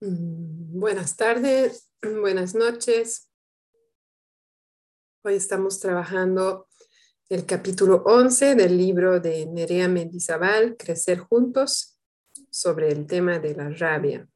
Mm, 0.00 0.78
buenas 0.78 1.16
tardes, 1.16 1.90
buenas 2.20 2.54
noches. 2.54 3.28
Hoy 5.24 5.34
estamos 5.34 5.80
trabajando 5.80 6.68
el 7.28 7.44
capítulo 7.44 8.04
11 8.06 8.54
del 8.54 8.78
libro 8.78 9.18
de 9.18 9.46
Nerea 9.46 9.88
Mendizábal, 9.88 10.76
Crecer 10.76 11.18
Juntos, 11.18 11.98
sobre 12.48 12.92
el 12.92 13.08
tema 13.08 13.40
de 13.40 13.56
la 13.56 13.70
rabia. 13.70 14.28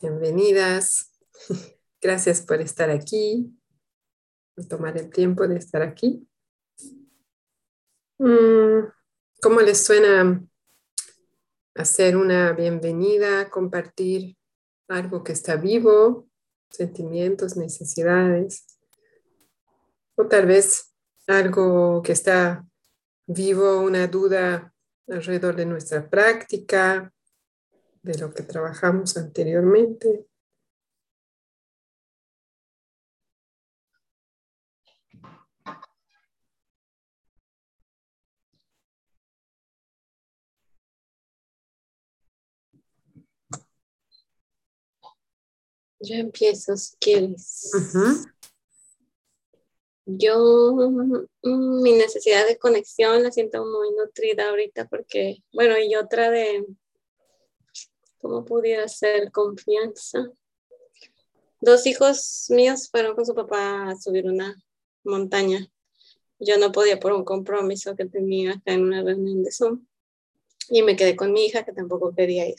Bienvenidas. 0.00 1.12
Gracias 2.02 2.40
por 2.40 2.60
estar 2.60 2.90
aquí, 2.90 3.56
por 4.56 4.66
tomar 4.66 4.98
el 4.98 5.10
tiempo 5.10 5.46
de 5.46 5.58
estar 5.58 5.82
aquí. 5.82 6.26
Mm, 8.18 8.88
¿Cómo 9.40 9.60
les 9.60 9.84
suena 9.84 10.44
hacer 11.74 12.16
una 12.16 12.52
bienvenida, 12.52 13.50
compartir 13.50 14.36
algo 14.88 15.24
que 15.24 15.32
está 15.32 15.56
vivo, 15.56 16.28
sentimientos, 16.70 17.56
necesidades, 17.56 18.78
o 20.16 20.26
tal 20.26 20.46
vez 20.46 20.94
algo 21.26 22.02
que 22.02 22.12
está 22.12 22.64
vivo, 23.26 23.80
una 23.80 24.06
duda 24.06 24.72
alrededor 25.08 25.56
de 25.56 25.66
nuestra 25.66 26.08
práctica, 26.08 27.12
de 28.02 28.18
lo 28.18 28.32
que 28.32 28.42
trabajamos 28.42 29.16
anteriormente. 29.16 30.26
Yo 46.04 46.16
empiezo 46.16 46.76
si 46.76 46.96
quieres. 46.96 47.70
Yo, 50.06 50.74
mm, 51.42 51.82
mi 51.82 51.92
necesidad 51.92 52.46
de 52.46 52.58
conexión 52.58 53.22
la 53.22 53.32
siento 53.32 53.64
muy 53.64 53.90
nutrida 53.92 54.50
ahorita 54.50 54.86
porque, 54.88 55.42
bueno, 55.52 55.78
y 55.78 55.94
otra 55.96 56.30
de, 56.30 56.66
¿cómo 58.18 58.44
pudiera 58.44 58.86
ser 58.86 59.32
confianza? 59.32 60.30
Dos 61.60 61.86
hijos 61.86 62.46
míos 62.50 62.90
fueron 62.90 63.14
con 63.14 63.24
su 63.24 63.34
papá 63.34 63.88
a 63.88 63.96
subir 63.96 64.26
una 64.26 64.54
montaña. 65.04 65.70
Yo 66.38 66.58
no 66.58 66.70
podía 66.72 67.00
por 67.00 67.12
un 67.12 67.24
compromiso 67.24 67.96
que 67.96 68.04
tenía 68.04 68.52
acá 68.52 68.74
en 68.74 68.82
una 68.82 69.02
reunión 69.02 69.42
de 69.42 69.50
Zoom. 69.50 69.86
Y 70.68 70.82
me 70.82 70.96
quedé 70.96 71.16
con 71.16 71.32
mi 71.32 71.46
hija 71.46 71.64
que 71.64 71.72
tampoco 71.72 72.14
quería 72.14 72.46
ir. 72.46 72.56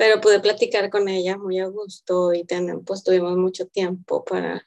Pero 0.00 0.18
pude 0.18 0.40
platicar 0.40 0.88
con 0.88 1.10
ella 1.10 1.36
muy 1.36 1.58
a 1.58 1.66
gusto 1.66 2.32
y 2.32 2.44
tenemos, 2.44 2.84
pues 2.86 3.04
tuvimos 3.04 3.36
mucho 3.36 3.66
tiempo 3.66 4.24
para 4.24 4.66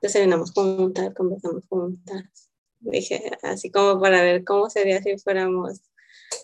desayunamos 0.00 0.52
juntas, 0.52 1.12
conversamos 1.16 1.64
juntas. 1.68 2.48
Dije, 2.78 3.28
así 3.42 3.72
como 3.72 4.00
para 4.00 4.22
ver 4.22 4.44
cómo 4.44 4.70
sería 4.70 5.02
si 5.02 5.18
fuéramos 5.18 5.80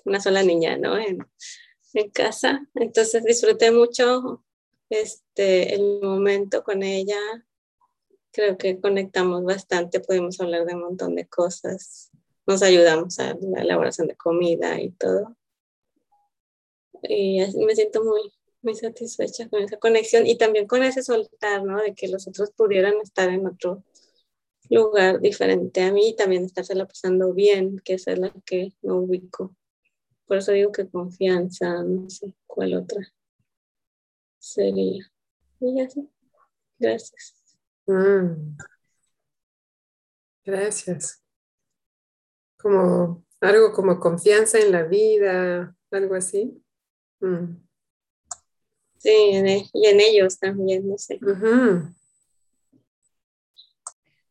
una 0.04 0.18
sola 0.18 0.42
niña, 0.42 0.76
¿no? 0.76 0.98
En, 0.98 1.24
en 1.92 2.10
casa. 2.10 2.66
Entonces 2.74 3.22
disfruté 3.22 3.70
mucho 3.70 4.44
este, 4.90 5.76
el 5.76 6.00
momento 6.02 6.64
con 6.64 6.82
ella. 6.82 7.20
Creo 8.32 8.58
que 8.58 8.80
conectamos 8.80 9.44
bastante, 9.44 10.00
pudimos 10.00 10.40
hablar 10.40 10.66
de 10.66 10.74
un 10.74 10.80
montón 10.80 11.14
de 11.14 11.28
cosas. 11.28 12.10
Nos 12.48 12.64
ayudamos 12.64 13.16
a 13.20 13.36
la 13.40 13.62
elaboración 13.62 14.08
de 14.08 14.16
comida 14.16 14.80
y 14.80 14.90
todo 14.90 15.36
y 17.08 17.40
me 17.64 17.74
siento 17.74 18.04
muy, 18.04 18.32
muy 18.62 18.74
satisfecha 18.74 19.48
con 19.48 19.62
esa 19.62 19.78
conexión 19.78 20.26
y 20.26 20.36
también 20.36 20.66
con 20.66 20.82
ese 20.82 21.02
soltar, 21.02 21.64
¿no? 21.64 21.82
De 21.82 21.94
que 21.94 22.08
los 22.08 22.26
otros 22.26 22.50
pudieran 22.52 22.94
estar 23.02 23.28
en 23.28 23.46
otro 23.46 23.84
lugar 24.70 25.20
diferente 25.20 25.82
a 25.82 25.92
mí 25.92 26.10
y 26.10 26.16
también 26.16 26.44
estársela 26.44 26.86
pasando 26.86 27.32
bien, 27.32 27.80
que 27.84 27.94
esa 27.94 28.12
es 28.12 28.18
la 28.18 28.32
que 28.46 28.72
no 28.82 28.96
ubico. 28.96 29.54
Por 30.26 30.38
eso 30.38 30.52
digo 30.52 30.72
que 30.72 30.88
confianza, 30.88 31.82
no 31.82 32.08
sé 32.08 32.32
cuál 32.46 32.74
otra 32.74 33.06
sería. 34.38 35.10
Y 35.60 35.76
ya 35.76 35.88
sí. 35.88 36.08
Gracias. 36.78 37.56
Mm. 37.86 38.56
Gracias. 40.44 41.22
Como 42.58 43.24
algo 43.40 43.72
como 43.72 44.00
confianza 44.00 44.58
en 44.58 44.72
la 44.72 44.84
vida, 44.84 45.76
algo 45.90 46.14
así. 46.14 46.63
Mm. 47.24 47.56
Sí, 48.98 49.10
e, 49.10 49.64
y 49.72 49.86
en 49.86 50.00
ellos 50.00 50.38
también, 50.38 50.86
no 50.86 50.98
sé. 50.98 51.18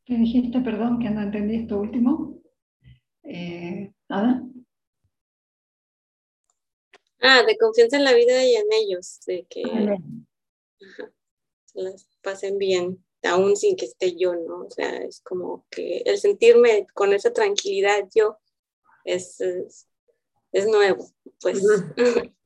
¿Qué 0.05 0.15
dijiste, 0.15 0.59
perdón, 0.61 0.99
que 0.99 1.09
no 1.09 1.21
entendí 1.21 1.55
esto 1.55 1.79
último? 1.79 2.39
Eh, 3.23 3.91
¿Nada? 4.07 4.43
Ah, 7.19 7.41
de 7.47 7.57
confianza 7.57 7.97
en 7.97 8.03
la 8.03 8.13
vida 8.13 8.43
y 8.43 8.55
en 8.55 8.65
ellos, 8.73 9.21
de 9.25 9.47
que 9.49 9.63
se 11.65 11.81
las 11.81 12.07
pasen 12.21 12.59
bien, 12.59 13.03
aún 13.23 13.55
sin 13.55 13.75
que 13.75 13.85
esté 13.85 14.15
yo, 14.15 14.35
¿no? 14.35 14.65
O 14.65 14.69
sea, 14.69 14.97
es 14.97 15.21
como 15.21 15.65
que 15.71 16.03
el 16.05 16.19
sentirme 16.19 16.85
con 16.93 17.11
esa 17.13 17.33
tranquilidad 17.33 18.07
yo 18.13 18.37
es, 19.03 19.39
es, 19.39 20.67
nuevo, 20.67 21.09
pues. 21.41 21.63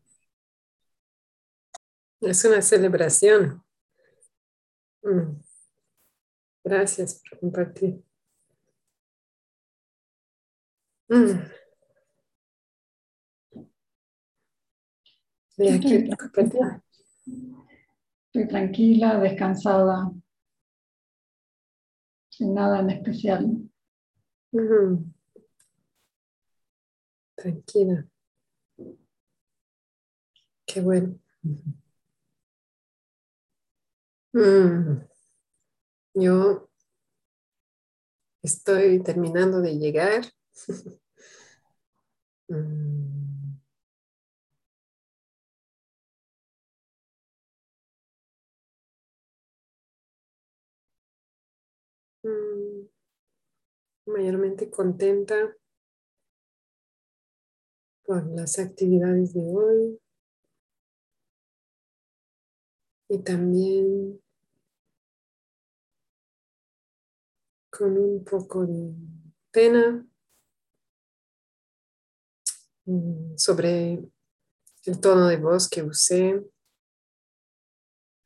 Es 2.22 2.44
una 2.46 2.62
celebración. 2.62 3.64
Mm. 5.04 5.40
Gracias 6.64 7.22
por 7.30 7.40
compartir. 7.40 8.04
Mm. 11.10 11.58
Estoy, 15.58 16.10
estoy 18.26 18.48
tranquila, 18.48 19.20
descansada, 19.20 20.12
sin 22.30 22.54
nada 22.54 22.80
en 22.82 22.90
especial. 22.92 23.70
Tranquila. 27.36 28.08
Qué 30.66 30.82
bueno. 30.82 31.18
Mm. 34.34 35.02
Yo 36.16 36.68
estoy 38.44 39.02
terminando 39.04 39.62
de 39.62 39.78
llegar. 39.78 40.24
Mm. 42.50 43.58
Mm. 52.24 52.88
Mayormente 54.08 54.70
contenta 54.72 55.36
por 58.06 58.26
las 58.26 58.58
actividades 58.58 59.34
de 59.34 59.42
hoy 59.42 60.00
y 63.10 63.20
también 63.20 64.22
con 67.70 67.98
un 67.98 68.24
poco 68.24 68.66
de 68.66 68.94
pena 69.52 70.06
mm, 72.86 73.38
sobre 73.38 74.10
el 74.86 75.02
tono 75.02 75.28
de 75.28 75.38
voz 75.38 75.70
que 75.70 75.84
usé 75.84 76.44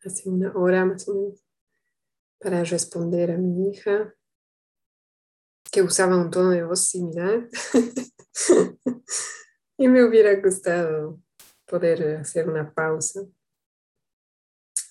hace 0.04 0.30
una 0.30 0.52
hora 0.56 0.86
más 0.86 1.08
o 1.08 1.16
menos 1.16 1.44
para 2.40 2.64
responder 2.64 3.32
a 3.32 3.38
mi 3.38 3.70
hija 3.70 4.16
que 5.72 5.82
usaba 5.82 6.18
un 6.18 6.32
tono 6.32 6.50
de 6.50 6.64
voz 6.64 6.88
similar. 6.88 7.48
Y 9.78 9.88
me 9.88 10.04
hubiera 10.04 10.40
gustado 10.40 11.20
poder 11.66 12.18
hacer 12.18 12.48
una 12.48 12.72
pausa 12.72 13.22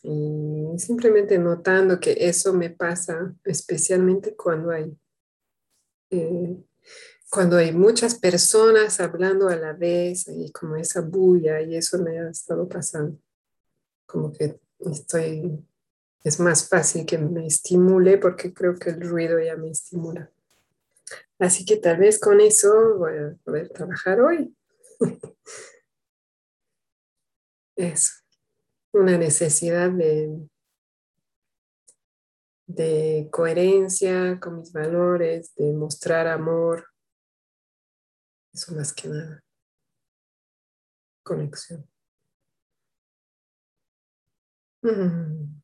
y 0.03 0.79
simplemente 0.79 1.39
notando 1.39 2.01
que 2.01 2.17
eso 2.19 2.55
me 2.55 2.71
pasa 2.71 3.35
especialmente 3.45 4.35
cuando 4.35 4.71
hay, 4.71 4.97
eh, 6.11 6.57
cuando 7.29 7.57
hay 7.59 7.73
muchas 7.73 8.15
personas 8.15 8.99
hablando 9.01 9.49
a 9.49 9.57
la 9.57 9.73
vez 9.75 10.27
y 10.29 10.51
como 10.53 10.77
esa 10.77 11.03
bulla 11.03 11.61
y 11.61 11.77
eso 11.77 11.99
me 11.99 12.19
ha 12.19 12.31
estado 12.31 12.69
pasando. 12.69 13.19
Como 14.07 14.33
que 14.33 14.59
estoy, 14.81 15.65
es 16.25 16.41
más 16.41 16.69
fácil 16.69 17.05
que 17.05 17.19
me 17.19 17.47
estimule 17.47 18.17
porque 18.19 18.55
creo 18.55 18.77
que 18.77 18.91
el 18.91 19.03
ruido 19.03 19.39
ya 19.39 19.57
me 19.57 19.71
estimula. 19.71 20.31
Así 21.39 21.65
que 21.65 21.77
tal 21.77 21.99
vez 21.99 22.19
con 22.19 22.41
eso 22.41 22.97
voy 22.97 23.17
a 23.19 23.37
poder 23.45 23.69
trabajar 23.69 24.21
hoy. 24.21 24.55
eso, 27.77 28.20
una 28.93 29.17
necesidad 29.17 29.91
de, 29.91 30.49
de 32.67 33.29
coherencia 33.31 34.39
con 34.41 34.59
mis 34.59 34.73
valores, 34.73 35.55
de 35.55 35.73
mostrar 35.73 36.27
amor. 36.27 36.87
Eso 38.53 38.75
más 38.75 38.93
que 38.93 39.09
nada. 39.09 39.43
Conexión. 41.23 41.89
Mm. 44.83 45.61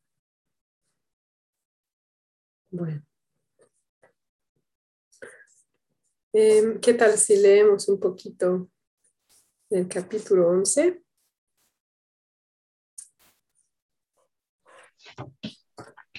Bueno. 2.69 3.03
Em, 6.33 6.79
¿Qué 6.79 6.93
tal 6.93 7.17
si 7.17 7.35
leemos 7.37 7.87
un 7.89 7.99
poquito 7.99 8.69
del 9.69 9.87
capítulo 9.87 10.49
11? 10.49 11.01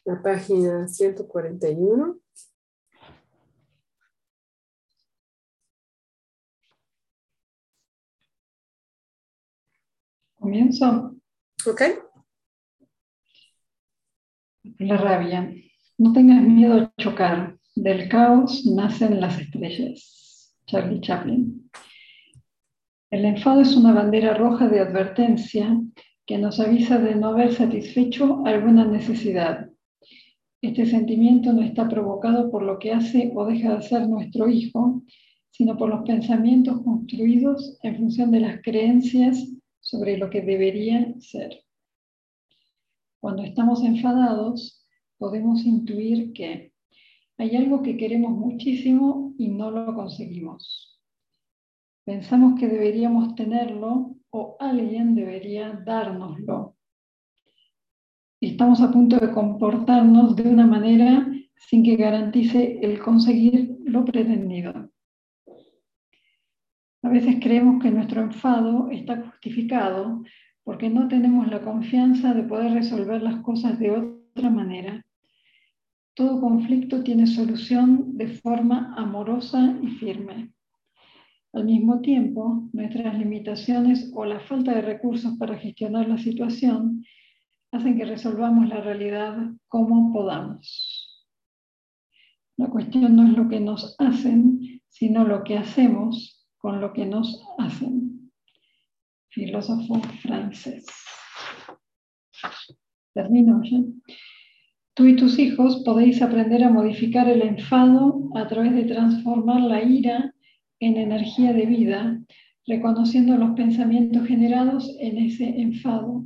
La 0.04 0.22
página 0.22 0.88
141. 0.88 2.18
Comienzo. 10.36 11.14
Ok. 11.66 11.82
La 14.78 14.96
rabia. 14.96 15.52
No 15.98 16.12
tengas 16.12 16.42
miedo 16.42 16.80
a 16.80 16.92
chocar. 16.96 17.58
Del 17.74 18.08
caos 18.08 18.64
nacen 18.66 19.20
las 19.20 19.38
estrellas. 19.38 20.56
Charlie 20.66 21.00
Chaplin. 21.00 21.70
El 23.10 23.24
enfado 23.24 23.60
es 23.60 23.76
una 23.76 23.92
bandera 23.92 24.34
roja 24.34 24.68
de 24.68 24.80
advertencia 24.80 25.76
que 26.28 26.36
nos 26.36 26.60
avisa 26.60 26.98
de 26.98 27.14
no 27.16 27.28
haber 27.28 27.54
satisfecho 27.54 28.44
alguna 28.44 28.84
necesidad. 28.84 29.70
Este 30.60 30.84
sentimiento 30.84 31.54
no 31.54 31.62
está 31.62 31.88
provocado 31.88 32.50
por 32.50 32.62
lo 32.62 32.78
que 32.78 32.92
hace 32.92 33.32
o 33.34 33.46
deja 33.46 33.70
de 33.70 33.76
hacer 33.78 34.06
nuestro 34.06 34.46
hijo, 34.46 35.02
sino 35.50 35.78
por 35.78 35.88
los 35.88 36.02
pensamientos 36.02 36.82
construidos 36.82 37.78
en 37.82 37.96
función 37.96 38.30
de 38.30 38.40
las 38.40 38.60
creencias 38.60 39.42
sobre 39.80 40.18
lo 40.18 40.28
que 40.28 40.42
debería 40.42 41.14
ser. 41.18 41.64
Cuando 43.20 43.42
estamos 43.42 43.82
enfadados, 43.82 44.86
podemos 45.16 45.64
intuir 45.64 46.34
que 46.34 46.74
hay 47.38 47.56
algo 47.56 47.80
que 47.80 47.96
queremos 47.96 48.32
muchísimo 48.32 49.34
y 49.38 49.48
no 49.48 49.70
lo 49.70 49.94
conseguimos. 49.94 51.00
Pensamos 52.04 52.60
que 52.60 52.68
deberíamos 52.68 53.34
tenerlo 53.34 54.17
o 54.30 54.56
alguien 54.58 55.14
debería 55.14 55.72
dárnoslo. 55.84 56.76
Estamos 58.40 58.80
a 58.80 58.90
punto 58.90 59.16
de 59.16 59.32
comportarnos 59.32 60.36
de 60.36 60.48
una 60.48 60.66
manera 60.66 61.26
sin 61.56 61.82
que 61.82 61.96
garantice 61.96 62.78
el 62.82 63.00
conseguir 63.00 63.78
lo 63.84 64.04
pretendido. 64.04 64.90
A 67.02 67.08
veces 67.08 67.36
creemos 67.40 67.82
que 67.82 67.90
nuestro 67.90 68.22
enfado 68.22 68.90
está 68.90 69.22
justificado 69.22 70.22
porque 70.62 70.90
no 70.90 71.08
tenemos 71.08 71.48
la 71.48 71.62
confianza 71.62 72.34
de 72.34 72.42
poder 72.42 72.72
resolver 72.72 73.22
las 73.22 73.42
cosas 73.42 73.78
de 73.78 73.90
otra 73.90 74.50
manera 74.50 75.04
todo 76.18 76.40
conflicto 76.40 77.04
tiene 77.04 77.28
solución 77.28 78.18
de 78.18 78.26
forma 78.26 78.92
amorosa 78.96 79.78
y 79.80 79.86
firme. 79.86 80.52
Al 81.58 81.64
mismo 81.64 82.00
tiempo, 82.00 82.68
nuestras 82.72 83.18
limitaciones 83.18 84.12
o 84.14 84.24
la 84.24 84.38
falta 84.38 84.72
de 84.72 84.80
recursos 84.80 85.36
para 85.38 85.58
gestionar 85.58 86.06
la 86.06 86.16
situación 86.16 87.04
hacen 87.72 87.98
que 87.98 88.04
resolvamos 88.04 88.68
la 88.68 88.80
realidad 88.80 89.36
como 89.66 90.12
podamos. 90.12 91.26
La 92.56 92.68
cuestión 92.68 93.16
no 93.16 93.26
es 93.26 93.36
lo 93.36 93.48
que 93.48 93.58
nos 93.58 93.96
hacen, 93.98 94.80
sino 94.88 95.24
lo 95.24 95.42
que 95.42 95.58
hacemos 95.58 96.46
con 96.58 96.80
lo 96.80 96.92
que 96.92 97.06
nos 97.06 97.44
hacen. 97.58 98.30
Filósofo 99.28 100.00
francés. 100.22 100.86
Termino 103.14 103.60
ya. 103.64 103.78
Tú 104.94 105.06
y 105.06 105.16
tus 105.16 105.40
hijos 105.40 105.82
podéis 105.84 106.22
aprender 106.22 106.62
a 106.62 106.70
modificar 106.70 107.28
el 107.28 107.42
enfado 107.42 108.30
a 108.36 108.46
través 108.46 108.76
de 108.76 108.84
transformar 108.84 109.60
la 109.62 109.82
ira 109.82 110.32
en 110.80 110.96
energía 110.96 111.52
de 111.52 111.66
vida, 111.66 112.20
reconociendo 112.66 113.36
los 113.36 113.56
pensamientos 113.56 114.26
generados 114.26 114.94
en 115.00 115.18
ese 115.18 115.44
enfado 115.44 116.24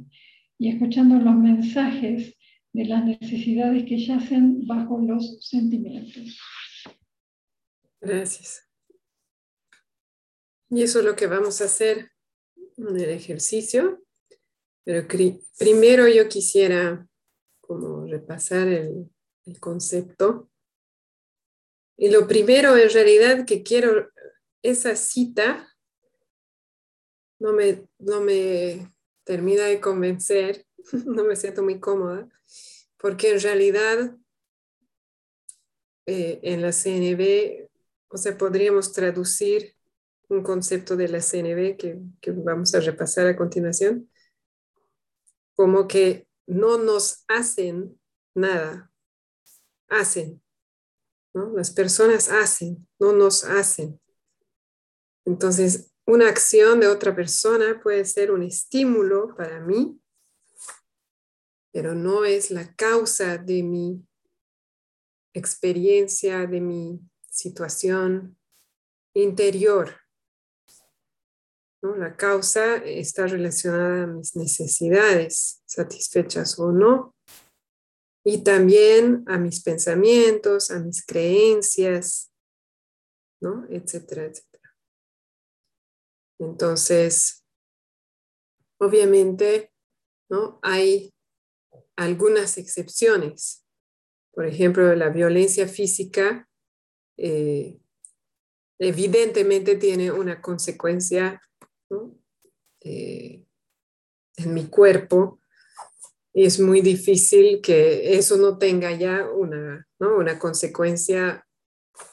y 0.58 0.70
escuchando 0.70 1.16
los 1.16 1.34
mensajes 1.34 2.37
de 2.72 2.84
las 2.84 3.04
necesidades 3.04 3.84
que 3.84 3.99
yacen 3.99 4.66
bajo 4.66 4.99
los 4.99 5.46
sentimientos. 5.46 6.38
Gracias. 8.00 8.69
Y 10.70 10.82
eso 10.82 11.00
es 11.00 11.05
lo 11.05 11.14
que 11.14 11.26
vamos 11.26 11.60
a 11.60 11.66
hacer 11.66 12.10
en 12.78 12.96
el 12.96 13.10
ejercicio. 13.10 14.02
Pero 14.84 15.06
primero 15.58 16.08
yo 16.08 16.28
quisiera 16.28 17.06
como 17.60 18.06
repasar 18.06 18.69
el, 18.69 19.08
concepto. 19.60 20.50
Y 21.96 22.10
lo 22.10 22.26
primero 22.28 22.76
en 22.76 22.90
realidad 22.90 23.44
que 23.44 23.62
quiero, 23.62 24.11
esa 24.62 24.96
cita 24.96 25.68
no 27.38 27.52
me, 27.52 27.88
no 27.98 28.20
me 28.20 28.92
termina 29.24 29.64
de 29.64 29.80
convencer, 29.80 30.66
no 31.06 31.24
me 31.24 31.36
siento 31.36 31.62
muy 31.62 31.80
cómoda, 31.80 32.28
porque 32.98 33.32
en 33.32 33.40
realidad 33.40 34.16
eh, 36.06 36.40
en 36.42 36.62
la 36.62 36.72
CNB, 36.72 37.68
o 38.08 38.16
sea, 38.16 38.36
podríamos 38.36 38.92
traducir 38.92 39.76
un 40.28 40.42
concepto 40.42 40.96
de 40.96 41.08
la 41.08 41.20
CNB 41.20 41.76
que, 41.76 41.98
que 42.20 42.30
vamos 42.30 42.74
a 42.74 42.80
repasar 42.80 43.26
a 43.26 43.36
continuación, 43.36 44.10
como 45.54 45.86
que 45.86 46.26
no 46.46 46.78
nos 46.78 47.24
hacen 47.28 48.00
nada, 48.34 48.92
hacen. 49.88 50.42
¿no? 51.34 51.52
Las 51.56 51.70
personas 51.70 52.28
hacen, 52.30 52.86
no 52.98 53.12
nos 53.12 53.44
hacen. 53.44 54.00
Entonces, 55.24 55.92
una 56.06 56.28
acción 56.28 56.80
de 56.80 56.88
otra 56.88 57.14
persona 57.14 57.81
puede 57.82 58.05
ser 58.05 58.32
un 58.32 58.43
estímulo 58.43 59.34
para 59.36 59.60
mí, 59.60 60.00
pero 61.72 61.94
no 61.94 62.24
es 62.24 62.50
la 62.50 62.74
causa 62.74 63.38
de 63.38 63.62
mi 63.62 64.06
experiencia, 65.32 66.46
de 66.46 66.60
mi 66.60 67.00
situación 67.31 68.36
interior. 69.14 69.96
La 71.82 72.17
causa 72.17 72.76
está 72.76 73.26
relacionada 73.26 74.05
a 74.05 74.06
mis 74.06 74.36
necesidades, 74.36 75.62
satisfechas 75.67 76.58
o 76.58 76.70
no, 76.70 77.17
y 78.24 78.44
también 78.44 79.24
a 79.26 79.36
mis 79.38 79.62
pensamientos, 79.62 80.70
a 80.70 80.79
mis 80.79 81.05
creencias, 81.05 82.31
¿no? 83.41 83.67
Etcétera, 83.69 84.26
etcétera. 84.26 84.51
Entonces, 86.43 87.44
obviamente, 88.79 89.72
¿no? 90.29 90.58
Hay 90.63 91.15
algunas 91.94 92.58
excepciones. 92.58 93.65
Por 94.32 94.46
ejemplo, 94.46 94.93
la 94.96 95.11
violencia 95.11 95.69
física 95.69 96.49
eh, 97.17 97.79
evidentemente 98.81 99.77
tiene 99.77 100.11
una 100.11 100.43
consecuencia 100.43 101.41
eh, 102.81 103.44
en 104.37 104.55
mi 104.55 104.67
cuerpo 104.67 105.41
y 106.32 106.46
es 106.46 106.58
muy 106.58 106.81
difícil 106.81 107.61
que 107.61 108.17
eso 108.17 108.37
no 108.37 108.58
tenga 108.58 108.91
ya 108.91 109.31
una, 109.31 109.87
una 110.01 110.39
consecuencia 110.41 111.46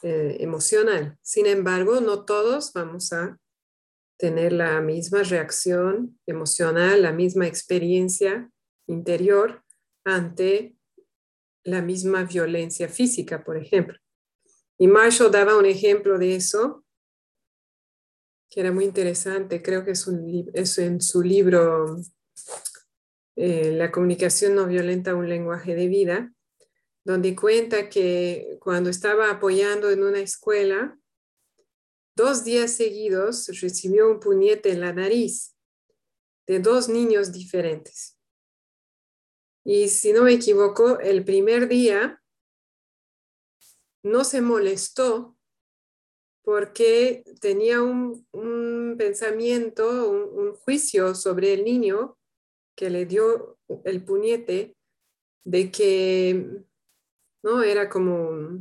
eh, 0.04 0.38
emocional. 0.40 1.18
Sin 1.24 1.48
embargo, 1.48 2.00
no 2.00 2.26
todos 2.26 2.74
vamos 2.74 3.12
a 3.14 3.40
tener 4.20 4.52
la 4.52 4.82
misma 4.82 5.24
reacción 5.24 6.20
emocional, 6.28 7.02
la 7.02 7.14
misma 7.14 7.48
experiencia 7.48 8.52
interior 8.86 9.64
ante 10.04 10.76
la 11.64 11.82
misma 11.82 12.26
violencia 12.26 12.90
física, 12.90 13.44
por 13.46 13.56
ejemplo. 13.56 13.98
Y 14.78 14.88
Marshall 14.88 15.32
daba 15.32 15.58
un 15.58 15.66
ejemplo 15.66 16.20
de 16.20 16.36
eso 16.36 16.84
que 18.50 18.60
era 18.60 18.72
muy 18.72 18.84
interesante, 18.84 19.62
creo 19.62 19.86
que 19.86 19.92
es, 19.92 20.08
un, 20.08 20.52
en 20.54 21.02
su 21.02 21.22
libro 21.22 21.98
eh, 23.36 23.72
La 23.72 23.92
comunicación 23.92 24.56
no 24.56 24.66
violenta, 24.66 25.16
un 25.16 25.30
lenguaje 25.30 25.76
de 25.76 25.88
vida, 25.88 26.34
donde 27.06 27.36
cuenta 27.36 27.90
que 27.90 28.58
cuando 28.60 28.90
estaba 28.90 29.30
apoyando 29.30 29.90
en 29.92 30.04
una 30.04 30.20
escuela, 30.20 30.99
dos 32.20 32.44
días 32.44 32.74
seguidos 32.74 33.48
recibió 33.62 34.12
un 34.12 34.20
puñete 34.20 34.72
en 34.72 34.82
la 34.82 34.92
nariz. 34.92 35.56
de 36.46 36.60
dos 36.60 36.90
niños 36.90 37.32
diferentes. 37.32 38.18
Y 39.64 39.88
si 39.88 40.12
no 40.12 40.24
me 40.24 40.34
equivoco, 40.34 41.00
el 41.00 41.24
primer 41.24 41.68
día 41.68 42.22
no 44.04 44.24
se 44.24 44.42
molestó 44.42 45.38
porque 46.44 47.24
tenía 47.40 47.84
un, 47.84 48.26
pensamiento, 48.98 50.10
un, 50.10 50.56
juicio 50.56 51.14
sobre 51.14 51.54
el 51.54 51.64
niño 51.64 52.18
que 52.76 52.90
le 52.90 53.06
dio 53.06 53.60
el 53.86 54.04
puñete 54.04 54.76
de 55.46 55.72
que 55.72 56.66
no 57.44 57.62
era 57.62 57.88
como 57.90 58.60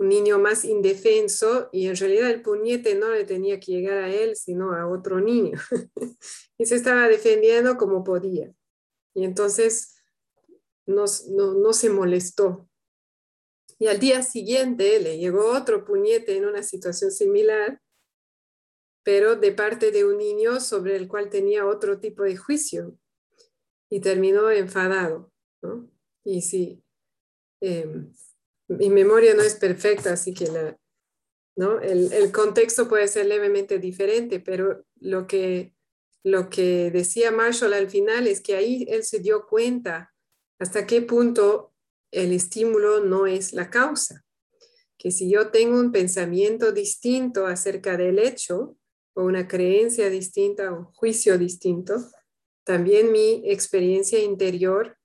un, 0.00 0.08
niño 0.08 0.38
más 0.38 0.64
indefenso 0.64 1.68
y 1.72 1.86
en 1.86 1.96
realidad 1.96 2.30
el 2.30 2.42
puñete 2.42 2.94
no 2.94 3.10
le 3.10 3.24
tenía 3.24 3.60
que 3.60 3.72
llegar 3.72 3.98
a 3.98 4.12
él, 4.12 4.34
sino 4.34 4.72
a 4.72 4.88
otro 4.88 5.20
niño. 5.20 5.58
y 6.58 6.66
se 6.66 6.76
estaba 6.76 7.08
defendiendo 7.08 7.76
como 7.76 8.02
podía. 8.02 8.52
Y 9.14 9.24
entonces 9.24 9.96
no, 10.86 11.04
no 11.28 11.72
se 11.72 11.90
molestó 11.90 12.70
y 13.80 13.86
al 13.86 13.98
día 13.98 14.22
siguiente 14.22 15.00
le 15.00 15.16
llegó 15.16 15.52
otro 15.52 15.86
puñete 15.86 16.36
en 16.36 16.44
una 16.44 16.62
situación 16.62 17.10
similar, 17.10 17.80
pero 19.02 19.36
de 19.36 19.52
parte 19.52 19.90
de 19.90 20.04
un 20.04 20.18
niño 20.18 20.60
sobre 20.60 20.96
el 20.96 21.08
cual 21.08 21.30
tenía 21.30 21.66
otro 21.66 21.98
tipo 21.98 22.22
de 22.22 22.36
juicio 22.36 22.98
y 23.88 24.00
terminó 24.00 24.50
enfadado. 24.50 25.32
Y 26.22 26.42
sí, 26.42 26.84
em, 27.62 28.12
mi 28.70 28.88
memoria 28.88 29.34
no 29.34 29.42
es 29.42 29.54
perfecta, 29.54 30.12
así 30.12 30.32
que 30.32 30.48
¿no? 31.56 31.80
el, 31.80 32.32
contexto 32.32 32.88
puede 32.88 33.08
ser 33.08 33.26
levemente 33.26 33.78
diferente, 33.78 34.38
pero 34.40 34.84
lo 35.00 35.26
que, 35.26 35.74
decía 36.24 37.32
Marshall 37.32 37.74
al 37.74 37.90
final 37.90 38.26
es 38.26 38.40
que 38.40 38.54
ahí 38.54 38.86
él 38.88 39.02
se 39.02 39.18
dio 39.18 39.46
cuenta 39.46 40.12
hasta 40.58 40.86
qué 40.86 41.02
punto 41.02 41.72
el 42.12 42.32
estímulo 42.32 43.04
no 43.04 43.26
es 43.26 43.52
la 43.52 43.70
causa. 43.70 44.24
Que 44.98 45.10
si 45.10 45.30
yo 45.30 45.50
tengo 45.50 45.80
un 45.80 45.92
pensamiento 45.92 46.72
distinto 46.72 47.46
acerca 47.46 47.96
del 47.96 48.18
hecho 48.18 48.76
o 49.14 49.24
una 49.24 49.48
creencia 49.48 50.10
distinta 50.10 50.72
o 50.72 50.92
juicio 50.94 51.38
distinto, 51.38 51.96
también 52.64 53.10
mi 53.10 53.42
experiencia 53.46 54.18
interior 54.18 54.98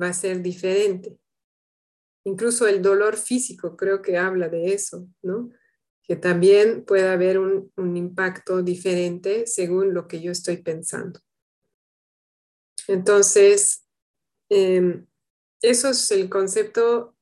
va 0.00 0.08
a 0.08 0.14
ser 0.14 0.40
diferente. 0.40 1.18
Incluso 2.24 2.66
el 2.66 2.82
dolor 2.82 3.16
físico 3.16 3.76
creo 3.76 4.00
que 4.00 4.16
habla 4.16 4.48
de 4.48 4.72
eso, 4.72 5.08
¿no? 5.22 5.50
Que 6.02 6.16
también 6.16 6.84
puede 6.84 7.08
haber 7.08 7.38
un, 7.38 7.70
impacto 7.96 8.62
diferente 8.62 9.46
según 9.46 9.92
lo 9.94 10.06
que 10.06 10.20
yo 10.20 10.30
estoy 10.30 10.58
pensando. 10.58 11.20
Entonces, 12.88 13.86
em, 14.48 15.06
eso 15.60 15.90
es 15.90 16.10
el 16.10 16.28
concepto 16.28 17.16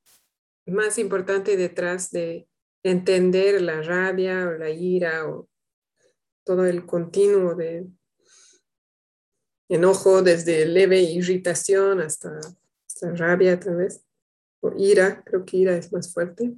más 0.66 0.98
importante 0.98 1.56
detrás 1.56 2.10
de 2.10 2.48
entender 2.82 3.60
la 3.60 3.82
rabia 3.82 4.48
o 4.48 4.52
la 4.52 4.70
ira 4.70 5.28
o 5.28 5.48
todo 6.44 6.64
el 6.64 6.86
continuo 6.86 7.54
de 7.54 7.86
enojo 9.68 10.22
desde 10.22 10.66
leve 10.66 11.00
irritación 11.00 12.00
hasta, 12.00 12.40
rabia 13.02 13.58
tal 13.58 13.76
vez 13.76 14.04
o 14.60 14.72
ira, 14.76 15.22
creo 15.24 15.44
que 15.44 15.56
ira 15.56 15.76
es 15.76 15.92
más 15.92 16.12
fuerte. 16.12 16.54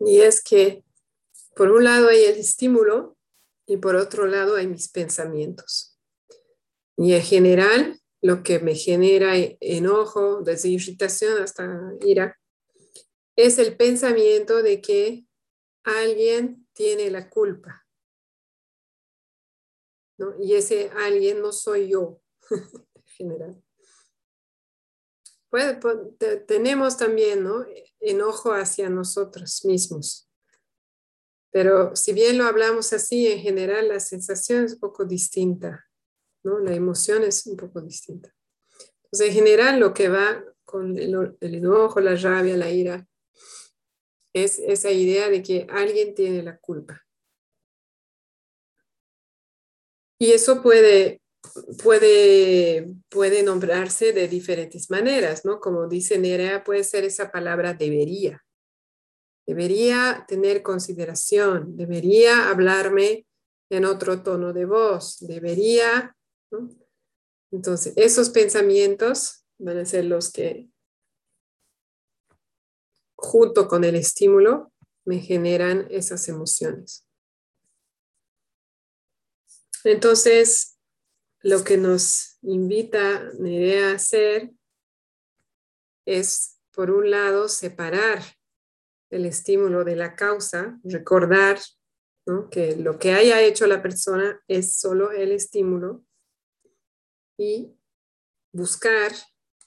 Y 0.00 0.20
es 0.20 0.42
que 0.42 0.84
por 1.54 1.70
un 1.70 1.84
lado 1.84 2.08
hay 2.08 2.24
el 2.24 2.36
estímulo 2.38 3.16
y 3.66 3.76
por 3.76 3.96
otro 3.96 4.26
lado 4.26 4.56
hay 4.56 4.66
mis 4.66 4.88
pensamientos. 4.88 5.98
Y 6.96 7.14
en 7.14 7.22
general 7.22 8.00
lo 8.20 8.42
que 8.42 8.58
me 8.58 8.74
genera 8.74 9.34
enojo, 9.60 10.40
desde 10.42 10.68
irritación 10.68 11.42
hasta 11.42 11.92
ira, 12.00 12.38
es 13.36 13.58
el 13.58 13.76
pensamiento 13.76 14.62
de 14.62 14.80
que 14.80 15.26
alguien 15.82 16.66
tiene 16.72 17.10
la 17.10 17.28
culpa. 17.28 17.86
Y 20.40 20.54
ese 20.54 20.90
alguien 20.90 21.42
no 21.42 21.52
soy 21.52 21.88
yo, 21.88 22.20
en 22.50 23.04
general. 23.04 23.63
Tenemos 26.46 26.96
también 26.96 27.46
enojo 28.00 28.52
hacia 28.52 28.88
nosotros 28.88 29.64
mismos. 29.64 30.28
Pero 31.50 31.94
si 31.94 32.12
bien 32.12 32.36
lo 32.36 32.46
hablamos 32.46 32.92
así, 32.92 33.28
en 33.28 33.38
general 33.38 33.88
la 33.88 34.00
sensación 34.00 34.64
es 34.64 34.72
un 34.74 34.80
poco 34.80 35.04
distinta. 35.04 35.86
La 36.42 36.74
emoción 36.74 37.22
es 37.22 37.46
un 37.46 37.56
poco 37.56 37.80
distinta. 37.80 38.34
Entonces, 39.04 39.28
en 39.28 39.34
general, 39.34 39.78
lo 39.78 39.94
que 39.94 40.08
va 40.08 40.44
con 40.64 40.98
el, 40.98 41.36
enojo, 41.40 42.00
la 42.00 42.16
rabia, 42.16 42.56
la 42.56 42.70
ira, 42.70 43.06
es 44.34 44.58
esa 44.58 44.90
idea 44.90 45.30
de 45.30 45.42
que 45.42 45.66
alguien 45.70 46.14
tiene 46.14 46.42
la 46.42 46.58
culpa. 46.58 47.00
Y 50.18 50.32
eso 50.32 50.60
puede, 50.60 51.22
puede, 51.82 52.94
puede 53.08 53.42
nombrarse 53.42 54.12
de 54.12 54.28
diferentes 54.28 54.90
maneras, 54.90 55.44
¿no? 55.44 55.60
Como 55.60 55.88
dice 55.88 56.18
Nerea, 56.18 56.64
puede 56.64 56.84
ser 56.84 57.04
esa 57.04 57.30
palabra 57.30 57.74
debería. 57.74 58.44
Debería 59.46 60.24
tener 60.26 60.62
consideración, 60.62 61.76
debería 61.76 62.48
hablarme 62.48 63.26
en 63.70 63.84
otro 63.84 64.22
tono 64.22 64.52
de 64.52 64.64
voz, 64.64 65.18
debería 65.20 66.16
entonces, 67.54 67.92
esos 67.96 68.30
pensamientos 68.30 69.44
van 69.58 69.78
a 69.78 69.84
ser 69.84 70.06
los 70.06 70.32
que, 70.32 70.68
junto 73.14 73.68
con 73.68 73.84
el 73.84 73.94
estímulo, 73.94 74.72
me 75.04 75.20
generan 75.20 75.86
esas 75.88 76.28
emociones. 76.28 77.06
Entonces, 79.84 80.73
lo 81.44 81.62
que 81.62 81.76
nos 81.76 82.38
invita 82.40 83.30
Nerea 83.38 83.90
a 83.90 83.94
hacer 83.96 84.50
es, 86.06 86.58
por 86.72 86.90
un 86.90 87.10
lado, 87.10 87.48
separar 87.48 88.22
el 89.10 89.26
estímulo 89.26 89.84
de 89.84 89.94
la 89.94 90.16
causa, 90.16 90.80
recordar 90.84 91.60
que 92.50 92.76
lo 92.76 92.98
que 92.98 93.12
haya 93.12 93.42
hecho 93.42 93.66
la 93.66 93.82
persona 93.82 94.42
es 94.48 94.78
solo 94.78 95.10
el 95.10 95.32
estímulo 95.32 96.06
y 97.36 97.74
buscar, 98.50 99.12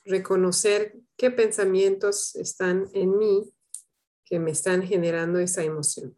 reconocer 0.04 0.98
qué 1.16 1.30
pensamientos 1.30 2.36
están 2.38 2.90
en 2.94 3.20
mí 3.20 3.54
que 4.26 4.40
me 4.40 4.50
están 4.50 4.82
generando 4.82 5.38
esa 5.38 5.64
emoción. 5.64 6.18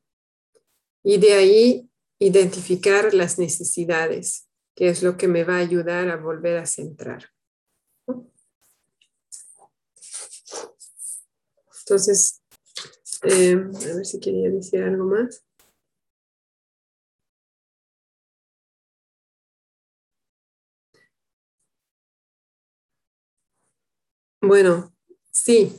Y 1.04 1.18
de 1.18 1.34
ahí 1.34 1.92
identificar 2.18 3.14
las 3.14 3.38
necesidades, 3.38 4.49
que 4.80 4.88
es 4.88 5.04
lo 5.04 5.18
que 5.18 5.28
me 5.28 5.44
va 5.44 5.56
a 5.56 5.60
ayudar 5.60 6.08
a 6.08 6.16
volver 6.16 6.58
a 6.58 6.66
centrar. 6.66 7.26
Entonces, 11.82 12.42
eh, 13.24 13.56
a 13.56 13.96
ver 13.96 14.06
si 14.06 14.22
quería 14.22 14.50
decir 14.50 14.82
algo 14.82 15.04
más. 15.04 15.44
Bueno, 24.42 24.96
sí. 25.30 25.78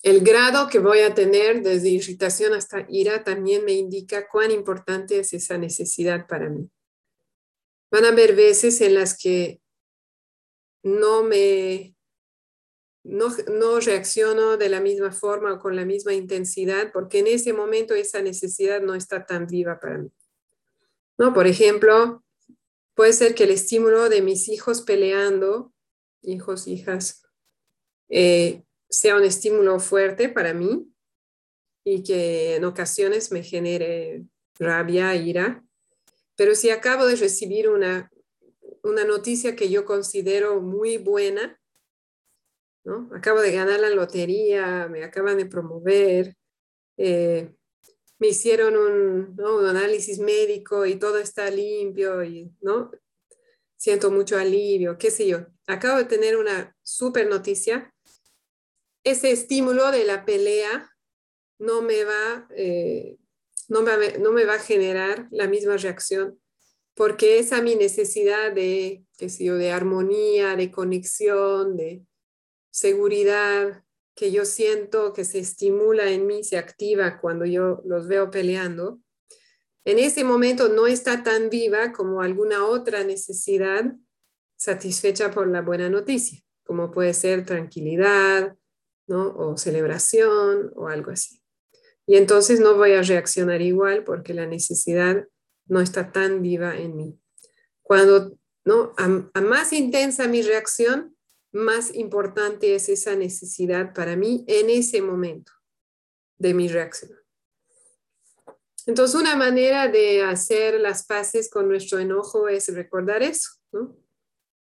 El 0.00 0.20
grado 0.20 0.68
que 0.68 0.78
voy 0.78 1.00
a 1.00 1.12
tener 1.12 1.64
desde 1.64 1.88
irritación 1.88 2.54
hasta 2.54 2.86
ira 2.88 3.24
también 3.24 3.64
me 3.64 3.72
indica 3.72 4.28
cuán 4.28 4.52
importante 4.52 5.18
es 5.18 5.32
esa 5.32 5.58
necesidad 5.58 6.28
para 6.28 6.48
mí. 6.48 6.70
Van 7.96 8.04
a 8.04 8.08
haber 8.08 8.36
veces 8.36 8.82
en 8.82 8.92
las 8.92 9.16
que 9.16 9.62
no 10.82 11.22
me 11.22 11.96
no, 13.02 13.28
no, 13.50 13.80
reacciono 13.80 14.58
de 14.58 14.68
la 14.68 14.82
misma 14.82 15.12
forma 15.12 15.54
o 15.54 15.58
con 15.58 15.74
la 15.74 15.86
misma 15.86 16.12
intensidad 16.12 16.92
porque 16.92 17.20
en 17.20 17.26
ese 17.26 17.54
momento 17.54 17.94
esa 17.94 18.20
necesidad 18.20 18.82
no 18.82 18.94
está 18.94 19.24
tan 19.24 19.46
viva 19.46 19.80
para 19.80 19.96
mí. 19.96 20.10
¿No? 21.16 21.32
Por 21.32 21.46
ejemplo, 21.46 22.22
puede 22.94 23.14
ser 23.14 23.34
que 23.34 23.44
el 23.44 23.50
estímulo 23.52 24.10
de 24.10 24.20
mis 24.20 24.50
hijos 24.50 24.82
peleando 24.82 25.72
hijos, 26.20 26.68
hijas, 26.68 27.22
eh, 28.10 28.62
sea 28.90 29.16
un 29.16 29.24
estímulo 29.24 29.80
fuerte 29.80 30.28
para 30.28 30.52
mí 30.52 30.86
y 31.82 32.02
que 32.02 32.56
en 32.56 32.66
ocasiones 32.66 33.32
me 33.32 33.42
genere 33.42 34.26
rabia, 34.58 35.16
ira. 35.16 35.65
Pero 36.36 36.54
si 36.54 36.70
acabo 36.70 37.06
de 37.06 37.16
recibir 37.16 37.68
una, 37.68 38.10
una 38.82 39.04
noticia 39.04 39.56
que 39.56 39.70
yo 39.70 39.84
considero 39.84 40.60
muy 40.60 40.98
buena, 40.98 41.60
¿no? 42.84 43.10
acabo 43.14 43.40
de 43.40 43.52
ganar 43.52 43.80
la 43.80 43.90
lotería, 43.90 44.88
me 44.88 45.02
acaban 45.02 45.38
de 45.38 45.46
promover, 45.46 46.36
eh, 46.96 47.54
me 48.18 48.28
hicieron 48.28 48.76
un, 48.76 49.36
un, 49.38 49.66
análisis 49.66 50.18
médico 50.18 50.86
y 50.86 50.96
todo 50.96 51.18
está 51.18 51.50
limpio 51.50 52.24
y 52.24 52.50
no 52.60 52.90
siento 53.76 54.10
mucho 54.10 54.38
alivio, 54.38 54.98
qué 54.98 55.10
sé 55.10 55.26
yo. 55.26 55.46
Acabo 55.66 55.98
de 55.98 56.04
tener 56.04 56.36
una 56.36 56.74
super 56.82 57.28
noticia. 57.28 57.92
Ese 59.04 59.30
estímulo 59.30 59.90
de 59.90 60.04
la 60.04 60.24
pelea 60.24 60.90
no 61.58 61.82
me 61.82 62.04
va, 62.04 62.48
eh, 62.56 63.16
no, 63.68 63.82
no 63.82 64.32
me 64.32 64.44
va 64.44 64.54
a 64.54 64.58
generar 64.60 65.28
la 65.30 65.48
misma 65.48 65.76
reacción 65.76 66.38
porque 66.96 67.38
esa 67.38 67.60
mi 67.60 67.74
necesidad 67.74 68.52
de, 68.52 69.04
qué 69.18 69.28
sé 69.28 69.44
yo, 69.44 69.56
de 69.56 69.70
armonía, 69.70 70.56
de 70.56 70.70
conexión, 70.70 71.76
de 71.76 72.02
seguridad, 72.70 73.84
que 74.14 74.32
yo 74.32 74.46
siento 74.46 75.12
que 75.12 75.26
se 75.26 75.38
estimula 75.38 76.10
en 76.10 76.26
mí, 76.26 76.42
se 76.42 76.56
activa 76.56 77.20
cuando 77.20 77.44
yo 77.44 77.82
los 77.84 78.08
veo 78.08 78.30
peleando, 78.30 78.98
en 79.84 79.98
ese 79.98 80.24
momento 80.24 80.70
no 80.70 80.86
está 80.86 81.22
tan 81.22 81.50
viva 81.50 81.92
como 81.92 82.22
alguna 82.22 82.66
otra 82.66 83.04
necesidad 83.04 83.94
satisfecha 84.56 85.30
por 85.30 85.48
la 85.48 85.60
buena 85.60 85.90
noticia, 85.90 86.40
como 86.64 86.90
puede 86.90 87.12
ser 87.12 87.44
tranquilidad, 87.44 88.56
¿no? 89.06 89.36
o 89.36 89.58
celebración 89.58 90.72
o 90.74 90.88
algo 90.88 91.10
así. 91.10 91.42
Y 92.06 92.16
entonces 92.16 92.60
no 92.60 92.76
voy 92.76 92.92
a 92.92 93.02
reaccionar 93.02 93.60
igual 93.62 94.04
porque 94.04 94.32
la 94.32 94.46
necesidad 94.46 95.26
no 95.66 95.80
está 95.80 96.12
tan 96.12 96.42
viva 96.42 96.76
en 96.76 96.96
mí. 96.96 97.20
Cuando 97.82 98.38
¿no? 98.64 98.92
a 98.96 99.40
más 99.40 99.72
intensa 99.72 100.28
mi 100.28 100.42
reacción, 100.42 101.16
más 101.52 101.94
importante 101.94 102.74
es 102.74 102.88
esa 102.88 103.16
necesidad 103.16 103.94
para 103.94 104.16
mí 104.16 104.44
en 104.46 104.70
ese 104.70 105.00
momento 105.02 105.52
de 106.38 106.54
mi 106.54 106.68
reacción. 106.68 107.18
Entonces, 108.86 109.20
una 109.20 109.34
manera 109.34 109.88
de 109.88 110.22
hacer 110.22 110.80
las 110.80 111.06
paces 111.06 111.50
con 111.50 111.66
nuestro 111.68 111.98
enojo 111.98 112.48
es 112.48 112.72
recordar 112.72 113.22
eso, 113.22 113.50
¿no? 113.72 113.96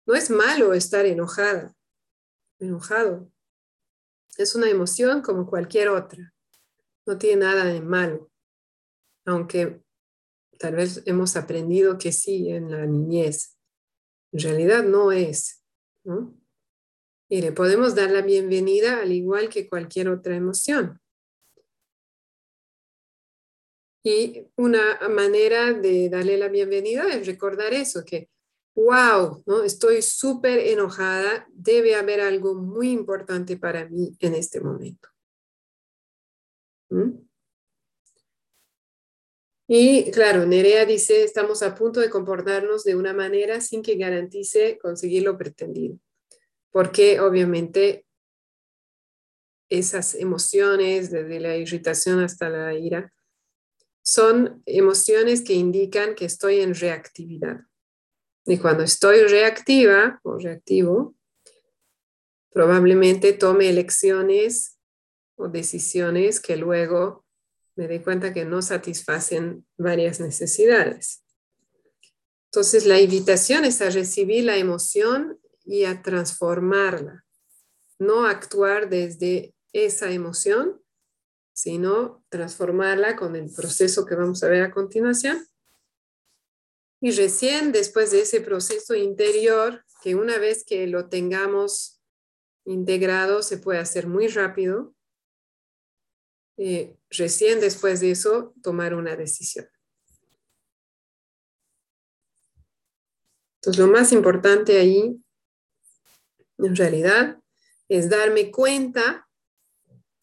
No 0.04 0.14
es 0.14 0.28
malo 0.28 0.74
estar 0.74 1.06
enojada, 1.06 1.74
enojado. 2.58 3.30
Es 4.36 4.54
una 4.54 4.68
emoción 4.68 5.22
como 5.22 5.46
cualquier 5.46 5.88
otra. 5.88 6.31
No 7.06 7.18
tiene 7.18 7.44
nada 7.44 7.64
de 7.64 7.80
malo. 7.80 8.30
Aunque 9.26 9.82
tal 10.58 10.76
vez 10.76 11.02
hemos 11.06 11.36
aprendido 11.36 11.98
que 11.98 12.12
sí 12.12 12.50
en 12.50 12.70
la 12.70 12.86
niñez. 12.86 13.58
En 14.32 14.40
realidad 14.40 14.82
no 14.84 15.12
es, 15.12 15.62
y 17.28 17.40
le 17.40 17.52
podemos 17.52 17.94
dar 17.94 18.10
la 18.10 18.22
bienvenida 18.22 19.00
al 19.00 19.12
igual 19.12 19.48
que 19.48 19.68
cualquier 19.68 20.08
otra 20.08 20.36
emoción. 20.36 21.00
Y 24.04 24.48
una 24.56 24.98
manera 25.08 25.72
de 25.72 26.08
darle 26.08 26.36
la 26.36 26.48
bienvenida 26.48 27.08
es 27.08 27.26
recordar 27.26 27.72
eso, 27.72 28.04
que, 28.04 28.28
wow, 28.74 29.42
estoy 29.64 30.02
súper 30.02 30.58
enojada, 30.58 31.46
debe 31.52 31.94
haber 31.94 32.20
algo 32.20 32.54
muy 32.54 32.90
importante 32.90 33.56
para 33.56 33.88
mí 33.88 34.16
en 34.18 34.34
este 34.34 34.60
momento. 34.60 35.11
¿Mm? 36.92 37.28
Y 39.68 40.10
claro, 40.10 40.44
Nerea 40.44 40.84
dice, 40.84 41.24
estamos 41.24 41.62
a 41.62 41.74
punto 41.74 42.00
de 42.00 42.10
comportarnos 42.10 42.84
de 42.84 42.96
una 42.96 43.12
manera 43.12 43.60
sin 43.60 43.82
que 43.82 43.96
garantice 43.96 44.78
conseguir 44.78 45.22
lo 45.22 45.38
pretendido 45.38 45.98
porque 46.72 47.20
obviamente 47.20 48.06
esas 49.68 50.14
emociones, 50.14 51.10
desde 51.10 51.38
la 51.38 51.56
irritación 51.56 52.20
hasta 52.20 52.48
la 52.48 52.74
ira, 52.74 53.12
son 54.02 54.62
emociones 54.66 55.42
que 55.42 55.52
indican 55.52 56.14
que 56.14 56.24
estoy 56.24 56.60
en 56.60 56.74
reactividad. 56.74 57.60
Y 58.44 58.58
cuando 58.58 58.82
estoy 58.82 59.20
reactiva 59.22 60.18
o 60.24 60.38
reactivo, 60.38 61.14
probablemente 62.50 63.32
tome 63.32 63.68
elecciones 63.68 64.71
o 65.36 65.48
decisiones 65.48 66.40
que 66.40 66.56
luego 66.56 67.24
me 67.74 67.88
dé 67.88 68.02
cuenta 68.02 68.32
que 68.32 68.44
no 68.44 68.62
satisfacen 68.62 69.66
varias 69.76 70.20
necesidades. 70.20 71.22
Entonces, 72.50 72.84
la 72.84 73.00
invitación 73.00 73.64
es 73.64 73.80
a 73.80 73.88
recibir 73.88 74.44
la 74.44 74.58
emoción 74.58 75.40
y 75.64 75.84
a 75.84 76.02
transformarla. 76.02 77.24
No 77.98 78.26
actuar 78.26 78.90
desde 78.90 79.54
esa 79.72 80.10
emoción, 80.10 80.82
sino 81.54 82.24
transformarla 82.28 83.16
con 83.16 83.36
el 83.36 83.50
proceso 83.50 84.04
que 84.04 84.16
vamos 84.16 84.42
a 84.42 84.48
ver 84.48 84.62
a 84.62 84.70
continuación. 84.70 85.46
Y 87.00 87.10
recién 87.12 87.72
después 87.72 88.10
de 88.10 88.20
ese 88.20 88.40
proceso 88.40 88.94
interior, 88.94 89.84
que 90.02 90.14
una 90.14 90.38
vez 90.38 90.64
que 90.64 90.86
lo 90.86 91.08
tengamos 91.08 92.00
integrado, 92.64 93.42
se 93.42 93.58
puede 93.58 93.78
hacer 93.78 94.06
muy 94.06 94.28
rápido, 94.28 94.94
eh, 96.56 96.96
recién 97.10 97.60
después 97.60 98.00
de 98.00 98.10
eso, 98.10 98.54
tomar 98.62 98.94
una 98.94 99.16
decisión. 99.16 99.66
Entonces, 103.56 103.78
lo 103.78 103.90
más 103.90 104.12
importante 104.12 104.78
ahí 104.78 105.22
en 106.58 106.76
realidad 106.76 107.40
es 107.88 108.08
darme 108.08 108.50
cuenta 108.50 109.28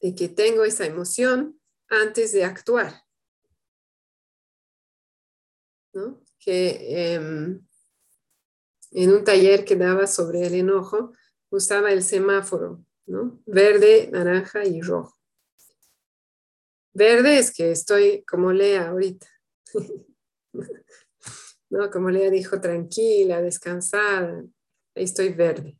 de 0.01 0.15
que 0.15 0.29
tengo 0.29 0.63
esa 0.63 0.85
emoción 0.85 1.59
antes 1.87 2.31
de 2.31 2.43
actuar. 2.43 3.03
¿No? 5.93 6.21
Que 6.39 7.13
em, 7.13 7.65
en 8.91 9.13
un 9.13 9.23
taller 9.23 9.65
que 9.65 9.75
daba 9.75 10.07
sobre 10.07 10.45
el 10.45 10.55
enojo 10.55 11.13
usaba 11.49 11.91
el 11.91 12.03
semáforo, 12.03 12.85
¿no? 13.05 13.41
Verde, 13.45 14.09
naranja 14.11 14.65
y 14.65 14.81
rojo. 14.81 15.18
Verde 16.93 17.39
es 17.39 17.51
que 17.51 17.71
estoy 17.71 18.23
como 18.23 18.51
Lea 18.51 18.89
ahorita. 18.89 19.27
¿No? 21.69 21.89
Como 21.91 22.09
Lea 22.09 22.29
dijo, 22.29 22.59
tranquila, 22.59 23.41
descansada. 23.41 24.43
Ahí 24.95 25.03
estoy 25.03 25.29
verde 25.29 25.79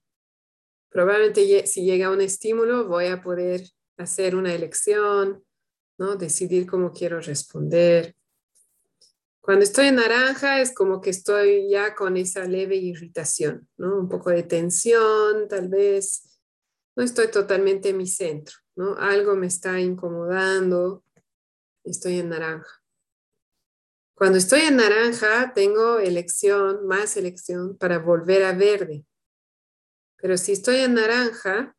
probablemente 0.90 1.68
si 1.68 1.84
llega 1.84 2.12
un 2.12 2.22
estímulo 2.22 2.88
voy 2.88 3.08
a 3.08 3.22
poder 3.22 3.62
hacer 3.98 4.36
una 4.36 4.54
elección, 4.54 5.44
¿no? 5.98 6.16
decidir 6.16 6.66
cómo 6.66 6.92
quiero 6.92 7.22
responder. 7.22 8.16
Cuando 9.42 9.64
estoy 9.64 9.88
en 9.88 9.96
naranja 9.96 10.62
es 10.62 10.74
como 10.74 11.02
que 11.02 11.10
estoy 11.10 11.70
ya 11.70 11.96
con 11.96 12.18
esa 12.18 12.46
leve 12.46 12.76
irritación, 12.76 13.68
¿no? 13.78 13.98
un 13.98 14.10
poco 14.10 14.30
de 14.30 14.44
tensión, 14.44 15.48
tal 15.48 15.70
vez. 15.70 16.40
No 16.96 17.04
estoy 17.04 17.30
totalmente 17.32 17.90
en 17.90 17.98
mi 17.98 18.08
centro, 18.08 18.56
algo 18.98 19.36
me 19.36 19.48
está 19.48 19.80
incomodando, 19.80 21.04
estoy 21.84 22.20
en 22.20 22.30
naranja. 22.30 22.82
Cuando 24.16 24.38
estoy 24.38 24.62
en 24.62 24.78
naranja, 24.78 25.54
tengo 25.54 26.00
elección, 26.00 26.86
más 26.88 27.16
elección 27.18 27.78
para 27.78 28.00
volver 28.00 28.44
a 28.44 28.54
verde. 28.54 29.06
Pero 30.18 30.38
si 30.38 30.52
estoy 30.52 30.78
en 30.78 30.96
naranja, 30.96 31.76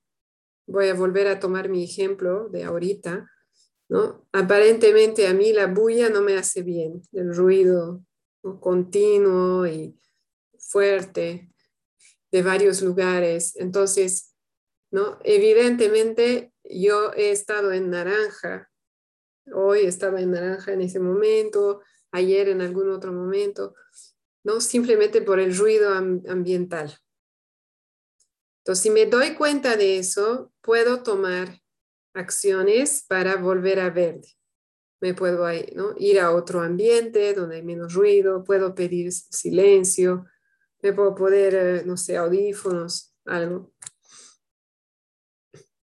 voy 0.67 0.89
a 0.89 0.95
volver 0.95 1.27
a 1.29 1.39
tomar 1.39 1.69
mi 1.69 1.85
ejemplo 1.85 2.49
de 2.49 2.65
ahorita, 2.65 3.31
¿no? 3.89 4.27
Aparentemente 4.33 5.27
a 5.27 5.35
mí 5.35 5.53
la 5.53 5.67
bulla 5.67 6.09
no 6.09 6.23
me 6.23 6.37
hace 6.37 6.63
bien, 6.63 7.03
el 7.13 7.35
ruido 7.35 8.03
continuo 8.61 9.67
y 9.67 9.99
fuerte 10.59 11.53
de 12.31 12.43
varios 12.43 12.81
lugares. 12.81 13.57
Entonces, 13.57 14.35
¿no? 14.91 15.19
Evidentemente 15.25 16.53
yo 16.73 17.13
he 17.15 17.31
estado 17.31 17.73
en 17.73 17.91
naranja, 17.91 18.71
hoy 19.53 19.81
estaba 19.81 20.21
en 20.21 20.33
naranja 20.33 20.73
en 20.73 20.83
ese 20.83 21.01
momento, 21.01 21.81
ayer 22.13 22.49
en 22.49 22.61
algún 22.61 22.91
otro 22.91 23.13
momento, 23.13 23.75
¿no? 24.45 24.61
Simplemente 24.61 25.23
por 25.23 25.41
el 25.41 25.57
ruido 25.57 25.93
ambiental. 25.95 26.99
Entonces, 28.61 28.83
si 28.83 28.91
me 28.91 29.07
doy 29.07 29.35
cuenta 29.35 29.77
de 29.77 29.99
eso, 29.99 30.53
puedo 30.61 31.03
tomar 31.03 31.61
acciones 32.15 33.05
para 33.09 33.37
volver 33.37 33.81
a 33.81 33.91
verde. 33.91 34.29
Me 35.01 35.15
puedo 35.15 35.47
ir 35.97 36.21
a 36.21 36.33
otro 36.33 36.61
ambiente 36.61 37.33
donde 37.33 37.57
hay 37.57 37.63
menos 37.63 37.95
ruido, 37.95 38.45
puedo 38.45 38.75
pedir 38.75 39.13
silencio, 39.13 40.27
me 40.83 40.93
puedo 40.93 41.15
poner, 41.15 41.55
eh, 41.55 41.83
no 41.87 41.97
sé, 41.97 42.17
audífonos, 42.17 43.15
algo. 43.25 43.73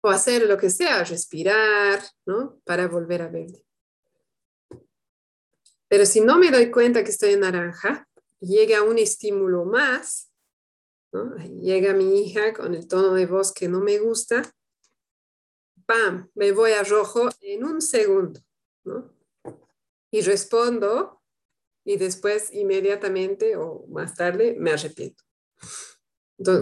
O 0.07 0.11
hacer 0.11 0.47
lo 0.47 0.57
que 0.57 0.71
sea, 0.71 1.03
respirar, 1.03 2.01
¿no? 2.27 2.61
Para 2.65 2.87
volver 2.87 3.23
a 3.23 3.29
verde. 3.29 3.65
Pero 5.89 6.07
si 6.07 6.21
no 6.21 6.39
me 6.39 6.51
doy 6.51 6.71
cuenta 6.71 7.03
que 7.03 7.11
estoy 7.11 7.33
en 7.33 7.41
naranja, 7.41 8.09
llega 8.41 8.83
un 8.83 8.99
estímulo 8.99 9.65
más, 9.65 10.31
Llega 11.63 11.95
mi 11.95 12.21
hija 12.21 12.53
con 12.53 12.75
el 12.75 12.87
tono 12.87 13.15
de 13.15 13.27
voz 13.27 13.53
que 13.53 13.69
no 13.69 13.81
me 13.81 13.99
gusta, 13.99 14.43
¡pam! 15.87 16.31
Me 16.35 16.53
voy 16.53 16.73
a 16.73 16.83
rojo 16.83 17.29
en 17.41 17.65
un 17.65 17.81
segundo, 17.81 18.41
y 20.11 20.21
respondo 20.21 21.23
y 21.85 21.97
después 21.97 22.53
inmediatamente 22.53 23.57
o 23.57 23.87
más 23.89 24.15
tarde 24.15 24.57
me 24.59 24.73
arrepiento. 24.73 25.23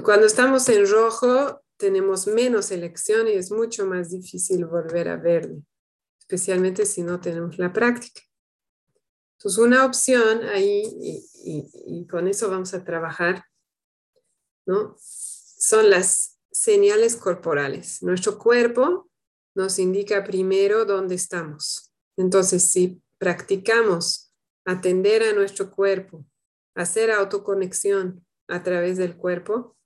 cuando 0.04 0.26
estamos 0.26 0.68
en 0.68 0.88
rojo, 0.88 1.63
tenemos 1.84 2.26
menos 2.26 2.70
elección 2.70 3.28
y 3.28 3.32
es 3.32 3.52
mucho 3.52 3.84
más 3.84 4.08
difícil 4.08 4.64
volver 4.64 5.06
a 5.06 5.18
verde, 5.18 5.62
especialmente 6.18 6.86
si 6.86 7.02
no 7.02 7.20
tenemos 7.20 7.58
la 7.58 7.74
práctica. 7.74 8.22
Entonces, 9.36 9.58
una 9.58 9.84
opción 9.84 10.44
ahí, 10.44 10.82
y, 11.44 12.06
con 12.06 12.26
eso 12.26 12.48
vamos 12.48 12.72
a 12.72 12.82
trabajar, 12.84 13.44
¿no? 14.64 14.96
Son 14.98 15.90
las 15.90 16.38
señales 16.50 17.16
corporales. 17.16 18.02
Nuestro 18.02 18.38
cuerpo 18.38 19.10
nos 19.54 19.78
indica 19.78 20.24
primero 20.24 20.86
dónde 20.86 21.16
estamos. 21.16 21.92
Entonces, 22.16 22.70
si 22.70 23.02
practicamos 23.18 24.32
atender 24.64 25.22
a 25.22 25.34
nuestro 25.34 25.70
cuerpo, 25.70 26.24
hacer 26.74 27.10
autoconexión 27.10 28.24
a 28.48 28.62
través 28.62 28.96
del 28.96 29.18
cuerpo, 29.18 29.76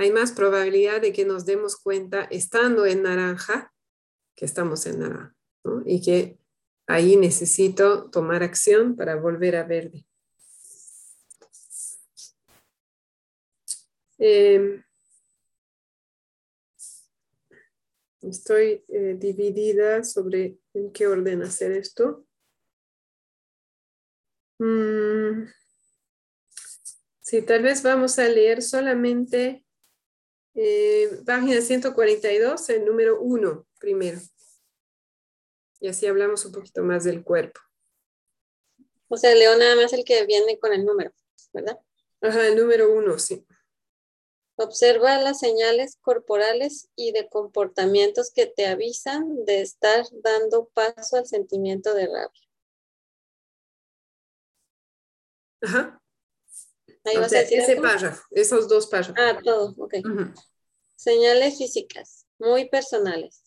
hay 0.00 0.12
más 0.12 0.32
probabilidad 0.32 1.02
de 1.02 1.12
que 1.12 1.26
nos 1.26 1.44
demos 1.44 1.76
cuenta 1.76 2.24
estando 2.30 2.86
en 2.86 3.02
naranja 3.02 3.70
que 4.34 4.46
estamos 4.46 4.86
en 4.86 5.00
naranja. 5.00 5.36
Y 5.84 6.00
que 6.00 6.38
ahí 6.86 7.16
necesito 7.16 8.08
tomar 8.10 8.42
acción 8.42 8.96
para 8.96 9.16
volver 9.16 9.56
a 9.56 9.64
verde. 9.64 10.06
Em, 14.16 14.82
estoy 18.22 18.82
eh, 18.88 19.16
dividida 19.18 20.02
sobre 20.02 20.58
en 20.72 20.90
qué 20.92 21.08
orden 21.08 21.42
hacer 21.42 21.72
esto. 21.72 22.26
Mm, 24.58 25.44
sí, 27.20 27.42
tal 27.42 27.62
vez 27.62 27.82
vamos 27.82 28.18
a 28.18 28.26
leer 28.26 28.62
solamente 28.62 29.66
eh, 30.62 31.22
página 31.24 31.58
142, 31.62 32.68
el 32.68 32.84
número 32.84 33.18
1 33.18 33.66
primero. 33.78 34.20
Y 35.80 35.88
así 35.88 36.06
hablamos 36.06 36.44
un 36.44 36.52
poquito 36.52 36.82
más 36.82 37.04
del 37.04 37.24
cuerpo. 37.24 37.60
O 39.08 39.16
sea, 39.16 39.34
leo 39.34 39.56
nada 39.56 39.74
más 39.76 39.94
el 39.94 40.04
que 40.04 40.26
viene 40.26 40.58
con 40.58 40.74
el 40.74 40.84
número, 40.84 41.12
¿verdad? 41.54 41.78
Ajá, 42.20 42.46
el 42.46 42.56
número 42.56 42.92
1, 42.92 43.18
sí. 43.18 43.46
Observa 44.56 45.16
las 45.16 45.38
señales 45.38 45.96
corporales 46.02 46.90
y 46.94 47.12
de 47.12 47.30
comportamientos 47.30 48.30
que 48.30 48.44
te 48.44 48.66
avisan 48.66 49.46
de 49.46 49.62
estar 49.62 50.04
dando 50.22 50.68
paso 50.74 51.16
al 51.16 51.26
sentimiento 51.26 51.94
de 51.94 52.06
rabia. 52.06 52.48
Ajá. 55.62 56.02
Ahí 57.04 57.16
vas 57.16 57.32
a 57.32 57.38
decir 57.38 57.60
ese 57.60 57.76
párrafo, 57.76 58.22
esos 58.30 58.68
dos 58.68 58.86
párrafos. 58.88 59.16
Ah, 59.18 59.40
todo, 59.42 59.74
ok. 59.78 59.94
Señales 61.00 61.56
físicas, 61.56 62.26
muy 62.38 62.68
personales. 62.68 63.42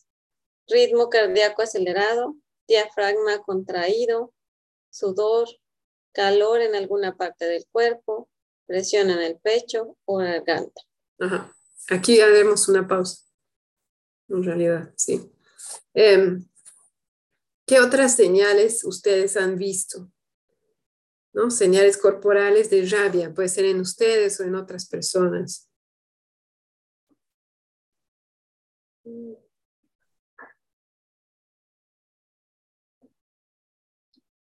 Ritmo 0.67 1.09
cardíaco 1.09 1.61
acelerado, 1.61 2.35
diafragma 2.67 3.43
contraído, 3.43 4.33
sudor, 4.89 5.47
calor 6.13 6.61
en 6.61 6.73
alguna 6.73 7.15
parte 7.15 7.45
del 7.45 7.63
cuerpo, 7.71 8.27
presión 8.65 9.11
en 9.11 9.19
el 9.19 9.37
pecho 9.37 9.99
o 10.05 10.17
garganta. 10.17 10.81
Ajá. 11.19 11.55
Aquí 11.91 12.19
haremos 12.21 12.67
una 12.69 12.87
pausa. 12.87 13.21
En 14.29 14.43
realidad, 14.43 14.91
sí. 14.97 15.31
Em, 15.93 16.49
¿Qué 17.67 17.79
otras 17.79 18.15
señales 18.15 18.83
ustedes 18.83 19.37
han 19.37 19.59
visto? 19.59 20.11
¿no? 21.33 21.51
Señales 21.51 21.97
corporales 21.97 22.71
de 22.71 22.83
rabia, 22.87 23.31
puede 23.31 23.49
ser 23.49 23.65
en 23.65 23.79
ustedes 23.79 24.39
o 24.39 24.43
en 24.43 24.55
otras 24.55 24.89
personas. 24.89 25.69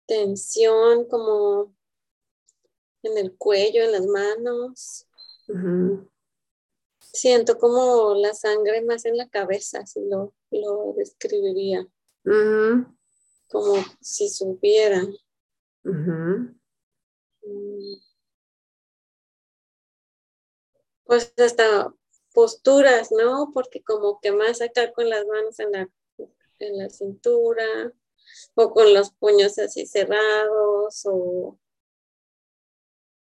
Tensión 0.06 1.06
como 1.08 1.74
en 3.02 3.18
el 3.18 3.36
cuello, 3.36 3.82
en 3.82 3.92
las 3.92 4.06
manos. 4.06 5.06
Siento 7.00 7.58
como 7.58 8.14
la 8.14 8.34
sangre 8.34 8.82
más 8.82 9.04
en 9.04 9.16
la 9.16 9.28
cabeza, 9.28 9.84
si 9.86 10.00
lo, 10.08 10.34
lo 10.50 10.94
describiría. 10.96 11.86
Como 13.48 13.74
si 14.00 14.28
subiera. 14.28 15.02
Pues 21.04 21.32
hasta 21.38 21.94
posturas, 22.36 23.10
¿no? 23.12 23.50
Porque 23.54 23.82
como 23.82 24.20
que 24.20 24.30
más 24.30 24.60
acá 24.60 24.92
con 24.92 25.08
las 25.08 25.24
manos 25.26 25.58
en 25.58 25.72
la, 25.72 25.88
en 26.58 26.78
la 26.78 26.90
cintura 26.90 27.94
o 28.54 28.70
con 28.74 28.92
los 28.92 29.10
puños 29.12 29.58
así 29.58 29.86
cerrados 29.86 31.00
o 31.06 31.58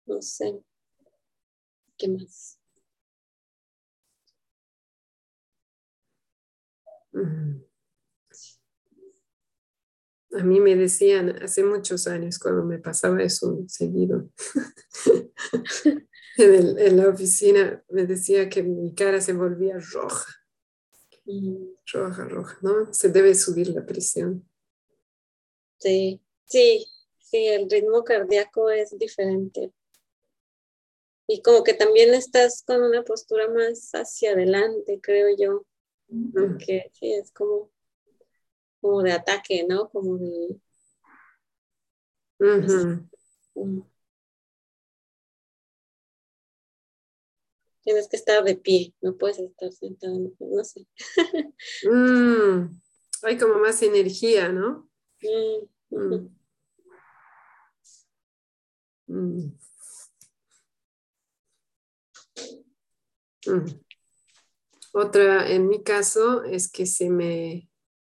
no 0.06 0.22
sé. 0.22 0.62
¿Qué 1.98 2.10
más? 2.10 2.60
A 10.34 10.44
mí 10.44 10.60
me 10.60 10.76
decían 10.76 11.42
hace 11.42 11.64
muchos 11.64 12.06
años 12.08 12.38
cuando 12.38 12.66
me 12.66 12.80
pasaba 12.80 13.24
eso 13.24 13.64
seguido. 13.68 14.30
en, 16.40 16.98
la 16.98 17.10
oficina 17.10 17.84
me 17.90 18.06
decía 18.06 18.50
que 18.50 18.64
mi 18.64 18.94
cara 18.94 19.22
se 19.22 19.34
volvía 19.34 19.78
roja. 19.78 20.36
Roja, 21.94 22.26
roja, 22.26 22.58
¿no? 22.62 22.94
Se 22.94 23.10
debe 23.10 23.36
subir 23.36 23.70
la 23.70 23.86
presión. 23.86 24.50
Sí, 25.78 26.22
sí, 26.46 26.86
sí, 27.20 27.48
el 27.48 27.70
ritmo 27.70 28.04
cardíaco 28.04 28.70
es 28.70 28.98
diferente. 28.98 29.72
Y 31.28 31.42
como 31.44 31.64
que 31.64 31.76
también 31.76 32.14
estás 32.14 32.64
con 32.66 32.82
una 32.82 33.04
postura 33.04 33.48
más 33.48 33.92
hacia 33.94 34.32
adelante, 34.32 35.00
creo 35.02 35.28
yo. 35.38 35.66
Porque 36.34 36.90
sí, 36.94 37.14
es 37.14 37.32
como 37.32 37.70
como 38.82 39.02
de 39.04 39.12
ataque, 39.12 39.66
¿no? 39.68 39.90
Como 39.90 40.18
de... 40.18 40.60
Tienes 47.90 48.08
que 48.08 48.18
estar 48.18 48.44
de 48.44 48.56
pie, 48.56 48.94
no 49.02 49.18
puedes 49.18 49.40
estar 49.40 49.72
sentado, 49.72 50.20
no 50.40 50.64
sé. 50.64 50.86
Mm, 51.90 52.80
hay 53.24 53.38
como 53.40 53.56
más 53.56 53.82
energía, 53.82 54.50
¿no? 54.50 54.88
Mm, 55.90 56.28
mm. 59.08 59.56
Otra, 64.94 65.50
en 65.50 65.68
mi 65.68 65.82
caso, 65.82 66.44
es 66.44 66.72
que 66.72 66.86
se 66.86 67.10
me 67.10 67.72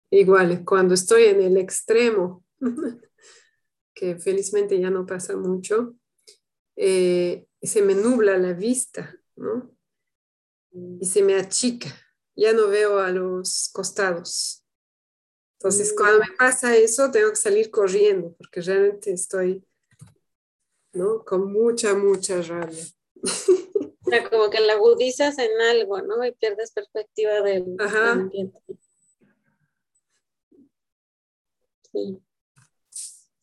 Igual, 0.08 0.64
cuando 0.64 0.94
estoy 0.94 1.24
en 1.24 1.42
el 1.42 1.56
extremo, 1.56 2.44
que 3.94 4.16
felizmente 4.20 4.78
ya 4.78 4.88
no 4.88 5.04
pasa 5.06 5.36
mucho, 5.36 5.96
eh, 6.76 7.48
se 7.60 7.82
me 7.82 7.96
nubla 7.96 8.38
la 8.38 8.52
vista, 8.52 9.18
¿no? 9.36 9.70
Y 11.00 11.06
se 11.06 11.22
me 11.22 11.36
achica, 11.36 11.88
ya 12.34 12.52
no 12.52 12.68
veo 12.68 12.98
a 12.98 13.10
los 13.10 13.70
costados. 13.72 14.64
Entonces, 15.58 15.92
mm. 15.92 15.96
cuando 15.96 16.18
me 16.18 16.36
pasa 16.36 16.76
eso, 16.76 17.10
tengo 17.10 17.30
que 17.30 17.36
salir 17.36 17.70
corriendo, 17.70 18.34
porque 18.36 18.60
realmente 18.60 19.12
estoy, 19.12 19.64
¿no? 20.92 21.24
Con 21.24 21.52
mucha, 21.52 21.94
mucha 21.94 22.42
rabia. 22.42 22.84
O 24.06 24.10
sea, 24.10 24.28
como 24.28 24.50
que 24.50 24.60
la 24.60 24.74
agudizas 24.74 25.38
en 25.38 25.50
algo, 25.62 26.02
¿no? 26.02 26.22
Y 26.26 26.32
pierdes 26.32 26.72
perspectiva 26.72 27.40
del 27.40 27.74
ambiente. 27.80 28.60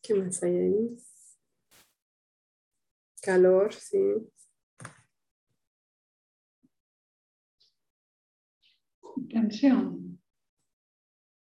¿Qué 0.00 0.14
más 0.14 0.40
hay 0.44 0.56
ahí? 0.56 0.96
Calor, 3.20 3.74
sí. 3.74 3.98
Tensión. 9.28 10.20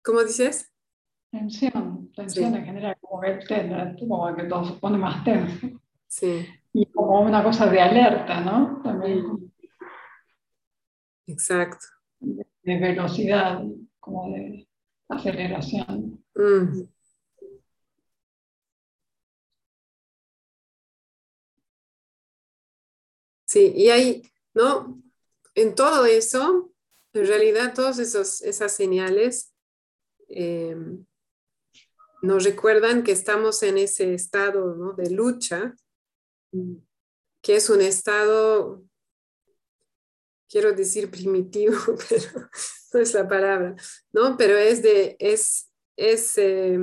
¿Cómo 0.02 0.22
dices? 0.22 0.72
Tensión, 1.30 2.10
tensión 2.12 2.52
sí. 2.52 2.58
en 2.58 2.64
general, 2.64 2.96
como 3.00 3.20
que, 3.20 3.32
tenra, 3.46 3.94
como 3.98 4.34
que 4.34 4.44
todo 4.44 4.64
se 4.64 4.72
pone 4.80 4.98
más 4.98 5.22
tenso. 5.24 5.68
Sí. 6.08 6.46
Y 6.72 6.86
como 6.86 7.20
una 7.20 7.42
cosa 7.42 7.66
de 7.66 7.80
alerta, 7.80 8.40
¿no? 8.40 8.80
También. 8.82 9.52
Exacto. 11.26 11.86
De, 12.18 12.44
velocidad, 12.64 13.62
como 14.00 14.32
de 14.32 14.68
aceleración. 15.08 16.24
Mm. 16.34 16.82
Sí, 23.44 23.72
y 23.74 23.90
ahí, 23.90 24.22
¿no? 24.54 25.00
En 25.54 25.74
todo 25.74 26.06
eso, 26.06 26.69
en 27.12 27.26
realidad, 27.26 27.74
todas 27.74 27.98
esas 27.98 28.72
señales 28.72 29.52
eh, 30.28 30.76
nos 32.22 32.44
recuerdan 32.44 33.02
que 33.02 33.12
estamos 33.12 33.62
en 33.62 33.78
ese 33.78 34.14
estado 34.14 34.74
¿no? 34.74 34.92
de 34.92 35.10
lucha, 35.10 35.74
que 37.42 37.56
es 37.56 37.70
un 37.70 37.80
estado, 37.80 38.84
quiero 40.48 40.72
decir 40.72 41.10
primitivo, 41.10 41.74
pero 42.08 42.48
no 42.92 43.00
es 43.00 43.14
la 43.14 43.28
palabra, 43.28 43.74
¿no? 44.12 44.36
Pero 44.36 44.56
es 44.56 44.82
de, 44.82 45.16
es, 45.18 45.70
es, 45.96 46.36
eh, 46.38 46.78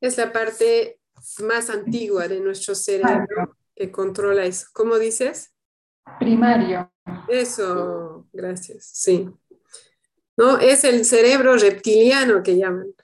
es 0.00 0.16
la 0.16 0.32
parte 0.32 1.00
más 1.40 1.68
antigua 1.70 2.28
de 2.28 2.40
nuestro 2.40 2.74
cerebro 2.74 3.56
que 3.74 3.92
controla 3.92 4.44
eso. 4.44 4.68
¿Cómo 4.72 4.98
dices? 4.98 5.52
Primario. 6.18 6.90
Eso, 7.28 8.26
gracias, 8.32 8.90
sí. 8.92 9.28
¿No? 10.36 10.58
Es 10.58 10.84
el 10.84 11.04
cerebro 11.04 11.56
reptiliano 11.56 12.42
que 12.42 12.56
llaman, 12.56 12.94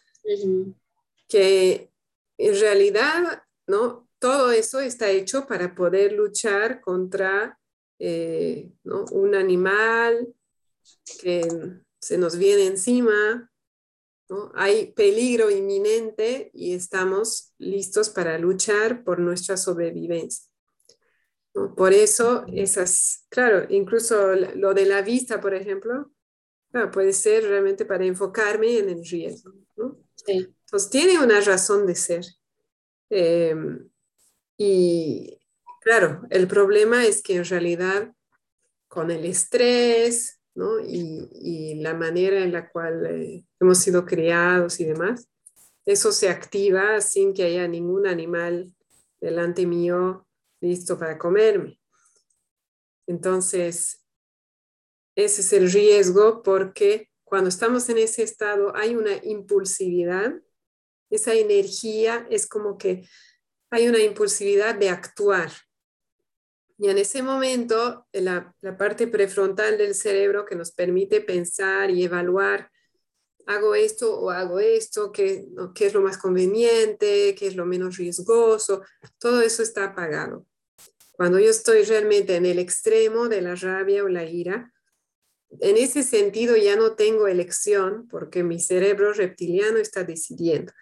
que 1.28 1.90
en 2.38 2.60
realidad, 2.60 3.42
¿no? 3.66 4.08
Todo 4.18 4.52
eso 4.52 4.80
está 4.80 5.10
hecho 5.10 5.46
para 5.46 5.74
poder 5.74 6.12
luchar 6.12 6.80
contra 6.80 7.58
eh, 7.98 8.70
un 8.84 9.34
animal 9.34 10.34
que 11.20 11.46
se 12.00 12.18
nos 12.18 12.36
viene 12.36 12.66
encima, 12.66 13.50
¿no? 14.28 14.52
hay 14.54 14.92
peligro 14.92 15.50
inminente 15.50 16.50
y 16.52 16.74
estamos 16.74 17.52
listos 17.58 18.10
para 18.10 18.38
luchar 18.38 19.04
por 19.04 19.18
nuestra 19.18 19.56
sobrevivencia. 19.56 20.53
Por 21.54 21.92
eso, 21.92 22.44
esas, 22.52 23.26
claro, 23.28 23.66
incluso 23.68 24.34
lo 24.34 24.74
de 24.74 24.86
la 24.86 25.02
vista, 25.02 25.40
por 25.40 25.54
ejemplo, 25.54 26.10
puede 26.92 27.12
ser 27.12 27.44
realmente 27.44 27.84
para 27.84 28.04
enfocarme 28.04 28.78
en 28.78 28.88
el 28.88 29.04
riesgo. 29.04 29.52
¿no? 29.76 29.96
Entonces, 30.26 30.90
tiene 30.90 31.22
una 31.22 31.40
razón 31.40 31.86
de 31.86 31.94
ser. 31.94 32.24
Em, 33.08 33.88
y 34.58 35.38
claro, 35.80 36.22
el 36.30 36.48
problema 36.48 37.06
es 37.06 37.22
que 37.22 37.36
en 37.36 37.44
realidad 37.44 38.12
con 38.88 39.12
el 39.12 39.24
estrés 39.24 40.40
¿no? 40.54 40.80
y, 40.80 41.28
y, 41.32 41.74
la 41.76 41.94
manera 41.94 42.38
en 42.38 42.52
la 42.52 42.68
cual 42.68 43.06
eh, 43.06 43.44
hemos 43.60 43.78
sido 43.78 44.04
criados 44.04 44.80
y 44.80 44.84
demás, 44.84 45.28
eso 45.84 46.10
se 46.10 46.28
activa 46.28 47.00
sin 47.00 47.34
que 47.34 47.44
haya 47.44 47.68
ningún 47.68 48.06
animal 48.06 48.72
delante 49.20 49.66
mío 49.66 50.26
listo 50.64 50.98
para 50.98 51.18
comerme. 51.18 51.78
Entonces, 53.06 54.04
ese 55.14 55.42
es 55.42 55.52
el 55.52 55.70
riesgo 55.70 56.42
porque 56.42 57.10
cuando 57.22 57.48
estamos 57.48 57.88
en 57.88 57.98
ese 57.98 58.22
estado 58.22 58.74
hay 58.74 58.96
una 58.96 59.16
impulsividad, 59.22 60.32
esa 61.10 61.34
energía 61.34 62.26
es 62.30 62.46
como 62.46 62.78
que 62.78 63.08
hay 63.70 63.88
una 63.88 63.98
impulsividad 63.98 64.74
de 64.74 64.88
actuar. 64.88 65.52
Y 66.78 66.88
en 66.88 66.98
ese 66.98 67.22
momento, 67.22 68.06
la, 68.12 68.54
parte 68.76 69.06
prefrontal 69.06 69.78
del 69.78 69.94
cerebro 69.94 70.44
que 70.44 70.56
nos 70.56 70.72
permite 70.72 71.20
pensar 71.20 71.90
y 71.90 72.02
evaluar, 72.02 72.70
hago 73.46 73.74
esto 73.74 74.18
o 74.18 74.30
hago 74.30 74.58
esto, 74.58 75.12
qué, 75.12 75.46
qué 75.74 75.86
es 75.86 75.94
lo 75.94 76.00
más 76.00 76.18
conveniente, 76.18 77.34
qué 77.36 77.46
es 77.46 77.54
lo 77.54 77.66
menos 77.66 77.96
riesgoso, 77.96 78.82
todo 79.18 79.40
eso 79.40 79.62
está 79.62 79.84
apagado. 79.84 80.46
Cuando 81.16 81.38
yo 81.38 81.50
estoy 81.50 81.84
realmente 81.84 82.36
en 82.36 82.44
el 82.44 82.58
extremo 82.58 83.28
de 83.28 83.40
la 83.40 83.54
rabia 83.54 84.02
o 84.02 84.08
la 84.08 84.24
ira, 84.24 84.72
en 85.60 85.76
ese 85.76 86.02
sentido 86.02 86.56
ya 86.56 86.76
no 86.76 86.94
tengo 86.94 87.28
elección 87.28 88.08
porque 88.08 88.42
mi 88.42 88.58
cerebro 88.58 89.12
reptiliano 89.12 89.78
está 89.78 90.02
decidiendo. 90.04 90.72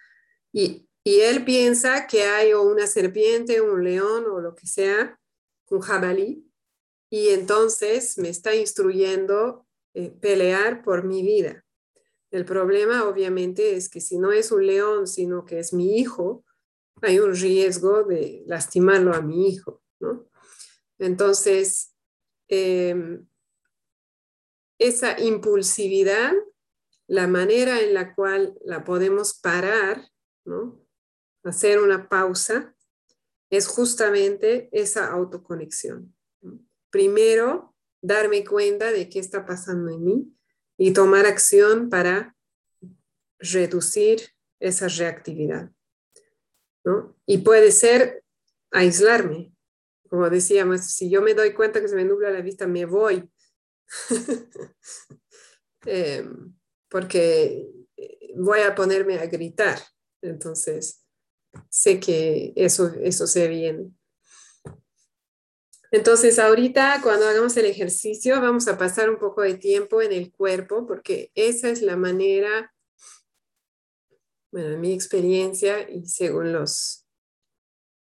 Y, 0.53 0.89
él 1.05 1.45
piensa 1.45 2.07
que 2.07 2.23
hay 2.23 2.55
una 2.55 2.87
serpiente, 2.87 3.61
un 3.61 3.83
león 3.83 4.25
o 4.31 4.41
lo 4.41 4.55
que 4.55 4.69
sea, 4.69 5.19
un 5.69 5.81
jabalí, 5.81 6.49
y 7.11 7.31
entonces 7.31 8.19
me 8.19 8.29
está 8.29 8.55
instruyendo 8.55 9.67
eh, 9.95 10.11
pelear 10.11 10.85
por 10.85 11.03
mi 11.03 11.25
vida. 11.25 11.65
El 12.31 12.45
problema 12.45 13.05
obviamente 13.09 13.75
es 13.75 13.89
que 13.89 14.01
si 14.01 14.17
no 14.17 14.31
es 14.31 14.53
un 14.53 14.65
león, 14.65 15.09
sino 15.09 15.45
que 15.45 15.59
es 15.59 15.73
mi 15.73 15.99
hijo, 15.99 16.45
hay 17.03 17.19
un 17.19 17.35
riesgo 17.35 18.05
de 18.05 18.45
lastimarlo 18.47 19.13
a 19.13 19.21
mi 19.21 19.49
hijo. 19.49 19.82
Entonces, 20.99 21.95
em, 22.49 23.27
esa 24.79 25.21
impulsividad, 25.21 26.33
la 27.07 27.27
manera 27.27 27.81
en 27.81 27.95
la 27.95 28.15
cual 28.15 28.59
la 28.65 28.85
podemos 28.85 29.35
parar, 29.35 30.09
hacer 31.45 31.81
una 31.81 32.09
pausa, 32.09 32.75
es 33.51 33.67
justamente 33.67 34.69
esa 34.73 35.09
autoconexión. 35.13 36.15
Primero, 36.91 37.75
darme 38.01 38.45
cuenta 38.45 38.91
de 38.93 39.09
qué 39.09 39.19
está 39.19 39.45
pasando 39.47 39.93
en 39.93 40.05
mí 40.05 40.37
y 40.77 40.93
tomar 40.93 41.27
acción 41.27 41.91
para 41.91 42.35
reducir 43.39 44.21
esa 44.59 44.89
reactividad. 44.89 45.71
Y 47.27 47.39
puede 47.39 47.71
ser 47.73 48.25
aislarme, 48.71 49.52
como 50.13 50.29
decíamos, 50.29 50.85
si 50.85 51.09
yo 51.09 51.23
me 51.23 51.33
doy 51.33 51.55
cuenta 51.55 51.81
que 51.81 51.89
se 51.89 51.97
me 51.97 52.05
nubla 52.05 52.29
la 52.29 52.43
vista, 52.43 52.67
me 52.67 52.85
voy. 52.85 53.27
Em, 55.87 56.55
porque 56.91 57.67
voy 58.37 58.61
a 58.61 58.75
ponerme 58.75 59.19
a 59.19 59.25
gritar. 59.25 59.81
Entonces, 60.21 61.03
sé 61.71 61.99
que 61.99 62.53
eso, 62.57 62.93
eso 63.01 63.27
se 63.27 63.49
viene. 63.49 63.91
Entonces, 65.91 66.39
ahorita 66.39 67.01
cuando 67.03 67.27
hagamos 67.27 67.57
el 67.57 67.65
ejercicio, 67.65 68.39
vamos 68.39 68.69
a 68.69 68.77
pasar 68.77 69.09
un 69.09 69.19
poco 69.19 69.41
de 69.41 69.55
tiempo 69.55 70.03
en 70.03 70.13
el 70.13 70.31
cuerpo, 70.31 70.87
porque 70.87 71.33
esa 71.35 71.71
es 71.71 71.81
la 71.81 71.97
manera, 71.97 72.75
bueno, 74.53 74.75
en 74.75 74.81
mi 74.83 74.93
experiencia 74.93 75.91
y 75.91 76.05
según 76.07 76.53
los 76.53 77.02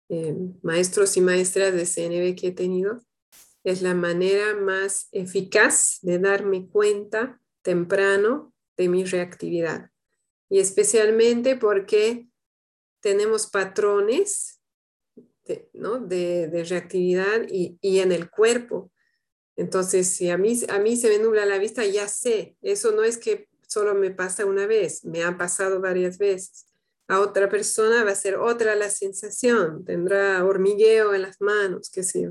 eh, 0.09 0.37
maestros 0.63 1.17
y 1.17 1.21
maestras 1.21 1.75
de 1.75 1.85
CNB 1.85 2.39
que 2.39 2.49
he 2.49 2.53
tenido, 2.53 3.01
es 3.65 3.83
la 3.83 3.95
manera 3.95 4.55
más 4.55 5.09
eficaz 5.11 5.99
de 6.03 6.21
darme 6.21 6.69
cuenta 6.69 7.41
temprano 7.63 8.55
de 8.77 8.89
mi 8.89 9.05
reactividad. 9.05 9.91
Y 10.49 10.61
especialmente 10.61 11.57
porque 11.57 12.29
tenemos 13.01 13.49
patrones 13.49 14.61
de, 15.45 15.69
¿no? 15.73 15.99
de, 15.99 16.65
reactividad 16.69 17.47
y, 17.49 17.79
en 17.83 18.13
el 18.13 18.31
cuerpo. 18.31 18.93
Entonces, 19.57 20.09
si 20.09 20.31
a 20.31 20.39
mí, 20.39 20.61
a 20.69 20.79
mí 20.79 20.97
se 20.97 21.09
me 21.09 21.19
nubla 21.19 21.47
la 21.47 21.59
vista, 21.59 21.85
ya 21.85 22.07
sé, 22.07 22.57
eso 22.63 22.93
no 22.93 23.03
es 23.03 23.19
que 23.19 23.49
solo 23.67 23.95
me 23.95 24.13
pasa 24.13 24.45
una 24.45 24.67
vez, 24.67 25.05
me 25.05 25.25
ha 25.25 25.37
pasado 25.37 25.81
varias 25.81 26.19
veces 26.19 26.66
a 27.09 27.21
otra 27.21 27.49
persona 27.49 28.05
va 28.05 28.11
a 28.11 28.17
ser 28.17 28.37
otra 28.37 28.75
la 28.75 28.91
sensación, 28.91 29.85
tendrá 29.85 30.45
hormigueo 30.45 31.15
en 31.15 31.23
las 31.23 31.41
manos, 31.41 31.91
qué 31.91 32.03
sé 32.03 32.23
yo. 32.23 32.31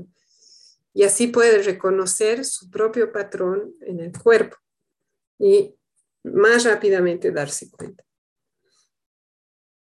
Y 0.92 1.02
así 1.02 1.28
puede 1.28 1.62
reconocer 1.62 2.44
su 2.44 2.70
propio 2.70 3.12
patrón 3.12 3.74
en 3.82 4.00
el 4.00 4.12
cuerpo 4.12 4.56
y 5.38 5.74
más 6.24 6.64
rápidamente 6.64 7.30
darse 7.30 7.70
cuenta. 7.70 8.04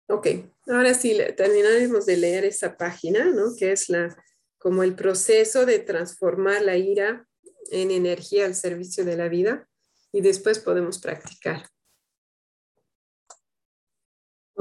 Ok, 0.08 0.28
ahora 0.68 0.94
sí, 0.94 1.18
terminaremos 1.38 2.06
de 2.06 2.18
leer 2.18 2.46
esa 2.46 2.76
página, 2.78 3.26
¿no? 3.26 3.56
Que 3.56 3.72
es 3.72 3.89
la, 3.89 4.15
como 4.58 4.84
el 4.84 4.96
proceso 4.96 5.65
de 5.65 5.80
transformar 5.80 6.63
la 6.63 6.78
ira 6.78 7.28
en 7.72 7.92
energía 7.92 8.46
al 8.46 8.56
servicio 8.56 9.06
de 9.06 9.15
la 9.15 9.30
vida 9.30 9.70
y 10.12 10.22
después 10.22 10.60
podemos 10.60 11.00
practicar. 11.00 11.70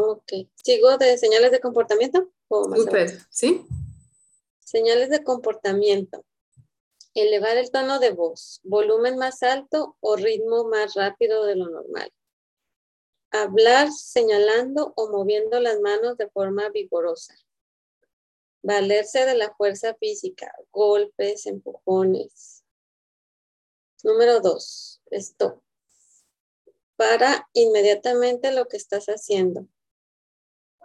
Ok. 0.00 0.32
¿Sigo 0.62 0.96
de 0.96 1.18
señales 1.18 1.50
de 1.50 1.58
comportamiento? 1.58 2.30
¿sí? 3.30 3.66
Señales 4.60 5.10
de 5.10 5.24
comportamiento. 5.24 6.24
Elevar 7.14 7.56
el 7.56 7.72
tono 7.72 7.98
de 7.98 8.12
voz, 8.12 8.60
volumen 8.62 9.18
más 9.18 9.42
alto 9.42 9.96
o 9.98 10.14
ritmo 10.14 10.68
más 10.68 10.94
rápido 10.94 11.44
de 11.46 11.56
lo 11.56 11.68
normal. 11.68 12.12
Hablar 13.32 13.90
señalando 13.90 14.92
o 14.94 15.10
moviendo 15.10 15.58
las 15.58 15.80
manos 15.80 16.16
de 16.16 16.30
forma 16.30 16.68
vigorosa. 16.68 17.34
Valerse 18.62 19.26
de 19.26 19.34
la 19.34 19.52
fuerza 19.56 19.96
física, 19.96 20.54
golpes, 20.70 21.44
empujones. 21.46 22.62
Número 24.04 24.38
dos, 24.38 25.02
stop. 25.10 25.60
Para 26.94 27.48
inmediatamente 27.52 28.52
lo 28.52 28.68
que 28.68 28.76
estás 28.76 29.06
haciendo 29.06 29.66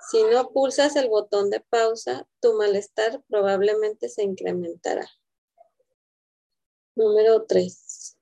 Si 0.09 0.23
no 0.23 0.51
pulsas 0.51 0.95
el 0.95 1.09
botón 1.09 1.49
de 1.49 1.61
pausa, 1.61 2.27
tu 2.41 2.53
malestar 2.53 3.23
probablemente 3.29 4.09
se 4.09 4.23
incrementará. 4.23 5.09
Número 6.95 7.45
3. 7.45 8.17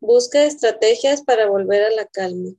Busca 0.00 0.44
estrategias 0.44 1.22
para 1.22 1.48
volver 1.48 1.82
a 1.82 1.90
la 1.90 2.06
calma. 2.06 2.52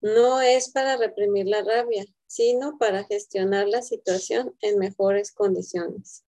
No 0.00 0.40
es 0.40 0.70
para 0.70 0.96
reprimir 0.96 1.46
la 1.46 1.62
rabia, 1.62 2.04
sino 2.26 2.78
para 2.78 3.04
gestionar 3.04 3.68
la 3.68 3.82
situación 3.82 4.56
en 4.60 4.78
mejores 4.78 5.32
condiciones, 5.32 6.24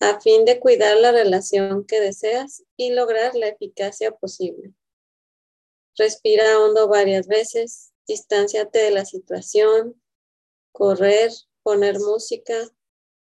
a 0.00 0.20
fin 0.20 0.44
de 0.44 0.58
cuidar 0.58 0.96
la 0.96 1.12
relación 1.12 1.84
que 1.84 2.00
deseas 2.00 2.64
y 2.76 2.90
lograr 2.90 3.34
la 3.36 3.48
eficacia 3.48 4.12
posible. 4.12 4.72
Respira 5.96 6.58
hondo 6.58 6.88
varias 6.88 7.28
veces, 7.28 7.92
distánciate 8.08 8.78
de 8.78 8.90
la 8.90 9.04
situación, 9.04 10.00
correr, 10.76 11.32
poner 11.62 11.98
música, 11.98 12.54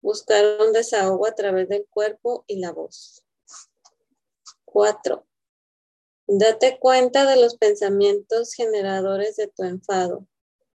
buscar 0.00 0.60
un 0.60 0.72
desahogo 0.72 1.24
a 1.24 1.36
través 1.36 1.68
del 1.68 1.86
cuerpo 1.86 2.44
y 2.48 2.58
la 2.58 2.72
voz. 2.72 3.24
Cuatro, 4.64 5.24
Date 6.26 6.80
cuenta 6.80 7.26
de 7.26 7.40
los 7.40 7.56
pensamientos 7.56 8.54
generadores 8.54 9.36
de 9.36 9.46
tu 9.46 9.62
enfado 9.62 10.26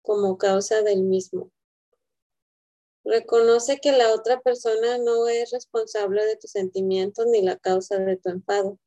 como 0.02 0.38
causa 0.38 0.82
del 0.82 1.04
mismo. 1.04 1.50
Reconoce 3.06 3.80
que 3.80 3.94
la 3.94 4.14
otra 4.14 4.42
persona 4.42 4.98
no 4.98 5.30
es 5.30 5.52
responsable 5.52 6.26
de 6.26 6.36
tus 6.36 6.52
sentimientos 6.52 7.28
ni 7.28 7.42
la 7.42 7.56
causa 7.56 8.00
de 8.00 8.18
tu 8.18 8.30
enfado. 8.30 8.78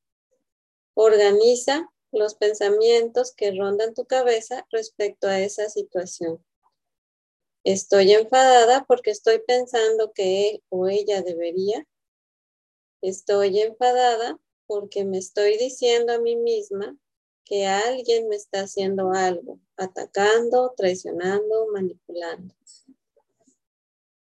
Organiza 0.92 1.88
los 2.12 2.34
pensamientos 2.34 3.32
que 3.32 3.52
rondan 3.52 3.94
tu 3.94 4.04
cabeza 4.04 4.66
respecto 4.70 5.26
a 5.26 5.40
esa 5.40 5.70
situación. 5.70 6.44
Estoy 7.68 8.12
enfadada 8.12 8.86
porque 8.88 9.10
estoy 9.10 9.40
pensando 9.46 10.14
que 10.14 10.48
él 10.48 10.62
o 10.70 10.88
ella 10.88 11.20
debería. 11.20 11.86
Estoy 13.02 13.60
enfadada 13.60 14.40
porque 14.66 15.04
me 15.04 15.18
estoy 15.18 15.58
diciendo 15.58 16.14
a 16.14 16.18
mí 16.18 16.34
misma 16.34 16.96
que 17.44 17.66
alguien 17.66 18.26
me 18.30 18.36
está 18.36 18.60
haciendo 18.62 19.12
algo, 19.12 19.60
atacando, 19.76 20.72
traicionando, 20.78 21.66
manipulando. 21.70 22.54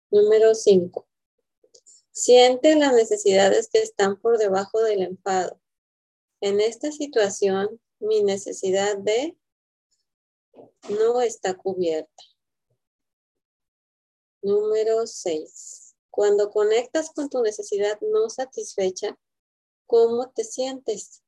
Número 0.09 0.55
5. 0.55 1.07
Siente 2.09 2.75
las 2.75 2.95
necesidades 2.95 3.69
que 3.69 3.77
están 3.77 4.19
por 4.19 4.39
debajo 4.39 4.81
del 4.81 5.03
enfado. 5.03 5.61
En 6.41 6.59
esta 6.61 6.91
situación, 6.91 7.79
mi 7.99 8.23
necesidad 8.23 8.97
de 8.97 9.37
no 10.89 11.21
está 11.21 11.53
cubierta. 11.53 12.23
Número 14.45 15.07
6. 15.07 15.95
Cuando 16.11 16.51
conectas 16.51 17.09
con 17.09 17.31
tu 17.31 17.41
necesidad 17.41 17.99
no 18.01 18.29
satisfecha, 18.29 19.17
¿cómo 19.87 20.29
te 20.29 20.43
sientes? 20.43 21.23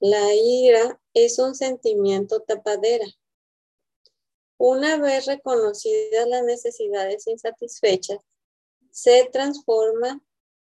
La 0.00 0.34
ira 0.34 0.98
es 1.12 1.38
un 1.38 1.54
sentimiento 1.54 2.40
tapadera. 2.40 3.04
Una 4.56 4.96
vez 4.96 5.26
reconocidas 5.26 6.26
las 6.26 6.42
necesidades 6.44 7.26
insatisfechas, 7.26 8.20
se 8.90 9.28
transforma 9.30 10.24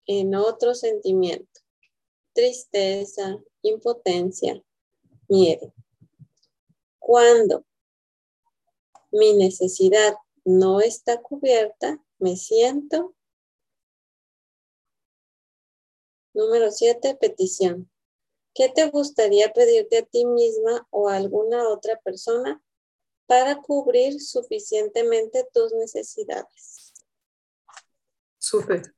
en 0.06 0.34
otro 0.34 0.74
sentimiento, 0.74 1.60
tristeza, 2.32 3.38
impotencia, 3.60 4.64
miedo. 5.28 5.74
Cuando 6.98 7.66
mi 9.10 9.34
necesidad 9.34 10.14
no 10.44 10.80
está 10.80 11.20
cubierta, 11.22 12.02
me 12.18 12.36
siento. 12.36 13.14
Número 16.34 16.70
siete, 16.70 17.14
petición. 17.14 17.90
¿Qué 18.54 18.68
te 18.68 18.88
gustaría 18.90 19.52
pedirte 19.52 19.98
a 19.98 20.04
ti 20.04 20.26
misma 20.26 20.86
o 20.90 21.08
a 21.08 21.16
alguna 21.16 21.68
otra 21.68 21.98
persona 22.00 22.62
para 23.26 23.56
cubrir 23.56 24.20
suficientemente 24.20 25.46
tus 25.52 25.72
necesidades? 25.72 26.92
Súper. 28.38 28.94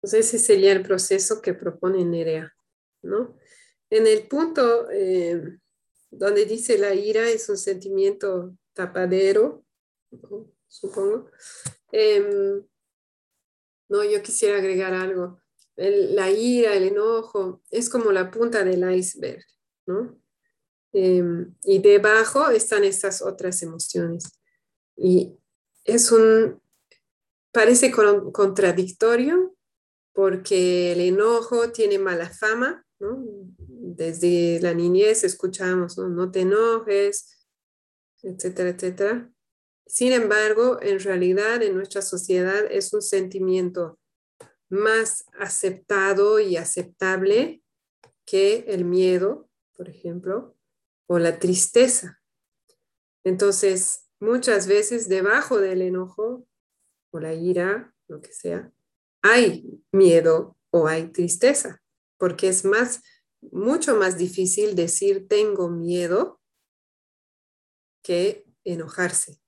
Pues 0.00 0.14
ese 0.14 0.38
sería 0.38 0.72
el 0.72 0.82
proceso 0.82 1.40
que 1.40 1.54
propone 1.54 2.04
Nerea, 2.04 2.54
¿no? 3.02 3.36
En 3.90 4.06
el 4.06 4.28
punto 4.28 4.90
eh, 4.90 5.58
donde 6.10 6.44
dice 6.44 6.78
la 6.78 6.94
ira 6.94 7.28
es 7.28 7.48
un 7.48 7.56
sentimiento 7.56 8.54
tapadero, 8.74 9.64
supongo. 10.68 11.30
Em, 11.92 12.62
no, 13.88 14.04
yo 14.04 14.22
quisiera 14.22 14.58
agregar 14.58 14.94
algo. 14.94 15.40
la 15.76 16.28
ira, 16.30 16.74
el 16.74 16.88
enojo, 16.88 17.62
es 17.70 17.88
como 17.88 18.10
la 18.10 18.32
punta 18.32 18.64
del 18.64 18.90
iceberg, 18.92 19.44
¿no? 19.86 20.20
Em, 20.92 21.54
y 21.62 21.78
debajo 21.78 22.50
están 22.50 22.82
estas 22.82 23.22
otras 23.22 23.62
emociones. 23.62 24.40
Y 24.96 25.38
es 25.84 26.10
un, 26.10 26.60
parece 27.52 27.92
contradictorio 27.92 29.54
porque 30.12 30.92
el 30.92 31.00
enojo 31.00 31.70
tiene 31.70 31.98
mala 31.98 32.28
fama, 32.28 32.84
¿no? 32.98 33.24
Desde 33.58 34.58
la 34.60 34.74
niñez 34.74 35.22
escuchamos, 35.22 35.96
¿no? 35.96 36.08
no 36.08 36.30
te 36.30 36.40
enojes, 36.40 37.46
etcétera, 38.22 38.70
etcétera. 38.70 39.30
Sin 39.88 40.12
embargo, 40.12 40.78
en 40.82 41.00
realidad 41.00 41.62
en 41.62 41.74
nuestra 41.74 42.02
sociedad 42.02 42.70
es 42.70 42.92
un 42.92 43.00
sentimiento 43.00 43.98
más 44.68 45.24
aceptado 45.38 46.38
y 46.40 46.58
aceptable 46.58 47.62
que 48.26 48.66
el 48.68 48.84
miedo, 48.84 49.48
por 49.74 49.88
ejemplo, 49.88 50.54
o 51.06 51.18
la 51.18 51.38
tristeza. 51.38 52.20
Entonces, 53.24 54.06
muchas 54.20 54.66
veces 54.66 55.08
debajo 55.08 55.58
del 55.58 55.80
enojo 55.80 56.46
o 57.10 57.18
la 57.18 57.32
ira, 57.32 57.94
lo 58.08 58.20
que 58.20 58.34
sea, 58.34 58.70
hay 59.22 59.82
miedo 59.90 60.58
o 60.70 60.86
hay 60.86 61.10
tristeza, 61.12 61.82
porque 62.18 62.48
es 62.48 62.66
más, 62.66 63.02
mucho 63.40 63.96
más 63.96 64.18
difícil 64.18 64.76
decir 64.76 65.28
tengo 65.28 65.70
miedo 65.70 66.42
que 68.02 68.44
enojarse. 68.64 69.40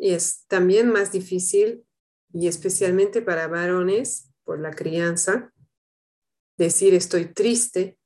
Y 0.00 0.14
es 0.14 0.46
también 0.48 0.90
más 0.90 1.12
difícil, 1.12 1.84
y 2.32 2.48
especialmente 2.48 3.20
para 3.20 3.46
varones, 3.48 4.32
por 4.44 4.58
la 4.58 4.70
crianza, 4.72 5.52
decir 6.56 6.94
estoy 6.94 7.26
triste 7.26 7.98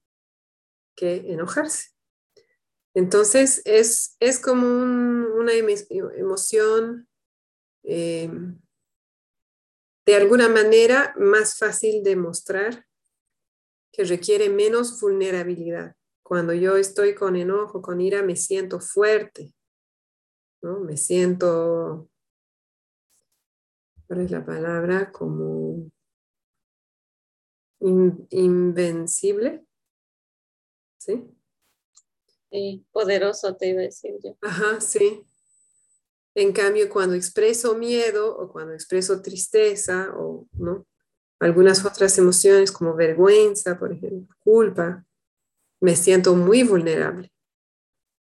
que 0.97 1.33
enojarse. 1.33 1.91
Entonces 2.95 3.63
es, 3.65 4.17
es 4.19 4.41
como 4.41 4.67
una 4.67 5.53
emoción 5.53 7.09
eh, 7.85 8.31
de 10.07 10.17
alguna 10.17 10.49
manera 10.49 11.15
más 11.17 11.57
fácil 11.57 12.03
de 12.03 12.17
mostrar, 12.17 12.87
que 13.93 14.05
requiere 14.05 14.51
menos 14.51 15.01
vulnerabilidad. 15.01 15.95
Cuando 16.23 16.53
yo 16.53 16.77
estoy 16.77 17.15
con 17.15 17.37
enojo, 17.37 17.81
con 17.81 18.01
ira, 18.01 18.23
me 18.23 18.35
siento 18.35 18.81
fuerte, 18.81 19.55
me 20.65 20.97
siento, 20.97 22.09
¿cuál 24.07 24.21
es 24.21 24.31
la 24.31 24.45
palabra? 24.45 25.13
Como 25.13 25.91
invencible. 27.81 29.67
¿Sí? 30.99 31.31
Sí, 32.51 32.87
poderoso 32.93 33.57
te 33.57 33.69
iba 33.69 33.81
a 33.81 33.85
decir 33.85 34.15
yo. 34.23 34.37
Ajá, 34.41 34.81
sí. 34.81 35.23
En 36.35 36.53
cambio, 36.53 36.89
cuando 36.89 37.15
expreso 37.15 37.77
miedo 37.77 38.37
o 38.37 38.51
cuando 38.51 38.73
expreso 38.73 39.21
tristeza 39.21 40.13
o 40.17 40.49
¿no? 40.53 40.87
algunas 41.41 41.85
otras 41.85 42.17
emociones 42.17 42.73
como 42.73 42.95
vergüenza, 42.95 43.79
por 43.79 43.93
ejemplo, 43.93 44.35
culpa, 44.39 45.05
me 45.81 45.95
siento 45.95 46.35
muy 46.35 46.63
vulnerable. 46.63 47.31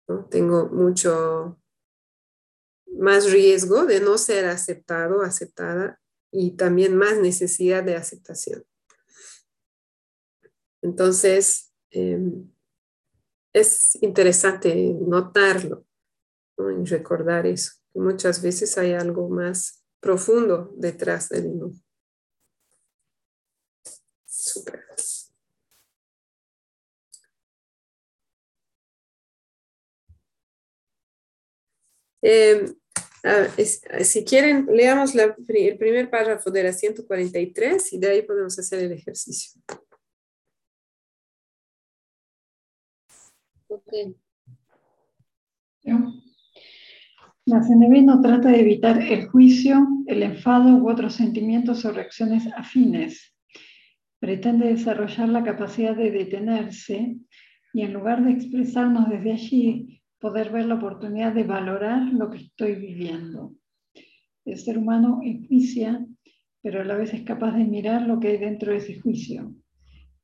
¿no? 0.08 0.26
Tengo 0.26 0.68
mucho 0.68 1.58
más 3.04 3.30
riesgo 3.30 3.86
de 3.86 4.00
no 4.00 4.18
ser 4.18 4.46
aceptado, 4.46 5.24
aceptada 5.24 6.00
y 6.32 6.52
también 6.52 6.96
más 6.96 7.20
necesidad 7.20 7.84
de 7.84 7.98
aceptación. 7.98 8.64
Entonces, 10.82 11.74
em, 11.92 12.50
es 13.52 13.98
interesante 14.02 14.74
notarlo 15.02 15.86
y 16.58 16.86
recordar 16.86 17.46
eso, 17.46 17.74
muchas 17.94 18.42
veces 18.42 18.78
hay 18.78 18.94
algo 18.94 19.28
más 19.28 19.84
profundo 20.00 20.72
detrás 20.78 21.28
del 21.28 21.48
enojo. 21.48 21.76
Super. 24.26 24.84
Eh, 32.26 32.74
si 34.04 34.26
quieren, 34.26 34.68
leamos 34.72 35.16
el 35.16 35.78
primer 35.78 36.10
párrafo 36.10 36.52
de 36.52 36.64
la 36.64 36.74
143 36.74 37.94
y 37.94 38.00
de 38.00 38.10
ahí 38.10 38.22
podemos 38.22 38.58
hacer 38.60 38.80
el 38.80 38.92
ejercicio. 38.92 39.62
Okay. 43.68 44.16
La 47.46 47.62
CNB 47.62 48.04
no 48.04 48.22
trata 48.22 48.50
de 48.50 48.62
evitar 48.62 49.02
el 49.02 49.28
juicio, 49.28 49.86
el 50.08 50.24
enfado 50.24 50.78
u 50.78 50.90
otros 50.90 51.16
sentimientos 51.16 51.84
o 51.84 51.92
reacciones 51.92 52.48
afines. 52.56 53.36
Pretende 54.20 54.68
desarrollar 54.68 55.28
la 55.28 55.44
capacidad 55.44 55.96
de 55.96 56.12
detenerse 56.12 57.18
y 57.74 57.82
en 57.82 57.94
lugar 57.94 58.24
de 58.24 58.32
expresarnos 58.32 59.10
desde 59.10 59.34
allí, 59.34 60.03
poder 60.24 60.52
ver 60.52 60.68
la 60.68 60.76
oportunidad 60.76 61.34
de 61.34 61.44
valorar 61.44 62.02
lo 62.14 62.32
que 62.32 62.38
estoy 62.38 62.76
viviendo. 62.76 63.56
El 64.46 64.58
ser 64.58 64.78
humano 64.78 65.20
enjuicia, 65.22 66.08
pero 66.62 66.80
a 66.80 66.86
la 66.86 66.96
vez 66.96 67.14
es 67.14 67.24
capaz 67.24 67.52
de 67.58 67.66
mirar 67.66 68.04
lo 68.04 68.22
que 68.22 68.30
hay 68.30 68.38
dentro 68.38 68.72
de 68.72 68.78
ese 68.78 69.02
juicio. 69.02 69.54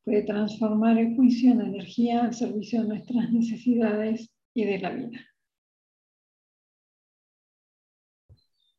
Puede 0.06 0.24
transformar 0.24 0.98
el 0.98 1.18
juicio 1.18 1.52
en 1.52 1.60
energía 1.60 2.24
al 2.24 2.34
servicio 2.34 2.82
de 2.82 2.88
nuestras 2.88 3.30
necesidades 3.30 4.30
y 4.54 4.64
de 4.64 4.80
la 4.80 4.92
vida. 4.92 5.20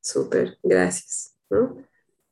Súper, 0.01 0.57
gracias. 0.63 1.37
¿no? 1.51 1.77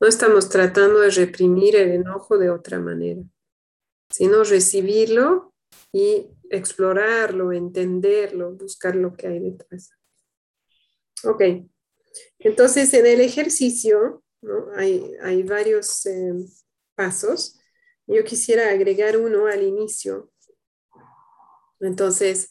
no 0.00 0.08
estamos 0.08 0.48
tratando 0.48 1.00
de 1.00 1.10
reprimir 1.10 1.76
el 1.76 1.90
enojo 1.90 2.38
de 2.38 2.48
otra 2.48 2.80
manera, 2.80 3.20
sino 4.08 4.44
recibirlo 4.44 5.52
y 5.92 6.28
explorarlo, 6.50 7.52
entenderlo, 7.52 8.52
buscar 8.52 8.96
lo 8.96 9.14
que 9.16 9.26
hay 9.26 9.40
detrás. 9.40 9.90
Ok, 11.24 11.42
entonces 12.38 12.94
en 12.94 13.06
el 13.06 13.20
ejercicio 13.20 14.22
¿no? 14.40 14.70
hay, 14.76 15.12
hay, 15.22 15.42
varios 15.42 16.06
eh, 16.06 16.34
pasos. 16.94 17.58
Yo 18.06 18.24
quisiera 18.24 18.70
agregar 18.70 19.16
uno 19.16 19.46
al 19.46 19.62
inicio. 19.62 20.32
Entonces, 21.80 22.48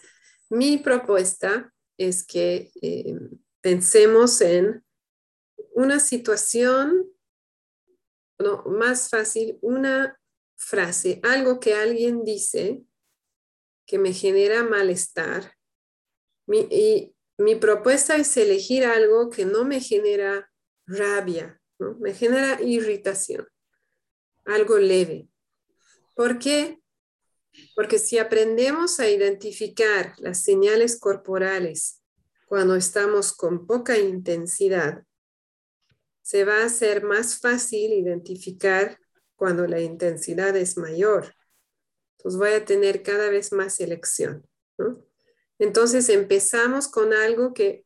mi 0.50 0.78
propuesta 0.78 1.74
es 1.98 2.26
que 2.26 2.72
eh, 2.82 3.18
pensemos 3.62 4.39
en 4.41 4.84
una 5.74 6.00
situación, 6.00 7.12
no, 8.39 8.64
más 8.66 9.10
fácil, 9.10 9.58
una 9.62 10.20
frase, 10.56 11.20
algo 11.24 11.60
que 11.60 11.74
alguien 11.74 12.24
dice 12.24 12.84
que 13.88 13.98
me 13.98 14.14
genera 14.14 14.64
malestar. 14.64 15.54
y 16.48 17.16
mi 17.40 17.56
propuesta 17.56 18.16
es 18.16 18.36
elegir 18.38 18.86
algo 18.86 19.30
que 19.30 19.46
no 19.46 19.64
me 19.64 19.80
genera 19.80 20.52
rabia, 20.86 21.62
me 22.00 22.14
genera 22.14 22.62
irritación, 22.62 23.48
algo 24.46 24.78
leve. 24.78 25.28
¿Por 26.16 26.40
qué? 26.40 26.80
Porque 27.76 28.00
si 28.00 28.18
aprendemos 28.18 29.00
a 29.00 29.10
identificar 29.10 30.14
las 30.18 30.42
señales 30.44 31.00
corporales 31.00 32.02
cuando 32.48 32.76
estamos 32.76 33.34
con 33.34 33.68
poca 33.68 33.98
intensidad, 33.98 35.04
se 36.22 36.44
va 36.44 36.62
a 36.62 36.66
hacer 36.66 37.04
más 37.04 37.40
fácil 37.40 37.94
identificar 37.94 39.00
cuando 39.36 39.68
la 39.68 39.80
intensidad 39.80 40.56
es 40.58 40.78
mayor. 40.78 41.37
Entonces 42.18 42.39
voy 42.39 42.51
a 42.51 42.65
tener 42.65 43.03
cada 43.03 43.30
vez 43.30 43.51
más 43.51 43.80
elección. 43.80 44.47
Entonces 45.59 46.09
empezamos 46.09 46.88
con 46.88 47.13
algo 47.13 47.53
que 47.53 47.86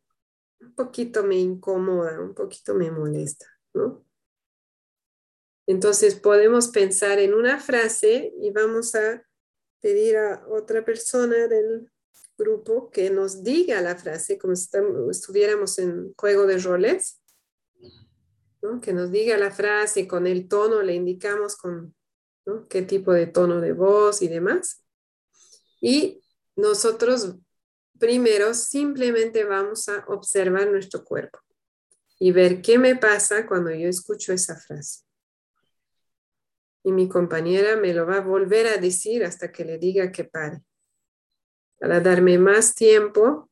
un 0.59 0.75
poquito 0.75 1.23
me 1.23 1.37
incomoda, 1.37 2.19
un 2.19 2.33
poquito 2.33 2.73
me 2.75 2.91
molesta. 2.91 3.45
Entonces 5.67 6.15
podemos 6.15 6.67
pensar 6.69 7.19
en 7.19 7.33
una 7.33 7.59
frase 7.59 8.33
y 8.41 8.51
vamos 8.51 8.95
a 8.95 9.25
pedir 9.79 10.17
a 10.17 10.45
otra 10.47 10.83
persona 10.85 11.47
del 11.47 11.91
grupo 12.37 12.89
que 12.89 13.09
nos 13.09 13.43
diga 13.43 13.81
la 13.81 13.95
frase 13.95 14.37
como 14.37 14.55
si 14.55 14.69
estuviéramos 15.09 15.77
en 15.79 16.13
juego 16.15 16.45
de 16.45 16.57
roles 16.57 17.21
que 18.81 18.93
nos 18.93 19.11
diga 19.11 19.37
la 19.37 19.51
frase 19.51 20.07
con 20.07 20.27
el 20.27 20.47
tono, 20.47 20.81
le 20.81 20.93
indicamos 20.93 21.55
con 21.55 21.95
qué 22.69 22.81
tipo 22.81 23.13
de 23.13 23.27
tono 23.27 23.61
de 23.61 23.73
voz 23.73 24.21
y 24.21 24.27
demás. 24.27 24.83
Y 25.79 26.21
nosotros 26.55 27.35
primero 27.99 28.53
simplemente 28.53 29.43
vamos 29.43 29.87
a 29.87 30.03
observar 30.07 30.69
nuestro 30.69 31.03
cuerpo 31.03 31.39
y 32.19 32.31
ver 32.31 32.61
qué 32.61 32.77
me 32.77 32.95
pasa 32.95 33.47
cuando 33.47 33.71
yo 33.71 33.87
escucho 33.87 34.33
esa 34.33 34.55
frase. 34.55 35.03
Y 36.83 36.91
mi 36.91 37.07
compañera 37.07 37.75
me 37.77 37.93
lo 37.93 38.05
va 38.05 38.17
a 38.17 38.21
volver 38.21 38.67
a 38.67 38.77
decir 38.77 39.23
hasta 39.23 39.51
que 39.51 39.65
le 39.65 39.77
diga 39.77 40.11
que 40.11 40.23
pare, 40.23 40.63
para 41.79 41.99
darme 41.99 42.37
más 42.37 42.73
tiempo 42.73 43.49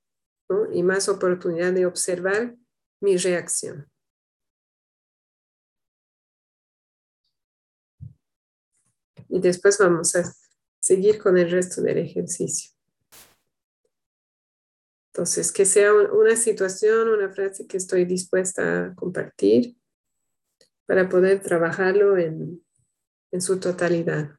y 0.74 0.82
más 0.82 1.10
oportunidad 1.10 1.74
de 1.74 1.86
observar 1.86 2.56
mi 3.02 3.18
reacción. 3.18 3.90
Y 9.30 9.40
después 9.40 9.78
vamos 9.78 10.16
a 10.16 10.34
seguir 10.80 11.20
con 11.20 11.38
el 11.38 11.50
resto 11.50 11.82
del 11.82 12.00
ejercicio. 12.00 12.72
Entonces, 15.14 15.52
que 15.52 15.66
sea 15.66 15.94
una 15.94 16.36
situación, 16.36 17.10
una 17.10 17.30
frase 17.30 17.68
que 17.68 17.78
estoy 17.78 18.06
dispuesta 18.06 18.86
a 18.86 18.96
compartir 18.96 19.76
para 20.86 21.10
poder 21.10 21.42
trabajarlo 21.42 22.18
en, 22.18 22.64
en 23.32 23.42
su 23.42 23.60
totalidad. 23.60 24.39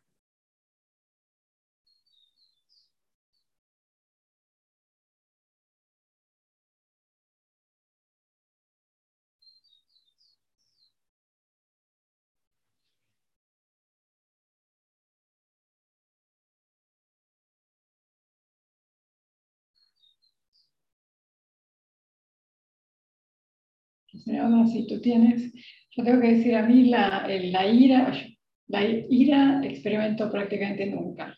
Si 24.66 24.86
tú 24.86 25.00
tienes, 25.00 25.52
yo 25.90 26.04
tengo 26.04 26.20
que 26.20 26.34
decir 26.34 26.56
a 26.56 26.66
mí 26.66 26.88
la, 26.88 27.26
la 27.28 27.66
ira, 27.66 28.12
la 28.68 28.84
ira 28.84 29.60
experimento 29.64 30.30
prácticamente 30.30 30.86
nunca. 30.86 31.36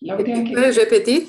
¿Puedes 0.00 0.76
repetir? 0.76 1.26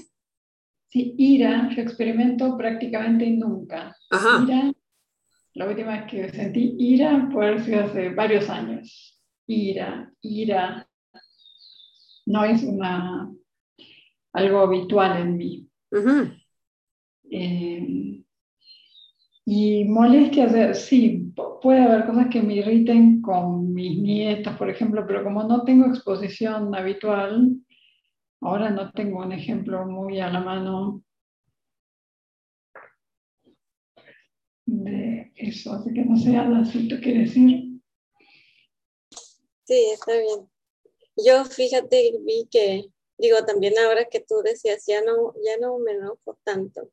Sí, 0.90 1.16
ira 1.18 1.70
yo 1.76 1.82
experimento 1.82 2.58
prácticamente 2.58 3.30
nunca. 3.32 3.96
Ira, 4.44 4.72
la 5.54 5.68
última 5.68 6.00
vez 6.00 6.12
que 6.12 6.30
sentí 6.30 6.76
ira 6.80 7.30
ser 7.64 7.84
hace 7.84 8.10
varios 8.10 8.50
años. 8.50 9.22
Ira, 9.48 10.12
ira, 10.22 10.88
no 12.26 12.44
es 12.44 12.64
una, 12.64 13.32
algo 14.34 14.60
habitual 14.60 15.22
en 15.22 15.38
mí. 15.38 15.70
Y 19.48 19.86
molestias, 19.86 20.80
sí, 20.86 21.32
puede 21.62 21.84
haber 21.84 22.08
cosas 22.08 22.30
que 22.32 22.42
me 22.42 22.56
irriten 22.56 23.22
con 23.22 23.76
mis 23.76 24.02
nietos, 24.02 24.56
por 24.58 24.72
ejemplo, 24.72 25.06
pero 25.06 25.24
como 25.24 25.44
no 25.44 25.64
tengo 25.64 25.86
exposición 25.86 26.74
habitual, 26.74 27.56
ahora 28.42 28.72
no 28.72 28.92
tengo 28.92 29.20
un 29.20 29.34
ejemplo 29.34 29.86
muy 29.86 30.20
a 30.20 30.32
la 30.32 30.40
mano 30.40 31.04
de 34.66 35.32
eso, 35.36 35.74
así 35.74 35.94
que 35.94 36.04
no 36.04 36.18
sé, 36.18 36.36
Ana, 36.36 36.66
si 36.66 36.88
tú 36.88 36.96
quieres 37.00 37.36
decir. 37.36 37.80
Sí, 39.64 39.86
está 39.94 40.14
bien. 40.14 40.50
Yo 41.24 41.46
fíjate, 41.46 42.14
vi 42.26 42.48
que, 42.50 42.86
digo, 43.20 43.46
también 43.46 43.74
ahora 43.78 44.06
que 44.06 44.22
tú 44.22 44.42
decías, 44.44 44.86
ya 44.88 45.04
no, 45.04 45.36
ya 45.46 45.58
no 45.62 45.78
me 45.78 45.92
enojo 45.92 46.40
tanto 46.44 46.90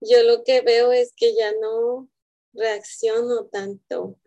yo 0.00 0.22
lo 0.22 0.44
que 0.44 0.60
veo 0.60 0.92
es 0.92 1.12
que 1.16 1.34
ya 1.34 1.52
no 1.60 2.08
reacciono 2.52 3.46
tanto, 3.46 4.18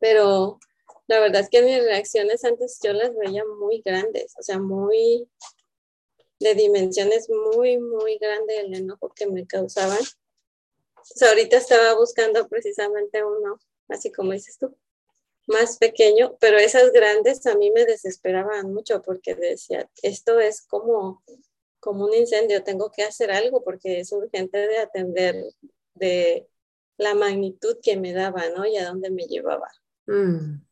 pero 0.00 0.58
la 1.06 1.20
verdad 1.20 1.42
es 1.42 1.48
que 1.48 1.62
mis 1.62 1.82
reacciones 1.82 2.44
antes 2.44 2.78
yo 2.82 2.92
las 2.92 3.14
veía 3.14 3.44
muy 3.44 3.82
grandes, 3.84 4.34
o 4.38 4.42
sea, 4.42 4.58
muy 4.58 5.28
de 6.38 6.54
dimensiones 6.54 7.28
muy, 7.30 7.78
muy 7.78 8.18
grandes 8.18 8.58
el 8.58 8.74
enojo 8.74 9.10
que 9.14 9.26
me 9.26 9.46
causaban. 9.46 9.98
O 10.96 11.04
sea, 11.04 11.28
ahorita 11.30 11.56
estaba 11.56 11.94
buscando 11.94 12.46
precisamente 12.48 13.24
uno, 13.24 13.58
así 13.88 14.12
como 14.12 14.32
dices 14.32 14.58
tú, 14.58 14.76
más 15.46 15.78
pequeño, 15.78 16.36
pero 16.40 16.58
esas 16.58 16.92
grandes 16.92 17.46
a 17.46 17.54
mí 17.54 17.70
me 17.70 17.86
desesperaban 17.86 18.72
mucho 18.72 19.02
porque 19.02 19.34
decía, 19.34 19.88
esto 20.02 20.40
es 20.40 20.62
como 20.62 21.22
como 21.86 22.04
un 22.04 22.14
incendio, 22.14 22.64
tengo 22.64 22.90
que 22.90 23.04
hacer 23.04 23.30
algo 23.30 23.62
porque 23.62 24.00
es 24.00 24.10
urgente 24.10 24.58
de 24.58 24.78
atender 24.78 25.36
de 25.94 26.48
la 26.96 27.14
magnitud 27.14 27.76
que 27.80 27.96
me 27.96 28.12
daba, 28.12 28.48
¿no? 28.48 28.66
Y 28.66 28.76
a 28.76 28.88
dónde 28.88 29.08
me 29.10 29.28
llevaba. 29.28 29.68
Mm. 30.06 30.64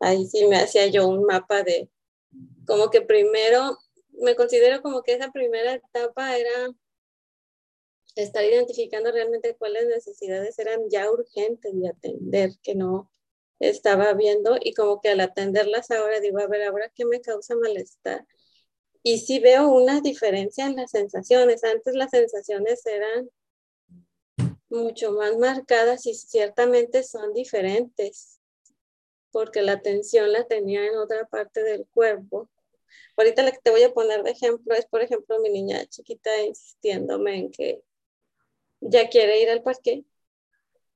Ahí 0.00 0.26
sí 0.26 0.48
me 0.48 0.56
hacía 0.56 0.88
yo 0.88 1.06
un 1.06 1.22
mapa 1.22 1.62
de, 1.62 1.88
como 2.66 2.90
que 2.90 3.02
primero, 3.02 3.78
me 4.20 4.34
considero 4.34 4.82
como 4.82 5.04
que 5.04 5.14
esa 5.14 5.30
primera 5.30 5.74
etapa 5.74 6.36
era 6.36 6.74
estar 8.16 8.44
identificando 8.44 9.12
realmente 9.12 9.54
cuáles 9.56 9.86
necesidades 9.86 10.58
eran 10.58 10.90
ya 10.90 11.08
urgentes 11.08 11.72
de 11.72 11.88
atender, 11.88 12.50
que 12.64 12.74
no 12.74 13.12
estaba 13.60 14.12
viendo 14.14 14.56
y 14.60 14.74
como 14.74 15.00
que 15.00 15.10
al 15.10 15.20
atenderlas 15.20 15.92
ahora 15.92 16.18
digo, 16.18 16.40
a 16.40 16.48
ver, 16.48 16.64
ahora 16.64 16.90
qué 16.96 17.04
me 17.04 17.20
causa 17.20 17.54
malestar. 17.54 18.26
Y 19.08 19.18
sí 19.18 19.38
veo 19.38 19.68
una 19.68 20.00
diferencia 20.00 20.66
en 20.66 20.74
las 20.74 20.90
sensaciones. 20.90 21.62
Antes 21.62 21.94
las 21.94 22.10
sensaciones 22.10 22.84
eran 22.86 23.30
mucho 24.68 25.12
más 25.12 25.38
marcadas 25.38 26.06
y 26.06 26.14
ciertamente 26.14 27.04
son 27.04 27.32
diferentes, 27.32 28.40
porque 29.30 29.62
la 29.62 29.74
atención 29.74 30.32
la 30.32 30.42
tenía 30.48 30.84
en 30.84 30.96
otra 30.96 31.24
parte 31.28 31.62
del 31.62 31.86
cuerpo. 31.94 32.50
Ahorita 33.16 33.44
la 33.44 33.52
que 33.52 33.60
te 33.62 33.70
voy 33.70 33.84
a 33.84 33.94
poner 33.94 34.24
de 34.24 34.32
ejemplo 34.32 34.74
es, 34.74 34.86
por 34.86 35.02
ejemplo, 35.02 35.38
mi 35.38 35.50
niña 35.50 35.86
chiquita 35.86 36.42
insistiéndome 36.42 37.36
en 37.38 37.52
que 37.52 37.84
ya 38.80 39.08
quiere 39.08 39.40
ir 39.40 39.50
al 39.50 39.62
parque. 39.62 40.04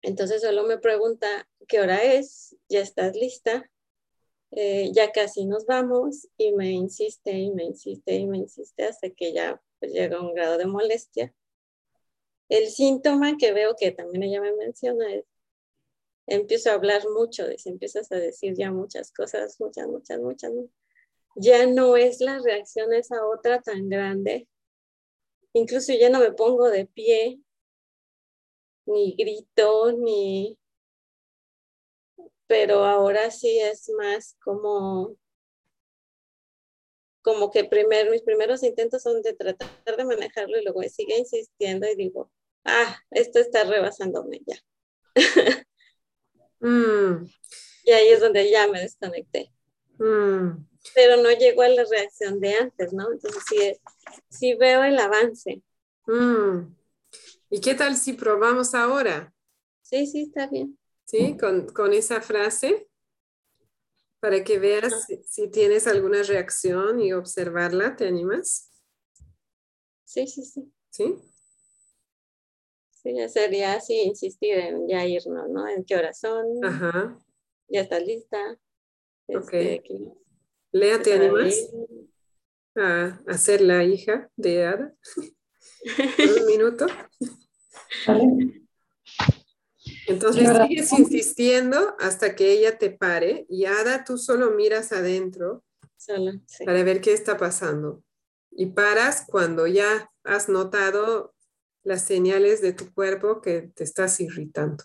Entonces 0.02 0.42
solo 0.42 0.64
me 0.64 0.78
pregunta, 0.78 1.48
¿qué 1.68 1.78
hora 1.78 2.02
es? 2.02 2.56
¿Ya 2.68 2.80
estás 2.80 3.14
lista? 3.14 3.69
Eh, 4.52 4.90
ya 4.92 5.12
casi 5.12 5.46
nos 5.46 5.64
vamos 5.66 6.28
y 6.36 6.52
me 6.52 6.70
insiste 6.72 7.30
y 7.32 7.52
me 7.52 7.64
insiste 7.64 8.14
y 8.14 8.26
me 8.26 8.38
insiste 8.38 8.84
hasta 8.84 9.10
que 9.10 9.32
ya 9.32 9.62
pues, 9.78 9.92
llega 9.92 10.20
un 10.20 10.34
grado 10.34 10.58
de 10.58 10.66
molestia. 10.66 11.32
El 12.48 12.68
síntoma 12.68 13.36
que 13.38 13.52
veo 13.52 13.76
que 13.76 13.92
también 13.92 14.24
ella 14.24 14.40
me 14.40 14.52
menciona 14.56 15.14
es, 15.14 15.24
empiezo 16.26 16.70
a 16.70 16.74
hablar 16.74 17.02
mucho, 17.08 17.44
empiezas 17.64 18.10
a 18.12 18.16
decir 18.16 18.54
ya 18.56 18.72
muchas 18.72 19.12
cosas, 19.12 19.60
muchas, 19.60 19.86
muchas, 19.88 20.18
muchas. 20.20 20.52
Ya 21.36 21.66
no 21.66 21.96
es 21.96 22.20
la 22.20 22.40
reacción 22.40 22.92
esa 22.92 23.24
otra 23.26 23.62
tan 23.62 23.88
grande. 23.88 24.48
Incluso 25.52 25.92
ya 25.92 26.10
no 26.10 26.20
me 26.20 26.32
pongo 26.32 26.68
de 26.70 26.86
pie, 26.86 27.40
ni 28.86 29.14
grito, 29.16 29.92
ni... 29.92 30.59
Pero 32.50 32.84
ahora 32.84 33.30
sí 33.30 33.60
es 33.60 33.88
más 33.96 34.36
como 34.42 35.16
como 37.22 37.48
que 37.52 37.62
primer, 37.62 38.10
mis 38.10 38.22
primeros 38.22 38.64
intentos 38.64 39.04
son 39.04 39.22
de 39.22 39.34
tratar 39.34 39.96
de 39.96 40.04
manejarlo 40.04 40.58
y 40.58 40.64
luego 40.64 40.82
sigue 40.82 41.16
insistiendo 41.16 41.86
y 41.86 41.94
digo, 41.94 42.32
ah, 42.64 42.98
esto 43.12 43.38
está 43.38 43.62
rebasándome 43.62 44.42
ya. 44.44 44.56
Mm. 46.62 47.24
Y 47.84 47.90
ahí 47.90 48.08
es 48.08 48.20
donde 48.20 48.50
ya 48.50 48.68
me 48.68 48.82
desconecté. 48.82 49.50
Mm. 49.96 50.62
Pero 50.94 51.16
no 51.22 51.30
llegó 51.30 51.62
a 51.62 51.70
la 51.70 51.84
reacción 51.84 52.38
de 52.38 52.52
antes, 52.52 52.92
¿no? 52.92 53.10
Entonces 53.10 53.42
sí, 53.48 53.72
sí 54.28 54.54
veo 54.56 54.84
el 54.84 54.98
avance. 54.98 55.62
Mm. 56.06 56.76
¿Y 57.48 57.60
qué 57.62 57.74
tal 57.74 57.96
si 57.96 58.12
probamos 58.12 58.74
ahora? 58.74 59.32
Sí, 59.80 60.06
sí, 60.06 60.24
está 60.24 60.48
bien. 60.48 60.78
Sí, 61.10 61.36
con, 61.36 61.66
con 61.66 61.92
esa 61.92 62.20
frase, 62.20 62.88
para 64.20 64.44
que 64.44 64.60
veas 64.60 65.06
si, 65.06 65.20
si, 65.24 65.50
tienes 65.50 65.88
alguna 65.88 66.22
reacción 66.22 67.00
y 67.00 67.12
observarla, 67.12 67.96
¿te 67.96 68.06
animas? 68.06 68.70
Sí, 70.04 70.28
sí, 70.28 70.44
sí. 70.44 70.72
¿Sí? 70.88 71.16
Sí, 72.92 73.14
ya 73.16 73.28
sería 73.28 73.74
así, 73.74 73.94
insistir 74.02 74.54
en 74.54 74.86
ya 74.86 75.04
irnos, 75.04 75.48
¿no? 75.48 75.66
¿En 75.66 75.84
qué 75.84 75.96
hora 75.96 76.12
son? 76.12 76.64
Ajá. 76.64 77.18
Ya 77.66 77.80
está 77.80 77.98
lista. 77.98 78.56
Ok. 79.26 79.52
Este, 79.52 79.82
Lea, 80.70 81.02
¿te 81.02 81.14
animas 81.14 81.72
a, 82.76 83.36
ser 83.36 83.62
la 83.62 83.82
hija 83.82 84.30
de 84.36 84.64
Ada? 84.64 84.94
un 86.38 86.46
minuto. 86.46 86.86
Entonces 90.10 90.48
sigues 90.68 90.92
insistiendo 90.92 91.94
hasta 91.98 92.34
que 92.34 92.52
ella 92.52 92.78
te 92.78 92.90
pare 92.90 93.46
y 93.48 93.64
Ada, 93.64 94.04
tú 94.04 94.18
solo 94.18 94.50
miras 94.52 94.92
adentro 94.92 95.64
para 96.64 96.82
ver 96.82 97.00
qué 97.00 97.12
está 97.12 97.36
pasando. 97.36 98.02
Y 98.50 98.66
paras 98.66 99.24
cuando 99.28 99.66
ya 99.66 100.10
has 100.24 100.48
notado 100.48 101.34
las 101.82 102.02
señales 102.04 102.60
de 102.60 102.72
tu 102.72 102.92
cuerpo 102.92 103.40
que 103.40 103.70
te 103.74 103.84
estás 103.84 104.20
irritando. 104.20 104.84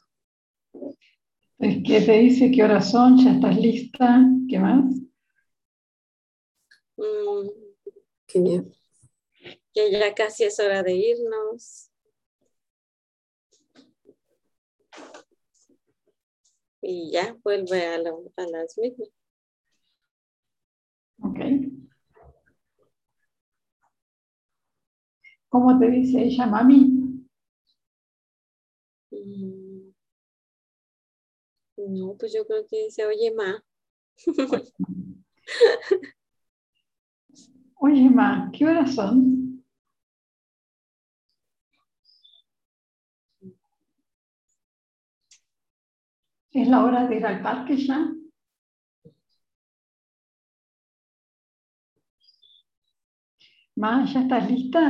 Es 1.57 1.77
que 1.83 2.01
te 2.01 2.11
dice 2.19 2.51
qué 2.51 2.63
horas 2.63 2.91
son, 2.91 3.17
ya 3.23 3.31
estás 3.31 3.57
lista, 3.57 4.23
¿qué 4.49 4.59
más? 4.59 4.85
Mm. 6.97 7.49
Que 9.73 9.91
ya 9.91 10.13
casi 10.13 10.43
es 10.43 10.59
hora 10.59 10.83
de 10.83 10.93
irnos. 10.93 11.89
Y 16.87 17.09
ya 17.09 17.35
vuelve 17.43 17.83
a, 17.83 17.95
a 17.95 18.47
las 18.47 18.77
mismas. 18.77 19.09
Ok. 21.19 21.39
¿Cómo 25.49 25.79
te 25.79 25.89
dice 25.89 26.21
ella, 26.21 26.45
mami? 26.45 27.25
Mm. 29.11 29.93
No, 31.77 32.15
pues 32.19 32.33
yo 32.33 32.45
creo 32.45 32.67
que 32.67 32.83
dice, 32.85 33.03
oye, 33.03 33.33
ma. 33.33 33.63
Oye, 37.77 38.09
ma, 38.09 38.51
¿qué 38.53 38.65
horas 38.65 38.95
son? 38.95 39.44
¿Es 46.55 46.67
la 46.67 46.83
hora 46.83 47.05
de 47.05 47.17
ir 47.17 47.25
al 47.27 47.39
parque 47.43 47.77
ya? 47.77 48.11
Ma, 53.81 53.91
¿ya 54.11 54.19
estás 54.23 54.49
lista? 54.51 54.81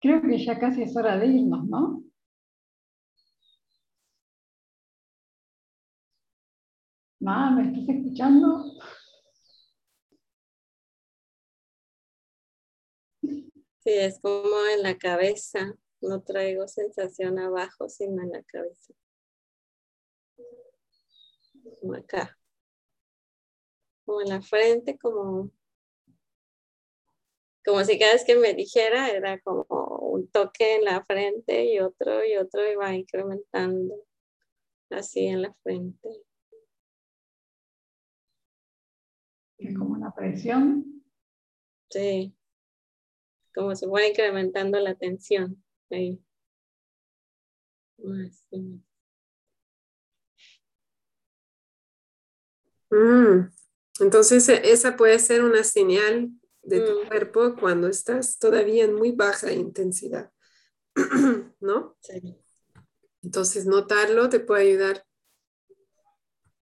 Creo 0.00 0.20
que 0.22 0.44
ya 0.44 0.58
casi 0.58 0.82
es 0.82 0.96
hora 0.96 1.16
de 1.18 1.28
irnos, 1.28 1.64
¿no? 1.68 2.02
Ma, 7.20 7.50
¿me 7.52 7.62
estás 7.68 7.88
escuchando? 7.96 8.64
Sí, 13.78 13.90
es 13.90 14.20
como 14.20 14.46
en 14.76 14.82
la 14.82 14.96
cabeza. 14.98 15.74
No 16.00 16.22
traigo 16.22 16.68
sensación 16.68 17.38
abajo, 17.38 17.88
sino 17.88 18.22
en 18.22 18.30
la 18.30 18.42
cabeza. 18.42 18.94
Como 21.80 21.94
acá. 21.94 22.38
Como 24.04 24.22
en 24.22 24.28
la 24.28 24.40
frente, 24.40 24.98
como 24.98 25.50
como 27.68 27.84
si 27.84 27.98
cada 27.98 28.14
vez 28.14 28.24
que 28.24 28.34
me 28.34 28.54
dijera 28.54 29.10
era 29.10 29.38
como 29.40 29.66
un 29.68 30.26
toque 30.28 30.76
en 30.76 30.84
la 30.84 31.04
frente 31.04 31.66
y 31.66 31.78
otro 31.80 32.24
y 32.24 32.36
otro 32.36 32.66
iba 32.66 32.94
incrementando 32.94 33.94
así 34.88 35.26
en 35.26 35.42
la 35.42 35.54
frente. 35.62 36.08
¿Es 39.58 39.76
como 39.76 39.90
una 39.90 40.14
presión? 40.14 41.02
Sí, 41.90 42.34
como 43.54 43.74
se 43.74 43.86
fue 43.86 44.08
incrementando 44.08 44.80
la 44.80 44.94
tensión. 44.94 45.62
Ahí. 45.90 46.22
Mm, 52.90 53.50
entonces 54.00 54.48
esa 54.48 54.96
puede 54.96 55.18
ser 55.18 55.42
una 55.42 55.64
señal 55.64 56.30
de 56.62 56.80
tu 56.80 57.04
mm. 57.04 57.08
cuerpo 57.08 57.56
cuando 57.58 57.88
estás 57.88 58.38
todavía 58.38 58.84
en 58.84 58.94
muy 58.94 59.12
baja 59.12 59.52
intensidad, 59.52 60.30
¿no? 61.60 61.96
Sí. 62.00 62.36
Entonces, 63.22 63.66
notarlo 63.66 64.28
te 64.28 64.40
puede 64.40 64.70
ayudar 64.70 65.04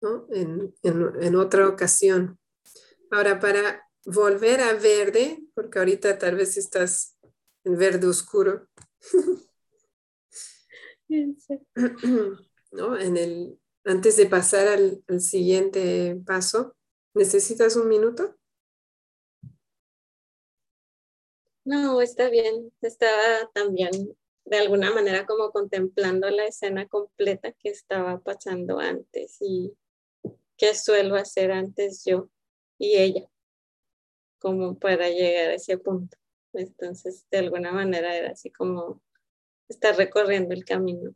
¿no? 0.02 0.28
en, 0.32 0.74
en, 0.84 1.36
otra 1.36 1.68
ocasión. 1.68 2.40
Ahora, 3.12 3.40
para 3.40 3.88
volver 4.06 4.62
a 4.62 4.74
verde, 4.74 5.44
porque 5.54 5.80
ahorita 5.80 6.18
tal 6.18 6.36
vez 6.36 6.58
estás 6.58 7.18
en 7.64 7.78
verde 7.78 8.08
oscuro. 8.08 8.68
¿No? 12.72 12.98
En 12.98 13.18
el, 13.18 13.60
antes 13.84 14.18
de 14.18 14.26
pasar 14.26 14.68
al, 14.68 15.04
siguiente 15.20 16.20
paso, 16.26 16.76
¿necesitas 17.14 17.76
un 17.76 17.88
minuto? 17.88 18.36
No, 21.64 22.02
está 22.02 22.30
bien. 22.30 22.72
Estaba 22.82 23.50
también 23.54 24.16
de 24.46 24.58
alguna 24.58 24.92
manera 24.92 25.26
como 25.26 25.52
contemplando 25.52 26.30
la 26.30 26.46
escena 26.46 26.88
completa 26.88 27.52
que 27.54 27.70
estaba 27.70 28.20
pasando 28.20 28.80
antes 28.80 29.38
y 29.42 29.76
qué 30.58 30.76
suelo 30.76 31.16
hacer 31.16 31.52
antes 31.52 32.04
yo 32.06 32.30
y 32.78 32.98
ella, 32.98 33.28
como 34.40 34.78
para 34.78 35.10
llegar 35.10 35.50
a 35.52 35.56
ese 35.56 35.78
punto. 35.78 36.18
Entonces, 36.60 37.26
de 37.32 37.40
alguna 37.40 37.72
manera 37.72 38.16
era 38.16 38.32
así 38.32 38.52
como 38.52 39.02
estar 39.68 39.96
recorriendo 39.96 40.54
el 40.54 40.66
camino 40.66 41.14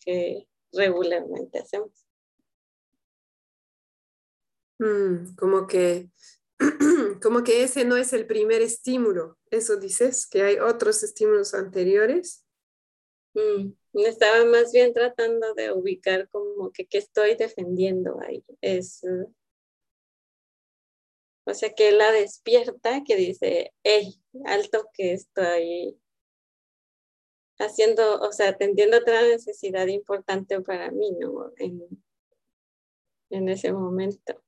que 0.00 0.48
regularmente 0.72 1.58
hacemos. 1.58 2.06
Mm, 4.78 5.34
como 5.36 5.66
que 5.66 6.10
como 7.22 7.42
que 7.42 7.62
ese 7.62 7.84
no 7.84 7.96
es 7.96 8.12
el 8.12 8.26
primer 8.26 8.62
estímulo. 8.62 9.38
Eso 9.50 9.76
dices, 9.76 10.26
que 10.26 10.42
hay 10.42 10.58
otros 10.58 11.02
estímulos 11.02 11.54
anteriores. 11.54 12.44
Mm, 13.34 13.72
estaba 13.94 14.44
más 14.44 14.72
bien 14.72 14.92
tratando 14.92 15.54
de 15.54 15.72
ubicar 15.72 16.28
como 16.30 16.70
que 16.72 16.86
qué 16.86 16.98
estoy 16.98 17.36
defendiendo 17.36 18.18
ahí. 18.20 18.44
Es, 18.60 19.02
o 21.48 21.54
sea, 21.54 21.72
que 21.74 21.92
la 21.92 22.12
despierta, 22.12 23.02
que 23.04 23.16
dice, 23.16 23.72
hey, 23.82 24.20
alto 24.44 24.88
que 24.94 25.12
estoy 25.12 25.98
haciendo, 27.58 28.20
o 28.20 28.32
sea, 28.32 28.50
atendiendo 28.50 28.98
otra 28.98 29.22
necesidad 29.22 29.86
importante 29.88 30.60
para 30.60 30.90
mí, 30.90 31.10
¿no? 31.18 31.52
En, 31.56 31.82
en 33.30 33.48
ese 33.48 33.72
momento 33.72 34.42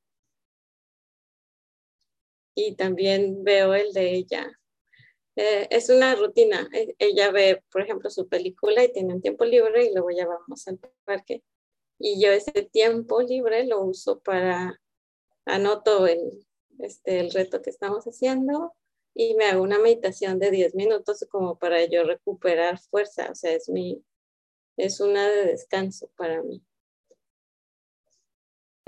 y 2.67 2.75
también 2.77 3.43
veo 3.45 3.75
el 3.75 3.93
de 3.93 4.15
ella. 4.15 4.51
Eh, 5.37 5.69
es 5.71 5.89
una 5.89 6.15
rutina. 6.15 6.69
E, 6.73 6.95
ella 6.99 7.31
ve, 7.31 7.63
por 7.71 7.83
ejemplo, 7.83 8.11
su 8.11 8.29
película 8.29 8.85
y 8.85 8.93
tiene 8.93 9.15
un 9.15 9.23
tiempo 9.23 9.45
libre 9.45 9.85
y 9.87 9.93
luego 9.93 10.11
ya 10.11 10.27
vamos 10.27 10.67
al 10.69 10.79
parque. 11.05 11.43
Y 11.99 12.23
yo 12.23 12.31
ese 12.33 12.53
tiempo 12.73 13.23
libre 13.23 13.67
lo 13.67 13.83
uso 13.83 14.21
para, 14.21 14.81
anoto 15.47 16.07
el, 16.07 16.47
este, 16.83 17.21
el 17.21 17.31
reto 17.31 17.63
que 17.63 17.71
estamos 17.71 18.05
haciendo 18.05 18.75
y 19.15 19.35
me 19.35 19.47
hago 19.47 19.63
una 19.63 19.79
meditación 19.79 20.39
de 20.39 20.51
10 20.51 20.75
minutos 20.75 21.27
como 21.31 21.59
para 21.59 21.85
yo 21.85 22.05
recuperar 22.05 22.79
fuerza. 22.79 23.31
O 23.31 23.35
sea, 23.35 23.53
es, 23.53 23.69
mi, 23.69 24.05
es 24.77 25.01
una 25.01 25.29
de 25.29 25.47
descanso 25.47 26.11
para 26.17 26.43
mí 26.43 26.63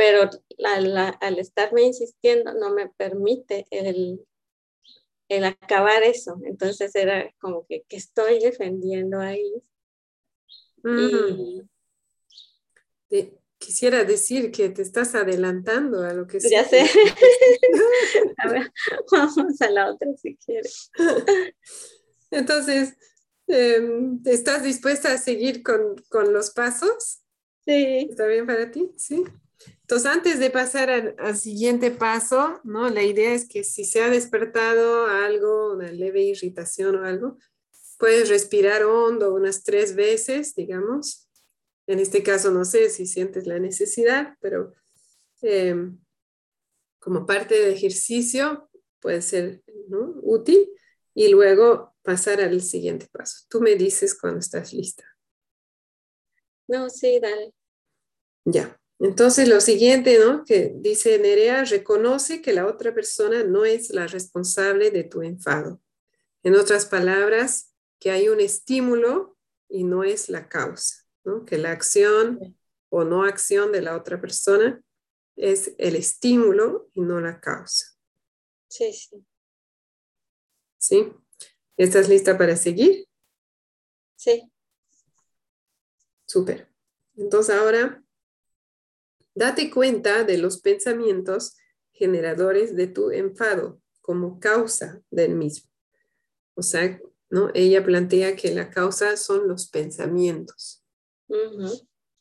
pero 0.02 0.28
al 0.58 1.38
estarme 1.38 1.82
insistiendo 1.82 2.54
no 2.54 2.74
me 2.74 2.88
permite 2.88 3.66
el, 3.70 4.26
el 5.28 5.44
acabar 5.44 6.02
eso. 6.02 6.40
Entonces 6.44 6.92
era 6.96 7.32
como 7.40 7.64
que, 7.66 7.84
que 7.88 7.98
estoy 7.98 8.40
defendiendo 8.40 9.20
ahí. 9.20 9.62
Mm. 10.82 11.60
Quisiera 13.64 14.04
decir 14.04 14.50
que 14.50 14.68
te 14.70 14.82
estás 14.82 15.14
adelantando 15.14 16.02
a 16.02 16.12
lo 16.12 16.26
que 16.26 16.38
Ya 16.40 16.64
sé. 16.64 16.80
a 18.38 18.48
ver, 18.48 18.72
vamos 19.10 19.60
a 19.60 19.70
la 19.70 19.92
otra 19.92 20.08
si 20.20 20.36
quieres. 20.36 20.90
Entonces, 22.30 22.94
em, 23.46 24.20
¿estás 24.24 24.62
dispuesta 24.64 25.12
a 25.12 25.18
seguir 25.18 25.62
con, 25.62 25.96
con 26.08 26.32
los 26.32 26.50
pasos? 26.50 27.22
Sí. 27.64 28.08
¿Está 28.10 28.26
bien 28.26 28.46
para 28.46 28.70
ti? 28.70 28.90
Sí. 28.96 29.24
Entonces, 29.82 30.10
antes 30.10 30.38
de 30.40 30.50
pasar 30.50 30.90
al, 30.90 31.36
siguiente 31.36 31.90
paso, 31.90 32.60
¿no? 32.64 32.88
La 32.88 33.02
idea 33.02 33.32
es 33.32 33.46
que 33.46 33.62
si 33.62 33.84
se 33.84 34.02
ha 34.02 34.10
despertado 34.10 35.06
algo, 35.06 35.74
una 35.74 35.92
leve 35.92 36.22
irritación 36.22 36.96
o 36.96 37.04
algo, 37.04 37.38
puedes 37.98 38.28
respirar 38.28 38.84
hondo 38.84 39.34
unas 39.34 39.62
tres 39.62 39.94
veces, 39.94 40.54
digamos. 40.54 41.28
En 41.86 41.98
este 41.98 42.22
caso, 42.22 42.50
no 42.50 42.64
sé 42.64 42.90
si 42.90 43.06
sientes 43.06 43.46
la 43.46 43.58
necesidad, 43.58 44.36
pero 44.40 44.72
em, 45.42 45.98
como 46.98 47.26
parte 47.26 47.58
del 47.58 47.74
ejercicio 47.74 48.70
puede 49.00 49.22
ser 49.22 49.62
útil 50.22 50.68
y 51.14 51.28
luego 51.28 51.94
pasar 52.02 52.40
al 52.40 52.60
siguiente 52.62 53.08
paso. 53.10 53.44
Tú 53.48 53.60
me 53.60 53.74
dices 53.74 54.18
cuando 54.18 54.38
estás 54.38 54.72
lista. 54.72 55.04
No, 56.68 56.88
sí, 56.88 57.18
dale. 57.20 57.52
Ya. 58.44 58.78
Entonces, 58.98 59.48
lo 59.48 59.60
siguiente, 59.60 60.18
¿no? 60.18 60.44
Que 60.44 60.72
dice 60.76 61.18
Nerea, 61.18 61.64
reconoce 61.64 62.40
que 62.40 62.52
la 62.52 62.66
otra 62.66 62.94
persona 62.94 63.42
no 63.42 63.64
es 63.64 63.90
la 63.90 64.06
responsable 64.06 64.92
de 64.92 65.02
tu 65.02 65.22
enfado. 65.22 65.80
En 66.44 66.54
otras 66.54 66.86
palabras, 66.86 67.72
que 67.98 68.10
hay 68.10 68.28
un 68.28 68.40
estímulo 68.40 69.36
y 69.68 69.84
no 69.84 70.04
es 70.04 70.28
la 70.28 70.48
causa, 70.48 71.01
¿no? 71.24 71.44
Que 71.44 71.58
la 71.58 71.72
acción 71.72 72.56
o 72.88 73.04
no 73.04 73.24
acción 73.24 73.72
de 73.72 73.82
la 73.82 73.96
otra 73.96 74.20
persona 74.20 74.82
es 75.36 75.74
el 75.78 75.96
estímulo 75.96 76.90
y 76.92 77.00
no 77.00 77.20
la 77.20 77.40
causa. 77.40 77.86
Sí, 78.68 78.92
sí. 78.92 79.24
¿Sí? 80.78 81.12
¿Estás 81.76 82.08
lista 82.08 82.36
para 82.36 82.56
seguir? 82.56 83.06
Sí. 84.16 84.50
Súper. 86.26 86.68
Entonces 87.16 87.54
ahora 87.54 88.02
Date 89.34 89.70
cuenta 89.70 90.24
de 90.24 90.36
los 90.36 90.60
pensamientos 90.60 91.56
generadores 91.92 92.76
de 92.76 92.86
tu 92.86 93.10
enfado 93.10 93.80
como 94.02 94.38
causa 94.38 95.00
del 95.10 95.34
mismo. 95.34 95.70
O 96.54 96.62
sea, 96.62 97.00
¿no? 97.30 97.50
Ella 97.54 97.82
plantea 97.82 98.36
que 98.36 98.54
la 98.54 98.68
causa 98.68 99.16
son 99.16 99.48
los 99.48 99.70
pensamientos. 99.70 100.81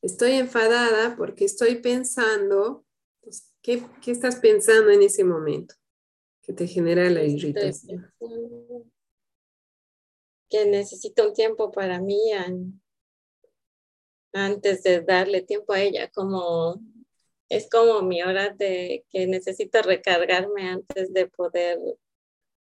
Estoy 0.02 0.34
enfadada 0.34 1.16
porque 1.16 1.46
estoy 1.46 1.76
pensando, 1.76 2.86
pues, 3.22 3.52
¿qué, 3.62 3.84
¿qué, 4.02 4.12
estás 4.12 4.38
pensando 4.38 4.90
en 4.90 5.04
ese 5.04 5.24
momento 5.24 5.76
que 6.42 6.54
te 6.54 6.68
genera 6.68 7.10
la 7.10 7.24
irritación? 7.24 8.12
Que 10.50 10.66
necesito 10.66 11.28
un 11.28 11.34
tiempo 11.34 11.72
para 11.72 12.02
mí 12.02 12.20
antes 14.34 14.84
de 14.84 15.02
darle 15.02 15.42
tiempo 15.42 15.74
a 15.74 15.82
ella, 15.82 16.10
como 16.10 16.82
es 17.50 17.70
como 17.70 18.02
mi 18.02 18.24
hora 18.24 18.50
de 18.50 19.06
que 19.10 19.28
necesito 19.28 19.82
recargarme 19.82 20.70
antes 20.70 21.14
de 21.14 21.28
poder 21.28 21.78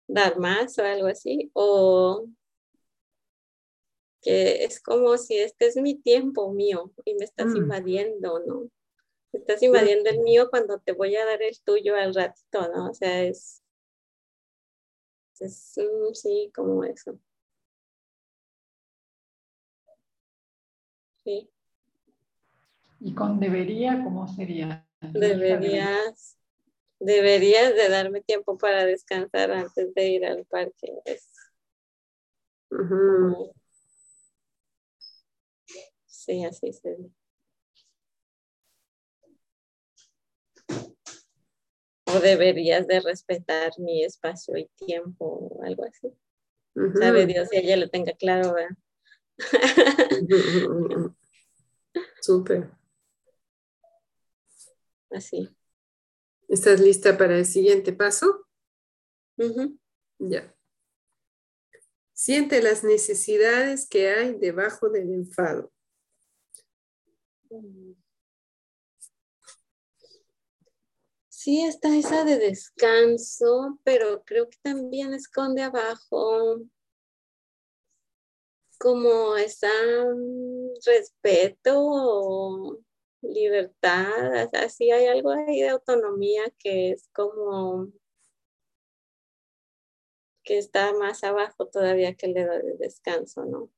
dar 0.09 0.39
más 0.39 0.77
o 0.79 0.85
algo 0.85 1.07
así, 1.07 1.51
o 1.55 2.27
que 4.23 4.65
es 4.65 4.81
como 4.81 5.19
si 5.19 5.37
este 5.39 5.67
es 5.67 5.77
mi 5.77 5.97
tiempo 5.97 6.53
mío 6.53 6.93
y 7.05 7.15
me 7.15 7.25
estás 7.25 7.49
mm. 7.49 7.57
invadiendo, 7.57 8.41
¿no? 8.47 8.71
Me 9.33 9.41
estás 9.41 9.63
invadiendo 9.63 10.11
el 10.11 10.21
mío 10.21 10.49
cuando 10.49 10.79
te 10.79 10.93
voy 10.93 11.17
a 11.17 11.25
dar 11.27 11.43
el 11.43 11.61
tuyo 11.63 11.97
al 11.97 12.15
ratito, 12.15 12.69
¿no? 12.73 12.91
O 12.91 12.95
sea, 12.95 13.25
es, 13.25 13.63
es 15.41 15.75
mm, 15.77 16.15
sí, 16.15 16.53
como 16.55 16.85
eso. 16.85 17.19
Sí. 21.25 21.51
¿Y 23.01 23.15
con 23.15 23.41
debería 23.41 24.03
cómo 24.05 24.29
sería? 24.29 24.87
Deberías, 25.01 26.39
deberías 27.01 27.75
de 27.75 27.89
darme 27.89 28.21
tiempo 28.21 28.57
para 28.57 28.85
descansar 28.85 29.51
antes 29.51 29.93
de 29.95 30.09
ir 30.09 30.25
al 30.25 30.45
parque. 30.45 30.93
Sí, 36.25 36.45
así 36.45 36.73
se 36.73 36.89
ve. 36.89 37.11
O 42.07 42.21
deberías 42.21 42.87
de 42.87 43.01
respetar 43.01 43.73
mi 43.81 44.05
espacio 44.05 44.57
y 44.57 44.69
tiempo 44.77 45.25
o 45.25 45.65
algo 45.65 45.85
así. 45.85 46.17
Sabe 46.97 47.27
Dios 47.27 47.49
si 47.49 47.57
ella 47.57 47.77
lo 47.77 47.91
tenga 47.91 48.13
claro, 48.13 48.55
¿verdad? 48.55 48.77
Súper. 52.21 52.71
Así. 55.11 55.49
¿Estás 56.47 56.79
lista 56.79 57.19
para 57.19 57.37
el 57.37 57.47
siguiente 57.47 57.93
paso? 57.93 58.47
Ya. 60.21 60.55
Siente 62.13 62.63
las 62.63 62.85
necesidades 62.85 63.89
que 63.89 64.11
hay 64.11 64.35
debajo 64.35 64.89
del 64.89 65.13
enfado. 65.13 65.73
Sí, 71.29 71.65
está 71.65 71.97
esa 71.97 72.25
de 72.25 72.39
descanso, 72.39 73.79
pero 73.83 74.23
creo 74.25 74.49
que 74.49 74.59
también 74.63 75.13
esconde 75.13 75.63
abajo 75.63 76.61
como 78.79 79.37
esa 79.37 79.69
mm, 80.05 80.75
respeto 80.87 82.79
libertad, 83.23 84.49
así 84.55 84.91
hay 84.91 85.07
algo 85.07 85.31
ahí 85.31 85.61
de 85.63 85.69
autonomía 85.69 86.43
que 86.59 86.91
es 86.91 87.09
como, 87.13 87.93
que 90.43 90.59
está 90.59 90.93
más 90.95 91.23
abajo 91.25 91.67
todavía 91.67 92.15
que 92.15 92.29
le 92.29 92.45
doy 92.45 92.77
descanso, 92.79 93.45
¿no? 93.45 93.71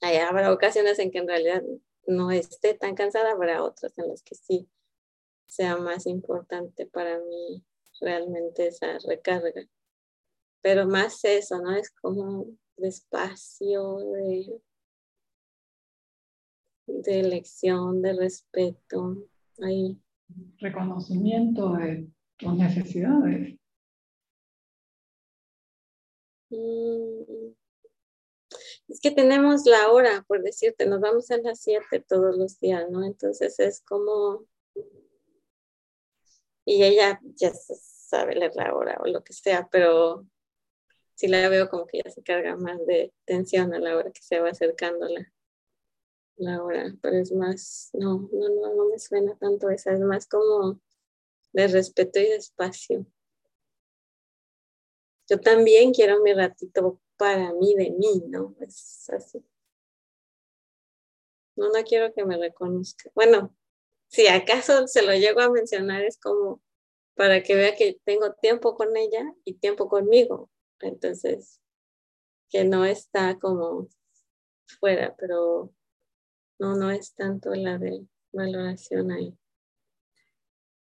Hay, 0.00 0.16
habrá 0.16 0.52
ocasiones 0.52 0.98
en 0.98 1.10
que 1.10 1.18
en 1.18 1.28
realidad 1.28 1.62
no 2.06 2.30
esté 2.30 2.74
tan 2.74 2.94
cansada, 2.94 3.32
habrá 3.32 3.62
otras 3.62 3.96
en 3.98 4.08
las 4.08 4.22
que 4.22 4.34
sí 4.34 4.68
sea 5.46 5.76
más 5.76 6.06
importante 6.06 6.86
para 6.86 7.18
mí 7.18 7.64
realmente 8.00 8.66
esa 8.68 8.98
recarga. 9.06 9.62
Pero 10.60 10.86
más 10.86 11.24
eso, 11.24 11.60
¿no? 11.60 11.74
Es 11.76 11.90
como 11.90 12.46
despacio, 12.76 13.98
de, 13.98 14.60
de 16.86 17.20
elección, 17.20 18.02
de 18.02 18.12
respeto. 18.14 19.28
Ahí. 19.62 19.98
Reconocimiento 20.58 21.74
de 21.74 22.08
tus 22.36 22.54
necesidades. 22.54 23.56
Mm. 26.50 27.55
Es 28.88 29.00
que 29.00 29.10
tenemos 29.10 29.66
la 29.66 29.90
hora, 29.90 30.24
por 30.28 30.42
decirte, 30.42 30.86
nos 30.86 31.00
vamos 31.00 31.30
a 31.30 31.38
las 31.38 31.60
7 31.60 32.04
todos 32.08 32.36
los 32.36 32.60
días, 32.60 32.88
¿no? 32.90 33.04
Entonces 33.04 33.58
es 33.58 33.80
como... 33.82 34.46
Y 36.64 36.82
ella 36.82 37.20
ya 37.34 37.52
sabe 37.54 38.34
leer 38.34 38.52
la 38.56 38.74
hora 38.74 38.98
o 39.00 39.06
lo 39.06 39.22
que 39.22 39.32
sea, 39.32 39.68
pero 39.70 40.26
si 41.14 41.28
la 41.28 41.48
veo 41.48 41.68
como 41.68 41.86
que 41.86 42.02
ya 42.04 42.10
se 42.10 42.22
carga 42.22 42.56
más 42.56 42.84
de 42.86 43.12
tensión 43.24 43.72
a 43.74 43.78
la 43.78 43.96
hora 43.96 44.12
que 44.12 44.22
se 44.22 44.40
va 44.40 44.50
acercando 44.50 45.06
la, 46.36 46.62
hora, 46.62 46.94
pero 47.00 47.16
es 47.16 47.32
más, 47.32 47.90
no, 47.94 48.28
no, 48.32 48.48
no, 48.48 48.74
no 48.74 48.88
me 48.90 48.98
suena 48.98 49.36
tanto 49.36 49.70
esa, 49.70 49.92
es 49.92 50.00
más 50.00 50.26
como 50.26 50.80
de 51.52 51.68
respeto 51.68 52.20
y 52.20 52.24
de 52.24 52.36
espacio. 52.36 53.06
Yo 55.28 55.40
también 55.40 55.92
quiero 55.92 56.22
mi 56.22 56.34
ratito 56.34 57.00
para 57.16 57.52
mí, 57.54 57.74
de 57.74 57.90
mí, 57.90 58.22
¿no? 58.28 58.54
Es 58.60 59.08
así. 59.10 59.44
No, 61.56 61.68
no 61.68 61.84
quiero 61.84 62.12
que 62.12 62.24
me 62.24 62.36
reconozca. 62.36 63.10
Bueno, 63.14 63.54
si 64.08 64.26
acaso 64.28 64.86
se 64.86 65.02
lo 65.02 65.12
llego 65.14 65.40
a 65.40 65.50
mencionar, 65.50 66.04
es 66.04 66.18
como 66.18 66.62
para 67.14 67.42
que 67.42 67.54
vea 67.54 67.74
que 67.74 67.98
tengo 68.04 68.34
tiempo 68.34 68.76
con 68.76 68.96
ella 68.96 69.34
y 69.44 69.54
tiempo 69.54 69.88
conmigo. 69.88 70.50
Entonces, 70.80 71.60
que 72.50 72.64
no 72.64 72.84
está 72.84 73.38
como 73.38 73.88
fuera, 74.80 75.14
pero 75.16 75.72
no, 76.58 76.76
no 76.76 76.90
es 76.90 77.14
tanto 77.14 77.54
la 77.54 77.78
de 77.78 78.06
valoración 78.32 79.10
ahí. 79.10 79.36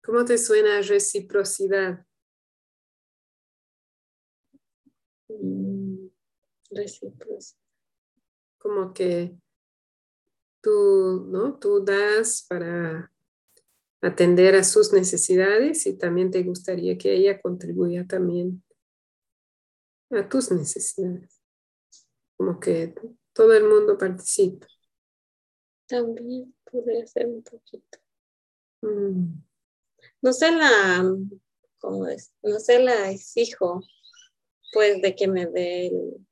¿Cómo 0.04 0.26
te 0.26 0.38
suena 0.38 0.82
reciprocidad? 0.82 2.06
Mm, 5.30 5.75
reciprocidad. 6.76 7.60
Como 8.58 8.94
que 8.94 9.38
tú, 10.62 11.26
¿no? 11.28 11.58
Tú 11.60 11.84
das 11.84 12.46
para 12.50 13.12
atender 14.02 14.56
a 14.56 14.64
sus 14.64 14.94
necesidades 14.94 15.86
y 15.86 15.98
también 15.98 16.32
te 16.32 16.44
gustaría 16.44 16.98
que 16.98 17.14
ella 17.14 17.42
contribuya 17.42 18.06
también 18.08 18.64
a 20.12 20.28
tus 20.28 20.52
necesidades. 20.52 21.42
Como 22.38 22.60
que 22.60 22.94
todo 23.34 23.54
el 23.54 23.64
mundo 23.64 23.98
participa. 23.98 24.68
También 25.88 26.56
podría 26.70 27.06
ser 27.06 27.28
un 27.28 27.44
poquito. 27.44 28.00
Mm. 28.82 29.42
No 30.22 30.34
se 30.34 30.52
la, 30.52 31.04
¿cómo 31.80 32.08
es? 32.08 32.34
No 32.42 32.60
se 32.60 32.80
la 32.80 33.12
exijo, 33.12 33.82
pues, 34.74 35.02
de 35.02 35.16
que 35.16 35.28
me 35.28 35.46
dé 35.46 35.88
el, 35.88 36.28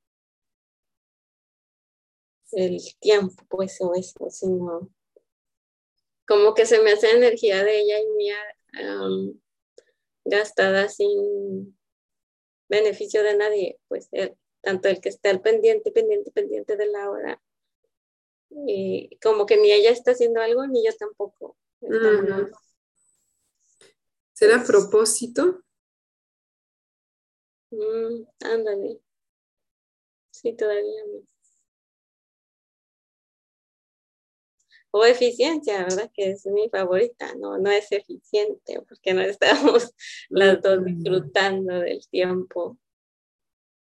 el 2.52 2.80
tiempo, 3.00 3.44
pues, 3.50 3.80
o 3.82 3.94
eso, 3.96 4.30
sino 4.30 4.90
como 6.28 6.54
que 6.54 6.66
se 6.66 6.82
me 6.82 6.92
hace 6.92 7.12
energía 7.12 7.64
de 7.64 7.80
ella 7.80 8.00
y 8.00 8.08
mía 8.16 8.38
gastada 10.26 10.88
sin 10.90 11.78
beneficio 12.70 13.24
de 13.24 13.36
nadie, 13.36 13.80
pues 13.88 14.10
tanto 14.62 14.88
el 14.88 15.02
que 15.02 15.10
esté 15.10 15.30
al 15.30 15.42
pendiente, 15.42 15.92
pendiente, 15.92 16.32
pendiente 16.32 16.78
de 16.78 16.88
la 16.88 17.10
hora, 17.10 17.42
y 18.50 19.18
como 19.22 19.46
que 19.46 19.58
ni 19.58 19.72
ella 19.72 19.90
está 19.90 20.12
haciendo 20.12 20.40
algo, 20.40 20.66
ni 20.68 20.86
yo 20.86 20.96
tampoco. 20.96 21.58
¿Será 24.34 24.62
a 24.62 24.64
propósito? 24.64 25.64
Mm, 27.72 28.26
ándale. 28.42 29.02
Sí, 30.32 30.54
todavía 30.54 31.04
O 34.96 35.04
eficiencia, 35.06 35.84
¿verdad? 35.84 36.12
Que 36.14 36.32
es 36.32 36.46
mi 36.46 36.70
favorita, 36.70 37.34
no, 37.36 37.58
no 37.58 37.72
es 37.72 37.92
eficiente, 37.92 38.80
porque 38.88 39.14
no 39.14 39.22
estamos 39.22 39.94
las 40.30 40.62
dos 40.62 40.86
disfrutando 40.86 41.80
del 41.80 42.08
tiempo 42.10 42.78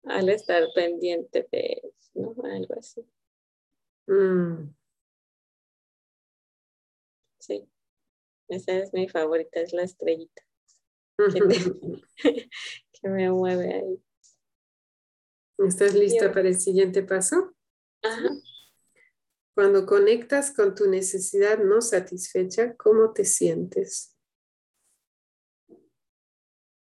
al 0.05 0.29
estar 0.29 0.65
pendiente 0.75 1.47
de 1.53 1.83
¿no? 2.15 2.35
Algo 2.45 2.75
así. 2.79 3.05
Mm. 4.07 4.75
Sí, 7.41 7.69
esa 8.49 8.73
es 8.79 8.93
mi 8.95 9.09
favorita, 9.09 9.61
es 9.61 9.73
la 9.73 9.83
estrellita 9.83 10.47
que, 11.17 11.41
me 13.03 13.31
mueve 13.31 13.75
ahí. 13.75 14.03
¿Estás 15.59 15.95
lista 15.95 16.33
para 16.33 16.49
el 16.49 16.61
siguiente 16.61 17.03
paso? 17.03 17.55
Ajá. 18.03 18.29
Cuando 19.57 19.87
conectas 19.87 20.53
con 20.55 20.75
tu 20.75 20.87
necesidad 20.87 21.57
no 21.57 21.81
satisfecha, 21.81 22.77
¿cómo 22.77 23.15
te 23.15 23.25
sientes? 23.25 24.15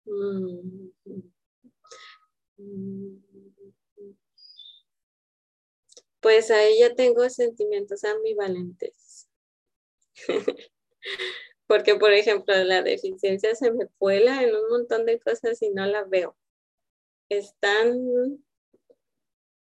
Mm. 0.06 0.92
Pues 6.20 6.52
ahí 6.52 6.78
ya 6.78 6.94
tengo 6.94 7.28
sentimientos 7.32 8.04
ambivalentes. 8.04 9.28
Porque, 11.66 11.96
por 11.96 12.14
ejemplo, 12.14 12.54
la 12.64 12.84
deficiencia 12.84 13.56
se 13.56 13.72
me 13.72 13.88
cuela 13.98 14.44
en 14.44 14.56
un 14.56 14.70
montón 14.70 15.08
de 15.08 15.20
cosas 15.20 15.60
y 15.64 15.72
no 15.72 15.88
la 15.88 16.04
veo. 16.04 16.38
Es 17.28 17.56
tan 17.60 18.38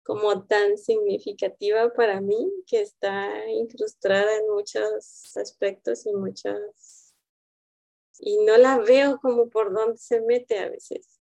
como 0.08 0.46
tan 0.46 0.78
significativa 0.78 1.92
para 1.92 2.22
mí 2.22 2.50
que 2.66 2.80
está 2.80 3.46
incrustada 3.50 4.36
en 4.38 4.48
muchos 4.48 5.36
aspectos 5.36 6.06
y 6.06 6.14
muchas 6.14 7.14
y 8.18 8.38
no 8.38 8.56
la 8.56 8.78
veo 8.78 9.18
como 9.20 9.50
por 9.50 9.70
dónde 9.70 9.98
se 9.98 10.22
mete 10.22 10.60
a 10.60 10.70
veces. 10.70 11.20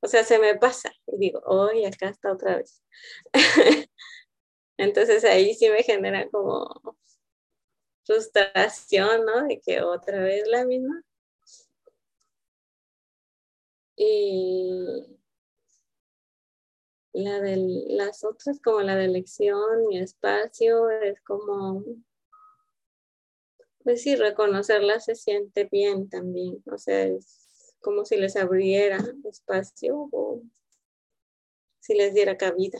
O 0.00 0.06
sea, 0.06 0.22
se 0.22 0.38
me 0.38 0.54
pasa 0.54 0.92
y 1.08 1.18
digo, 1.18 1.40
hoy 1.46 1.84
acá 1.84 2.08
está 2.10 2.32
otra 2.32 2.58
vez. 2.58 2.80
Entonces 4.76 5.24
ahí 5.24 5.52
sí 5.54 5.68
me 5.68 5.82
genera 5.82 6.30
como 6.30 6.96
frustración, 8.04 9.26
¿no? 9.26 9.48
De 9.48 9.60
que 9.60 9.82
otra 9.82 10.22
vez 10.22 10.46
la 10.46 10.64
misma. 10.64 11.02
Y 13.96 15.15
la 17.16 17.40
de 17.40 17.56
las 17.88 18.24
otras, 18.24 18.60
como 18.60 18.82
la 18.82 18.94
de 18.94 19.06
elección 19.06 19.90
y 19.90 19.98
espacio, 19.98 20.90
es 20.90 21.20
como, 21.22 21.82
pues 23.82 24.02
sí, 24.02 24.16
reconocerla 24.16 25.00
se 25.00 25.14
siente 25.14 25.64
bien 25.64 26.10
también. 26.10 26.62
O 26.70 26.76
sea, 26.76 27.04
es 27.04 27.74
como 27.80 28.04
si 28.04 28.18
les 28.18 28.36
abriera 28.36 28.98
espacio 29.24 30.08
o 30.12 30.42
si 31.80 31.94
les 31.94 32.12
diera 32.12 32.36
cabida. 32.36 32.78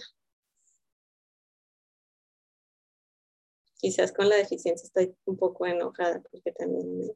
Quizás 3.78 4.12
con 4.12 4.28
la 4.28 4.36
deficiencia 4.36 4.86
estoy 4.86 5.16
un 5.24 5.38
poco 5.38 5.64
enojada 5.66 6.20
porque 6.30 6.52
también 6.52 6.98
me 6.98 7.06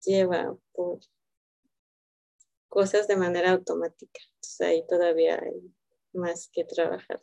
lleva 0.00 0.56
por 0.72 1.00
cosas 2.68 3.08
de 3.08 3.16
manera 3.16 3.52
automática. 3.52 4.20
Entonces 4.34 4.60
ahí 4.60 4.86
todavía 4.88 5.40
hay 5.42 5.74
más 6.12 6.48
que 6.52 6.64
trabajar. 6.64 7.22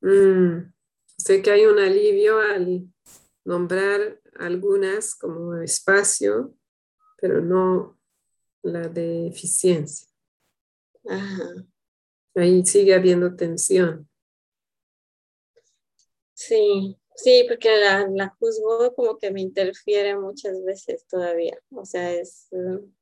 Mm, 0.00 0.72
sé 1.16 1.42
que 1.42 1.50
hay 1.50 1.66
un 1.66 1.78
alivio 1.78 2.38
al 2.38 2.88
nombrar 3.44 4.20
algunas 4.38 5.14
como 5.14 5.56
espacio, 5.56 6.54
pero 7.20 7.40
no 7.40 7.98
la 8.62 8.88
de 8.88 9.28
eficiencia. 9.28 10.08
Ahí 12.34 12.64
sigue 12.64 12.94
habiendo 12.94 13.34
tensión. 13.34 14.08
Sí, 16.34 16.96
Sí, 17.18 17.44
porque 17.48 17.68
la, 17.76 18.06
la, 18.08 18.28
juzgo 18.38 18.94
como 18.94 19.18
que 19.18 19.32
me 19.32 19.40
interfiere 19.40 20.16
muchas 20.16 20.64
veces 20.64 21.04
todavía. 21.08 21.58
O 21.72 21.84
sea, 21.84 22.12
es... 22.12 22.46
Mm, 22.52 22.92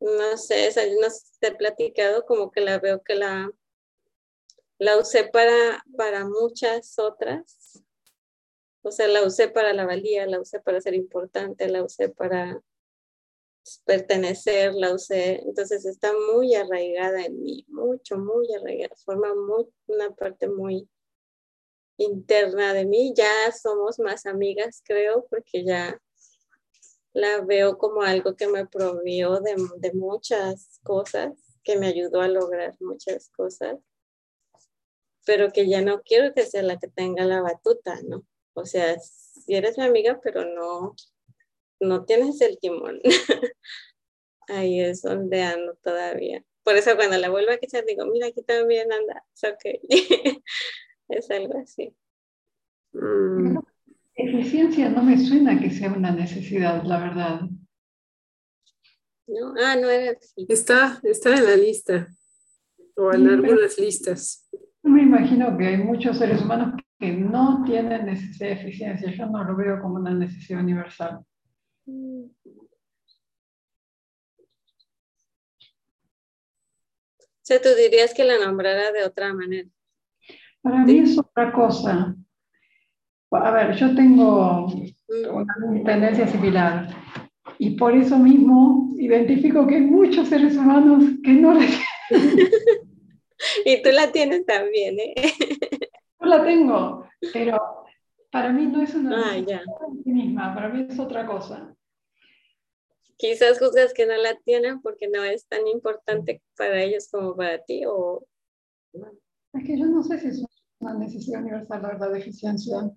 no 0.00 0.36
sé, 0.36 0.66
no 1.00 1.10
sé 1.10 1.20
si 1.26 1.38
te 1.38 1.46
he 1.48 1.54
platicado, 1.54 2.26
como 2.26 2.50
que 2.50 2.60
la 2.62 2.78
veo 2.80 3.02
que 3.02 3.14
la, 3.14 3.50
la 4.78 4.98
usé 4.98 5.24
para, 5.28 5.84
para 5.96 6.24
muchas 6.26 6.98
otras. 6.98 7.80
O 8.82 8.90
sea, 8.90 9.06
la 9.06 9.22
usé 9.22 9.48
para 9.48 9.72
la 9.72 9.86
valía, 9.86 10.26
la 10.26 10.40
usé 10.40 10.58
para 10.60 10.80
ser 10.80 10.94
importante, 10.94 11.68
la 11.68 11.84
usé 11.84 12.08
para 12.08 12.60
pertenecer, 13.84 14.74
la 14.74 14.94
usé. 14.94 15.40
Entonces 15.46 15.84
está 15.86 16.12
muy 16.32 16.54
arraigada 16.54 17.24
en 17.24 17.42
mí, 17.42 17.64
mucho, 17.68 18.18
muy 18.18 18.46
arraigada. 18.54 18.94
Forma 19.04 19.34
muy, 19.34 19.66
una 19.86 20.10
parte 20.14 20.48
muy 20.48 20.88
interna 21.96 22.74
de 22.74 22.86
mí. 22.86 23.12
Ya 23.16 23.30
somos 23.52 23.98
más 23.98 24.26
amigas, 24.26 24.82
creo, 24.84 25.26
porque 25.30 25.64
ya 25.64 26.00
la 27.12 27.40
veo 27.40 27.78
como 27.78 28.02
algo 28.02 28.36
que 28.36 28.46
me 28.46 28.66
provió 28.66 29.40
de, 29.40 29.56
de 29.78 29.92
muchas 29.92 30.80
cosas, 30.82 31.32
que 31.62 31.76
me 31.76 31.88
ayudó 31.88 32.20
a 32.20 32.28
lograr 32.28 32.76
muchas 32.80 33.30
cosas, 33.30 33.78
pero 35.26 35.52
que 35.52 35.68
ya 35.68 35.82
no 35.82 36.02
quiero 36.02 36.32
que 36.34 36.46
sea 36.46 36.62
la 36.62 36.78
que 36.78 36.88
tenga 36.88 37.24
la 37.24 37.42
batuta, 37.42 38.00
¿no? 38.04 38.24
O 38.54 38.64
sea, 38.64 38.98
si 38.98 39.54
eres 39.54 39.78
mi 39.78 39.84
amiga, 39.84 40.20
pero 40.22 40.44
no, 40.44 40.94
no 41.80 42.04
tienes 42.04 42.40
el 42.40 42.58
timón. 42.58 43.00
Ahí 44.48 44.80
es 44.80 45.02
donde 45.02 45.42
ando 45.42 45.74
todavía. 45.82 46.44
Por 46.62 46.76
eso 46.76 46.94
cuando 46.96 47.16
la 47.18 47.30
vuelvo 47.30 47.52
a 47.52 47.58
quitar 47.58 47.84
digo, 47.86 48.04
mira, 48.06 48.26
aquí 48.26 48.42
también 48.42 48.92
anda. 48.92 49.24
es 51.08 51.30
algo 51.30 51.58
así. 51.58 51.94
Mm. 52.92 53.58
Eficiencia 54.14 54.90
no 54.90 55.02
me 55.02 55.18
suena 55.18 55.58
que 55.58 55.70
sea 55.70 55.92
una 55.92 56.10
necesidad, 56.10 56.82
la 56.84 56.98
verdad. 56.98 57.40
No, 59.26 59.54
ah, 59.64 59.76
no 59.76 59.88
era 59.88 60.12
así. 60.18 60.46
Está, 60.48 61.00
está 61.04 61.34
en 61.36 61.44
la 61.44 61.56
lista, 61.56 62.08
o 62.96 63.12
en 63.12 63.28
algunas 63.28 63.78
listas. 63.78 64.48
Me 64.82 65.02
imagino 65.02 65.56
que 65.56 65.68
hay 65.68 65.76
muchos 65.78 66.18
seres 66.18 66.42
humanos 66.42 66.74
que 66.98 67.12
no 67.12 67.62
tienen 67.64 68.06
necesidad 68.06 68.48
de 68.50 68.54
eficiencia. 68.54 69.12
Yo 69.12 69.26
no 69.26 69.44
lo 69.44 69.56
veo 69.56 69.80
como 69.80 69.96
una 69.96 70.12
necesidad 70.12 70.60
universal. 70.60 71.24
O 77.22 77.42
sea, 77.42 77.60
tú 77.60 77.68
dirías 77.76 78.14
que 78.14 78.24
la 78.24 78.38
nombrara 78.38 78.92
de 78.92 79.04
otra 79.04 79.32
manera. 79.34 79.68
Para 80.62 80.84
mí 80.84 80.98
es 80.98 81.18
otra 81.18 81.52
cosa. 81.52 82.14
A 83.32 83.50
ver, 83.50 83.76
yo 83.76 83.94
tengo 83.94 84.66
una 85.30 85.84
tendencia 85.84 86.26
similar 86.26 86.88
y 87.58 87.70
por 87.70 87.94
eso 87.94 88.18
mismo 88.18 88.90
identifico 88.98 89.66
que 89.66 89.76
hay 89.76 89.82
muchos 89.82 90.28
seres 90.28 90.56
humanos 90.56 91.04
que 91.24 91.32
no 91.32 91.54
la 91.54 91.60
tienen. 91.60 92.50
y 93.64 93.82
tú 93.82 93.90
la 93.92 94.12
tienes 94.12 94.44
también, 94.46 94.98
¿eh? 94.98 95.14
Yo 96.20 96.26
la 96.26 96.44
tengo, 96.44 97.06
pero 97.32 97.58
para 98.30 98.50
mí 98.52 98.66
no 98.66 98.82
es 98.82 98.94
una 98.94 99.32
ah, 99.32 99.36
misma, 100.04 100.54
para 100.54 100.68
mí 100.68 100.86
es 100.88 100.98
otra 100.98 101.26
cosa. 101.26 101.74
Quizás 103.20 103.58
juzgas 103.58 103.92
que 103.92 104.06
no 104.06 104.16
la 104.16 104.38
tienen 104.40 104.80
porque 104.80 105.08
no 105.08 105.22
es 105.22 105.46
tan 105.46 105.66
importante 105.66 106.42
para 106.56 106.82
ellos 106.82 107.08
como 107.10 107.36
para 107.36 107.62
ti 107.62 107.84
o... 107.86 108.26
Es 109.52 109.64
que 109.64 109.78
yo 109.78 109.86
no 109.86 110.02
sé 110.02 110.18
si 110.18 110.28
es 110.28 110.44
una 110.78 110.94
necesidad 110.94 111.42
universal, 111.42 111.82
la 111.82 111.88
verdad, 111.88 112.12
de 112.12 112.18
eficiencia 112.20 112.90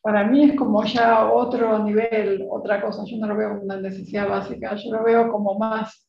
para 0.00 0.24
mí 0.24 0.50
es 0.50 0.56
como 0.56 0.84
ya 0.84 1.32
otro 1.32 1.82
nivel, 1.82 2.46
otra 2.50 2.80
cosa. 2.80 3.04
Yo 3.06 3.16
no 3.18 3.26
lo 3.26 3.36
veo 3.36 3.50
como 3.50 3.62
una 3.62 3.80
necesidad 3.80 4.28
básica, 4.28 4.74
yo 4.76 4.92
lo 4.92 5.04
veo 5.04 5.30
como 5.30 5.58
más, 5.58 6.08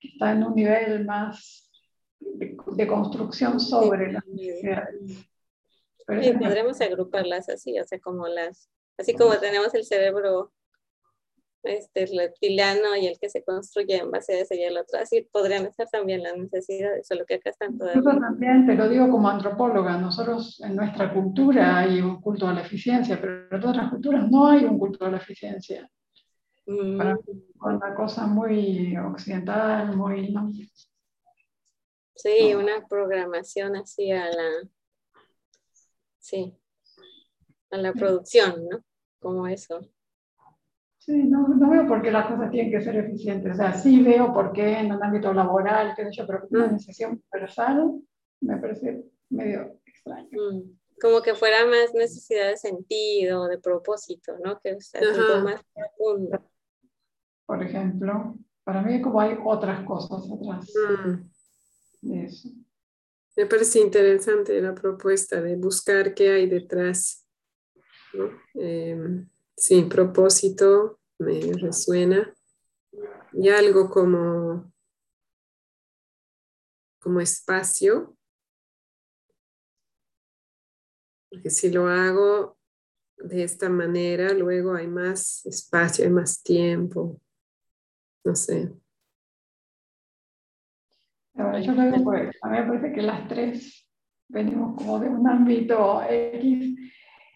que 0.00 0.08
está 0.08 0.32
en 0.32 0.44
un 0.44 0.54
nivel 0.54 1.04
más 1.04 1.70
de, 2.20 2.86
construcción 2.86 3.60
sobre 3.60 4.12
las 4.12 4.26
necesidades. 4.26 5.28
Sí, 6.22 6.32
podremos 6.32 6.80
agruparlas 6.80 7.48
así, 7.48 7.78
o 7.78 7.84
sea, 7.84 7.98
como 8.00 8.28
las, 8.28 8.70
así 8.96 9.14
como 9.14 9.36
tenemos 9.38 9.74
el 9.74 9.84
cerebro 9.84 10.52
este, 11.62 12.04
el 12.04 12.18
reptiliano 12.18 12.96
y 12.96 13.06
el 13.06 13.18
que 13.18 13.28
se 13.28 13.42
construye 13.42 13.96
en 13.96 14.10
base 14.10 14.34
a 14.34 14.40
ese 14.40 14.56
y 14.56 14.62
el 14.62 14.76
otro. 14.76 14.98
Así 14.98 15.28
podrían 15.32 15.66
estar 15.66 15.88
también 15.88 16.22
las 16.22 16.36
necesidades, 16.36 17.06
solo 17.06 17.24
que 17.26 17.34
acá 17.34 17.50
están 17.50 17.76
todas. 17.76 17.94
Yo 17.94 18.02
también 18.02 18.66
te 18.66 18.74
lo 18.74 18.88
digo 18.88 19.10
como 19.10 19.28
antropóloga, 19.28 19.98
nosotros 19.98 20.60
en 20.60 20.76
nuestra 20.76 21.12
cultura 21.12 21.78
hay 21.78 22.00
un 22.00 22.20
culto 22.20 22.48
a 22.48 22.52
la 22.52 22.62
eficiencia, 22.62 23.20
pero 23.20 23.48
en 23.50 23.64
otras 23.64 23.90
culturas 23.90 24.30
no 24.30 24.46
hay 24.46 24.64
un 24.64 24.78
culto 24.78 25.04
a 25.04 25.10
la 25.10 25.16
eficiencia. 25.18 25.88
Mm. 26.68 27.00
una 27.60 27.94
cosa 27.94 28.26
muy 28.26 28.96
occidental, 28.96 29.96
muy... 29.96 30.34
Sí, 32.16 32.54
una 32.54 32.84
programación 32.88 33.76
así 33.76 34.10
a 34.10 34.26
la... 34.26 34.50
Sí, 36.18 36.56
a 37.70 37.76
la 37.76 37.92
producción, 37.92 38.68
¿no? 38.68 38.84
Como 39.20 39.46
eso. 39.46 39.80
Sí, 41.06 41.22
no, 41.22 41.46
no, 41.46 41.70
veo 41.70 41.86
por 41.86 42.02
qué 42.02 42.10
las 42.10 42.26
cosas 42.26 42.50
tienen 42.50 42.72
que 42.72 42.82
ser 42.82 42.96
eficientes. 42.96 43.52
O 43.52 43.54
sea, 43.54 43.72
sí 43.72 44.02
veo 44.02 44.34
por 44.34 44.52
qué 44.52 44.80
en 44.80 44.90
un 44.92 45.00
ámbito 45.00 45.32
laboral, 45.32 45.94
qué 45.94 46.02
sé 46.06 46.10
yo, 46.10 46.26
pero 46.26 46.48
una 46.50 46.66
necesidad 46.66 47.10
universal 47.12 48.00
me 48.40 48.56
parece 48.56 49.04
medio 49.30 49.80
extraño. 49.86 50.28
Mm, 50.32 50.76
como 51.00 51.22
que 51.22 51.36
fuera 51.36 51.64
más 51.64 51.94
necesidad 51.94 52.48
de 52.48 52.56
sentido, 52.56 53.46
de 53.46 53.58
propósito, 53.58 54.36
¿no? 54.42 54.58
Que 54.58 54.80
sea 54.80 55.00
algo 55.00 55.44
más 55.44 55.60
profundo. 55.72 56.44
Por 57.46 57.62
ejemplo, 57.62 58.34
para 58.64 58.82
mí 58.82 59.00
como 59.00 59.20
hay 59.20 59.38
otras 59.44 59.84
cosas 59.84 60.28
atrás 60.28 60.72
mm. 60.74 62.08
de 62.08 62.24
eso. 62.24 62.48
Me 63.36 63.46
parece 63.46 63.78
interesante 63.78 64.60
la 64.60 64.74
propuesta 64.74 65.40
de 65.40 65.54
buscar 65.54 66.14
qué 66.14 66.30
hay 66.30 66.48
detrás. 66.48 67.24
¿no? 68.12 68.30
Em, 68.54 69.28
Sí, 69.56 69.84
propósito 69.84 71.00
me 71.18 71.40
resuena. 71.54 72.34
Y 73.32 73.48
algo 73.48 73.88
como, 73.88 74.70
como 77.00 77.20
espacio. 77.20 78.16
Porque 81.30 81.50
si 81.50 81.70
lo 81.70 81.86
hago 81.86 82.58
de 83.16 83.44
esta 83.44 83.70
manera, 83.70 84.32
luego 84.34 84.74
hay 84.74 84.86
más 84.88 85.44
espacio, 85.46 86.04
hay 86.04 86.10
más 86.10 86.42
tiempo. 86.42 87.18
No 88.24 88.34
sé. 88.34 88.72
yo 91.34 91.72
creo 91.72 91.92
que 91.92 92.30
a 92.42 92.48
mí 92.48 92.56
me 92.58 92.66
parece 92.66 92.92
que 92.92 93.02
las 93.02 93.28
tres 93.28 93.88
venimos 94.28 94.76
como 94.76 94.98
de 94.98 95.08
un 95.08 95.26
ámbito 95.26 96.02
X. 96.02 96.76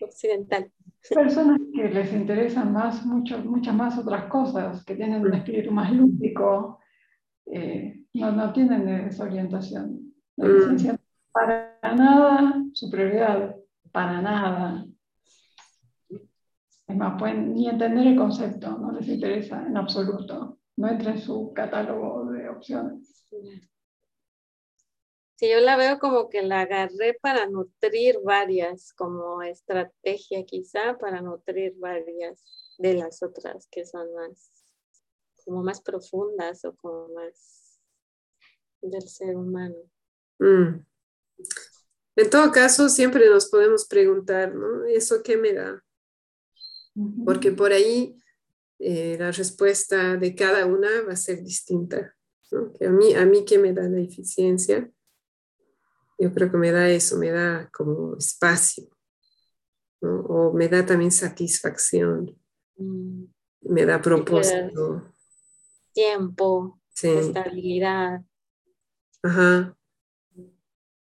Occidental 0.02 0.72
personas 1.08 1.60
que 1.74 1.88
les 1.88 2.12
interesan 2.12 2.72
más, 2.72 3.04
mucho, 3.06 3.38
muchas 3.38 3.74
más 3.74 3.98
otras 3.98 4.26
cosas, 4.26 4.84
que 4.84 4.94
tienen 4.94 5.24
un 5.24 5.34
espíritu 5.34 5.70
más 5.70 5.92
lúdico, 5.92 6.78
eh, 7.46 8.04
no, 8.14 8.32
no, 8.32 8.52
tienen 8.52 8.88
esa 8.88 9.24
orientación. 9.24 10.12
La 10.36 10.48
mm. 10.48 10.96
para 11.32 11.78
nada 11.96 12.64
su 12.72 12.90
prioridad, 12.90 13.56
para 13.92 14.20
nada. 14.20 14.86
Es 16.86 16.96
más, 16.96 17.18
pueden 17.18 17.54
ni 17.54 17.68
entender 17.68 18.06
el 18.06 18.16
concepto, 18.16 18.76
no 18.78 18.92
les 18.92 19.08
interesa 19.08 19.64
en 19.66 19.76
absoluto, 19.76 20.58
no 20.76 20.88
entra 20.88 21.12
en 21.12 21.20
su 21.20 21.52
catálogo 21.54 22.30
de 22.32 22.48
opciones. 22.48 23.28
Sí, 25.40 25.48
yo 25.48 25.58
la 25.60 25.78
veo 25.78 25.98
como 25.98 26.28
que 26.28 26.42
la 26.42 26.60
agarré 26.60 27.14
para 27.14 27.46
nutrir 27.46 28.18
varias, 28.22 28.92
como 28.92 29.40
estrategia 29.40 30.44
quizá 30.44 30.98
para 30.98 31.22
nutrir 31.22 31.72
varias 31.78 32.44
de 32.76 32.92
las 32.92 33.22
otras 33.22 33.66
que 33.70 33.86
son 33.86 34.12
más, 34.12 34.50
como 35.42 35.62
más 35.62 35.80
profundas 35.80 36.62
o 36.66 36.76
como 36.76 37.08
más 37.14 37.80
del 38.82 39.08
ser 39.08 39.34
humano. 39.34 39.76
Mm. 40.40 40.84
En 42.16 42.30
todo 42.30 42.52
caso, 42.52 42.90
siempre 42.90 43.26
nos 43.30 43.48
podemos 43.48 43.86
preguntar, 43.86 44.54
¿no? 44.54 44.84
¿Eso 44.84 45.22
qué 45.22 45.38
me 45.38 45.54
da? 45.54 45.82
Porque 47.24 47.50
por 47.50 47.72
ahí 47.72 48.14
eh, 48.78 49.16
la 49.18 49.32
respuesta 49.32 50.18
de 50.18 50.34
cada 50.34 50.66
una 50.66 51.00
va 51.08 51.14
a 51.14 51.16
ser 51.16 51.42
distinta. 51.42 52.14
¿no? 52.50 52.74
Que 52.74 52.84
a, 52.84 52.90
mí, 52.90 53.14
a 53.14 53.24
mí, 53.24 53.46
¿qué 53.46 53.58
me 53.58 53.72
da 53.72 53.88
la 53.88 54.00
eficiencia? 54.00 54.92
Yo 56.20 56.32
creo 56.32 56.50
que 56.50 56.56
me 56.56 56.70
da 56.70 56.88
eso, 56.88 57.18
me 57.18 57.30
da 57.30 57.68
como 57.72 58.16
espacio, 58.16 58.84
o 60.02 60.52
me 60.52 60.68
da 60.68 60.84
también 60.84 61.10
satisfacción, 61.10 62.38
mm. 62.76 63.24
me 63.62 63.86
da 63.86 64.00
propósito. 64.00 65.14
Tiempo, 65.92 66.80
estabilidad. 67.02 68.22
Ajá. 69.22 69.76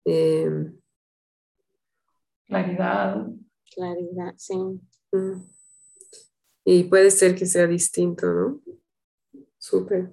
Em, 0.03 0.79
claridad. 2.47 3.27
Claridad, 3.73 4.33
sí. 4.37 4.57
Mm. 5.11 5.41
Y 6.65 6.83
puede 6.85 7.11
ser 7.11 7.35
que 7.35 7.45
sea 7.45 7.67
distinto, 7.67 8.25
¿no? 8.25 8.61
súper. 9.65 10.11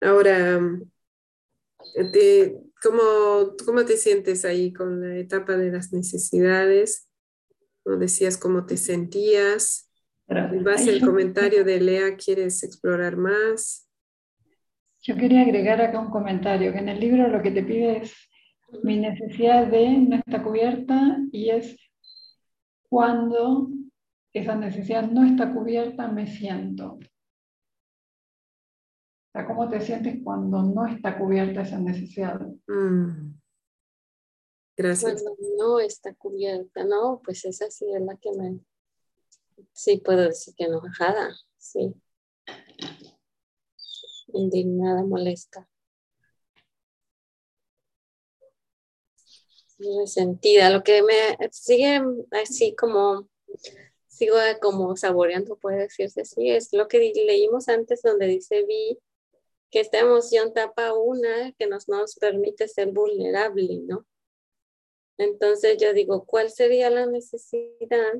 Ahora, 0.00 0.60
te, 2.12 2.67
¿cómo, 2.82 3.54
¿cómo 3.64 3.84
te 3.84 3.96
sientes 3.96 4.44
ahí 4.44 4.72
con 4.72 5.00
la 5.00 5.16
etapa 5.16 5.56
de 5.56 5.70
las 5.70 5.92
necesidades? 5.92 7.08
¿No 7.84 7.96
decías 7.96 8.36
cómo 8.36 8.66
te 8.66 8.76
sentías? 8.76 9.90
En 10.28 10.62
base 10.62 10.90
al 10.90 11.00
comentario 11.00 11.64
de 11.64 11.80
Lea, 11.80 12.16
¿quieres 12.16 12.62
explorar 12.62 13.16
más? 13.16 13.88
Yo 15.00 15.16
quería 15.16 15.40
agregar 15.40 15.80
acá 15.80 15.98
un 15.98 16.10
comentario, 16.10 16.72
que 16.72 16.78
en 16.78 16.90
el 16.90 17.00
libro 17.00 17.28
lo 17.28 17.40
que 17.40 17.50
te 17.50 17.62
pide 17.62 18.02
es 18.02 18.14
mi 18.82 18.98
necesidad 18.98 19.66
de 19.68 19.88
no 19.88 20.16
está 20.16 20.42
cubierta 20.42 21.18
y 21.32 21.48
es 21.48 21.76
cuando 22.82 23.70
esa 24.34 24.54
necesidad 24.54 25.08
no 25.10 25.24
está 25.24 25.52
cubierta, 25.52 26.08
me 26.08 26.26
siento. 26.26 26.98
Sea, 29.38 29.46
¿cómo 29.46 29.68
te 29.68 29.80
sientes 29.80 30.16
cuando 30.24 30.64
no 30.64 30.84
está 30.84 31.16
cubierta 31.16 31.62
esa 31.62 31.78
necesidad? 31.78 32.40
Mm. 32.66 33.38
Gracias. 34.76 35.22
Cuando 35.22 35.36
no 35.56 35.78
está 35.78 36.12
cubierta, 36.14 36.82
no, 36.82 37.22
pues 37.24 37.44
esa 37.44 37.70
sí 37.70 37.86
es 37.94 38.02
la 38.02 38.16
que 38.16 38.32
me... 38.32 38.58
Sí, 39.72 39.98
puedo 40.04 40.22
decir 40.22 40.54
que 40.56 40.64
enojada, 40.64 41.36
sí. 41.56 41.94
Indignada, 44.32 45.04
molesta. 45.04 45.68
Resentida, 50.00 50.70
lo 50.70 50.82
que 50.82 51.04
me 51.04 51.48
sigue 51.52 52.02
así 52.42 52.74
como 52.74 53.28
sigo 54.08 54.34
como 54.60 54.96
saboreando, 54.96 55.56
puede 55.56 55.82
decirse 55.82 56.22
así, 56.22 56.50
es 56.50 56.72
lo 56.72 56.88
que 56.88 56.98
leímos 56.98 57.68
antes 57.68 58.02
donde 58.02 58.26
dice 58.26 58.64
vi 58.64 58.98
que 59.70 59.80
esta 59.80 59.98
emoción 59.98 60.52
tapa 60.52 60.94
una 60.94 61.52
que 61.52 61.66
nos, 61.66 61.88
nos 61.88 62.14
permite 62.16 62.68
ser 62.68 62.92
vulnerable, 62.92 63.80
¿no? 63.86 64.06
Entonces 65.18 65.76
yo 65.80 65.92
digo, 65.92 66.24
¿cuál 66.24 66.50
sería 66.50 66.90
la 66.90 67.06
necesidad 67.06 68.14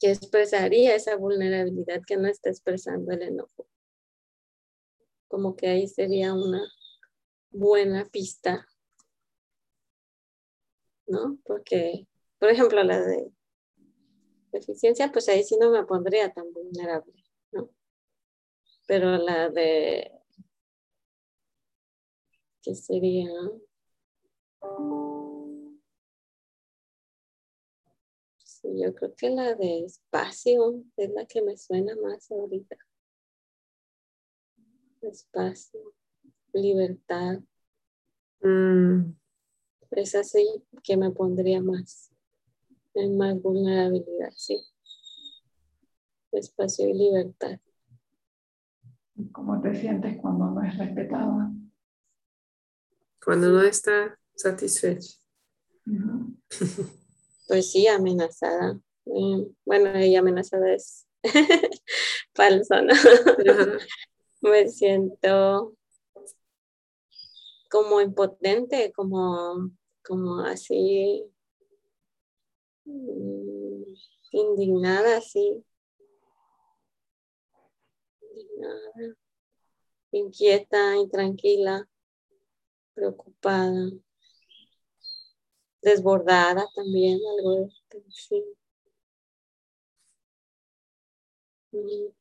que 0.00 0.10
expresaría 0.10 0.94
esa 0.94 1.16
vulnerabilidad 1.16 2.02
que 2.06 2.16
no 2.16 2.28
está 2.28 2.50
expresando 2.50 3.12
el 3.12 3.22
enojo? 3.22 3.66
Como 5.28 5.56
que 5.56 5.68
ahí 5.68 5.88
sería 5.88 6.34
una 6.34 6.66
buena 7.50 8.04
pista, 8.06 8.66
¿no? 11.06 11.38
Porque, 11.44 12.06
por 12.38 12.50
ejemplo, 12.50 12.82
la 12.82 13.00
de 13.00 13.30
deficiencia, 14.52 15.10
pues 15.12 15.28
ahí 15.28 15.44
sí 15.44 15.56
no 15.58 15.70
me 15.70 15.84
pondría 15.84 16.32
tan 16.32 16.52
vulnerable, 16.52 17.24
¿no? 17.52 17.70
Pero 18.86 19.16
la 19.18 19.50
de, 19.50 20.12
¿qué 22.62 22.74
sería? 22.74 23.28
Sí, 28.44 28.68
yo 28.80 28.94
creo 28.94 29.14
que 29.16 29.30
la 29.30 29.54
de 29.54 29.84
espacio 29.84 30.84
es 30.96 31.10
la 31.10 31.26
que 31.26 31.42
me 31.42 31.56
suena 31.56 31.96
más 31.96 32.30
ahorita. 32.30 32.76
Espacio, 35.02 35.94
libertad. 36.52 37.40
Mm. 38.40 39.12
Es 39.90 40.14
así 40.14 40.46
que 40.82 40.96
me 40.96 41.10
pondría 41.10 41.60
más 41.60 42.10
en 42.94 43.16
más 43.16 43.40
vulnerabilidad, 43.40 44.30
sí. 44.34 44.60
Espacio 46.32 46.88
y 46.88 46.94
libertad. 46.94 47.60
¿Cómo 49.32 49.60
te 49.60 49.74
sientes 49.74 50.16
cuando 50.20 50.50
no 50.50 50.62
es 50.62 50.76
respetada? 50.76 51.50
Cuando 53.24 53.50
no 53.50 53.62
está 53.62 54.18
satisfecha. 54.34 55.18
Pues 57.48 57.70
sí, 57.70 57.86
amenazada. 57.86 58.80
Eh, 59.06 59.46
bueno, 59.64 59.90
ella 59.94 60.18
amenazada 60.18 60.74
es 60.74 61.06
falso, 62.34 62.82
¿no? 62.82 62.92
Me 64.42 64.68
siento 64.68 65.76
como 67.70 68.00
impotente, 68.00 68.92
como, 68.92 69.70
como 70.02 70.40
así 70.40 71.24
Mm, 72.86 73.82
indignada, 74.32 75.20
sí. 75.20 75.64
Indignada, 78.56 79.16
inquieta, 80.12 80.96
intranquila, 80.96 81.88
preocupada, 82.94 83.90
desbordada 85.82 86.66
también, 86.74 87.18
algo 87.38 87.68
de 87.90 88.02
sí. 88.10 88.42
Mm. 91.72 92.12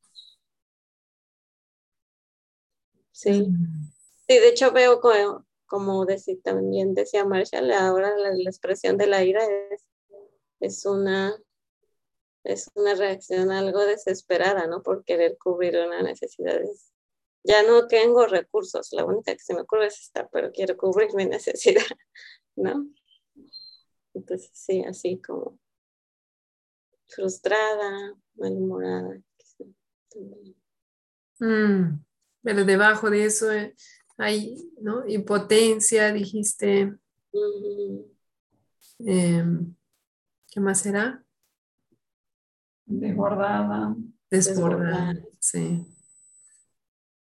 Sí. 3.11 3.47
Sí, 4.27 4.39
de 4.39 4.49
hecho 4.49 4.71
veo 4.71 4.99
como, 4.99 5.45
como 5.67 6.05
también 6.43 6.93
decía 6.93 7.25
Marshall, 7.25 7.71
ahora 7.71 8.15
la, 8.17 8.31
la, 8.33 8.49
expresión 8.49 8.97
de 8.97 9.07
la 9.07 9.23
ira 9.23 9.43
es 9.71 9.85
es 10.59 10.85
una, 10.85 11.35
es 12.45 12.69
una 12.75 12.93
reacción 12.95 13.51
algo 13.51 13.85
desesperada, 13.85 14.67
¿no? 14.67 14.81
Por 14.83 15.03
querer 15.03 15.37
cubrir 15.37 15.77
una 15.77 16.01
necesidad. 16.01 16.61
Ya 17.43 17.63
no 17.63 17.87
tengo 17.87 18.25
recursos, 18.27 18.89
la 18.91 19.05
única 19.05 19.33
que 19.33 19.43
se 19.43 19.53
me 19.53 19.61
ocurre 19.61 19.87
es 19.87 19.99
esta, 19.99 20.27
pero 20.29 20.51
quiero 20.51 20.77
cubrir 20.77 21.13
mi 21.15 21.25
necesidad, 21.25 21.83
¿no? 22.55 22.87
Entonces, 24.13 24.51
sí, 24.53 24.83
así 24.83 25.19
como 25.21 25.59
frustrada, 27.07 28.15
malhumorada. 28.35 29.21
Mm, 31.39 31.99
pero 32.41 32.63
debajo 32.63 33.09
de 33.09 33.25
eso 33.25 33.51
eh, 33.51 33.75
hay, 34.17 34.71
¿no? 34.79 35.07
Impotencia, 35.07 36.13
dijiste. 36.13 36.95
¿Qué 38.97 40.59
más 40.61 40.81
será? 40.81 41.24
Desbordada. 42.85 43.95
Desbordada, 44.29 45.15
sí. 45.39 45.85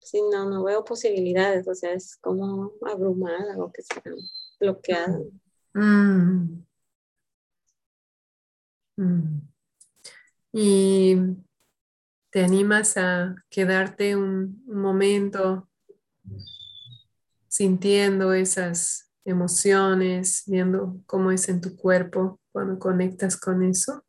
Sí, 0.00 0.20
no, 0.30 0.48
no 0.48 0.64
veo 0.64 0.84
posibilidades, 0.84 1.66
o 1.66 1.74
sea, 1.74 1.92
es 1.92 2.16
como 2.16 2.72
abrumada 2.86 3.56
o 3.58 3.72
que 3.72 3.82
sea 3.82 4.02
bloqueada. 4.60 5.18
Mm. 5.72 6.64
Mm. 8.96 9.40
Y 10.52 11.16
te 12.30 12.44
animas 12.44 12.96
a 12.96 13.34
quedarte 13.48 14.14
un, 14.14 14.62
un 14.66 14.80
momento 14.80 15.68
sintiendo 17.48 18.32
esas 18.32 19.10
emociones, 19.24 20.42
viendo 20.46 21.00
cómo 21.06 21.30
es 21.30 21.48
en 21.48 21.60
tu 21.60 21.76
cuerpo 21.76 22.40
cuando 22.52 22.78
conectas 22.78 23.36
con 23.36 23.62
eso. 23.62 24.04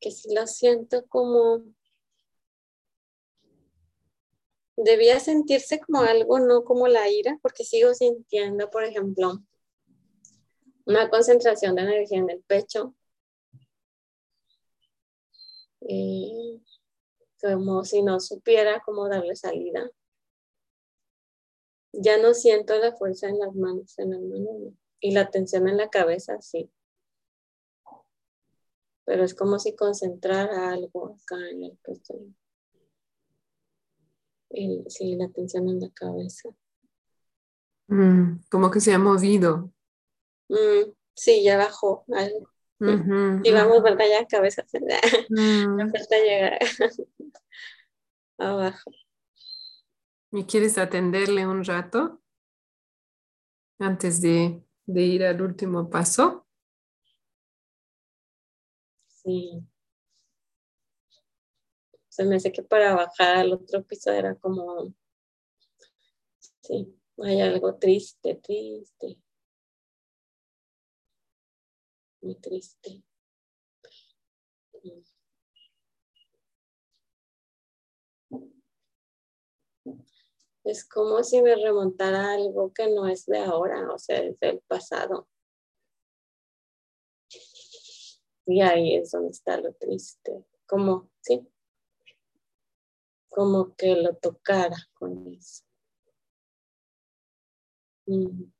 Que 0.00 0.10
si 0.10 0.34
lo 0.34 0.46
siento 0.48 1.06
como 1.06 1.62
debía 4.76 5.20
sentirse 5.20 5.78
como 5.80 6.00
algo, 6.02 6.40
no 6.40 6.64
como 6.64 6.88
la 6.88 7.08
ira, 7.08 7.38
porque 7.42 7.64
sigo 7.64 7.94
sintiendo, 7.94 8.70
por 8.70 8.82
ejemplo, 8.84 9.40
una 10.86 11.08
concentración 11.10 11.74
de 11.74 11.82
energía 11.82 12.18
en 12.18 12.30
el 12.30 12.42
pecho, 12.42 12.94
eh, 15.82 16.60
como 17.40 17.84
si 17.84 18.02
no 18.02 18.20
supiera 18.20 18.82
cómo 18.84 19.08
darle 19.08 19.36
salida. 19.36 19.90
Ya 21.92 22.18
no 22.18 22.34
siento 22.34 22.78
la 22.78 22.92
fuerza 22.92 23.28
en 23.28 23.38
las 23.38 23.54
manos, 23.54 23.98
en 23.98 24.76
y 25.00 25.12
la 25.12 25.30
tensión 25.30 25.68
en 25.68 25.78
la 25.78 25.88
cabeza, 25.88 26.40
sí. 26.40 26.70
Pero 29.04 29.24
es 29.24 29.34
como 29.34 29.58
si 29.58 29.74
concentrara 29.74 30.72
algo 30.72 31.16
acá 31.16 31.36
en 31.50 31.64
el 31.64 31.78
pecho 31.78 32.14
sí, 34.88 35.16
la 35.16 35.28
tensión 35.28 35.68
en 35.68 35.80
la 35.80 35.90
cabeza. 35.90 36.50
Mm, 37.88 38.40
como 38.50 38.70
que 38.70 38.80
se 38.80 38.92
ha 38.92 38.98
movido. 38.98 39.72
Mm, 40.50 40.92
sí, 41.14 41.44
ya 41.44 41.56
bajó 41.56 42.04
algo. 42.12 42.50
Y 43.44 43.52
vamos, 43.52 43.82
¿verdad? 43.82 44.04
Ya 44.10 44.26
cabeza. 44.26 44.64
Me 45.30 45.90
falta 45.90 46.18
llegar 46.18 46.58
abajo. 48.38 48.90
¿Y 50.32 50.44
quieres 50.44 50.78
atenderle 50.78 51.46
un 51.46 51.64
rato 51.64 52.20
antes 53.78 54.20
de, 54.20 54.62
de 54.86 55.02
ir 55.02 55.24
al 55.24 55.40
último 55.40 55.88
paso? 55.88 56.46
Sí. 59.06 59.64
Se 62.08 62.24
me 62.24 62.36
hace 62.36 62.52
que 62.52 62.62
para 62.62 62.94
bajar 62.94 63.36
al 63.36 63.52
otro 63.52 63.82
piso 63.84 64.12
era 64.12 64.34
como, 64.34 64.92
sí, 66.62 66.96
hay 67.22 67.40
algo 67.40 67.76
triste, 67.76 68.34
triste. 68.36 69.18
Muy 72.22 72.34
triste. 72.36 73.02
Es 80.64 80.86
como 80.86 81.22
si 81.24 81.42
me 81.42 81.56
remontara 81.56 82.32
algo 82.32 82.72
que 82.72 82.88
no 82.90 83.06
es 83.08 83.26
de 83.26 83.38
ahora, 83.38 83.90
o 83.92 83.98
sea, 83.98 84.18
es 84.18 84.38
del 84.40 84.60
pasado. 84.68 85.26
Y 88.46 88.60
ahí 88.60 88.96
es 88.96 89.12
donde 89.12 89.30
está 89.30 89.56
lo 89.58 89.72
triste. 89.74 90.44
Como, 90.66 91.10
sí. 91.20 91.48
Como 93.28 93.74
que 93.76 93.96
lo 93.96 94.16
tocara 94.16 94.76
con 94.94 95.26
eso. 95.28 95.64
Mm. 98.06 98.59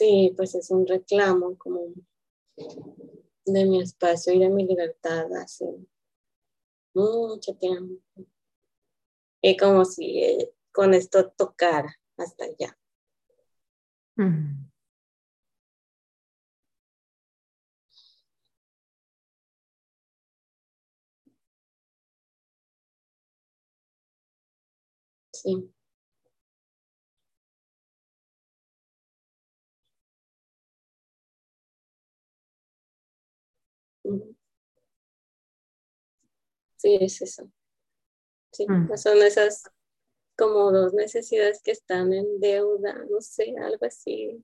Sí, 0.00 0.32
pues 0.34 0.54
es 0.54 0.70
un 0.70 0.86
reclamo 0.86 1.58
como 1.58 1.92
de 3.44 3.66
mi 3.66 3.82
espacio 3.82 4.32
y 4.32 4.38
de 4.38 4.48
mi 4.48 4.64
libertad 4.64 5.26
hace 5.34 5.66
mucho 6.94 7.54
tiempo. 7.56 8.02
Y 9.42 9.58
como 9.58 9.84
si 9.84 10.24
eh, 10.24 10.54
con 10.72 10.94
esto 10.94 11.32
tocara 11.32 11.94
hasta 12.16 12.46
allá. 12.46 12.78
Sí. 25.32 25.70
Sí, 36.80 36.96
es 36.98 37.20
eso. 37.20 37.50
Sí, 38.52 38.66
mm. 38.66 38.88
pues 38.88 39.02
son 39.02 39.18
esas 39.18 39.70
como 40.34 40.72
dos 40.72 40.94
necesidades 40.94 41.60
que 41.62 41.72
están 41.72 42.14
en 42.14 42.40
deuda, 42.40 43.04
no 43.10 43.20
sé, 43.20 43.54
algo 43.62 43.84
así. 43.84 44.42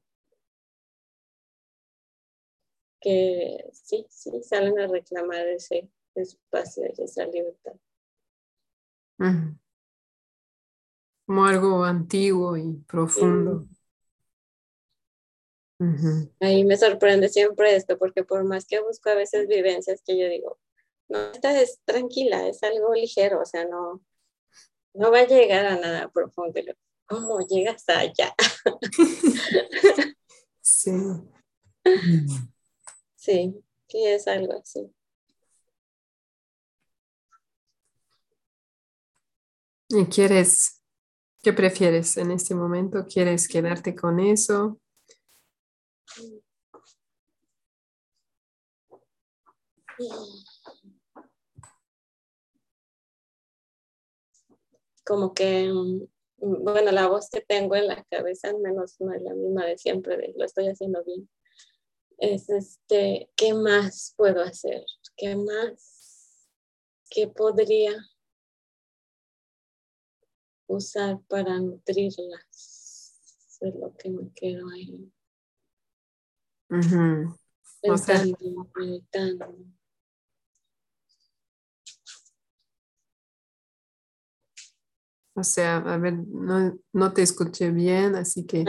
Que 3.01 3.65
sí, 3.73 4.05
sí, 4.11 4.43
salen 4.43 4.79
a 4.79 4.87
reclamar 4.87 5.47
ese 5.49 5.89
espacio 6.15 6.85
y 6.95 7.03
esa 7.03 7.25
libertad. 7.25 7.73
Como 11.25 11.47
algo 11.47 11.85
antiguo 11.85 12.59
y 12.59 12.75
profundo. 12.87 13.67
Ahí 16.41 16.67
me 16.67 16.77
sorprende 16.77 17.31
siempre 17.31 17.75
esto, 17.77 17.97
porque 17.97 18.25
por 18.25 18.45
más 18.45 18.67
que 18.67 18.83
busco 18.83 19.09
a 19.09 19.15
veces 19.15 19.49
vivencias 19.49 20.03
que 20.03 20.19
yo 20.19 20.29
digo, 20.29 20.59
no, 21.09 21.19
esta 21.33 21.61
es 21.61 21.81
tranquila, 21.85 22.49
es 22.49 22.63
algo 22.63 22.95
ligero, 22.95 23.41
o 23.41 23.45
sea, 23.45 23.65
no, 23.67 24.03
no 24.95 25.11
va 25.11 25.21
a 25.21 25.27
llegar 25.27 25.67
a 25.67 25.77
nada 25.77 26.09
profundo. 26.11 26.61
¿Cómo 27.07 27.41
llega 27.41 27.73
hasta 27.73 28.01
allá? 28.01 28.35
sí. 30.61 30.91
Sí, 33.19 33.61
sí, 33.89 34.05
es 34.05 34.29
algo 34.29 34.53
así. 34.53 34.89
¿Y 39.89 40.05
quieres, 40.07 40.81
qué 41.43 41.53
prefieres 41.53 42.17
en 42.19 42.31
este 42.31 42.55
momento? 42.55 43.05
¿Quieres 43.07 43.49
quedarte 43.49 43.97
con 43.97 44.21
eso? 44.21 44.79
Como 55.07 55.33
que, 55.33 55.73
mm, 55.73 56.65
bueno, 56.65 56.93
la 56.93 57.07
voz 57.07 57.31
que 57.31 57.41
tengo 57.41 57.77
en 57.77 57.87
la 57.87 58.05
cabeza, 58.11 58.51
al 58.51 58.59
menos 58.59 59.01
no 59.01 59.13
es 59.15 59.23
la 59.23 59.35
misma 59.35 59.65
de 59.65 59.79
siempre, 59.79 60.17
de 60.17 60.35
lo 60.37 60.45
estoy 60.45 60.67
haciendo 60.69 61.03
bien. 61.05 61.29
Es 62.19 62.49
este, 62.51 63.31
¿qué 63.37 63.55
más 63.55 64.15
puedo 64.17 64.43
hacer? 64.43 64.85
¿Qué 65.17 65.37
más? 65.37 66.51
¿Qué 67.11 67.29
podría 67.29 67.95
usar 70.67 71.21
para 71.29 71.59
nutrirlas? 71.61 73.59
Es 73.61 73.75
lo 73.75 73.95
que 73.97 74.11
me 74.11 74.31
quedo 74.35 74.69
ahí. 74.71 75.13
O 85.37 85.45
sea, 85.45 85.77
a 85.77 85.99
ver, 85.99 86.15
no, 86.15 87.13
te 87.13 87.23
escuché 87.23 87.71
bien, 87.71 88.15
así 88.15 88.47
que 88.47 88.65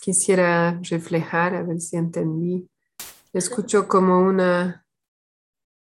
quisiera 0.00 0.80
reflejar, 0.88 1.56
a 1.56 1.64
ver 1.64 1.80
si 1.80 1.96
entendí. 1.96 2.70
Escucho 3.32 3.88
como 3.88 4.20
una 4.20 4.86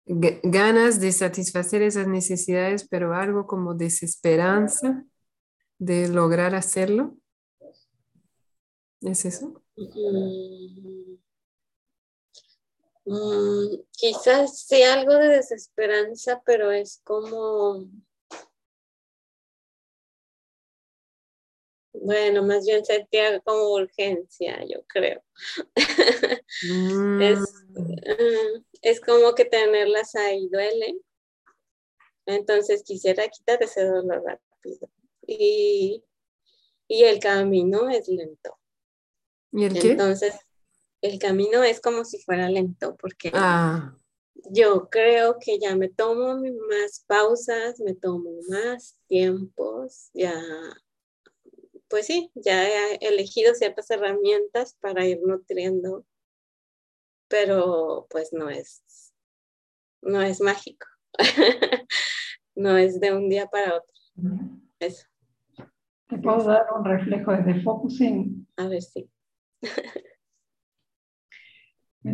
ganas 0.09 0.99
de 0.99 1.11
satisfacer 1.11 1.81
esas 1.83 2.07
necesidades, 2.07 2.87
pero 2.87 3.13
algo 3.13 3.45
como 3.45 3.75
desesperanza 3.75 5.05
de 5.77 6.07
lograr 6.07 6.55
hacerlo. 6.55 7.15
¿Es 9.01 9.25
eso? 9.25 9.61
Mm, 9.75 11.17
mm, 13.05 13.83
quizás 13.91 14.61
sea 14.61 14.93
algo 14.93 15.13
de 15.13 15.27
desesperanza, 15.27 16.41
pero 16.45 16.71
es 16.71 17.01
como, 17.03 17.85
bueno, 21.93 22.43
más 22.43 22.65
bien 22.65 22.85
sentía 22.85 23.39
como 23.41 23.73
urgencia, 23.73 24.63
yo 24.67 24.83
creo. 24.87 25.23
es, 26.61 26.69
mm. 26.69 27.21
ah, 28.07 28.63
es 28.81 29.01
como 29.01 29.33
que 29.33 29.45
tenerlas 29.45 30.15
ahí 30.15 30.47
duele. 30.49 30.99
Entonces 32.25 32.83
quisiera 32.83 33.27
quitar 33.27 33.61
ese 33.63 33.85
dolor 33.85 34.23
rápido. 34.23 34.89
Y, 35.25 36.03
y 36.87 37.03
el 37.03 37.19
camino 37.19 37.89
es 37.89 38.07
lento. 38.07 38.57
¿Y 39.51 39.65
el 39.65 39.73
qué? 39.73 39.91
Entonces, 39.91 40.35
el 41.01 41.17
camino 41.17 41.63
es 41.63 41.79
como 41.81 42.05
si 42.05 42.19
fuera 42.19 42.49
lento, 42.49 42.95
porque 42.97 43.31
ah. 43.33 43.95
yo 44.51 44.89
creo 44.89 45.37
que 45.39 45.59
ya 45.59 45.75
me 45.75 45.89
tomo 45.89 46.35
más 46.35 47.03
pausas, 47.07 47.79
me 47.79 47.95
tomo 47.95 48.29
más 48.49 48.97
tiempos, 49.07 50.09
ya, 50.13 50.39
pues 51.89 52.05
sí, 52.05 52.31
ya 52.35 52.67
he 52.67 52.95
elegido 53.01 53.53
ciertas 53.53 53.89
herramientas 53.89 54.77
para 54.79 55.05
ir 55.05 55.19
nutriendo, 55.25 56.05
pero 57.27 58.07
pues 58.09 58.31
no 58.31 58.49
es, 58.49 59.13
no 60.01 60.21
es 60.21 60.39
mágico, 60.41 60.85
no 62.55 62.77
es 62.77 62.99
de 62.99 63.13
un 63.13 63.29
día 63.29 63.47
para 63.47 63.77
otro. 63.77 63.93
Eso. 64.79 65.07
¿Te 66.07 66.17
puedo 66.17 66.43
dar 66.43 66.65
un 66.75 66.85
reflejo 66.85 67.31
desde 67.31 67.61
focusing? 67.61 68.47
A 68.57 68.67
ver 68.67 68.81
si. 68.81 69.09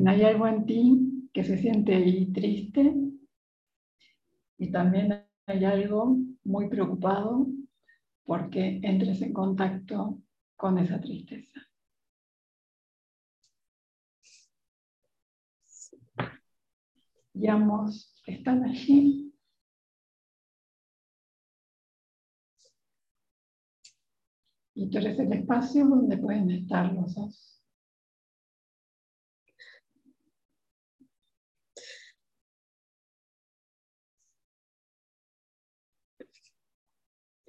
hay 0.08 0.24
algo 0.24 0.48
en 0.48 0.66
ti 0.66 1.30
que 1.34 1.44
se 1.44 1.58
siente 1.58 2.28
triste 2.34 2.94
y 4.58 4.72
también 4.72 5.26
hay 5.46 5.66
algo 5.66 6.18
muy 6.44 6.70
preocupado 6.70 7.48
porque 8.26 8.80
entres 8.84 9.22
en 9.22 9.34
contacto 9.34 10.22
con 10.56 10.78
esa 10.80 11.00
tristeza. 11.00 11.62
Y 17.34 17.48
ambos 17.48 18.14
están 18.26 18.64
allí. 18.64 19.34
Y 24.74 24.90
tú 24.90 24.98
eres 24.98 25.20
el 25.20 25.32
espacio 25.34 25.86
donde 25.86 26.18
pueden 26.18 26.50
estar 26.52 26.92
los 26.94 27.14
dos. 27.16 27.55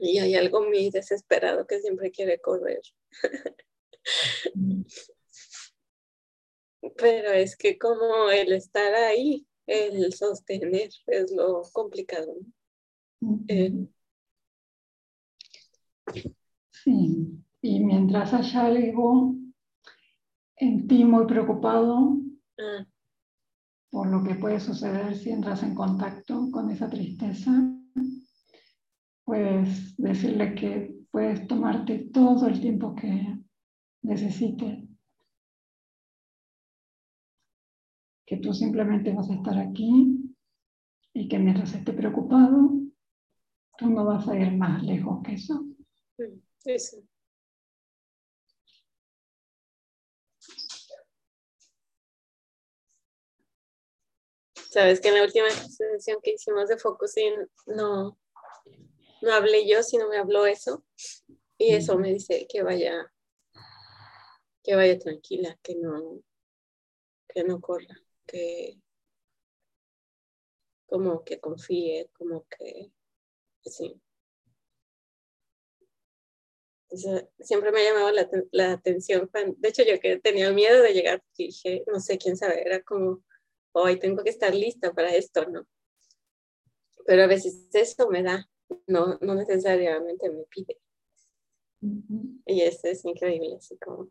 Y 0.06 0.18
hay 0.18 0.36
algo 0.36 0.62
muy 0.62 0.90
desesperado 0.90 1.66
que 1.66 1.80
siempre 1.80 2.12
quiere 2.12 2.40
correr. 2.40 2.80
Pero 6.96 7.32
es 7.32 7.56
que 7.56 7.76
como 7.76 8.30
el 8.30 8.52
estar 8.52 8.94
ahí, 8.94 9.44
el 9.66 10.12
sostener 10.12 10.90
es 11.08 11.32
lo 11.32 11.62
complicado. 11.72 12.36
Eh, 13.48 13.88
sí, 16.70 17.42
y 17.60 17.80
mientras 17.80 18.32
haya 18.32 18.66
algo 18.66 19.34
en 20.56 20.86
ti 20.86 21.04
muy 21.04 21.26
preocupado 21.26 22.16
ah. 22.58 22.86
por 23.90 24.06
lo 24.06 24.22
que 24.22 24.36
puede 24.36 24.60
suceder 24.60 25.16
si 25.16 25.30
entras 25.30 25.64
en 25.64 25.74
contacto 25.74 26.48
con 26.52 26.70
esa 26.70 26.88
tristeza, 26.88 27.75
puedes 29.26 29.94
decirle 29.96 30.54
que 30.54 30.94
puedes 31.10 31.46
tomarte 31.48 32.08
todo 32.12 32.46
el 32.46 32.60
tiempo 32.60 32.94
que 32.94 33.36
necesite. 34.02 34.88
Que 38.24 38.36
tú 38.38 38.54
simplemente 38.54 39.12
vas 39.12 39.28
a 39.28 39.34
estar 39.34 39.58
aquí 39.58 40.32
y 41.12 41.28
que 41.28 41.38
mientras 41.38 41.74
esté 41.74 41.92
preocupado, 41.92 42.70
tú 43.76 43.90
no 43.90 44.04
vas 44.04 44.28
a 44.28 44.38
ir 44.38 44.52
más 44.56 44.82
lejos 44.84 45.22
que 45.24 45.34
eso. 45.34 45.64
Eso. 46.64 46.98
Sabes 54.70 55.00
que 55.00 55.08
en 55.08 55.14
la 55.14 55.24
última 55.24 55.48
sesión 55.50 56.18
que 56.22 56.34
hicimos 56.34 56.68
de 56.68 56.76
focusing 56.76 57.34
no, 57.66 58.18
no 59.26 59.34
hablé 59.34 59.68
yo, 59.68 59.82
sino 59.82 60.08
me 60.08 60.16
habló 60.16 60.46
eso. 60.46 60.84
Y 61.58 61.74
eso 61.74 61.98
me 61.98 62.12
dice 62.12 62.46
que 62.48 62.62
vaya, 62.62 63.12
que 64.62 64.74
vaya 64.74 64.98
tranquila, 64.98 65.58
que 65.62 65.74
no, 65.74 66.22
que 67.28 67.44
no 67.44 67.60
corra, 67.60 68.00
que 68.26 68.78
como 70.86 71.24
que 71.24 71.40
confíe, 71.40 72.08
como 72.16 72.46
que 72.46 72.92
sí. 73.64 74.00
siempre 77.40 77.72
me 77.72 77.80
ha 77.80 77.90
llamado 77.92 78.12
la, 78.12 78.28
la, 78.52 78.72
atención. 78.72 79.30
De 79.58 79.68
hecho, 79.68 79.82
yo 79.82 79.98
que 80.00 80.18
tenía 80.18 80.50
miedo 80.52 80.82
de 80.82 80.94
llegar, 80.94 81.22
dije, 81.36 81.84
no 81.86 82.00
sé 82.00 82.18
quién 82.18 82.36
sabe, 82.36 82.62
era 82.62 82.82
como, 82.82 83.24
hoy 83.72 83.98
tengo 83.98 84.22
que 84.22 84.30
estar 84.30 84.54
lista 84.54 84.92
para 84.92 85.14
esto, 85.14 85.46
¿no? 85.46 85.66
Pero 87.06 87.24
a 87.24 87.26
veces 87.26 87.68
eso 87.72 88.08
me 88.08 88.22
da, 88.22 88.48
no, 88.86 89.18
no 89.20 89.34
necesariamente 89.34 90.30
me 90.30 90.44
pide. 90.44 90.78
Y 92.47 92.62
eso 92.62 92.88
es 92.88 93.05
increíble, 93.05 93.56
así 93.56 93.76
como, 93.78 94.09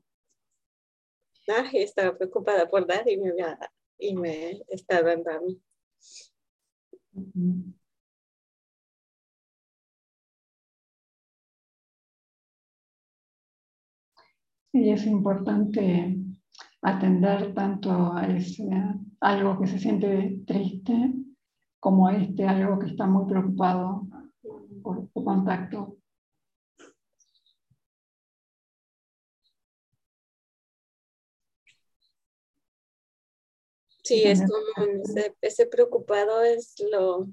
ah, 1.50 1.70
estaba 1.74 2.18
preocupada 2.18 2.68
por 2.68 2.86
dar 2.88 3.08
y 3.10 3.18
me, 3.18 3.34
y 3.98 4.16
me 4.16 4.64
está 4.70 5.02
dando 5.02 5.32
a 5.32 5.40
mí. 5.42 5.62
Y 14.74 14.90
es 14.90 15.06
importante 15.06 16.18
atender 16.82 17.54
tanto 17.54 18.14
a 18.14 18.28
ese, 18.28 18.70
algo 19.22 19.60
que 19.60 19.68
se 19.68 19.80
siente 19.80 20.42
triste 20.46 21.14
como 21.80 22.08
a 22.08 22.18
este 22.18 22.46
algo 22.46 22.80
que 22.80 22.88
está 22.88 23.08
muy 23.08 23.26
preocupado 23.28 24.08
por 24.86 25.08
tu 25.10 25.24
contacto. 25.24 25.98
Sí, 34.04 34.22
es 34.24 34.42
como 34.42 34.88
ese, 35.42 35.66
preocupado 35.66 36.44
es 36.44 36.76
lo, 36.92 37.26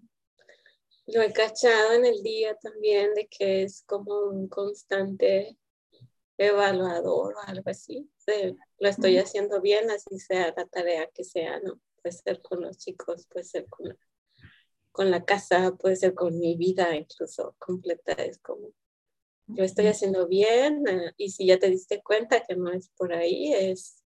lo 1.07 1.21
he 1.21 1.31
cachado 1.31 1.93
en 1.93 2.07
el 2.07 2.23
día 2.23 2.57
también 2.57 3.13
de 3.13 3.29
que 3.29 3.65
es 3.65 3.85
como 3.87 4.21
un 4.21 4.49
constante 4.49 5.59
evaluador 6.39 7.35
o 7.35 7.41
algo 7.47 7.69
así. 7.69 8.11
lo 8.79 8.89
estoy 8.89 9.19
haciendo 9.19 9.61
bien, 9.61 9.91
así 9.91 10.19
sea 10.19 10.55
la 10.57 10.65
tarea 10.65 11.11
que 11.13 11.25
sea, 11.25 11.61
¿no? 11.61 11.79
Puede 12.01 12.17
ser 12.17 12.41
con 12.41 12.63
los 12.63 12.79
chicos, 12.79 13.27
puede 13.27 13.45
ser 13.45 13.67
con 13.69 13.95
con 14.93 15.11
la 15.11 15.25
casa, 15.25 15.75
puede 15.77 15.97
ser 15.97 16.15
con 16.15 16.39
mi 16.39 16.57
vida 16.57 16.95
incluso 16.95 17.57
completa. 17.59 18.13
Es 18.13 18.39
como, 18.39 18.69
yo 19.47 19.65
estoy 19.65 19.87
haciendo 19.87 20.29
bien 20.29 20.87
eh, 20.89 21.13
y 21.17 21.31
si 21.31 21.47
ya 21.47 21.59
te 21.59 21.71
diste 21.71 22.03
cuenta 22.03 22.43
que 22.45 22.55
no 22.57 22.71
es 22.73 22.91
por 22.97 23.13
ahí, 23.13 23.53
es 23.53 24.03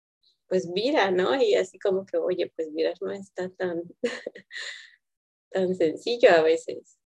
pues 0.47 0.71
vida, 0.71 1.09
¿no? 1.09 1.41
Y 1.41 1.55
así 1.55 1.79
como 1.79 2.05
que, 2.05 2.17
oye, 2.17 2.51
pues 2.55 2.71
vida 2.73 2.93
no 3.01 3.11
está 3.11 3.49
tan, 3.49 3.83
tan 5.49 5.75
sencillo 5.75 6.29
a 6.31 6.41
veces, 6.41 6.99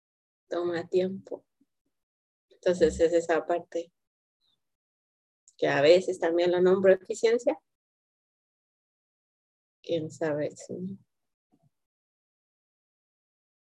toma 0.48 0.88
tiempo. 0.88 1.44
Entonces 2.48 2.98
es 3.00 3.12
esa 3.12 3.44
parte 3.46 3.92
que 5.58 5.68
a 5.68 5.82
veces 5.82 6.18
también 6.18 6.52
lo 6.52 6.60
nombro 6.60 6.92
eficiencia. 6.92 7.58
Quién 9.82 10.10
sabe 10.10 10.50
si 10.56 10.98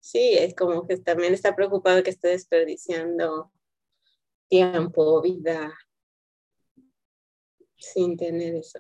Sí, 0.06 0.36
es 0.38 0.54
como 0.54 0.86
que 0.88 0.98
también 0.98 1.34
está 1.34 1.56
preocupado 1.56 2.04
que 2.04 2.12
esté 2.12 2.28
desperdiciando 2.28 3.52
tiempo, 4.50 5.22
vida, 5.22 5.74
sin 7.78 8.16
tener 8.18 8.54
eso. 8.56 8.80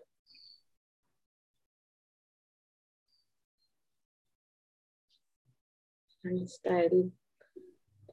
Ahí 6.23 6.43
está 6.43 6.81
el, 6.84 7.11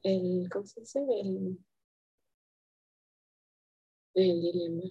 el 0.03 0.49
¿cómo 0.51 0.65
se 0.65 0.79
dice? 0.81 0.99
El, 0.99 1.59
el 4.15 4.41
dilema. 4.41 4.89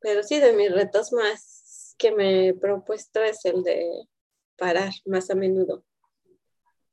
Pero 0.00 0.22
sí, 0.24 0.40
de 0.40 0.52
mis 0.54 0.72
retos 0.72 1.12
más 1.12 1.94
que 1.98 2.10
me 2.10 2.48
he 2.48 2.54
propuesto 2.54 3.22
es 3.22 3.44
el 3.44 3.62
de 3.62 4.08
parar 4.56 4.92
más 5.04 5.30
a 5.30 5.34
menudo. 5.34 5.84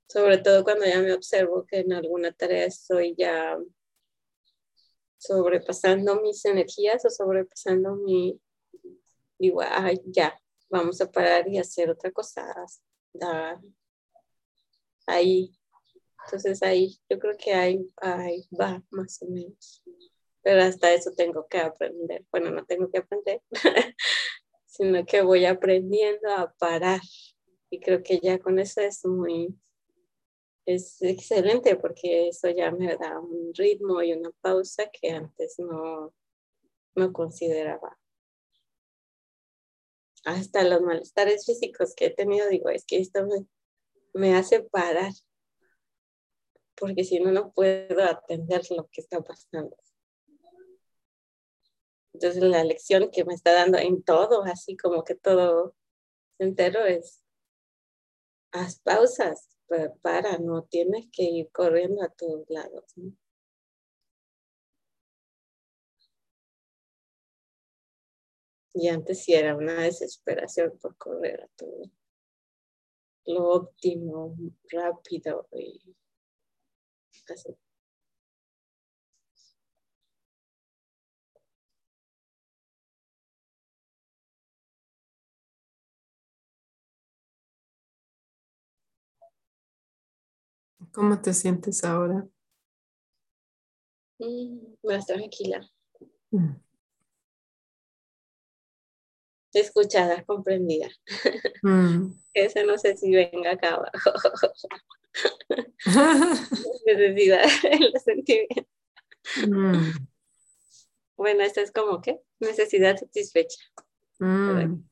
Sobre 0.07 0.38
todo 0.38 0.64
cuando 0.64 0.85
ya 0.85 1.02
me 1.02 1.14
observo 1.14 1.65
que 1.65 1.80
en 1.80 1.94
alguna 1.94 2.31
tarea 2.31 2.65
estoy 2.65 3.15
ya 3.18 3.57
sobrepasando 5.18 6.22
mis 6.22 6.44
energías 6.45 7.06
o 7.06 7.10
sobrepasando 7.10 7.95
mi, 7.95 8.40
digo, 9.40 9.61
ay, 9.61 10.02
ya, 10.06 10.38
vamos 10.69 10.99
a 11.02 11.11
parar 11.11 11.48
y 11.48 11.57
hacer 11.57 11.90
otra 11.90 12.11
cosa. 12.11 12.45
ahí. 15.07 15.57
Entonces 16.26 16.61
ahí, 16.64 16.98
yo 17.10 17.19
creo 17.19 17.35
que 17.38 17.53
ahí, 17.53 17.90
ahí 17.98 18.48
va 18.60 18.84
más 18.91 19.22
o 19.22 19.27
menos. 19.27 19.84
Pero 20.41 20.61
hasta 20.61 20.94
eso 20.94 21.11
tengo 21.15 21.48
que 21.48 21.60
aprender. 21.60 22.26
Bueno, 22.31 22.52
no 22.52 22.65
tengo 22.65 22.90
que 22.91 22.99
aprender, 22.99 23.41
sino 24.65 25.06
que 25.06 25.22
voy 25.22 25.45
aprendiendo 25.45 26.30
a 26.30 26.53
parar 26.60 27.02
y 27.73 27.79
creo 27.79 28.03
que 28.03 28.19
ya 28.19 28.37
con 28.37 28.59
eso 28.59 28.81
es 28.81 29.03
muy, 29.03 29.59
es 30.63 31.01
excelente 31.01 31.75
porque 31.75 32.27
eso 32.27 32.47
ya 32.51 32.69
me 32.69 32.95
da 32.97 33.19
un 33.19 33.51
ritmo 33.51 34.03
y 34.03 34.13
una 34.13 34.29
pausa 34.41 34.91
que 34.91 35.09
antes 35.09 35.57
no, 35.57 36.13
no 36.93 37.11
consideraba. 37.11 37.97
Hasta 40.23 40.63
los 40.63 40.81
malestares 40.81 41.47
físicos 41.47 41.95
que 41.95 42.05
he 42.05 42.09
tenido, 42.11 42.47
digo, 42.47 42.69
es 42.69 42.85
que 42.85 42.99
esto 42.99 43.25
me, 43.25 43.47
me 44.13 44.35
hace 44.35 44.61
parar, 44.61 45.11
porque 46.75 47.03
si 47.03 47.19
no, 47.19 47.31
no 47.31 47.53
puedo 47.53 48.03
atender 48.03 48.61
lo 48.69 48.87
que 48.91 49.01
está 49.01 49.19
pasando. 49.21 49.75
Entonces 52.13 52.43
la 52.43 52.63
lección 52.63 53.09
que 53.09 53.25
me 53.25 53.33
está 53.33 53.51
dando 53.51 53.79
en 53.79 54.03
todo, 54.03 54.43
así 54.43 54.77
como 54.77 55.03
que 55.03 55.15
todo 55.15 55.75
entero, 56.37 56.85
es 56.85 57.22
haz 58.53 58.80
pausas, 58.80 59.49
para, 60.01 60.38
no 60.38 60.63
tienes 60.63 61.07
que 61.11 61.23
ir 61.23 61.49
corriendo 61.51 62.03
a 62.03 62.09
todos 62.09 62.49
lados. 62.49 62.85
Y 68.75 68.88
antes 68.88 69.23
sí 69.23 69.34
era 69.34 69.55
una 69.55 69.84
desesperación 69.84 70.77
por 70.80 70.95
correr 70.97 71.43
a 71.43 71.47
todo 71.55 71.91
lo 73.25 73.49
óptimo, 73.49 74.35
rápido 74.69 75.47
y 75.53 75.95
así. 77.30 77.55
¿Cómo 90.93 91.19
te 91.19 91.33
sientes 91.33 91.83
ahora? 91.83 92.27
Mm, 94.19 94.75
más 94.83 95.07
tranquila. 95.07 95.67
Mm. 96.29 96.53
Escuchada, 99.53 100.23
comprendida. 100.23 100.87
Mm. 101.63 102.13
Esa 102.35 102.63
no 102.63 102.77
sé 102.77 102.95
si 102.95 103.11
venga 103.11 103.51
acá 103.51 103.75
abajo. 103.75 104.11
Necesidad, 106.85 107.43
lo 107.79 107.99
sentí 107.99 108.47
bien. 108.49 108.67
Mm. 109.49 110.07
Bueno, 111.17 111.43
esta 111.43 111.61
es 111.61 111.71
como 111.71 112.01
que 112.01 112.19
necesidad 112.39 112.97
satisfecha. 112.97 113.57
Mm. 114.19 114.83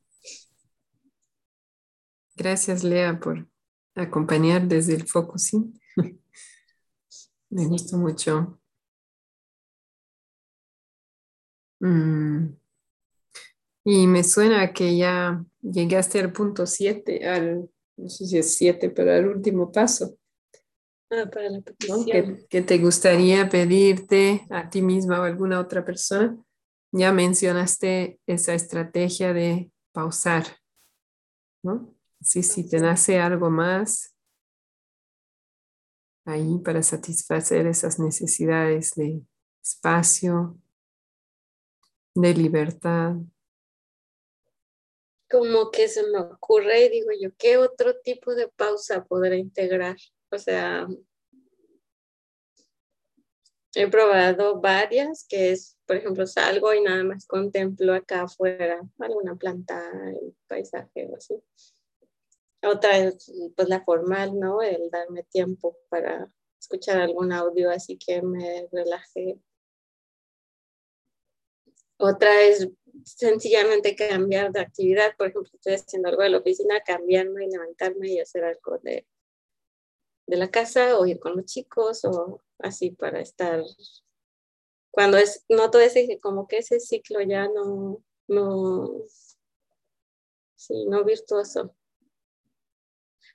Gracias, 2.35 2.83
Lea, 2.83 3.19
por 3.19 3.47
acompañar 3.95 4.67
desde 4.67 4.95
el 4.95 5.07
focusing. 5.07 5.79
Me 7.49 7.67
gustó 7.67 7.97
mucho. 7.97 8.59
Mm. 11.81 12.55
Y 13.83 14.07
me 14.07 14.23
suena 14.23 14.71
que 14.71 14.95
ya 14.95 15.43
llegaste 15.61 16.19
al 16.19 16.31
punto 16.31 16.65
7, 16.65 17.27
al, 17.27 17.69
no 17.97 18.09
sé 18.09 18.25
si 18.25 18.37
es 18.37 18.55
7, 18.55 18.89
pero 18.91 19.11
al 19.11 19.27
último 19.27 19.71
paso. 19.71 20.17
Ah, 21.09 21.29
para 21.29 21.49
la 21.49 21.57
¿no? 21.57 21.63
petición. 21.63 22.05
Que, 22.05 22.45
que 22.47 22.61
te 22.61 22.77
gustaría 22.77 23.49
pedirte 23.49 24.45
a 24.49 24.69
ti 24.69 24.81
misma 24.81 25.19
o 25.19 25.23
a 25.23 25.27
alguna 25.27 25.59
otra 25.59 25.83
persona. 25.83 26.37
Ya 26.93 27.11
mencionaste 27.11 28.19
esa 28.27 28.53
estrategia 28.53 29.33
de 29.33 29.71
pausar, 29.91 30.45
¿no? 31.63 31.93
Sí, 32.21 32.43
si 32.43 32.69
te 32.69 32.79
nace 32.79 33.19
algo 33.19 33.49
más 33.49 34.15
ahí 36.25 36.59
para 36.59 36.83
satisfacer 36.83 37.65
esas 37.67 37.99
necesidades 37.99 38.93
de 38.95 39.21
espacio, 39.61 40.57
de 42.15 42.33
libertad. 42.33 43.15
Como 45.29 45.71
que 45.71 45.87
se 45.87 46.03
me 46.07 46.19
ocurre 46.19 46.85
y 46.85 46.89
digo 46.89 47.09
yo, 47.19 47.29
¿qué 47.37 47.57
otro 47.57 47.95
tipo 48.01 48.35
de 48.35 48.49
pausa 48.49 49.05
podrá 49.05 49.35
integrar? 49.35 49.95
O 50.29 50.37
sea, 50.37 50.87
he 53.75 53.87
probado 53.87 54.59
varias, 54.59 55.25
que 55.27 55.51
es, 55.51 55.77
por 55.85 55.95
ejemplo, 55.95 56.27
salgo 56.27 56.73
y 56.73 56.81
nada 56.81 57.03
más 57.03 57.25
contemplo 57.25 57.93
acá 57.93 58.23
afuera 58.23 58.81
alguna 58.99 59.35
planta, 59.35 59.89
el 60.21 60.35
paisaje 60.47 61.07
o 61.09 61.15
así. 61.15 61.35
Otra 62.63 62.97
es 62.97 63.31
pues 63.55 63.69
la 63.69 63.83
formal, 63.83 64.39
¿no? 64.39 64.61
El 64.61 64.89
darme 64.91 65.23
tiempo 65.23 65.77
para 65.89 66.31
escuchar 66.59 67.01
algún 67.01 67.31
audio 67.31 67.71
así 67.71 67.97
que 67.97 68.21
me 68.21 68.67
relaje. 68.71 69.39
Otra 71.97 72.41
es 72.41 72.67
sencillamente 73.03 73.95
cambiar 73.95 74.51
de 74.51 74.59
actividad. 74.59 75.15
Por 75.17 75.27
ejemplo, 75.27 75.51
estoy 75.53 75.73
haciendo 75.73 76.09
algo 76.09 76.21
de 76.23 76.29
la 76.29 76.37
oficina, 76.37 76.81
cambiarme 76.81 77.45
y 77.45 77.51
levantarme 77.51 78.09
y 78.09 78.19
hacer 78.19 78.43
algo 78.43 78.77
de, 78.79 79.07
de 80.27 80.37
la 80.37 80.49
casa 80.49 80.97
o 80.97 81.05
ir 81.05 81.19
con 81.19 81.35
los 81.35 81.45
chicos 81.45 82.05
o 82.05 82.41
así 82.59 82.91
para 82.91 83.21
estar. 83.21 83.63
Cuando 84.91 85.17
es, 85.17 85.45
noto 85.49 85.79
ese, 85.79 86.19
como 86.19 86.47
que 86.47 86.57
ese 86.57 86.79
ciclo 86.79 87.21
ya 87.21 87.47
no, 87.47 88.03
no, 88.27 89.03
sí, 90.55 90.85
no 90.85 91.03
virtuoso. 91.03 91.75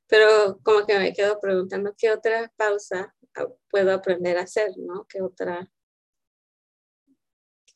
Pero 0.09 0.61
como 0.63 0.87
que 0.87 0.99
me 0.99 1.13
quedo 1.13 1.41
preguntando 1.41 1.95
qué 1.97 2.11
otra 2.11 2.53
pausa 2.57 3.15
puedo 3.71 3.93
aprender 3.93 4.39
a 4.39 4.43
hacer, 4.43 4.71
¿no? 4.79 5.07
¿Qué 5.09 5.21
otra, 5.23 5.71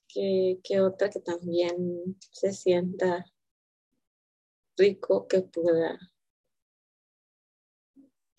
qué, 0.08 0.58
qué 0.62 0.80
otra 0.80 1.10
que 1.10 1.20
también 1.20 2.16
se 2.32 2.52
sienta 2.52 3.26
rico 4.76 5.26
que 5.28 5.42
pueda 5.42 5.98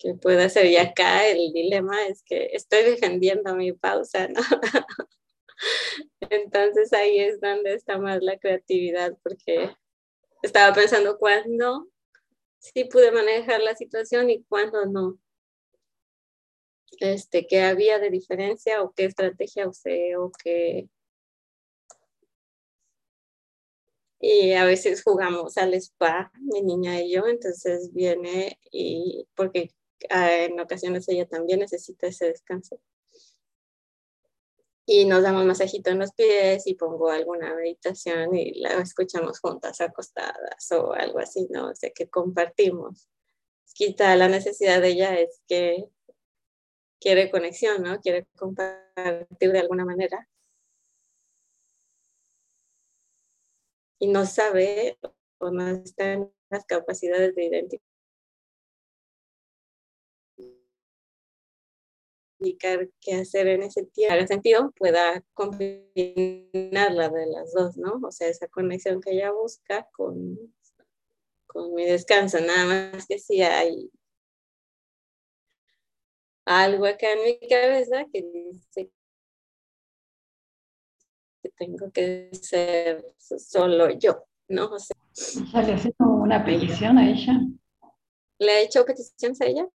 que 0.02 0.14
pueda 0.14 0.46
hacer. 0.46 0.66
Y 0.66 0.76
acá 0.76 1.26
el 1.28 1.52
dilema 1.52 2.06
es 2.06 2.22
que 2.24 2.50
estoy 2.52 2.82
defendiendo 2.82 3.54
mi 3.54 3.72
pausa, 3.72 4.26
¿no? 4.28 4.40
Entonces 6.20 6.92
ahí 6.92 7.20
es 7.20 7.40
donde 7.40 7.74
está 7.74 7.98
más 7.98 8.20
la 8.20 8.38
creatividad, 8.38 9.16
porque 9.22 9.70
estaba 10.42 10.74
pensando 10.74 11.18
cuándo 11.18 11.88
sí 12.62 12.84
pude 12.84 13.10
manejar 13.12 13.60
la 13.60 13.74
situación 13.74 14.30
y 14.30 14.44
cuándo 14.44 14.86
no. 14.86 15.18
Este, 17.00 17.46
qué 17.46 17.62
había 17.62 17.98
de 17.98 18.10
diferencia 18.10 18.82
o 18.82 18.92
qué 18.92 19.06
estrategia 19.06 19.68
usé 19.68 20.16
o 20.16 20.30
qué... 20.42 20.88
Y 24.20 24.52
a 24.52 24.64
veces 24.64 25.02
jugamos 25.02 25.58
al 25.58 25.74
spa, 25.74 26.30
mi 26.40 26.62
niña 26.62 27.00
y 27.00 27.12
yo, 27.12 27.26
entonces 27.26 27.92
viene 27.92 28.56
y 28.70 29.26
porque 29.34 29.72
en 30.08 30.60
ocasiones 30.60 31.08
ella 31.08 31.26
también 31.26 31.58
necesita 31.58 32.06
ese 32.06 32.26
descanso. 32.26 32.80
Y 34.84 35.04
nos 35.04 35.22
damos 35.22 35.44
masajito 35.44 35.90
en 35.90 36.00
los 36.00 36.12
pies 36.12 36.66
y 36.66 36.74
pongo 36.74 37.10
alguna 37.10 37.54
meditación 37.54 38.34
y 38.34 38.54
la 38.60 38.80
escuchamos 38.80 39.38
juntas 39.40 39.80
acostadas 39.80 40.72
o 40.72 40.92
algo 40.92 41.20
así, 41.20 41.46
¿no? 41.50 41.70
O 41.70 41.74
sea, 41.74 41.90
que 41.90 42.08
compartimos. 42.10 43.08
Quita 43.74 44.14
la 44.16 44.28
necesidad 44.28 44.80
de 44.80 44.88
ella 44.88 45.18
es 45.20 45.40
que 45.46 45.88
quiere 47.00 47.30
conexión, 47.30 47.82
¿no? 47.82 48.00
Quiere 48.00 48.26
compartir 48.36 49.52
de 49.52 49.58
alguna 49.58 49.84
manera. 49.84 50.28
Y 53.98 54.08
no 54.08 54.26
sabe 54.26 54.98
o 55.38 55.50
no 55.50 55.68
está 55.68 56.12
en 56.14 56.32
las 56.50 56.64
capacidades 56.66 57.34
de 57.36 57.44
identificar 57.44 57.91
qué 63.00 63.14
hacer 63.14 63.48
en 63.48 63.62
ese 63.62 63.84
tiempo, 63.84 64.14
en 64.14 64.28
sentido, 64.28 64.72
pueda 64.72 65.22
combinar 65.34 66.92
la 66.92 67.08
de 67.08 67.26
las 67.26 67.52
dos, 67.52 67.76
¿no? 67.76 68.00
O 68.02 68.10
sea, 68.10 68.28
esa 68.28 68.48
conexión 68.48 69.00
que 69.00 69.12
ella 69.12 69.32
busca 69.32 69.88
con, 69.92 70.38
con 71.46 71.74
mi 71.74 71.84
descanso, 71.84 72.38
nada 72.40 72.92
más 72.92 73.06
que 73.06 73.18
si 73.18 73.42
hay 73.42 73.90
algo 76.44 76.86
acá 76.86 77.12
en 77.12 77.24
mi 77.24 77.48
cabeza 77.48 78.06
que 78.12 78.22
dice 78.22 78.90
que 81.42 81.48
tengo 81.50 81.90
que 81.92 82.30
ser 82.32 83.04
solo 83.18 83.90
yo, 83.90 84.24
¿no? 84.48 84.66
O 84.72 84.78
sea, 84.78 84.96
¿Le 85.14 85.72
has 85.72 85.84
hecho 85.84 86.04
una 86.04 86.44
petición 86.44 86.98
a 86.98 87.10
ella? 87.10 87.34
¿Le 88.38 88.52
he 88.52 88.62
hecho 88.64 88.84
peticiones 88.84 89.40
a 89.40 89.46
ella? 89.46 89.68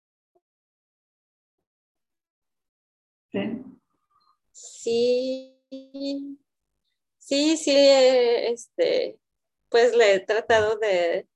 Sí. 3.35 3.65
Sí, 4.51 6.39
sí, 7.17 7.57
sí, 7.57 7.73
este, 7.75 9.19
pues 9.67 9.95
le 9.95 10.15
he 10.15 10.19
tratado 10.21 10.77
de, 10.77 11.27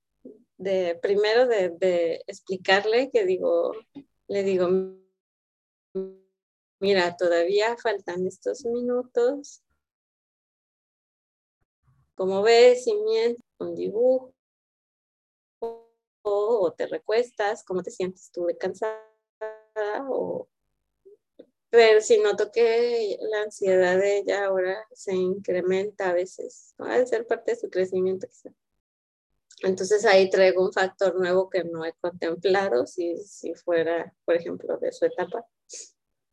de 0.56 0.98
primero 1.02 1.46
de, 1.46 2.22
explicarle 2.26 3.10
que 3.10 3.26
digo, 3.26 3.72
le 4.28 4.42
digo, 4.42 4.68
mira, 6.78 7.16
todavía 7.18 7.76
faltan 7.76 8.26
estos 8.26 8.64
minutos. 8.64 9.62
Como 12.14 12.42
ves, 12.42 12.84
si 12.84 12.94
mientes 12.94 13.44
un 13.58 13.74
dibujo 13.74 14.34
o 16.22 16.72
te 16.72 16.86
recuestas, 16.86 17.64
cómo 17.64 17.82
te 17.82 17.90
sientes 17.90 18.30
tú 18.30 18.46
de 18.46 18.56
cansada 18.56 18.96
o 20.08 20.48
pero 21.70 22.00
si 22.00 22.18
noto 22.18 22.50
que 22.50 23.16
la 23.20 23.42
ansiedad 23.42 23.96
de 23.98 24.18
ella 24.18 24.46
ahora 24.46 24.84
se 24.92 25.14
incrementa 25.14 26.10
a 26.10 26.12
veces, 26.12 26.74
¿no? 26.78 26.86
de 26.86 27.06
ser 27.06 27.26
parte 27.26 27.52
de 27.52 27.58
su 27.58 27.70
crecimiento 27.70 28.26
quizá. 28.26 28.50
Entonces 29.62 30.04
ahí 30.04 30.30
traigo 30.30 30.64
un 30.64 30.72
factor 30.72 31.14
nuevo 31.14 31.48
que 31.48 31.64
no 31.64 31.84
he 31.84 31.92
contemplado 32.00 32.86
si, 32.86 33.16
si 33.18 33.54
fuera, 33.54 34.14
por 34.24 34.34
ejemplo, 34.34 34.78
de 34.78 34.90
su 34.90 35.04
etapa. 35.04 35.46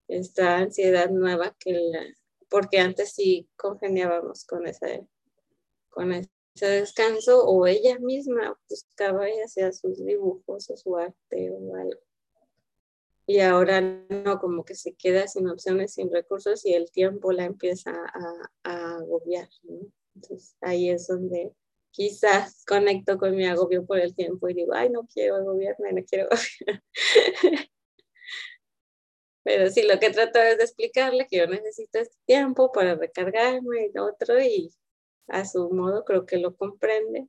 Esta 0.07 0.57
ansiedad 0.57 1.09
nueva 1.09 1.55
que 1.59 1.73
la, 1.73 2.05
porque 2.49 2.79
antes 2.79 3.13
sí 3.13 3.49
congeniábamos 3.57 4.45
con 4.45 4.65
ese, 4.65 5.05
con 5.89 6.13
ese 6.13 6.29
descanso 6.65 7.45
o 7.45 7.67
ella 7.67 7.99
misma 7.99 8.57
buscaba 8.69 9.29
y 9.29 9.41
hacía 9.41 9.71
sus 9.73 10.03
dibujos 10.03 10.69
o 10.69 10.77
su 10.77 10.95
arte 10.95 11.51
o 11.51 11.75
algo. 11.75 12.06
Y 13.27 13.41
ahora 13.41 13.81
no, 13.81 14.39
como 14.39 14.63
que 14.63 14.73
se 14.73 14.95
queda 14.95 15.27
sin 15.27 15.47
opciones, 15.49 15.93
sin 15.93 16.11
recursos 16.11 16.65
y 16.65 16.73
el 16.73 16.89
tiempo 16.89 17.33
la 17.33 17.45
empieza 17.45 17.91
a, 17.91 18.49
a 18.63 18.95
agobiar. 18.97 19.49
Entonces 20.15 20.55
ahí 20.61 20.89
es 20.89 21.07
donde 21.07 21.53
quizás 21.91 22.63
conecto 22.65 23.17
con 23.17 23.35
mi 23.35 23.45
agobio 23.45 23.85
por 23.85 23.99
el 23.99 24.15
tiempo 24.15 24.47
y 24.47 24.53
digo, 24.53 24.73
ay, 24.73 24.89
no 24.89 25.07
quiero 25.11 25.35
agobiarme, 25.35 25.93
no 25.93 26.03
quiero 26.05 26.29
Pero 29.43 29.69
sí, 29.69 29.81
lo 29.83 29.97
que 29.99 30.09
trato 30.11 30.39
es 30.39 30.57
de 30.57 30.65
explicarle 30.65 31.25
que 31.25 31.37
yo 31.37 31.47
necesito 31.47 31.99
este 31.99 32.17
tiempo 32.25 32.71
para 32.71 32.95
recargarme 32.95 33.89
y 33.93 33.97
otro 33.97 34.39
y 34.41 34.71
a 35.27 35.45
su 35.45 35.69
modo 35.69 36.03
creo 36.05 36.25
que 36.25 36.37
lo 36.37 36.55
comprende. 36.55 37.27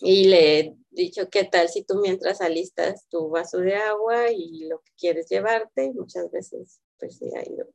Y 0.00 0.28
le 0.28 0.60
he 0.60 0.76
dicho, 0.90 1.28
¿qué 1.30 1.44
tal 1.44 1.68
si 1.68 1.84
tú 1.84 1.96
mientras 1.96 2.40
alistas 2.40 3.08
tu 3.08 3.28
vaso 3.28 3.58
de 3.58 3.74
agua 3.76 4.30
y 4.30 4.68
lo 4.68 4.80
que 4.80 4.92
quieres 4.98 5.28
llevarte? 5.28 5.92
muchas 5.92 6.30
veces 6.30 6.80
pues 6.98 7.18
sí 7.18 7.30
ha 7.36 7.42
ido 7.48 7.66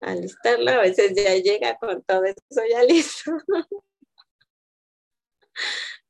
a 0.00 0.12
alistarla, 0.12 0.76
a 0.76 0.82
veces 0.82 1.12
ya 1.14 1.34
llega 1.36 1.76
con 1.78 2.02
todo 2.04 2.24
eso 2.24 2.62
ya 2.70 2.82
listo. 2.84 3.32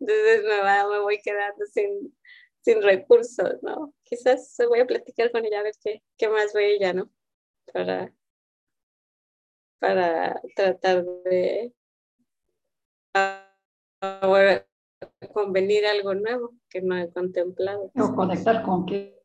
Entonces 0.01 0.45
me, 0.45 0.61
va, 0.63 0.89
me 0.89 1.01
voy 1.01 1.21
quedando 1.23 1.65
sin, 1.67 2.17
sin 2.61 2.83
recursos, 2.83 3.55
¿no? 3.63 3.95
Quizás 4.05 4.55
voy 4.69 4.81
a 4.81 4.87
platicar 4.87 5.33
con 5.33 5.45
ella 5.45 5.61
a 5.61 5.63
ver 5.63 5.75
qué, 5.83 6.03
qué 6.17 6.29
más 6.29 6.53
ve 6.53 6.75
ella, 6.75 6.93
¿no? 6.93 7.11
Para, 7.73 8.13
para 9.79 10.41
tratar 10.55 11.05
de 11.25 11.73
ahora 14.01 14.67
convenir 15.33 15.87
algo 15.87 16.15
nuevo 16.15 16.55
que 16.69 16.83
no 16.83 16.97
he 16.97 17.11
contemplado. 17.11 17.91
O 17.95 18.15
conectar 18.15 18.63
con 18.63 18.87
qué, 18.87 19.23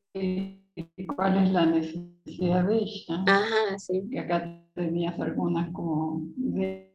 cuál 1.16 1.46
es 1.46 1.52
la 1.52 1.66
necesidad 1.66 2.66
de 2.66 2.76
ella. 2.76 3.24
Ajá, 3.28 3.80
sí. 3.80 4.04
Y 4.10 4.18
acá 4.18 4.64
tenías 4.76 5.20
algunas 5.20 5.72
como 5.72 6.22
ideas 6.38 6.94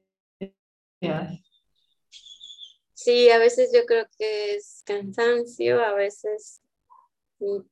Sí, 2.95 3.31
a 3.31 3.39
veces 3.39 3.71
yo 3.73 3.87
creo 3.87 4.07
que 4.19 4.57
es 4.57 4.83
cansancio, 4.85 5.83
a 5.83 5.95
veces 5.95 6.61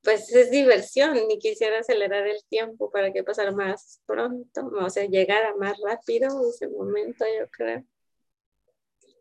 pues 0.02 0.32
es 0.32 0.50
diversión 0.52 1.16
y 1.28 1.38
quisiera 1.38 1.80
acelerar 1.80 2.26
el 2.26 2.38
tiempo 2.48 2.90
para 2.90 3.12
que 3.12 3.24
pasara 3.24 3.50
más 3.50 4.00
pronto, 4.06 4.70
o 4.80 4.88
sea, 4.88 5.06
llegara 5.06 5.56
más 5.56 5.76
rápido 5.84 6.28
ese 6.48 6.68
momento, 6.68 7.24
yo 7.24 7.48
creo. 7.50 7.84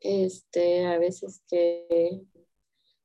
Este, 0.07 0.85
a 0.85 0.99
veces 0.99 1.41
que 1.47 2.21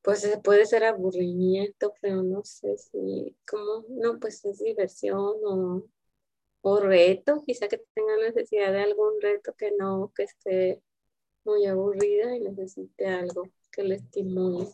pues 0.02 0.38
puede 0.44 0.66
ser 0.66 0.84
aburrimiento, 0.84 1.94
pero 2.00 2.22
no 2.22 2.42
sé 2.44 2.76
si, 2.76 3.34
como, 3.48 3.86
no, 3.88 4.18
pues 4.18 4.44
es 4.44 4.58
diversión 4.58 5.18
o, 5.18 5.84
o 6.60 6.80
reto, 6.80 7.42
quizá 7.46 7.68
que 7.68 7.80
tenga 7.94 8.16
necesidad 8.18 8.70
de 8.72 8.82
algún 8.82 9.18
reto 9.22 9.54
que 9.56 9.72
no, 9.78 10.12
que 10.14 10.24
esté 10.24 10.82
muy 11.44 11.64
aburrida 11.66 12.36
y 12.36 12.40
necesite 12.40 13.06
algo 13.06 13.44
que 13.72 13.82
le 13.82 13.94
estimule. 13.96 14.68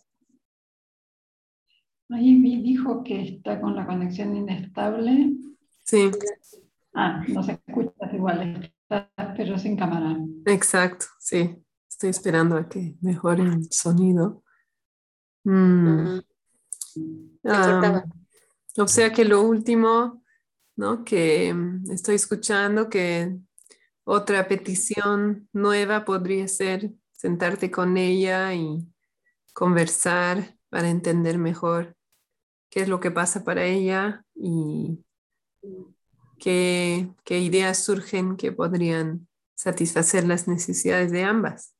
Ahí 2.08 2.40
dijo 2.62 3.04
que 3.04 3.22
está 3.22 3.60
con 3.60 3.76
la 3.76 3.86
conexión 3.86 4.36
inestable. 4.36 5.32
Sí. 5.84 6.10
Ah, 6.92 7.24
no 7.28 7.42
se 7.42 7.52
escucha 7.52 8.10
igual, 8.12 8.64
está, 8.64 9.12
pero 9.36 9.58
sin 9.58 9.76
cámara. 9.76 10.16
Exacto, 10.46 11.06
sí. 11.20 11.56
Estoy 11.96 12.10
esperando 12.10 12.58
a 12.58 12.68
que 12.68 12.94
mejore 13.00 13.42
el 13.42 13.72
sonido. 13.72 14.44
Mm. 15.44 16.18
o 18.76 18.86
sea 18.86 19.12
que 19.14 19.24
lo 19.24 19.40
último, 19.40 20.22
¿no? 20.76 21.04
Que 21.04 21.56
estoy 21.90 22.16
escuchando 22.16 22.90
que 22.90 23.38
otra 24.04 24.46
petición 24.46 25.48
nueva 25.54 26.04
podría 26.04 26.46
ser 26.48 26.92
sentarte 27.12 27.70
con 27.70 27.96
ella 27.96 28.52
y 28.52 28.86
conversar 29.54 30.54
para 30.68 30.90
entender 30.90 31.38
mejor 31.38 31.96
qué 32.68 32.80
es 32.80 32.90
lo 32.90 33.00
que 33.00 33.10
pasa 33.10 33.42
para 33.42 33.64
ella 33.64 34.22
y 34.34 35.02
qué, 36.38 37.08
ideas 37.30 37.82
surgen 37.82 38.36
que 38.36 38.52
podrían 38.52 39.28
satisfacer 39.54 40.26
las 40.26 40.46
necesidades 40.46 41.10
de 41.10 41.24
ambas. 41.24 41.75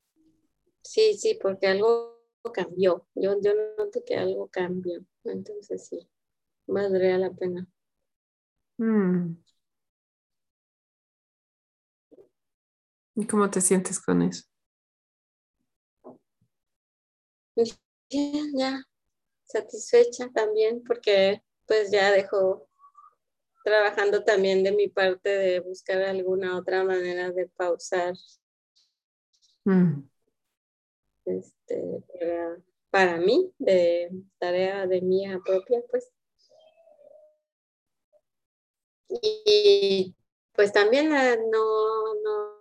Sí, 0.87 1.15
sí, 1.15 1.39
porque 1.41 1.67
algo 1.67 2.23
cambió. 2.55 3.07
Yo, 3.15 3.41
yo 3.43 3.53
noto 3.77 4.03
que 4.07 4.15
algo 4.17 4.49
cambió. 4.49 5.05
Entonces 5.25 5.89
sí, 5.89 6.09
valdría 6.67 7.19
la 7.19 7.33
pena. 7.33 7.67
Mm. 8.79 9.37
¿Y 13.17 13.27
cómo 13.27 13.51
te 13.51 13.61
sientes 13.61 13.99
con 14.01 14.23
eso? 14.23 14.45
Bien, 17.57 18.53
ya 18.57 18.81
satisfecha 19.45 20.29
también 20.33 20.85
porque 20.87 21.43
pues 21.67 21.91
ya 21.91 22.13
dejo 22.13 22.69
trabajando 23.65 24.23
también 24.23 24.63
de 24.63 24.73
mi 24.73 24.89
parte 24.89 25.31
de 25.31 25.61
buscar 25.61 26.03
alguna 26.03 26.57
otra 26.59 26.85
manera 26.85 27.33
de 27.33 27.49
pausar 27.49 28.15
mm. 29.65 30.09
Este, 31.27 32.03
para, 32.91 33.19
mí, 33.19 33.53
de 33.59 34.11
tarea 34.39 34.87
de 34.87 35.01
mía 35.03 35.41
propia, 35.45 35.83
pues. 35.91 36.11
Y 39.09 40.15
pues 40.53 40.73
también 40.73 41.11
no, 41.11 42.15
no 42.25 42.57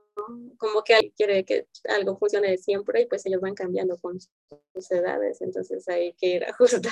como 0.57 0.83
que 0.83 0.95
alguien 0.95 1.13
quiere 1.15 1.45
que 1.45 1.67
algo 1.89 2.17
funcione 2.17 2.57
siempre 2.57 3.01
y 3.01 3.05
pues 3.05 3.25
ellos 3.25 3.41
van 3.41 3.53
cambiando 3.53 3.97
con 3.97 4.19
sus 4.19 4.91
edades, 4.91 5.41
entonces 5.41 5.87
hay 5.87 6.13
que 6.13 6.27
ir 6.27 6.45
ajustando 6.49 6.91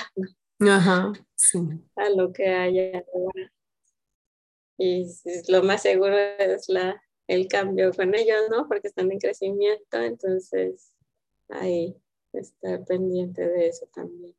Ajá, 0.60 1.12
a 1.96 2.08
lo 2.10 2.32
que 2.32 2.48
haya. 2.48 3.04
Y 4.78 5.06
lo 5.48 5.62
más 5.62 5.82
seguro 5.82 6.16
es 6.16 6.68
la, 6.68 7.00
el 7.28 7.48
cambio 7.48 7.92
con 7.92 8.14
ellos, 8.14 8.42
¿no? 8.50 8.66
Porque 8.68 8.88
están 8.88 9.10
en 9.10 9.18
crecimiento, 9.18 9.98
entonces 9.98 10.93
que 11.48 11.96
estar 12.32 12.84
pendiente 12.84 13.46
de 13.46 13.68
eso 13.68 13.86
también. 13.94 14.34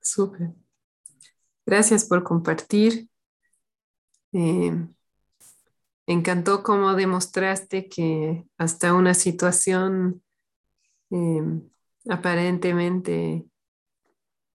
Súper. 0.00 0.50
Gracias 1.64 2.04
por 2.04 2.22
compartir. 2.24 3.08
Eh, 4.32 4.72
encantó 6.06 6.62
cómo 6.62 6.94
demostraste 6.94 7.88
que 7.88 8.44
hasta 8.58 8.94
una 8.94 9.14
situación 9.14 10.22
eh, 11.10 11.42
aparentemente 12.08 13.46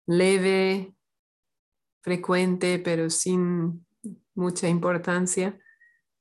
leve, 0.05 0.93
frecuente, 2.01 2.79
pero 2.79 3.09
sin 3.09 3.85
mucha 4.33 4.67
importancia, 4.69 5.59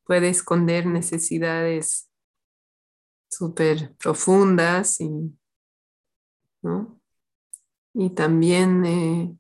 puede 0.05 0.28
esconder 0.28 0.86
necesidades 0.86 2.10
súper 3.28 3.94
profundas 3.97 5.01
y, 5.01 5.36
y 7.94 8.11
también 8.11 8.85
eh, 8.85 9.36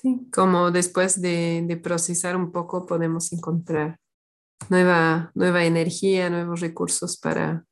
Sí, 0.00 0.28
como 0.32 0.70
después 0.70 1.20
de, 1.20 1.80
procesar 1.82 2.36
un 2.36 2.52
poco 2.52 2.86
podemos 2.86 3.32
encontrar 3.32 3.98
nueva, 4.68 5.32
nueva 5.34 5.64
energía, 5.64 6.30
nuevos 6.30 6.60
recursos 6.60 7.18
para, 7.18 7.66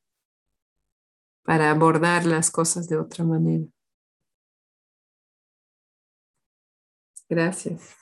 para 1.44 1.70
abordar 1.70 2.26
las 2.26 2.50
cosas 2.50 2.88
de 2.88 2.98
otra 2.98 3.22
manera. 3.24 3.66
Gracias. 7.28 7.94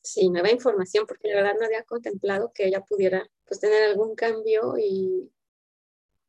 Sí, 0.00 0.28
nueva 0.28 0.50
información, 0.50 1.06
porque 1.06 1.28
la 1.28 1.36
verdad 1.36 1.54
no 1.60 1.66
había 1.66 1.84
contemplado 1.84 2.50
que 2.52 2.66
ella 2.66 2.80
pudiera 2.80 3.24
pues, 3.52 3.60
tener 3.60 3.82
algún 3.82 4.14
cambio 4.14 4.78
y, 4.78 5.30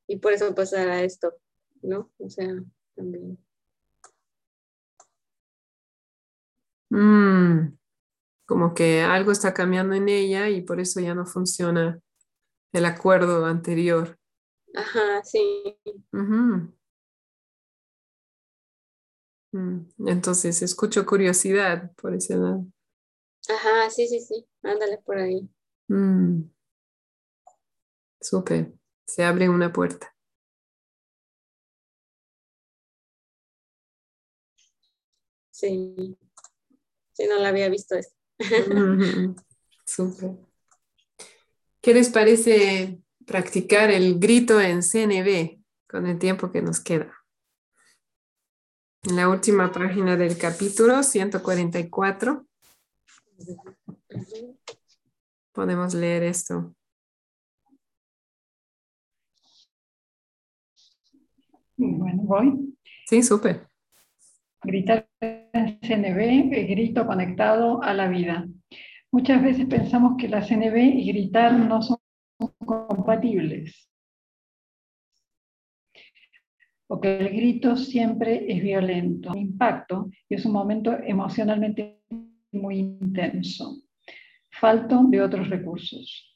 y 0.07 0.17
por 0.17 0.33
eso 0.33 0.53
pasar 0.53 0.89
a 0.89 1.03
esto, 1.03 1.33
¿no? 1.81 2.11
O 2.17 2.29
sea, 2.29 2.49
también. 2.97 3.37
Mm, 6.89 7.77
como 8.45 8.73
que 8.73 9.03
algo 9.03 9.31
está 9.31 9.53
cambiando 9.53 9.95
en 9.95 10.09
ella 10.09 10.49
y 10.49 10.63
por 10.63 10.81
eso 10.81 10.99
ya 10.99 11.15
no 11.15 11.25
funciona 11.25 11.97
el 12.73 12.83
acuerdo 12.83 13.45
anterior. 13.45 14.19
Ajá, 14.75 15.23
sí. 15.23 15.79
Mm, 19.53 19.87
entonces, 20.07 20.61
escucho 20.61 21.05
curiosidad 21.05 21.89
por 21.95 22.13
ese 22.15 22.35
lado. 22.35 22.67
Ajá, 23.47 23.89
sí, 23.89 24.09
sí, 24.09 24.19
sí. 24.19 24.45
Ándale 24.61 24.97
por 24.97 25.19
ahí. 25.19 25.49
Mm. 25.87 26.52
Súper. 28.23 28.73
Se 29.05 29.23
abre 29.23 29.49
una 29.49 29.71
puerta. 29.73 30.15
Sí. 35.51 36.17
Sí, 37.11 37.27
no 37.27 37.37
la 37.37 37.49
había 37.49 37.69
visto 37.69 37.95
eso. 37.95 38.11
Súper. 39.85 40.31
¿Qué 41.81 41.93
les 41.93 42.09
parece 42.09 43.01
practicar 43.25 43.91
el 43.91 44.17
grito 44.19 44.59
en 44.61 44.81
CNB 44.81 45.61
con 45.87 46.07
el 46.07 46.17
tiempo 46.17 46.51
que 46.51 46.61
nos 46.61 46.79
queda? 46.79 47.13
En 49.03 49.17
la 49.17 49.27
última 49.27 49.69
página 49.71 50.15
del 50.15 50.37
capítulo 50.37 51.03
144 51.03 52.47
podemos 55.51 55.93
leer 55.93 56.23
esto. 56.23 56.73
Bueno, 61.91 62.23
voy. 62.23 62.75
Sí, 63.05 63.21
súper. 63.23 63.67
Gritar 64.63 65.07
en 65.19 65.79
CNB, 65.81 66.53
el 66.53 66.67
grito 66.67 67.05
conectado 67.05 67.83
a 67.83 67.93
la 67.93 68.07
vida. 68.07 68.47
Muchas 69.11 69.43
veces 69.43 69.65
pensamos 69.65 70.15
que 70.17 70.27
la 70.27 70.41
CNB 70.41 70.77
y 70.77 71.11
gritar 71.11 71.53
no 71.53 71.81
son 71.81 71.97
compatibles. 72.65 73.89
O 76.87 76.99
que 76.99 77.17
el 77.17 77.29
grito 77.29 77.75
siempre 77.75 78.45
es 78.51 78.61
violento, 78.61 79.31
impacto 79.35 80.09
y 80.29 80.35
es 80.35 80.45
un 80.45 80.53
momento 80.53 80.93
emocionalmente 80.93 82.01
muy 82.51 82.79
intenso. 82.79 83.81
Falto 84.51 85.03
de 85.07 85.21
otros 85.21 85.49
recursos. 85.49 86.32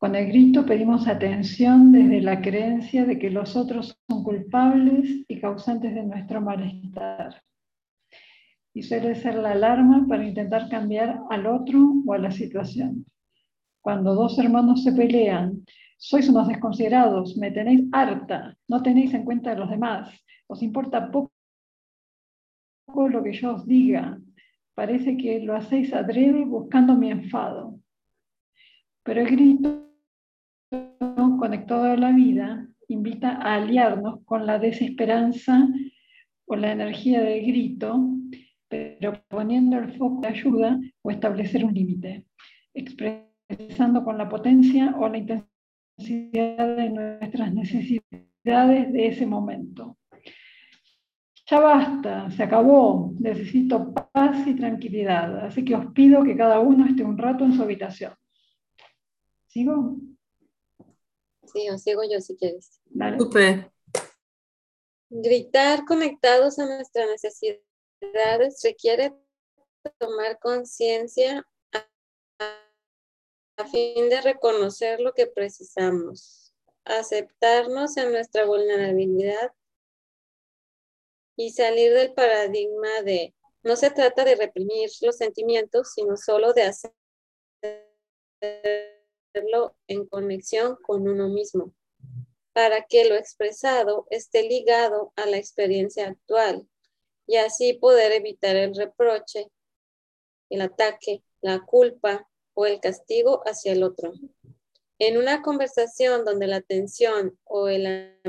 Con 0.00 0.14
el 0.14 0.28
grito 0.28 0.64
pedimos 0.64 1.06
atención 1.06 1.92
desde 1.92 2.22
la 2.22 2.40
creencia 2.40 3.04
de 3.04 3.18
que 3.18 3.28
los 3.28 3.54
otros 3.54 3.98
son 4.08 4.24
culpables 4.24 5.26
y 5.28 5.38
causantes 5.38 5.94
de 5.94 6.02
nuestro 6.02 6.40
malestar. 6.40 7.42
Y 8.72 8.82
suele 8.82 9.14
ser 9.14 9.34
la 9.34 9.50
alarma 9.50 10.06
para 10.08 10.24
intentar 10.24 10.70
cambiar 10.70 11.20
al 11.28 11.46
otro 11.46 11.80
o 12.06 12.14
a 12.14 12.18
la 12.18 12.30
situación. 12.30 13.04
Cuando 13.82 14.14
dos 14.14 14.38
hermanos 14.38 14.82
se 14.84 14.92
pelean, 14.92 15.66
sois 15.98 16.30
unos 16.30 16.48
desconsiderados, 16.48 17.36
me 17.36 17.50
tenéis 17.50 17.82
harta, 17.92 18.56
no 18.68 18.82
tenéis 18.82 19.12
en 19.12 19.26
cuenta 19.26 19.52
a 19.52 19.54
los 19.54 19.68
demás, 19.68 20.08
os 20.46 20.62
importa 20.62 21.10
poco 21.10 21.30
lo 23.06 23.22
que 23.22 23.34
yo 23.34 23.56
os 23.56 23.66
diga, 23.66 24.18
parece 24.74 25.18
que 25.18 25.40
lo 25.40 25.54
hacéis 25.54 25.92
adrede 25.92 26.46
buscando 26.46 26.94
mi 26.94 27.10
enfado. 27.10 27.78
Pero 29.02 29.20
el 29.20 29.30
grito 29.30 29.89
conectado 31.40 31.84
a 31.84 31.96
la 31.96 32.12
vida 32.12 32.68
invita 32.88 33.30
a 33.30 33.54
aliarnos 33.54 34.24
con 34.24 34.46
la 34.46 34.58
desesperanza 34.58 35.68
o 36.46 36.56
la 36.56 36.72
energía 36.72 37.22
del 37.22 37.46
grito, 37.46 38.08
pero 38.68 39.12
poniendo 39.28 39.78
el 39.78 39.92
foco 39.96 40.20
de 40.20 40.28
ayuda 40.28 40.78
o 41.02 41.10
establecer 41.10 41.64
un 41.64 41.72
límite, 41.72 42.26
expresando 42.74 44.04
con 44.04 44.18
la 44.18 44.28
potencia 44.28 44.94
o 44.98 45.08
la 45.08 45.18
intensidad 45.18 46.76
de 46.76 46.90
nuestras 46.90 47.54
necesidades 47.54 48.92
de 48.92 49.06
ese 49.06 49.26
momento. 49.26 49.96
Ya 51.46 51.58
basta, 51.58 52.30
se 52.30 52.42
acabó, 52.44 53.12
necesito 53.18 53.92
paz 53.92 54.46
y 54.46 54.54
tranquilidad, 54.54 55.46
así 55.46 55.64
que 55.64 55.74
os 55.74 55.86
pido 55.92 56.22
que 56.22 56.36
cada 56.36 56.60
uno 56.60 56.86
esté 56.86 57.02
un 57.02 57.18
rato 57.18 57.44
en 57.44 57.54
su 57.54 57.62
habitación. 57.62 58.12
¿Sigo? 59.48 59.96
Sí, 61.52 61.68
os 61.68 61.82
sigo 61.82 62.02
yo 62.04 62.20
si 62.20 62.36
quieres. 62.36 62.80
Super. 63.18 63.72
Gritar 65.08 65.84
conectados 65.84 66.58
a 66.58 66.66
nuestras 66.66 67.08
necesidades 67.08 68.60
requiere 68.62 69.14
tomar 69.98 70.38
conciencia 70.38 71.46
a 73.56 73.64
fin 73.66 74.08
de 74.08 74.20
reconocer 74.20 75.00
lo 75.00 75.12
que 75.12 75.26
precisamos, 75.26 76.54
aceptarnos 76.84 77.96
en 77.96 78.12
nuestra 78.12 78.46
vulnerabilidad 78.46 79.52
y 81.36 81.50
salir 81.50 81.92
del 81.92 82.14
paradigma 82.14 83.02
de 83.02 83.34
no 83.62 83.76
se 83.76 83.90
trata 83.90 84.24
de 84.24 84.36
reprimir 84.36 84.90
los 85.02 85.16
sentimientos, 85.16 85.92
sino 85.94 86.16
solo 86.16 86.52
de 86.54 86.62
hacer 86.62 86.94
en 89.86 90.06
conexión 90.06 90.76
con 90.82 91.08
uno 91.08 91.28
mismo, 91.28 91.72
para 92.52 92.84
que 92.84 93.08
lo 93.08 93.14
expresado 93.14 94.06
esté 94.10 94.42
ligado 94.42 95.12
a 95.16 95.26
la 95.26 95.36
experiencia 95.36 96.08
actual 96.08 96.68
y 97.26 97.36
así 97.36 97.74
poder 97.74 98.12
evitar 98.12 98.56
el 98.56 98.74
reproche, 98.74 99.50
el 100.48 100.62
ataque, 100.62 101.22
la 101.40 101.60
culpa 101.64 102.28
o 102.54 102.66
el 102.66 102.80
castigo 102.80 103.42
hacia 103.46 103.72
el 103.72 103.82
otro. 103.82 104.12
En 104.98 105.16
una 105.16 105.40
conversación 105.42 106.24
donde 106.24 106.46
la 106.46 106.60
tensión 106.60 107.38
o 107.44 107.68
el 107.68 108.20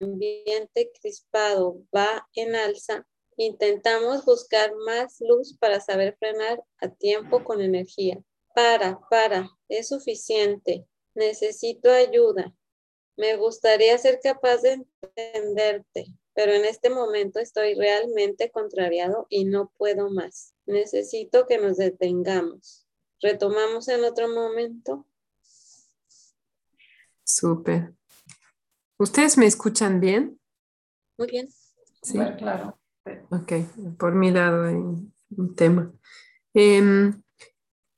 ambiente 0.00 0.90
crispado 1.00 1.82
va 1.94 2.26
en 2.34 2.56
alza, 2.56 3.06
intentamos 3.36 4.24
buscar 4.24 4.72
más 4.86 5.20
luz 5.20 5.56
para 5.58 5.80
saber 5.80 6.16
frenar 6.18 6.62
a 6.78 6.88
tiempo 6.88 7.44
con 7.44 7.60
energía. 7.60 8.22
Para, 8.54 9.00
para, 9.10 9.50
es 9.68 9.88
suficiente. 9.88 10.86
Necesito 11.14 11.90
ayuda. 11.90 12.54
Me 13.16 13.36
gustaría 13.36 13.96
ser 13.98 14.20
capaz 14.22 14.58
de 14.62 14.84
entenderte, 15.02 16.06
pero 16.34 16.52
en 16.52 16.64
este 16.64 16.90
momento 16.90 17.38
estoy 17.40 17.74
realmente 17.74 18.50
contrariado 18.50 19.26
y 19.28 19.44
no 19.44 19.72
puedo 19.76 20.10
más. 20.10 20.54
Necesito 20.66 21.46
que 21.46 21.58
nos 21.58 21.76
detengamos. 21.76 22.86
¿Retomamos 23.20 23.88
en 23.88 24.04
otro 24.04 24.28
momento? 24.28 25.06
Súper. 27.24 27.94
¿Ustedes 28.98 29.38
me 29.38 29.46
escuchan 29.46 30.00
bien? 30.00 30.40
Muy 31.18 31.28
bien. 31.28 31.48
Sí, 32.02 32.18
claro. 32.38 32.78
Ok, 33.30 33.52
por 33.98 34.14
mi 34.14 34.30
lado 34.30 34.64
hay 34.64 34.74
un 34.74 35.54
tema. 35.56 35.92
Em, 36.52 37.23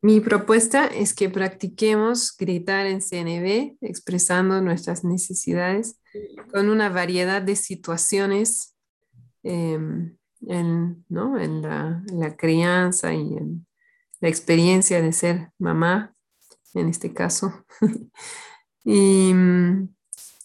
mi 0.02 0.20
propuesta 0.20 0.86
es 0.86 1.14
que 1.14 1.30
practiquemos 1.30 2.36
gritar 2.36 2.86
en 2.86 3.00
CNB, 3.00 3.76
expresando 3.80 4.60
nuestras 4.60 5.04
necesidades 5.04 6.00
con 6.52 6.68
una 6.68 6.88
variedad 6.90 7.42
de 7.42 7.56
situaciones 7.56 8.76
em, 9.42 10.16
en, 10.46 11.04
la, 11.08 12.36
crianza 12.36 13.14
y 13.14 13.36
en 13.36 13.66
la 14.20 14.28
experiencia 14.28 15.00
de 15.02 15.12
ser 15.12 15.50
mamá, 15.58 16.14
en 16.74 16.88
este 16.88 17.12
caso. 17.12 17.64
y 18.84 19.32
mm, 19.32 19.88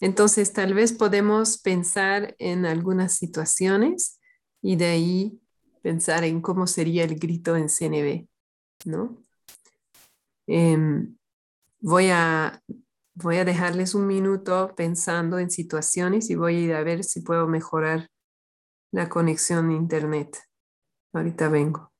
entonces 0.00 0.52
tal 0.52 0.74
vez 0.74 0.92
podemos 0.92 1.58
pensar 1.58 2.34
en 2.38 2.66
algunas 2.66 3.14
situaciones 3.16 4.18
y 4.62 4.76
de 4.76 4.86
ahí 4.86 5.40
pensar 5.82 6.24
en 6.24 6.40
cómo 6.40 6.66
sería 6.66 7.04
el 7.04 7.18
grito 7.18 7.56
en 7.56 7.68
CNB, 7.68 8.26
¿no? 8.86 9.22
Em, 10.46 11.16
voy, 11.80 12.10
a, 12.10 12.60
voy 13.14 13.38
a 13.38 13.44
dejarles 13.44 13.94
un 13.94 14.06
minuto 14.06 14.74
pensando 14.76 15.38
en 15.38 15.50
situaciones 15.50 16.30
y 16.30 16.36
voy 16.36 16.56
a 16.56 16.60
ir 16.60 16.74
a 16.74 16.82
ver 16.84 17.04
si 17.04 17.20
puedo 17.22 17.46
mejorar 17.48 18.08
la 18.92 19.08
conexión 19.08 19.70
a 19.70 19.74
internet. 19.74 20.38
Ahorita 21.12 21.48
vengo. 21.48 21.92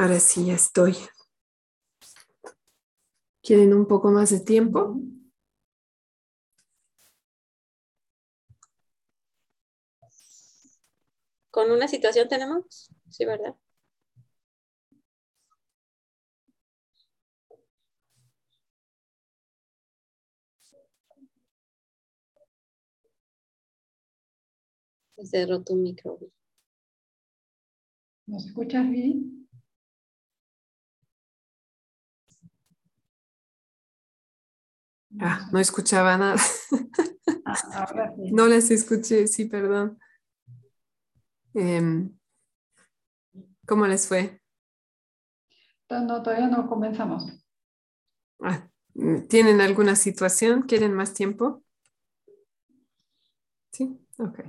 Ahora 0.00 0.18
sí, 0.18 0.46
ya 0.46 0.54
estoy. 0.54 0.96
¿Quieren 3.42 3.74
un 3.74 3.86
poco 3.86 4.10
más 4.10 4.30
de 4.30 4.40
tiempo? 4.40 4.98
Con 11.50 11.70
una 11.70 11.86
situación 11.86 12.28
tenemos, 12.30 12.88
sí, 13.10 13.26
¿verdad? 13.26 13.54
Cerró 25.22 25.62
tu 25.62 25.76
micro. 25.76 26.18
¿Nos 28.26 28.46
escuchas 28.46 28.88
bien? 28.88 29.46
Ah, 35.20 35.48
no 35.52 35.58
escuchaba 35.58 36.16
nada. 36.16 36.36
Ah, 37.44 37.56
ahora 37.74 38.12
sí. 38.16 38.30
No 38.32 38.46
les 38.46 38.70
escuché, 38.70 39.26
sí, 39.26 39.44
perdón. 39.44 39.98
Em, 41.54 42.10
¿Cómo 43.66 43.86
les 43.86 44.06
fue? 44.08 44.40
No, 45.90 46.22
todavía 46.22 46.48
no 46.48 46.66
comenzamos. 46.68 47.26
Ah, 48.40 48.68
¿Tienen 49.28 49.60
alguna 49.60 49.96
situación? 49.96 50.62
¿Quieren 50.62 50.94
más 50.94 51.14
tiempo? 51.14 51.62
Sí, 53.72 53.98
ok. 54.18 54.40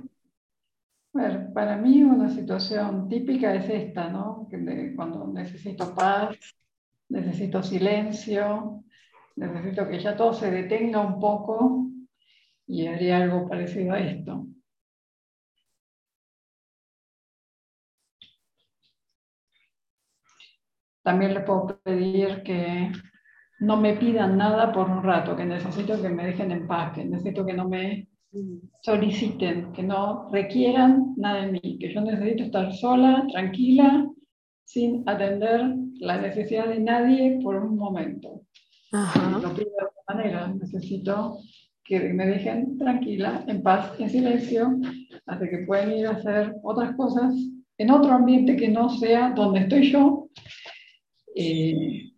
Bueno, 1.12 1.52
para 1.52 1.76
mí 1.76 2.02
una 2.02 2.30
situación 2.30 3.08
típica 3.08 3.54
es 3.54 3.68
esta, 3.68 4.08
¿no? 4.08 4.48
Cuando 4.96 5.26
necesito 5.26 5.94
paz, 5.94 6.36
necesito 7.08 7.62
silencio, 7.62 8.81
necesito 9.36 9.88
que 9.88 10.00
ya 10.00 10.16
todo 10.16 10.32
se 10.32 10.50
detenga 10.50 11.00
un 11.00 11.18
poco 11.20 11.88
y 12.66 12.86
haría 12.86 13.18
algo 13.18 13.48
parecido 13.48 13.94
a 13.94 14.00
esto. 14.00 14.46
También 21.02 21.34
les 21.34 21.44
puedo 21.44 21.80
pedir 21.82 22.42
que 22.44 22.92
no 23.60 23.76
me 23.76 23.94
pidan 23.94 24.36
nada 24.36 24.72
por 24.72 24.88
un 24.88 25.02
rato, 25.02 25.36
que 25.36 25.44
necesito 25.44 26.00
que 26.00 26.08
me 26.08 26.26
dejen 26.26 26.52
en 26.52 26.66
paz, 26.66 26.92
que 26.94 27.04
necesito 27.04 27.44
que 27.44 27.54
no 27.54 27.68
me 27.68 28.08
soliciten, 28.82 29.72
que 29.72 29.82
no 29.82 30.30
requieran 30.32 31.14
nada 31.16 31.46
de 31.46 31.52
mí, 31.52 31.78
que 31.78 31.92
yo 31.92 32.00
necesito 32.00 32.44
estar 32.44 32.72
sola, 32.72 33.24
tranquila, 33.30 34.08
sin 34.64 35.02
atender 35.08 35.74
la 36.00 36.20
necesidad 36.20 36.68
de 36.68 36.80
nadie 36.80 37.38
por 37.42 37.56
un 37.56 37.76
momento. 37.76 38.42
Ajá. 38.92 39.38
Lo 39.38 39.54
pido 39.54 39.70
de 39.70 39.80
alguna 39.80 40.04
manera, 40.08 40.48
necesito 40.48 41.38
que 41.84 42.12
me 42.12 42.26
dejen 42.26 42.78
tranquila, 42.78 43.44
en 43.48 43.62
paz, 43.62 43.98
en 43.98 44.08
silencio, 44.10 44.78
hasta 45.26 45.48
que 45.48 45.58
puedan 45.66 45.92
ir 45.92 46.06
a 46.06 46.12
hacer 46.12 46.54
otras 46.62 46.94
cosas 46.96 47.34
en 47.78 47.90
otro 47.90 48.12
ambiente 48.12 48.56
que 48.56 48.68
no 48.68 48.88
sea 48.88 49.30
donde 49.30 49.60
estoy 49.60 49.90
yo. 49.90 50.28
Eh. 51.34 52.12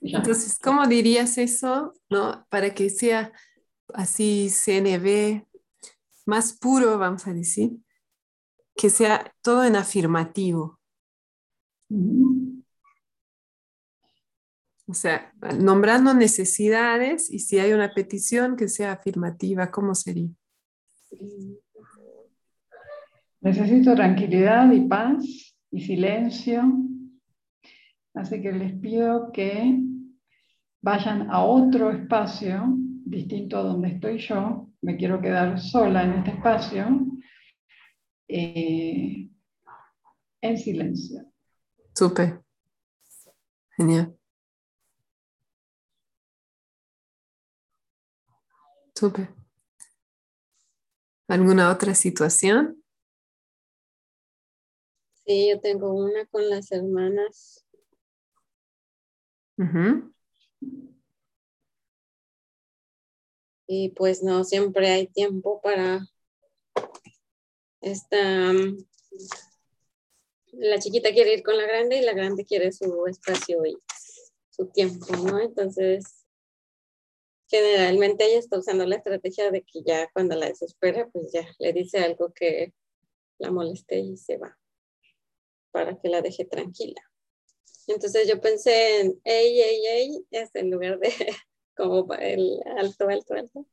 Entonces, 0.00 0.58
¿cómo 0.58 0.86
dirías 0.86 1.38
eso, 1.38 1.92
no? 2.10 2.46
Para 2.48 2.74
que 2.74 2.90
sea 2.90 3.32
así 3.92 4.48
CNV 4.48 5.46
más 6.26 6.58
puro, 6.58 6.98
vamos 6.98 7.26
a 7.26 7.34
decir, 7.34 7.72
que 8.74 8.90
sea 8.90 9.32
todo 9.42 9.64
en 9.64 9.76
afirmativo. 9.76 10.80
Ujú. 11.90 12.33
O 14.86 14.92
sea, 14.92 15.32
nombrando 15.58 16.12
necesidades 16.12 17.30
y 17.30 17.38
si 17.38 17.58
hay 17.58 17.72
una 17.72 17.94
petición 17.94 18.56
que 18.56 18.68
sea 18.68 18.92
afirmativa, 18.92 19.70
¿cómo 19.70 19.94
sería? 19.94 20.28
Necesito 23.40 23.94
tranquilidad 23.94 24.70
y 24.72 24.80
paz 24.82 25.56
y 25.70 25.80
silencio. 25.80 26.62
Así 28.14 28.40
que 28.42 28.52
les 28.52 28.78
pido 28.78 29.32
que 29.32 29.80
vayan 30.82 31.30
a 31.30 31.42
otro 31.44 31.90
espacio 31.90 32.64
distinto 33.04 33.58
a 33.58 33.62
donde 33.62 33.88
estoy 33.88 34.18
yo. 34.18 34.68
Me 34.82 34.96
quiero 34.96 35.20
quedar 35.20 35.58
sola 35.58 36.04
en 36.04 36.12
este 36.12 36.30
espacio, 36.32 37.06
eh, 38.28 39.30
en 40.42 40.58
silencio. 40.58 41.24
Súper. 41.94 42.40
Genial. 43.76 44.13
Súper. 48.96 49.28
¿Alguna 51.28 51.70
otra 51.72 51.94
situación? 51.94 52.82
Sí, 55.26 55.48
yo 55.50 55.60
tengo 55.60 55.92
una 55.92 56.26
con 56.26 56.48
las 56.50 56.70
hermanas. 56.70 57.64
Ujú. 59.58 60.12
Y 63.66 63.90
pues 63.90 64.22
no 64.22 64.44
siempre 64.44 64.90
hay 64.90 65.06
tiempo 65.06 65.60
para 65.62 66.06
esta. 67.80 68.52
mm, 68.52 68.78
La 70.52 70.78
chiquita 70.78 71.12
quiere 71.12 71.34
ir 71.34 71.42
con 71.42 71.56
la 71.56 71.66
grande 71.66 71.98
y 71.98 72.02
la 72.04 72.12
grande 72.12 72.44
quiere 72.44 72.70
su 72.72 73.06
espacio 73.06 73.64
y 73.66 73.76
su 74.50 74.66
tiempo, 74.66 75.16
¿no? 75.16 75.40
Entonces, 75.40 76.23
generalmente 77.54 78.24
ella 78.24 78.40
está 78.40 78.58
usando 78.58 78.84
la 78.84 78.96
estrategia 78.96 79.52
de 79.52 79.62
que 79.62 79.82
ya 79.84 80.10
cuando 80.12 80.34
la 80.34 80.48
desespera, 80.48 81.08
pues 81.12 81.30
ya 81.32 81.46
le 81.60 81.72
dice 81.72 81.98
algo 81.98 82.32
que 82.32 82.74
la 83.38 83.52
moleste 83.52 84.00
y 84.00 84.16
se 84.16 84.38
va 84.38 84.58
para 85.70 85.96
que 85.96 86.08
la 86.08 86.20
deje 86.20 86.44
tranquila. 86.44 87.00
Entonces 87.86 88.26
yo 88.26 88.40
pensé 88.40 89.00
en 89.00 89.20
ey, 89.22 89.60
ey, 89.60 89.86
ey, 89.86 90.26
es 90.32 90.50
en 90.54 90.70
lugar 90.70 90.98
de 90.98 91.10
como 91.76 92.12
el 92.14 92.60
alto, 92.76 93.08
alto, 93.08 93.34
alto. 93.34 93.66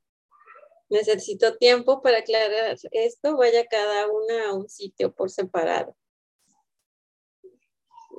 Necesito 0.89 1.57
tiempo 1.57 2.03
para 2.03 2.19
aclarar 2.19 2.77
esto, 2.91 3.37
vaya 3.37 3.65
cada 3.65 4.11
una 4.11 4.49
a 4.49 4.53
un 4.53 4.69
sitio 4.69 5.11
por 5.11 5.31
separado. 5.31 5.95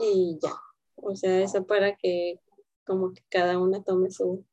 Y 0.01 0.41
ya, 0.43 0.55
o 0.97 1.15
sea, 1.15 1.41
eso 1.41 1.65
para 1.67 1.95
que 1.97 2.41
como 2.85 3.13
que 3.13 3.23
cada 3.29 3.61
una 3.61 3.85
tome 3.85 4.11
su, 4.11 4.45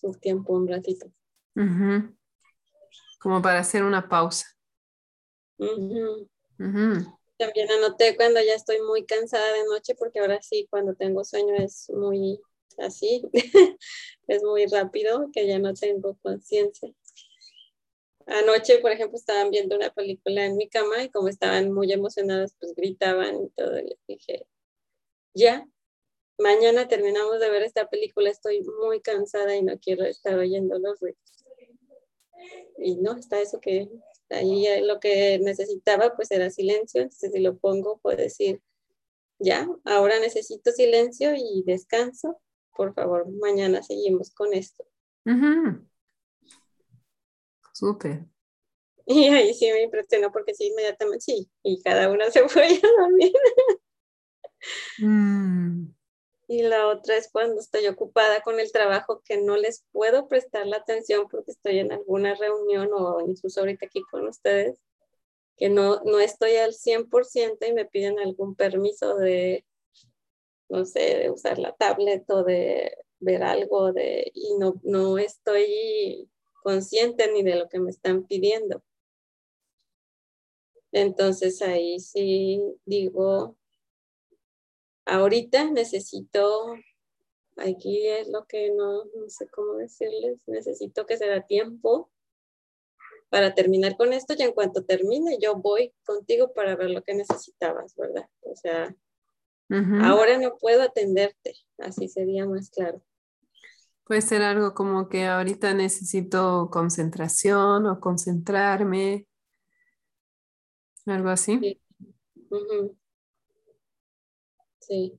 su 0.00 0.12
tiempo 0.14 0.54
un 0.54 0.68
ratito. 0.68 1.10
Ujú. 1.56 2.16
Como 3.20 3.40
para 3.42 3.60
hacer 3.60 3.84
una 3.84 4.08
pausa. 4.08 4.46
Ujú. 5.58 6.28
Ujú. 6.58 7.18
También 7.38 7.70
anoté 7.70 8.16
cuando 8.16 8.40
ya 8.42 8.54
estoy 8.54 8.80
muy 8.82 9.04
cansada 9.06 9.52
de 9.52 9.64
noche, 9.64 9.94
porque 9.94 10.20
ahora 10.20 10.40
sí, 10.42 10.66
cuando 10.70 10.94
tengo 10.94 11.24
sueño 11.24 11.54
es 11.56 11.88
muy 11.90 12.40
así, 12.78 13.22
es 14.28 14.42
muy 14.42 14.66
rápido, 14.66 15.30
que 15.32 15.46
ya 15.46 15.58
no 15.58 15.72
tengo 15.74 16.16
conciencia. 16.22 16.90
Anoche, 18.26 18.78
por 18.78 18.92
ejemplo, 18.92 19.18
estaban 19.18 19.50
viendo 19.50 19.76
una 19.76 19.90
película 19.92 20.44
en 20.46 20.56
mi 20.56 20.68
cama 20.68 21.02
y 21.02 21.10
como 21.10 21.28
estaban 21.28 21.72
muy 21.72 21.92
emocionadas, 21.92 22.54
pues 22.60 22.74
gritaban 22.74 23.44
y 23.44 23.48
todo. 23.50 23.78
y 23.78 23.82
les 23.88 23.98
dije, 24.06 24.46
ya, 25.34 25.66
mañana 26.40 26.88
terminamos 26.88 27.38
de 27.40 27.50
ver 27.50 27.62
esta 27.62 27.88
película, 27.88 28.30
estoy 28.30 28.62
muy 28.80 29.00
cansada 29.00 29.54
y 29.54 29.62
no 29.62 29.78
quiero 29.78 30.04
estar 30.04 30.36
oyendo 30.38 30.78
los 30.78 30.98
ruidos. 31.00 31.18
Y 32.78 32.96
no, 32.96 33.16
está 33.16 33.40
eso 33.40 33.60
que 33.60 33.88
ahí 34.30 34.66
lo 34.82 35.00
que 35.00 35.38
necesitaba 35.40 36.16
pues 36.16 36.30
era 36.30 36.50
silencio, 36.50 37.02
entonces 37.02 37.32
si 37.32 37.40
lo 37.40 37.58
pongo 37.58 37.98
puedo 37.98 38.16
decir, 38.16 38.60
ya, 39.38 39.68
ahora 39.84 40.18
necesito 40.18 40.72
silencio 40.72 41.32
y 41.34 41.62
descanso, 41.64 42.40
por 42.74 42.94
favor, 42.94 43.28
mañana 43.28 43.82
seguimos 43.82 44.30
con 44.30 44.54
esto. 44.54 44.84
Ujú. 45.26 45.86
Súper. 47.72 48.26
Y 49.06 49.24
ahí 49.24 49.52
sí 49.54 49.68
me 49.72 49.82
impresionó 49.82 50.30
porque 50.30 50.54
sí, 50.54 50.68
inmediatamente 50.68 51.20
sí, 51.24 51.50
y 51.64 51.82
cada 51.82 52.10
una 52.10 52.30
se 52.30 52.48
fue 52.48 52.66
a 52.66 53.02
dormir. 53.02 53.32
Mm. 54.98 55.99
Y 56.50 56.62
la 56.62 56.88
otra 56.88 57.16
es 57.16 57.30
cuando 57.30 57.60
estoy 57.60 57.86
ocupada 57.86 58.40
con 58.40 58.58
el 58.58 58.72
trabajo 58.72 59.22
que 59.24 59.40
no 59.40 59.56
les 59.56 59.84
puedo 59.92 60.26
prestar 60.26 60.66
la 60.66 60.78
atención 60.78 61.28
porque 61.30 61.52
estoy 61.52 61.78
en 61.78 61.92
alguna 61.92 62.34
reunión 62.34 62.88
o 62.92 63.20
incluso 63.20 63.60
ahorita 63.60 63.86
aquí 63.86 64.02
con 64.10 64.26
ustedes, 64.26 64.80
que 65.56 65.68
no, 65.68 66.00
no 66.02 66.18
estoy 66.18 66.56
al 66.56 66.74
100% 66.74 67.68
y 67.68 67.72
me 67.72 67.84
piden 67.84 68.18
algún 68.18 68.56
permiso 68.56 69.14
de, 69.14 69.64
no 70.68 70.84
sé, 70.86 71.18
de 71.18 71.30
usar 71.30 71.60
la 71.60 71.72
tablet 71.76 72.28
o 72.28 72.42
de 72.42 72.96
ver 73.20 73.44
algo 73.44 73.92
de, 73.92 74.32
y 74.34 74.56
no, 74.58 74.74
no 74.82 75.18
estoy 75.18 76.28
consciente 76.64 77.30
ni 77.32 77.44
de 77.44 77.54
lo 77.54 77.68
que 77.68 77.78
me 77.78 77.90
están 77.90 78.26
pidiendo. 78.26 78.82
Entonces 80.90 81.62
ahí 81.62 82.00
sí 82.00 82.60
digo, 82.84 83.56
ahorita 85.06 85.70
necesito 85.70 86.74
aquí 87.56 88.06
es 88.06 88.28
lo 88.28 88.46
que 88.46 88.70
no, 88.72 89.04
no 89.04 89.28
sé 89.28 89.48
cómo 89.48 89.74
decirles, 89.74 90.42
necesito 90.46 91.06
que 91.06 91.16
se 91.16 91.28
da 91.28 91.46
tiempo 91.46 92.10
para 93.28 93.54
terminar 93.54 93.96
con 93.96 94.12
esto 94.12 94.34
y 94.36 94.42
en 94.42 94.52
cuanto 94.52 94.84
termine 94.84 95.38
yo 95.40 95.56
voy 95.56 95.92
contigo 96.04 96.52
para 96.52 96.74
ver 96.76 96.90
lo 96.90 97.02
que 97.02 97.14
necesitabas, 97.14 97.94
¿verdad? 97.96 98.28
O 98.42 98.56
sea, 98.56 98.94
ahora 100.02 100.36
no 100.38 100.56
puedo 100.58 100.82
atenderte, 100.82 101.54
así 101.78 102.08
sería 102.08 102.46
más 102.46 102.70
claro. 102.70 103.02
Puede 104.04 104.22
ser 104.22 104.42
algo 104.42 104.74
como 104.74 105.08
que 105.08 105.26
ahorita 105.26 105.72
necesito 105.74 106.68
concentración 106.72 107.86
o 107.86 108.00
concentrarme, 108.00 109.28
algo 111.06 111.28
así. 111.28 111.58
Sí. 111.60 111.80
Sí. 114.90 115.18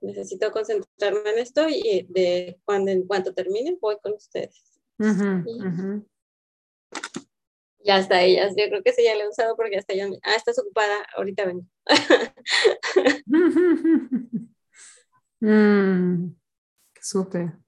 necesito 0.00 0.50
concentrarme 0.50 1.30
en 1.30 1.38
esto 1.38 1.68
y 1.68 2.06
de 2.08 2.58
cuando 2.64 2.90
en 2.90 3.06
cuanto 3.06 3.34
termine 3.34 3.76
voy 3.80 3.98
con 4.02 4.14
ustedes. 4.14 4.80
Ya 7.84 7.98
está 7.98 8.22
ella. 8.22 8.48
Yo 8.48 8.68
creo 8.68 8.82
que 8.82 8.94
sí 8.94 9.04
ya 9.04 9.14
la 9.14 9.24
he 9.24 9.28
usado 9.28 9.54
porque 9.56 9.76
hasta 9.76 9.92
ella. 9.92 10.08
Ah, 10.22 10.36
estás 10.36 10.58
ocupada. 10.58 11.06
Ahorita 11.16 11.44
vengo. 11.44 11.66
mm, 15.40 16.34
súper. 16.98 17.58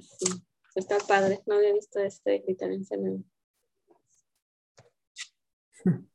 Sí, 0.00 0.26
está 0.74 0.98
padre. 0.98 1.40
No 1.46 1.54
había 1.54 1.72
visto 1.72 2.00
este 2.00 2.42
criterio 2.42 2.80
en 2.90 3.24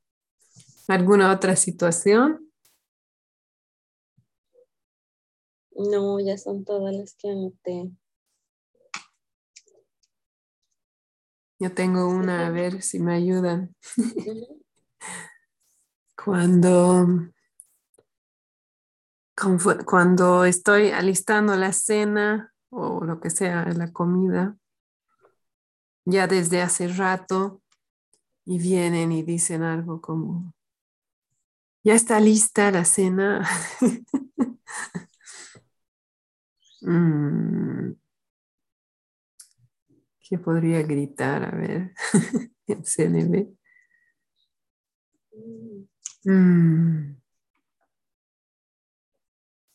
¿Alguna 0.87 1.31
otra 1.31 1.55
situación? 1.55 2.51
No, 5.75 6.19
ya 6.19 6.37
son 6.37 6.63
todas 6.63 6.95
las 6.95 7.15
que 7.15 7.29
anoté. 7.29 7.91
Yo 11.59 11.73
tengo 11.73 12.07
una, 12.07 12.47
a 12.47 12.49
ver 12.49 12.81
si 12.81 12.99
me 12.99 13.13
ayudan. 13.13 13.75
cuando, 16.15 17.29
cuando 19.85 20.45
estoy 20.45 20.91
alistando 20.91 21.55
la 21.55 21.71
cena 21.71 22.53
o 22.69 23.03
lo 23.03 23.19
que 23.19 23.29
sea, 23.29 23.65
la 23.73 23.91
comida, 23.91 24.57
ya 26.05 26.27
desde 26.27 26.61
hace 26.61 26.87
rato, 26.87 27.61
y 28.45 28.59
vienen 28.59 29.11
y 29.11 29.23
dicen 29.23 29.63
algo 29.63 30.01
como, 30.01 30.53
ya 31.83 31.95
está 31.95 32.19
lista 32.19 32.71
la 32.71 32.85
cena. 32.85 33.47
mm. 36.85 37.95
¿Qué 40.27 40.39
podría 40.39 40.81
gritar? 40.81 41.43
A 41.43 41.51
ver, 41.55 41.93
en 42.67 42.83
CNB. 42.83 43.55
Mm. 46.25 47.15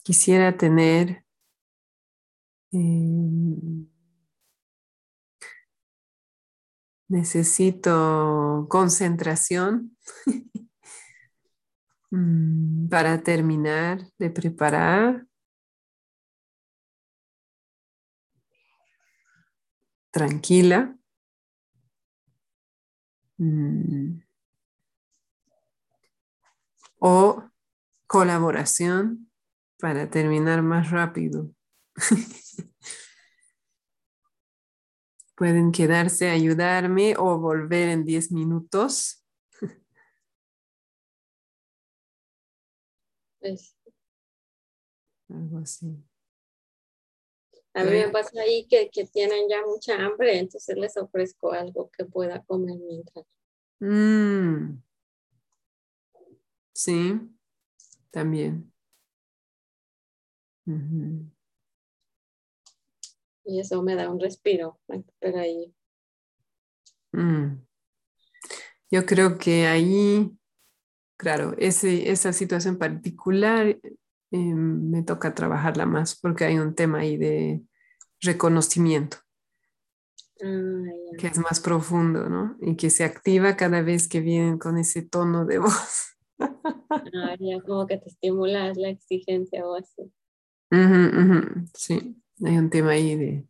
Quisiera 0.03 0.57
tener 0.57 1.25
em, 2.73 3.87
necesito 7.09 8.67
concentración 8.69 9.97
para 12.91 13.23
terminar 13.23 14.01
de 14.19 14.31
preparar 14.31 15.30
tranquila. 20.11 20.97
Mm. 23.39 24.21
O 26.99 27.43
colaboración 28.07 29.31
para 29.79 30.11
terminar 30.11 30.63
más 30.63 30.91
rápido. 30.91 31.51
Pueden 35.37 35.73
quedarse 35.73 36.29
a 36.29 36.35
ayudarme 36.35 37.15
o 37.17 37.39
volver 37.39 37.89
en 37.89 38.05
10 38.05 38.31
minutos. 38.31 39.25
Pues 43.41 43.75
Algo 45.31 45.59
así. 45.59 46.10
A 47.73 47.85
mí 47.85 47.91
me 47.91 48.09
pasa 48.09 48.41
ahí 48.41 48.67
que, 48.67 48.91
tienen 49.13 49.49
ya 49.49 49.65
mucha 49.65 49.95
hambre, 49.95 50.39
entonces 50.39 50.77
les 50.77 50.97
ofrezco 50.97 51.53
algo 51.53 51.91
que 51.91 52.05
pueda 52.05 52.43
comer 52.43 52.77
mientras. 52.79 53.25
Mm. 53.79 54.83
Sí, 56.73 57.21
también. 58.11 58.73
Y 63.45 63.61
eso 63.61 63.83
me 63.83 63.95
da 63.95 64.11
un 64.11 64.21
respiro, 64.21 64.81
pero 65.19 65.39
ahí. 65.39 65.73
Mm. 67.13 67.63
Yo 68.91 69.07
creo 69.07 69.39
que 69.39 69.67
ahí, 69.67 70.31
claro, 71.17 71.55
ese, 71.59 72.11
esa 72.11 72.33
situación 72.33 72.79
particular 72.79 73.79
Em, 74.33 74.91
me 74.91 75.03
toca 75.03 75.35
trabajarla 75.35 75.87
más 75.87 76.17
porque 76.19 76.45
hay 76.45 76.59
un 76.59 76.75
tema 76.75 77.01
ahí 77.01 77.17
de 77.17 77.63
reconocimiento 78.21 79.17
ah, 80.41 80.83
que 81.19 81.27
es 81.27 81.39
más 81.39 81.59
profundo, 81.59 82.29
¿no? 82.29 82.57
Y 82.61 82.77
que 82.77 82.91
se 82.91 83.03
activa 83.03 83.57
cada 83.57 83.83
vez 83.83 84.07
que 84.07 84.21
vienen 84.21 84.59
con 84.59 84.79
ese 84.79 85.03
tono 85.03 85.47
de 85.47 85.59
voz. 85.59 86.17
Ah, 86.39 87.37
ya 87.41 87.61
como 87.67 87.87
que 87.87 87.99
te 87.99 88.09
estimulas 88.09 88.77
la 88.77 88.91
exigencia 88.91 89.67
o 89.67 89.75
así. 89.75 90.13
Sí, 91.75 92.17
hay 92.45 92.57
un 92.57 92.71
tema 92.71 92.91
ahí 92.91 93.17
de, 93.17 93.49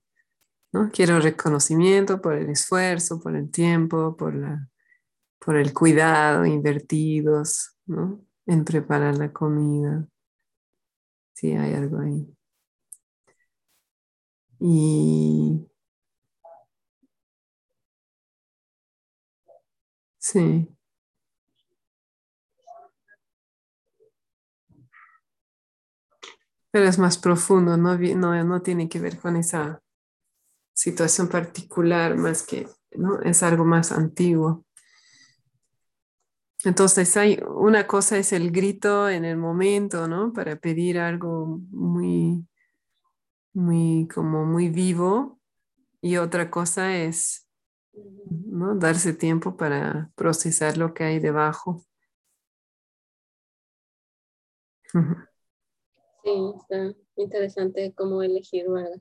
¿no? 0.72 0.90
Quiero 0.90 1.20
reconocimiento 1.20 2.22
por 2.22 2.36
el 2.36 2.48
esfuerzo, 2.48 3.20
por 3.20 3.36
el 3.36 3.50
tiempo, 3.50 4.16
por, 4.16 4.34
la, 4.34 4.66
por 5.38 5.56
el 5.56 5.74
cuidado 5.74 6.46
invertidos, 6.46 7.76
¿no? 7.84 8.24
En 8.46 8.64
preparar 8.64 9.18
la 9.18 9.30
comida. 9.30 10.08
Sí, 11.40 11.52
hay 11.56 11.72
algo 11.74 11.98
ahí. 12.00 12.26
Y 14.60 15.66
sí. 20.18 20.68
Pero 26.72 26.86
es 26.86 26.98
más 26.98 27.18
profundo, 27.18 27.76
no, 27.76 27.96
no, 27.98 28.44
no 28.44 28.62
tiene 28.62 28.88
que 28.88 29.00
ver 29.00 29.18
con 29.18 29.36
esa 29.36 29.82
situación 30.74 31.28
particular, 31.28 32.16
más 32.16 32.42
que, 32.44 32.68
¿no? 32.92 33.20
Es 33.22 33.42
algo 33.42 33.64
más 33.64 33.92
antiguo. 33.92 34.64
Entonces 36.64 37.16
hay 37.16 37.40
una 37.48 37.86
cosa 37.86 38.18
es 38.18 38.32
el 38.32 38.50
grito 38.50 39.08
en 39.08 39.24
el 39.24 39.36
momento, 39.36 40.06
¿no? 40.08 40.32
Para 40.32 40.56
pedir 40.56 40.98
algo 40.98 41.60
muy, 41.70 42.46
muy, 43.54 44.08
como 44.12 44.44
muy 44.44 44.68
vivo. 44.68 45.40
Y 46.02 46.16
otra 46.16 46.50
cosa 46.50 46.96
es, 46.96 47.46
¿no? 48.46 48.74
Darse 48.76 49.12
tiempo 49.14 49.56
para 49.56 50.10
procesar 50.16 50.76
lo 50.76 50.94
que 50.94 51.04
hay 51.04 51.18
debajo. 51.20 51.84
Sí, 56.24 56.30
está 56.60 56.94
interesante 57.16 57.92
cómo 57.94 58.22
elegir, 58.22 58.68
¿verdad? 58.68 59.00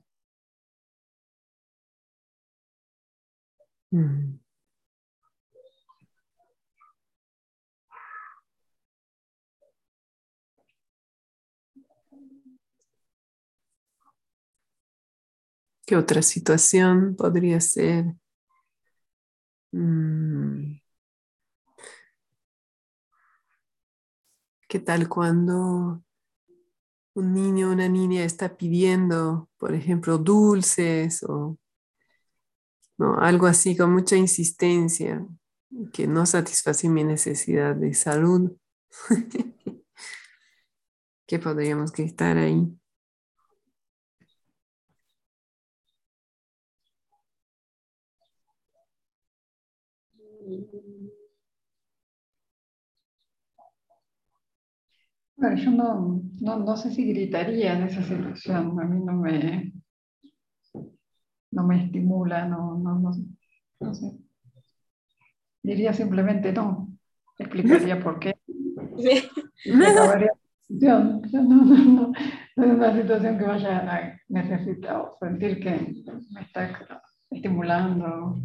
¿Qué 15.90 15.96
otra 15.96 16.22
situación 16.22 17.16
podría 17.16 17.60
ser? 17.60 18.14
Mm. 19.72 20.78
¿Qué 24.68 24.78
tal 24.78 25.08
cuando 25.08 26.04
un 27.14 27.34
niño 27.34 27.70
o 27.70 27.72
una 27.72 27.88
niña 27.88 28.22
está 28.22 28.56
pidiendo, 28.56 29.50
por 29.58 29.74
ejemplo, 29.74 30.16
dulces 30.18 31.24
o 31.24 31.58
algo 33.18 33.48
así 33.48 33.76
con 33.76 33.92
mucha 33.92 34.14
insistencia 34.14 35.26
que 35.92 36.06
no 36.06 36.24
satisface 36.24 36.88
mi 36.88 37.02
necesidad 37.02 37.74
de 37.74 37.94
salud? 37.94 38.52
¿Qué 41.26 41.38
podríamos 41.40 41.90
gritar 41.90 42.36
ahí? 42.36 42.79
Bueno, 55.40 55.56
yo 55.56 55.70
no, 55.70 56.22
no, 56.42 56.58
no, 56.58 56.76
sé 56.76 56.90
si 56.90 57.02
gritaría 57.06 57.72
en 57.72 57.84
esa 57.84 58.02
situación, 58.02 58.78
a 58.78 58.84
mí 58.84 59.02
no 59.02 59.14
me, 59.14 59.72
no 61.50 61.66
me 61.66 61.82
estimula, 61.82 62.44
no, 62.44 62.76
no, 62.76 62.98
no, 62.98 63.10
no 63.80 63.94
sé. 63.94 64.18
Diría 65.62 65.94
simplemente 65.94 66.52
no, 66.52 66.88
explicaría 67.38 67.98
por 67.98 68.18
qué. 68.18 68.34
La 69.64 70.30
No, 70.68 71.20
no, 71.32 71.42
no, 71.42 71.84
no, 71.84 72.12
es 72.14 72.72
una 72.72 72.94
situación 72.94 73.38
que 73.38 73.44
vaya 73.44 73.78
a 73.78 74.20
necesitar 74.28 74.96
o 74.96 75.16
sentir 75.18 75.58
que 75.58 75.70
me 76.32 76.42
está 76.42 77.02
estimulando. 77.30 78.36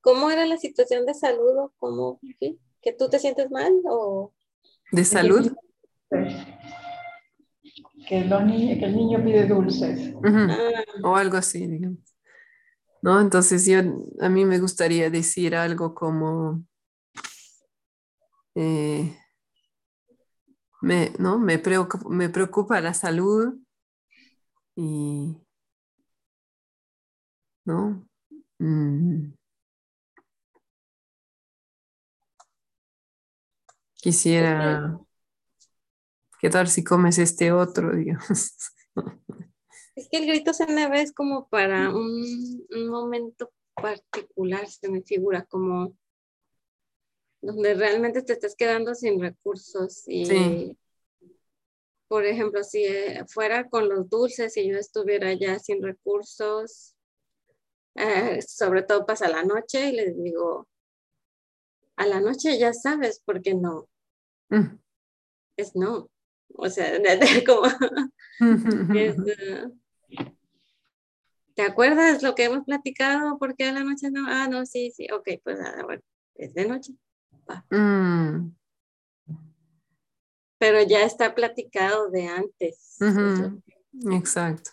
¿Cómo 0.00 0.30
era 0.30 0.46
la 0.46 0.56
situación 0.56 1.04
de 1.04 1.12
salud? 1.12 1.70
¿Cómo, 1.78 2.18
¿Que 2.82 2.92
tú 2.92 3.08
te 3.08 3.18
sientes 3.18 3.50
mal 3.50 3.72
o...? 3.84 4.32
¿De 4.92 5.04
salud? 5.04 5.52
Que, 8.08 8.18
el 8.18 8.96
niño 8.96 9.22
pide 9.22 9.46
dulces. 9.46 10.14
Ah. 10.24 10.84
O 11.04 11.14
algo 11.14 11.36
así, 11.36 11.66
digamos. 11.66 11.98
¿No? 13.02 13.20
Entonces 13.20 13.64
yo, 13.66 13.78
a 14.20 14.28
mí 14.28 14.44
me 14.44 14.58
gustaría 14.58 15.10
decir 15.10 15.54
algo 15.54 15.94
como... 15.94 16.64
Eh, 18.56 19.16
me, 20.82 21.12
¿no? 21.18 21.38
me, 21.38 21.58
preocupa, 21.58 22.08
me 22.08 22.28
preocupa 22.28 22.80
la 22.80 22.94
salud 22.94 23.54
y... 24.74 25.36
¿no? 27.64 28.06
Mm. 28.58 29.32
Quisiera, 34.00 34.98
¿qué 36.40 36.48
tal 36.48 36.68
si 36.68 36.82
comes 36.82 37.18
este 37.18 37.52
otro, 37.52 37.94
digamos? 37.94 38.52
Es 39.96 40.08
que 40.08 40.18
el 40.18 40.26
grito 40.26 40.54
se 40.54 40.66
me 40.66 40.88
ve 40.88 41.02
es 41.02 41.12
como 41.12 41.48
para 41.48 41.90
un, 41.90 42.64
momento 42.88 43.52
particular, 43.74 44.66
se 44.66 44.88
me 44.88 45.02
figura 45.02 45.44
como 45.44 45.94
donde 47.42 47.74
realmente 47.74 48.22
te 48.22 48.32
estás 48.32 48.54
quedando 48.54 48.94
sin 48.94 49.20
recursos 49.20 50.04
y 50.06 50.76
por 52.10 52.26
ejemplo, 52.26 52.64
si 52.64 52.84
eh, 52.84 53.24
fuera 53.28 53.68
con 53.68 53.88
los 53.88 54.10
dulces 54.10 54.56
y 54.56 54.68
yo 54.68 54.76
estuviera 54.78 55.32
ya 55.32 55.60
sin 55.60 55.80
recursos, 55.80 56.96
eh, 57.94 58.42
sobre 58.42 58.82
todo 58.82 59.06
pasa 59.06 59.28
la 59.28 59.44
noche 59.44 59.90
y 59.90 59.92
les 59.92 60.20
digo, 60.20 60.66
a 62.00 62.06
la 62.06 62.18
noche 62.18 62.58
ya 62.58 62.72
sabes 62.72 63.20
por 63.20 63.42
qué 63.42 63.54
no. 63.54 63.86
Mm. 64.48 64.78
Es 65.58 65.76
no. 65.76 66.10
O 66.56 66.68
sea, 66.70 66.92
como... 67.46 67.68
Uh, 68.40 69.78
¿Te 71.54 71.62
acuerdas 71.62 72.22
lo 72.22 72.34
que 72.34 72.44
hemos 72.44 72.64
platicado? 72.64 73.38
¿Por 73.38 73.54
qué 73.54 73.64
a 73.64 73.72
la 73.72 73.84
noche 73.84 74.10
no? 74.10 74.24
Ah, 74.26 74.48
no, 74.48 74.64
sí, 74.64 74.90
sí. 74.90 75.08
Ok, 75.12 75.28
pues 75.44 75.58
nada, 75.58 75.84
bueno, 75.84 76.00
es 76.36 76.54
de 76.54 76.66
noche. 76.66 76.94
Mm. 77.68 78.54
Pero 80.56 80.82
ya 80.82 81.04
está 81.04 81.34
platicado 81.34 82.08
de 82.10 82.28
antes. 82.28 82.96
Exacto. 84.10 84.70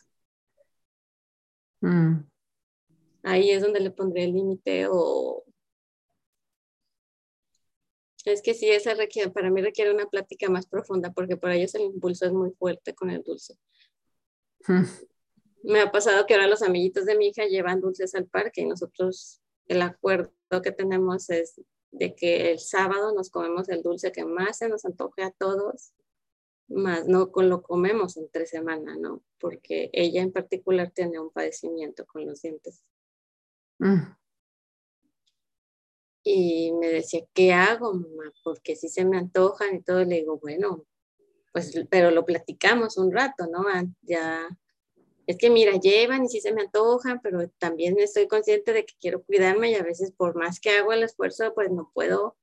Mm. 1.82 2.20
Ahí 3.24 3.52
es 3.52 3.62
donde 3.62 3.82
le 3.82 3.92
pondré 3.92 4.24
el 4.24 4.34
límite 4.34 4.88
o 4.90 5.44
es 8.32 8.42
que 8.42 8.54
sí, 8.54 8.70
esa 8.70 8.94
requiere, 8.94 9.32
para 9.32 9.50
mí 9.50 9.62
requiere 9.62 9.94
una 9.94 10.08
plática 10.08 10.50
más 10.50 10.68
profunda 10.68 11.12
porque 11.14 11.38
para 11.38 11.56
ellos 11.56 11.76
el 11.76 11.84
impulso 11.84 12.26
es 12.26 12.34
muy 12.34 12.52
fuerte 12.52 12.94
con 12.94 13.10
el 13.10 13.24
dulce. 13.24 13.56
Hmm. 14.68 14.84
Me 15.64 15.82
ha 15.82 15.92
pasado 15.92 16.26
que 16.26 16.34
ahora 16.34 16.48
los 16.48 16.62
amiguitos 16.62 17.06
de 17.06 17.18
mi 17.18 17.28
hija 17.28 17.46
llevan 17.46 17.82
dulces 17.82 18.16
al 18.16 18.28
parque 18.28 18.62
y 18.62 18.66
nosotros 18.66 19.42
el 19.68 19.82
acuerdo 19.82 20.32
que 20.64 20.72
tenemos 20.72 21.30
es 21.30 21.60
de 21.92 22.16
que 22.16 22.52
el 22.52 22.60
sábado 22.60 23.14
nos 23.14 23.30
comemos 23.30 23.68
el 23.70 23.82
dulce 23.82 24.12
que 24.12 24.24
más 24.24 24.60
se 24.60 24.70
nos 24.70 24.86
antoje 24.86 25.24
a 25.24 25.32
todos, 25.32 25.94
más 26.70 27.08
no 27.08 27.32
con 27.32 27.50
lo 27.50 27.64
comemos 27.64 28.18
entre 28.18 28.46
semana, 28.46 28.96
¿no? 28.98 29.24
Porque 29.40 29.90
ella 29.94 30.22
en 30.22 30.32
particular 30.32 30.92
tiene 30.92 31.20
un 31.20 31.32
padecimiento 31.32 32.06
con 32.06 32.26
los 32.26 32.42
dientes. 32.42 32.84
Hmm 33.80 34.17
y 36.30 36.74
me 36.74 36.88
decía, 36.88 37.22
¿qué 37.34 37.54
hago, 37.54 37.94
mamá? 37.94 38.34
Porque 38.44 38.76
si 38.76 38.90
se 38.90 39.06
me 39.06 39.18
antojan 39.18 39.76
y 39.76 39.82
todo, 39.82 40.04
le 40.04 40.18
digo, 40.18 40.38
bueno, 40.40 40.86
pues, 41.54 41.74
pero 41.90 42.12
lo 42.12 42.26
platicamos 42.26 42.98
un 42.98 43.14
rato, 43.14 43.48
¿no? 43.48 43.66
Ah, 43.74 43.86
ya, 44.02 44.48
es 45.26 45.38
que 45.38 45.50
mira, 45.50 45.72
llevan 45.74 46.26
y 46.26 46.28
sí 46.28 46.42
se 46.42 46.54
me 46.54 46.64
antojan, 46.64 47.22
pero 47.22 47.48
también 47.60 47.98
estoy 48.00 48.28
consciente 48.28 48.74
de 48.74 48.86
que 48.86 48.96
quiero 49.00 49.24
cuidarme 49.24 49.72
y 49.72 49.76
a 49.76 49.84
veces 49.84 50.12
por 50.12 50.36
más 50.36 50.60
que 50.60 50.72
hago 50.72 50.92
el 50.92 51.04
esfuerzo, 51.04 51.54
pues 51.54 51.72
no 51.72 51.92
puedo 51.94 52.36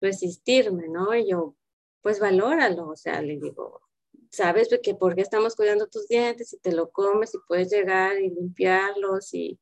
resistirme, 0.00 0.88
¿no? 0.88 1.14
Y 1.14 1.28
yo, 1.28 1.54
pues 2.00 2.20
valóralo, 2.20 2.88
o 2.88 2.96
sea, 2.96 3.20
le 3.20 3.38
digo, 3.38 3.82
sabes 4.30 4.68
que 4.82 4.94
por 4.94 5.14
qué 5.14 5.20
estamos 5.20 5.54
cuidando 5.54 5.86
tus 5.86 6.08
dientes, 6.08 6.48
si 6.48 6.58
te 6.58 6.72
lo 6.72 6.90
comes, 6.90 7.34
y 7.34 7.38
puedes 7.46 7.70
llegar 7.70 8.18
y 8.18 8.30
limpiarlos 8.30 9.34
y 9.34 9.58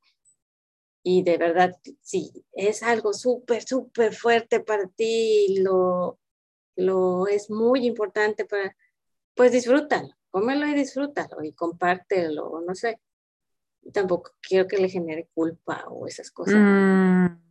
y 1.09 1.23
de 1.23 1.39
verdad, 1.39 1.73
si 2.03 2.33
es 2.53 2.83
algo 2.83 3.13
súper, 3.13 3.63
súper 3.63 4.13
fuerte 4.13 4.59
para 4.59 4.89
ti, 4.89 5.59
lo, 5.61 6.19
lo 6.75 7.29
es 7.29 7.49
muy 7.49 7.87
importante 7.87 8.45
para, 8.45 8.77
pues 9.37 9.53
disfrútalo, 9.53 10.09
cómelo 10.31 10.67
y 10.67 10.75
disfrútalo 10.75 11.45
y 11.45 11.53
compártelo, 11.53 12.61
no 12.67 12.75
sé. 12.75 12.99
Tampoco 13.93 14.33
quiero 14.43 14.67
que 14.67 14.79
le 14.79 14.89
genere 14.89 15.29
culpa 15.33 15.85
o 15.89 16.09
esas 16.09 16.33
cosas. 16.33 16.57
Mm 16.57 17.46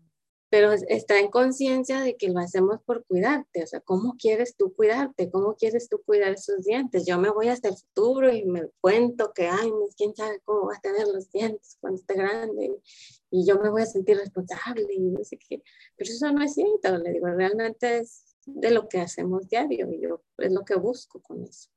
pero 0.50 0.72
está 0.74 1.20
en 1.20 1.30
conciencia 1.30 2.02
de 2.02 2.16
que 2.16 2.30
lo 2.30 2.40
hacemos 2.40 2.80
por 2.86 3.06
cuidarte, 3.06 3.64
o 3.64 3.68
sea, 3.68 3.80
¿cómo 3.82 4.16
quieres 4.18 4.56
tú 4.56 4.74
cuidarte? 4.74 5.30
¿Cómo 5.30 5.56
quieres 5.56 5.90
tú 5.90 6.02
cuidar 6.06 6.34
esos 6.34 6.64
dientes? 6.64 7.06
Yo 7.06 7.18
me 7.20 7.30
voy 7.30 7.50
hasta 7.50 7.70
el 7.70 7.76
futuro 7.76 8.32
y 8.32 8.46
me 8.46 8.70
cuento 8.80 9.34
que, 9.34 9.48
ay, 9.48 9.72
quién 9.98 10.16
sabe 10.16 10.40
cómo 10.44 10.68
va 10.68 10.76
a 10.76 10.82
tener 10.82 11.08
los 11.08 11.30
dientes 11.32 11.78
cuando 11.82 12.00
esté 12.00 12.14
grande 12.14 12.80
y 13.32 13.46
yo 13.46 13.60
me 13.60 13.70
voy 13.70 13.82
a 13.82 13.86
sentir 13.86 14.18
responsable 14.18 14.88
y 14.94 15.00
no 15.00 15.24
sé 15.24 15.38
qué, 15.38 15.62
pero 15.96 16.12
eso 16.12 16.32
no 16.32 16.44
es 16.44 16.54
cierto, 16.54 16.98
le 16.98 17.12
digo, 17.12 17.28
realmente 17.28 17.98
es 17.98 18.36
de 18.46 18.72
lo 18.72 18.88
que 18.88 19.00
hacemos 19.00 19.50
diario 19.50 19.92
y 19.92 20.02
yo 20.02 20.24
es 20.38 20.54
lo 20.54 20.64
que 20.64 20.76
busco 20.76 21.20
con 21.22 21.44
eso. 21.44 21.70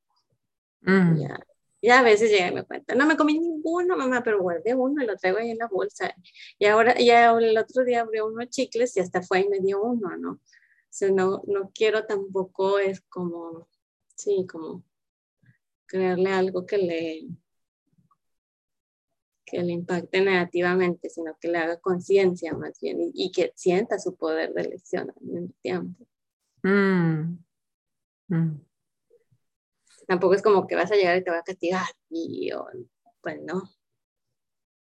Mm. 0.83 1.21
Ya, 1.21 1.41
y 1.81 1.91
a 1.91 2.03
veces 2.03 2.31
llega 2.31 2.49
y 2.49 2.55
me 2.55 2.65
cuenta, 2.65 2.95
no 2.95 3.07
me 3.07 3.17
comí 3.17 3.39
ninguno, 3.39 3.97
mamá, 3.97 4.23
pero 4.23 4.43
guardé 4.43 4.75
uno 4.75 5.03
y 5.03 5.07
lo 5.07 5.17
traigo 5.17 5.39
ahí 5.39 5.51
en 5.51 5.59
la 5.59 5.69
bolsa. 5.69 6.13
Y 6.59 6.67
ahora, 6.67 6.99
ya 6.99 7.31
el 7.31 7.57
otro 7.57 7.85
día 7.85 8.01
abrió 8.01 8.27
unos 8.27 8.49
chicles 8.51 8.97
y 8.97 9.01
hasta 9.01 9.23
fue 9.23 9.41
y 9.41 9.49
me 9.49 9.61
dio 9.61 9.83
uno, 9.83 10.17
¿no? 10.17 10.33
O 10.33 10.41
sea, 10.91 11.11
no, 11.11 11.43
no 11.47 11.71
quiero 11.73 12.05
tampoco, 12.07 12.79
es 12.79 13.01
como, 13.03 13.69
sí, 14.17 14.47
como 14.51 14.85
crearle 15.87 16.31
algo 16.33 16.67
que 16.67 16.79
le, 16.79 17.29
que 19.47 19.63
le 19.63 19.73
impacte 19.73 20.21
negativamente, 20.21 21.09
sino 21.11 21.37
que 21.41 21.49
le 21.49 21.59
haga 21.59 21.79
conciencia 21.81 22.55
más 22.55 22.81
bien 22.81 22.99
y, 23.15 23.31
que 23.31 23.53
sienta 23.55 23.99
su 23.99 24.17
poder 24.17 24.53
de 24.53 24.63
elección 24.63 25.11
al 25.11 25.23
mismo 25.23 25.55
tiempo. 25.63 26.07
Mm. 26.63 27.39
Mm 28.29 28.68
tampoco 30.09 30.35
es 30.35 30.43
como 30.43 30.67
que 30.67 30.75
vas 30.75 30.91
a 30.91 30.97
llegar 30.97 31.19
y 31.19 31.23
te 31.23 31.31
va 31.31 31.39
a 31.39 31.45
castigar. 31.45 31.87
Y 32.09 32.51
yo, 32.51 32.67
pues 33.21 33.39
no. 33.43 33.63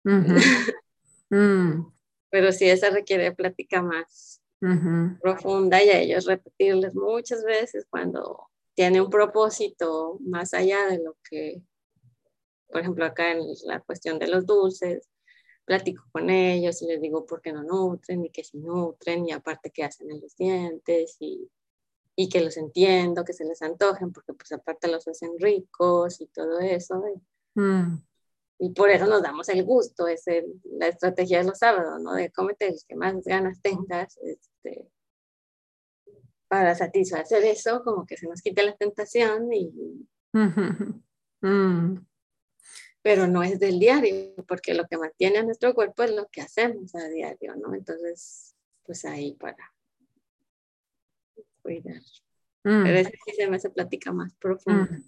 Mm. 1.30 1.84
Pero 2.30 2.52
sí, 2.52 2.70
esa 2.70 2.88
requiere 2.88 3.32
plática 3.32 3.82
más 3.82 4.40
profunda 5.20 5.84
y 5.84 5.90
a 5.90 6.00
ellos 6.00 6.24
repetirles 6.24 6.94
muchas 6.94 7.44
veces 7.44 7.86
cuando 7.90 8.48
tiene 8.72 9.02
un 9.02 9.10
propósito 9.10 10.16
más 10.20 10.54
allá 10.54 10.86
de 10.86 11.02
lo 11.02 11.18
que, 11.28 11.60
por 12.68 12.80
ejemplo, 12.80 13.04
acá 13.04 13.32
en 13.32 13.42
la 13.66 13.80
cuestión 13.80 14.18
de 14.18 14.28
los 14.28 14.46
dulces, 14.46 15.10
platico 15.66 16.02
con 16.12 16.30
ellos 16.30 16.80
y 16.80 16.86
les 16.86 17.02
digo 17.02 17.26
por 17.26 17.42
qué 17.42 17.52
no 17.52 17.62
nutren 17.62 18.24
y 18.24 18.30
que 18.30 18.42
si 18.42 18.56
nutren 18.56 19.28
y 19.28 19.32
aparte 19.32 19.70
qué 19.70 19.84
hacen 19.84 20.10
en 20.10 20.22
los 20.22 20.34
dientes 20.34 21.18
y 21.20 21.46
y 22.20 22.28
que 22.28 22.40
los 22.40 22.56
entiendo, 22.56 23.24
que 23.24 23.32
se 23.32 23.44
les 23.44 23.62
antojen, 23.62 24.12
porque 24.12 24.32
pues 24.32 24.50
aparte 24.50 24.88
los 24.88 25.06
hacen 25.06 25.38
ricos 25.38 26.20
y 26.20 26.26
todo 26.26 26.58
eso. 26.58 27.00
Mm. 27.54 27.98
Y 28.58 28.70
por 28.70 28.90
eso 28.90 29.06
nos 29.06 29.22
damos 29.22 29.48
el 29.50 29.62
gusto, 29.62 30.08
es 30.08 30.24
la 30.64 30.88
estrategia 30.88 31.38
de 31.38 31.44
los 31.44 31.58
sábados, 31.58 32.02
¿no? 32.02 32.14
De 32.14 32.32
cómete 32.32 32.66
el 32.66 32.80
que 32.88 32.96
más 32.96 33.22
ganas 33.22 33.62
tengas, 33.62 34.18
este, 34.20 34.88
para 36.48 36.74
satisfacer 36.74 37.44
eso, 37.44 37.84
como 37.84 38.04
que 38.04 38.16
se 38.16 38.26
nos 38.26 38.42
quite 38.42 38.64
la 38.64 38.76
tentación 38.76 39.52
y... 39.52 39.72
Mm. 41.40 42.04
Pero 43.00 43.28
no 43.28 43.44
es 43.44 43.60
del 43.60 43.78
diario, 43.78 44.34
porque 44.48 44.74
lo 44.74 44.88
que 44.88 44.98
mantiene 44.98 45.38
a 45.38 45.44
nuestro 45.44 45.72
cuerpo 45.72 46.02
es 46.02 46.10
lo 46.10 46.26
que 46.26 46.40
hacemos 46.40 46.96
a 46.96 47.06
diario, 47.06 47.54
¿no? 47.54 47.72
Entonces, 47.76 48.56
pues 48.82 49.04
ahí 49.04 49.34
para 49.34 49.72
cuidar. 51.68 52.00
Mm. 52.64 52.82
Pero 52.82 52.98
ese 52.98 53.10
sí 53.24 53.32
se 53.36 53.48
me 53.48 53.56
hace 53.56 53.70
plática 53.70 54.12
más 54.12 54.32
profunda. 54.34 54.84
Mm. 54.84 55.04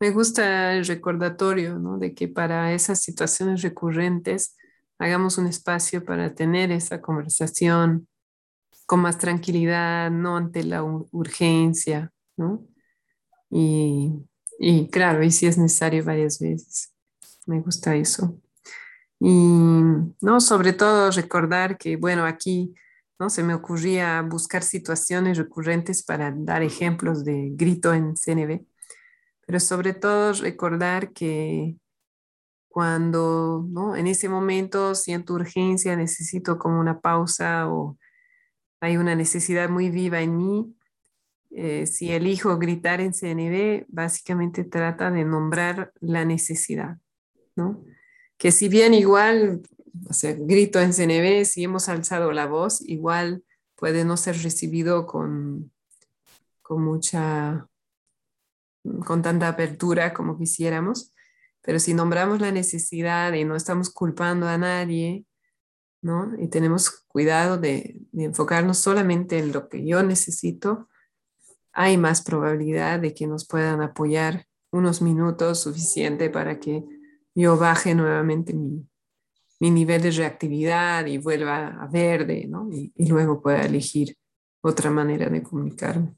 Me 0.00 0.10
gusta 0.10 0.74
el 0.74 0.84
recordatorio, 0.84 1.78
¿no? 1.78 1.98
De 1.98 2.14
que 2.14 2.28
para 2.28 2.72
esas 2.72 3.00
situaciones 3.00 3.62
recurrentes 3.62 4.56
hagamos 4.98 5.38
un 5.38 5.46
espacio 5.46 6.04
para 6.04 6.34
tener 6.34 6.72
esa 6.72 7.00
conversación 7.00 8.08
con 8.86 9.00
más 9.00 9.18
tranquilidad, 9.18 10.10
no 10.10 10.36
ante 10.36 10.62
la 10.64 10.82
urgencia, 10.82 12.12
¿no? 12.36 12.66
Y, 13.50 14.12
y 14.58 14.88
claro, 14.88 15.22
y 15.22 15.30
si 15.30 15.46
es 15.46 15.56
necesario 15.56 16.04
varias 16.04 16.38
veces. 16.38 16.92
Me 17.46 17.60
gusta 17.60 17.94
eso. 17.94 18.40
Y 19.20 19.30
no, 20.20 20.40
sobre 20.40 20.72
todo 20.72 21.10
recordar 21.12 21.78
que, 21.78 21.96
bueno, 21.96 22.26
aquí 22.26 22.74
¿no? 23.18 23.30
se 23.30 23.42
me 23.42 23.54
ocurría 23.54 24.22
buscar 24.22 24.62
situaciones 24.62 25.38
recurrentes 25.38 26.02
para 26.02 26.32
dar 26.36 26.62
ejemplos 26.62 27.24
de 27.24 27.50
grito 27.54 27.92
en 27.94 28.16
CNB, 28.16 28.64
pero 29.46 29.60
sobre 29.60 29.94
todo 29.94 30.32
recordar 30.32 31.12
que 31.12 31.76
cuando 32.68 33.64
¿no? 33.68 33.94
en 33.94 34.08
ese 34.08 34.28
momento 34.28 34.94
siento 34.94 35.34
urgencia, 35.34 35.96
necesito 35.96 36.58
como 36.58 36.80
una 36.80 37.00
pausa 37.00 37.68
o 37.68 37.98
hay 38.80 38.96
una 38.96 39.14
necesidad 39.14 39.68
muy 39.68 39.90
viva 39.90 40.20
en 40.20 40.36
mí, 40.36 40.74
eh, 41.56 41.86
si 41.86 42.10
elijo 42.10 42.58
gritar 42.58 43.00
en 43.00 43.12
CNB, 43.12 43.86
básicamente 43.86 44.64
trata 44.64 45.12
de 45.12 45.24
nombrar 45.24 45.92
la 46.00 46.24
necesidad, 46.24 46.98
¿no? 47.54 47.84
Que 48.36 48.50
si 48.50 48.68
bien 48.68 48.92
igual, 48.92 49.62
o 50.08 50.12
sea, 50.12 50.32
grito 50.32 50.80
en 50.80 50.92
CNB, 50.92 51.44
si 51.44 51.64
hemos 51.64 51.88
alzado 51.88 52.32
la 52.32 52.46
voz, 52.46 52.80
igual 52.82 53.44
puede 53.76 54.04
no 54.04 54.16
ser 54.16 54.42
recibido 54.42 55.06
con, 55.06 55.72
con 56.62 56.82
mucha, 56.82 57.68
con 59.06 59.22
tanta 59.22 59.48
apertura 59.48 60.14
como 60.14 60.38
quisiéramos, 60.38 61.12
pero 61.62 61.78
si 61.78 61.94
nombramos 61.94 62.40
la 62.40 62.52
necesidad 62.52 63.32
y 63.32 63.44
no 63.44 63.56
estamos 63.56 63.90
culpando 63.90 64.46
a 64.48 64.58
nadie, 64.58 65.24
¿no? 66.02 66.32
Y 66.38 66.48
tenemos 66.48 67.04
cuidado 67.08 67.56
de, 67.56 68.00
de 68.12 68.24
enfocarnos 68.24 68.78
solamente 68.78 69.38
en 69.38 69.52
lo 69.52 69.68
que 69.68 69.86
yo 69.86 70.02
necesito, 70.02 70.88
hay 71.72 71.96
más 71.96 72.22
probabilidad 72.22 73.00
de 73.00 73.14
que 73.14 73.26
nos 73.26 73.46
puedan 73.46 73.80
apoyar 73.80 74.46
unos 74.70 75.02
minutos 75.02 75.60
suficiente 75.60 76.30
para 76.30 76.60
que 76.60 76.84
yo 77.34 77.56
baje 77.56 77.94
nuevamente 77.94 78.52
mi, 78.54 78.86
nivel 79.60 80.02
de 80.02 80.10
reactividad 80.10 81.06
y 81.06 81.18
vuelva 81.18 81.68
a 81.82 81.86
verde, 81.86 82.46
¿no? 82.48 82.68
Y, 82.72 82.92
luego 83.08 83.40
pueda 83.40 83.62
elegir 83.62 84.16
otra 84.60 84.90
manera 84.90 85.28
de 85.28 85.42
comunicarme. 85.42 86.14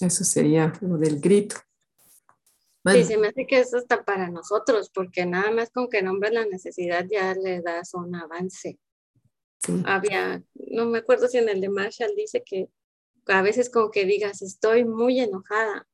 Eso 0.00 0.24
sería 0.24 0.72
lo 0.80 0.98
del 0.98 1.20
grito. 1.20 1.56
Sí, 2.84 3.04
se 3.04 3.16
me 3.16 3.28
hace 3.28 3.46
que 3.46 3.60
eso 3.60 3.78
está 3.78 4.04
para 4.04 4.28
nosotros, 4.28 4.90
porque 4.92 5.24
nada 5.24 5.52
más 5.52 5.70
con 5.70 5.88
que 5.88 6.02
nombres 6.02 6.32
la 6.32 6.44
necesidad 6.44 7.06
ya 7.08 7.32
le 7.34 7.62
das 7.62 7.94
un 7.94 8.14
avance 8.16 8.80
había, 9.84 10.42
no 10.54 10.86
me 10.86 10.98
acuerdo 10.98 11.28
si 11.28 11.38
en 11.38 11.48
el 11.48 11.60
de 11.60 11.68
Marshall 11.68 12.14
dice 12.16 12.42
que 12.44 12.68
a 13.26 13.42
veces 13.42 13.70
como 13.70 13.90
que 13.90 14.04
digas, 14.04 14.42
estoy 14.42 14.84
muy 14.84 15.20
enojada, 15.20 15.86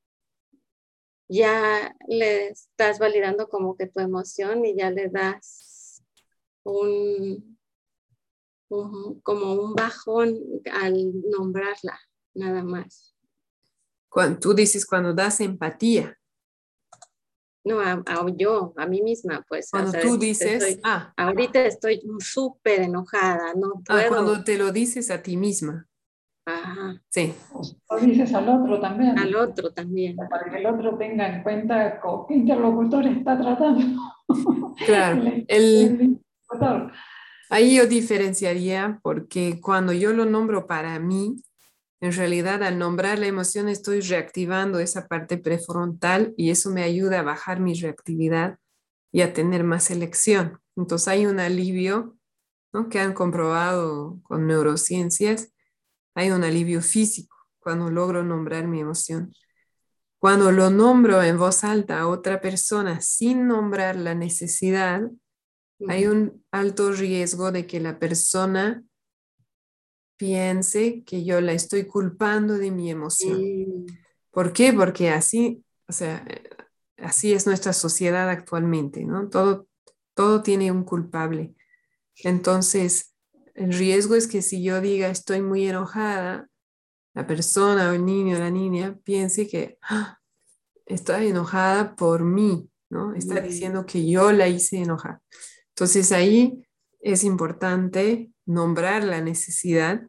ya 1.29 1.95
le 2.09 2.49
estás 2.49 2.99
validando 2.99 3.49
como 3.49 3.77
que 3.77 3.87
tu 3.87 4.01
emoción 4.01 4.65
y 4.65 4.77
ya 4.77 4.91
le 4.91 5.09
das 5.09 6.03
un, 6.65 7.59
como 8.69 9.55
un 9.55 9.75
bajón 9.75 10.39
al 10.73 11.13
nombrarla, 11.31 12.01
nada 12.35 12.63
más. 12.63 13.15
Cuando, 14.09 14.39
tú 14.41 14.55
dices 14.55 14.87
cuando 14.87 15.13
das 15.13 15.41
empatía. 15.41 16.19
No, 17.65 17.81
a, 17.81 18.03
yo, 18.35 18.73
a 18.77 18.87
mí 18.87 19.03
misma, 19.03 19.45
pues. 19.47 19.71
Cuando 19.71 19.93
tú 19.93 20.17
dices, 20.17 20.79
ah, 20.83 21.13
ahorita 21.17 21.67
estoy 21.67 22.01
súper 22.19 22.83
enojada, 22.83 23.53
no 23.55 23.83
ah, 23.89 24.05
cuando 24.09 24.43
te 24.43 24.57
lo 24.57 24.73
dices 24.73 25.11
a 25.11 25.23
ti 25.23 25.37
misma. 25.37 25.88
Ajá. 26.49 27.01
Sí. 27.09 27.35
O 27.89 27.99
dices 27.99 28.33
al 28.35 28.49
otro 28.49 28.81
también. 28.81 29.19
Al 29.19 29.35
otro 29.37 29.71
también. 29.73 30.17
Para 30.17 30.51
que 30.51 30.59
el 30.59 30.67
otro 30.67 30.97
tenga 30.97 31.29
en 31.29 31.43
cuenta 31.43 32.01
con 32.01 32.27
qué 32.27 32.35
interlocutor 32.35 33.07
está 33.07 33.39
tratando. 33.39 34.01
Claro. 34.87 35.23
el, 35.49 36.21
ahí 37.51 37.77
yo 37.77 37.87
diferenciaría 37.87 38.99
porque 39.03 39.61
cuando 39.61 39.93
yo 39.93 40.13
lo 40.13 40.25
nombro 40.25 40.67
para 40.67 40.99
mí, 40.99 41.37
en 42.01 42.13
realidad, 42.13 42.63
al 42.63 42.79
nombrar 42.79 43.19
la 43.19 43.27
emoción, 43.27 43.69
estoy 43.69 44.01
reactivando 44.01 44.79
esa 44.79 45.09
parte 45.09 45.37
prefrontal 45.37 46.33
y 46.37 46.51
eso 46.51 46.71
me 46.71 46.83
ayuda 46.83 47.21
a 47.21 47.25
bajar 47.25 47.61
mi 47.61 47.75
reactividad 47.75 48.59
y 49.11 49.23
a 49.23 49.33
tener 49.33 49.65
más 49.65 49.91
elección. 49.91 50.61
Entonces 50.77 51.09
hay 51.09 51.27
un 51.27 51.41
alivio 51.41 52.17
¿no? 52.73 52.89
que 52.89 53.01
han 53.01 53.15
comprobado 53.15 54.21
con 54.23 54.47
neurociencias, 54.47 55.53
hay 56.15 56.31
un 56.31 56.45
alivio 56.45 56.83
físico 56.83 57.37
cuando 57.59 57.91
logro 57.91 58.25
nombrar 58.25 58.67
mi 58.67 58.81
emoción. 58.81 59.33
Cuando 60.19 60.51
lo 60.51 60.71
nombro 60.71 61.23
en 61.23 61.39
voz 61.39 61.65
alta 61.65 62.01
a 62.01 62.09
otra 62.09 62.41
persona 62.41 63.01
sin 63.01 63.47
nombrar 63.47 63.97
la 63.97 64.15
necesidad, 64.15 65.03
hay 65.87 66.07
un 66.07 66.45
alto 66.51 66.91
riesgo 66.93 67.53
de 67.53 67.67
que 67.67 67.79
la 67.79 67.99
persona 67.99 68.83
piense 70.17 71.05
que 71.05 71.25
yo 71.25 71.41
la 71.41 71.53
estoy 71.53 71.85
culpando 71.85 72.55
de 72.55 72.73
mi 72.73 72.91
emoción. 72.91 73.87
¿Por 74.33 74.53
qué? 74.53 74.73
Porque 74.73 75.11
así, 75.11 75.65
o 75.87 75.93
sea, 75.93 76.27
así 76.97 77.33
es 77.33 77.47
nuestra 77.47 77.73
sociedad 77.73 78.29
actualmente, 78.29 79.05
¿no? 79.05 79.29
Todo, 79.29 79.69
todo 80.15 80.43
tiene 80.43 80.73
un 80.73 80.83
culpable. 80.83 81.55
Entonces, 82.25 83.15
el 83.59 83.73
riesgo 83.73 84.15
es 84.15 84.29
que 84.29 84.41
si 84.41 84.63
yo 84.63 84.81
diga 84.81 85.09
estoy 85.09 85.43
muy 85.43 85.69
enojada, 85.69 86.49
la 87.15 87.27
persona 87.27 87.91
o 87.91 87.93
el 87.95 88.05
niño 88.05 88.37
o 88.37 88.39
la 88.39 88.51
niña 88.51 88.97
piense 89.03 89.49
que 89.49 89.79
¡ah! 89.83 90.19
está 90.87 91.23
enojada 91.23 91.97
por 91.97 92.23
mí, 92.25 92.71
¿no? 92.89 93.15
Está 93.15 93.41
diciendo 93.41 93.85
que 93.85 94.09
yo 94.09 94.31
la 94.31 94.47
hice 94.47 94.79
enojar. 94.79 95.21
Entonces 95.71 96.13
ahí 96.13 96.65
es 97.01 97.25
importante 97.25 98.31
nombrar 98.47 99.03
la 99.03 99.21
necesidad 99.21 100.03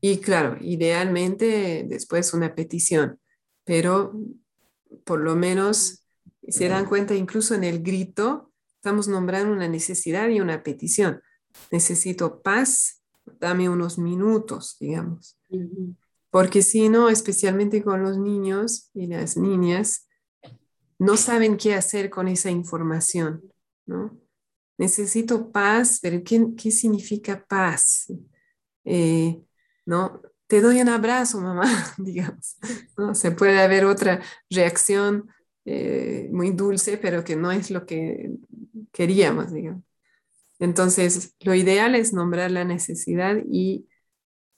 y 0.00 0.18
claro, 0.18 0.56
idealmente 0.60 1.84
después 1.88 2.32
una 2.32 2.54
petición, 2.54 3.18
pero 3.64 4.12
por 5.04 5.20
lo 5.20 5.34
menos 5.34 6.04
se 6.46 6.68
dan 6.68 6.86
cuenta 6.86 7.14
incluso 7.14 7.56
en 7.56 7.64
el 7.64 7.82
grito, 7.82 8.52
estamos 8.76 9.08
nombrando 9.08 9.52
una 9.52 9.66
necesidad 9.66 10.28
y 10.28 10.40
una 10.40 10.62
petición. 10.62 11.20
Necesito 11.70 12.40
paz, 12.42 13.02
dame 13.40 13.68
unos 13.68 13.98
minutos, 13.98 14.76
digamos. 14.80 15.38
Porque 16.30 16.62
si 16.62 16.88
no, 16.88 17.08
especialmente 17.08 17.82
con 17.82 18.02
los 18.02 18.18
niños 18.18 18.90
y 18.94 19.06
las 19.06 19.36
niñas, 19.36 20.08
no 20.98 21.16
saben 21.16 21.56
qué 21.56 21.74
hacer 21.74 22.10
con 22.10 22.28
esa 22.28 22.50
información, 22.50 23.42
¿no? 23.86 24.18
necesito 24.78 25.50
paz, 25.50 25.98
pero 26.02 26.22
¿qué, 26.22 26.48
qué 26.56 26.70
significa 26.70 27.44
paz? 27.46 28.12
Eh, 28.84 29.40
¿No? 29.84 30.20
Te 30.46 30.60
doy 30.60 30.80
un 30.80 30.88
abrazo, 30.88 31.40
mamá, 31.40 31.64
digamos. 31.98 32.56
¿no? 32.96 33.14
Se 33.14 33.30
puede 33.30 33.60
haber 33.60 33.84
otra 33.84 34.20
reacción 34.50 35.28
eh, 35.64 36.28
muy 36.32 36.50
dulce, 36.50 36.98
pero 36.98 37.24
que 37.24 37.36
no 37.36 37.50
es 37.50 37.70
lo 37.70 37.86
que 37.86 38.30
queríamos, 38.92 39.52
digamos. 39.52 39.82
Entonces, 40.58 41.34
lo 41.40 41.54
ideal 41.54 41.94
es 41.94 42.12
nombrar 42.12 42.50
la 42.50 42.64
necesidad 42.64 43.36
y 43.50 43.86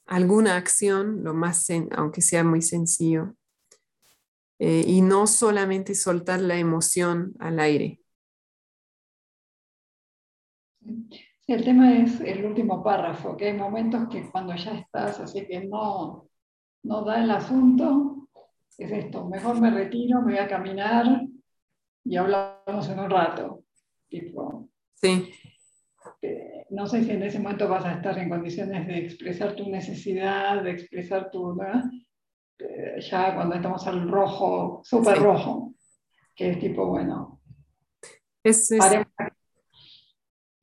alguna 0.06 0.56
acción, 0.56 1.24
lo 1.24 1.34
más, 1.34 1.66
aunque 1.92 2.22
sea 2.22 2.44
muy 2.44 2.62
sencillo, 2.62 3.34
eh, 4.58 4.84
y 4.86 5.02
no 5.02 5.26
solamente 5.26 5.94
soltar 5.94 6.40
la 6.40 6.56
emoción 6.56 7.34
al 7.38 7.60
aire, 7.60 8.00
el 11.48 11.64
tema 11.64 11.96
es 11.96 12.20
el 12.20 12.44
último 12.44 12.82
párrafo, 12.82 13.36
que 13.36 13.46
hay 13.46 13.56
momentos 13.56 14.08
que 14.08 14.30
cuando 14.30 14.54
ya 14.54 14.72
estás, 14.72 15.18
así 15.20 15.46
que 15.46 15.64
no, 15.64 16.28
no 16.82 17.04
da 17.04 17.22
el 17.22 17.30
asunto, 17.30 18.28
es 18.76 18.92
esto, 18.92 19.26
mejor 19.26 19.60
me 19.60 19.70
retiro, 19.70 20.20
me 20.20 20.32
voy 20.34 20.38
a 20.38 20.48
caminar 20.48 21.26
y 22.04 22.16
hablamos 22.16 22.88
en 22.88 22.98
un 23.00 23.10
rato. 23.10 23.64
Tipo, 24.08 24.68
sí. 24.94 25.32
Eh, 26.22 26.66
no 26.70 26.86
sé 26.86 27.04
si 27.04 27.10
en 27.10 27.22
ese 27.22 27.38
momento 27.38 27.68
vas 27.68 27.84
a 27.84 27.94
estar 27.94 28.18
en 28.18 28.28
condiciones 28.28 28.86
de 28.86 28.98
expresar 28.98 29.54
tu 29.54 29.68
necesidad, 29.68 30.62
de 30.62 30.72
expresar 30.72 31.30
tu... 31.30 31.58
Eh, 32.58 33.00
ya 33.00 33.34
cuando 33.34 33.54
estamos 33.54 33.86
al 33.86 34.08
rojo, 34.08 34.80
súper 34.84 35.18
rojo, 35.18 35.74
que 36.34 36.50
es 36.50 36.58
tipo, 36.58 36.86
bueno, 36.86 37.40
es, 38.42 38.70
es, 38.72 38.84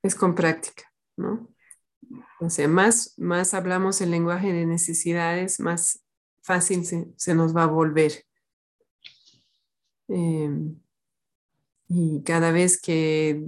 es 0.04 0.16
con 0.16 0.36
práctica, 0.36 0.84
¿no? 1.18 1.50
O 2.40 2.50
sea, 2.50 2.68
más, 2.68 3.14
más 3.18 3.54
hablamos 3.54 4.02
el 4.02 4.12
lenguaje 4.12 4.52
de 4.52 4.66
necesidades, 4.66 5.60
más 5.60 6.04
fácil 6.42 6.86
se, 6.86 7.36
nos 7.36 7.56
va 7.56 7.64
a 7.64 7.68
volver. 7.68 8.26
Em, 10.08 10.80
y 11.88 12.22
cada 12.24 12.52
vez 12.52 12.80
que, 12.80 13.44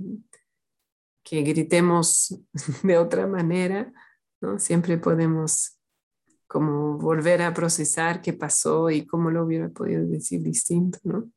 que 1.27 1.41
gritemos 1.41 2.39
de 2.83 2.97
otra 2.97 3.27
manera, 3.27 3.91
¿no? 4.41 4.59
siempre 4.59 4.97
podemos 4.97 5.77
como 6.47 6.97
volver 6.97 7.41
a 7.41 7.53
procesar 7.53 8.21
qué 8.21 8.31
pasó 8.31 8.89
y 8.89 9.05
cómo 9.05 9.29
lo 9.29 9.43
hubiera 9.43 9.67
podido 9.67 10.05
decir 10.05 10.41
distinto, 10.41 10.97
¿no? 11.03 11.29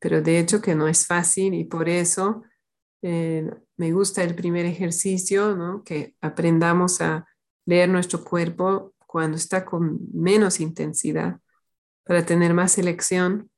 Pero 0.00 0.20
de 0.20 0.40
hecho 0.40 0.60
que 0.60 0.74
no 0.74 0.88
es 0.88 1.06
fácil 1.06 1.54
y 1.54 1.64
por 1.64 1.88
eso 1.88 2.42
eh, 3.02 3.48
me 3.76 3.92
gusta 3.92 4.24
el 4.24 4.34
primer 4.34 4.66
ejercicio, 4.66 5.54
¿no? 5.54 5.84
Que 5.84 6.16
aprendamos 6.20 7.00
a 7.00 7.24
leer 7.66 7.88
nuestro 7.88 8.24
cuerpo 8.24 8.94
cuando 9.06 9.36
está 9.36 9.64
con 9.64 10.00
menos 10.12 10.58
intensidad 10.58 11.38
para 12.04 12.26
tener 12.26 12.52
más 12.52 12.72
selección 12.72 13.48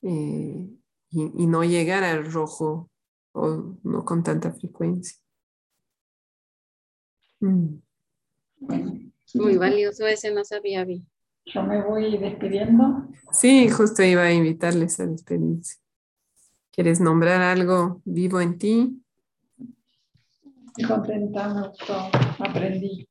eh, 0.00 0.70
y, 1.10 1.46
no 1.46 1.64
llegar 1.64 2.02
al 2.02 2.32
rojo 2.32 2.90
o 3.34 3.76
no 3.82 4.04
con 4.04 4.22
tanta 4.22 4.52
frecuencia. 4.52 5.18
Mm. 7.40 7.80
Muy 9.34 9.56
valioso 9.56 10.06
ese, 10.06 10.32
no 10.32 10.44
sabía 10.44 10.84
bien. 10.84 11.06
Yo 11.46 11.62
me 11.62 11.82
voy 11.82 12.16
despidiendo. 12.16 13.08
Sí, 13.30 13.68
justo 13.68 14.02
iba 14.02 14.22
a 14.22 14.32
invitarles 14.32 14.98
a 15.00 15.06
despedirse. 15.06 15.76
¿Quieres 16.70 17.00
nombrar 17.00 17.42
algo 17.42 18.00
vivo 18.04 18.40
en 18.40 18.58
ti? 18.58 19.02
Contenta, 20.88 21.48
mucho, 21.48 21.94
aprendí. 22.38 23.06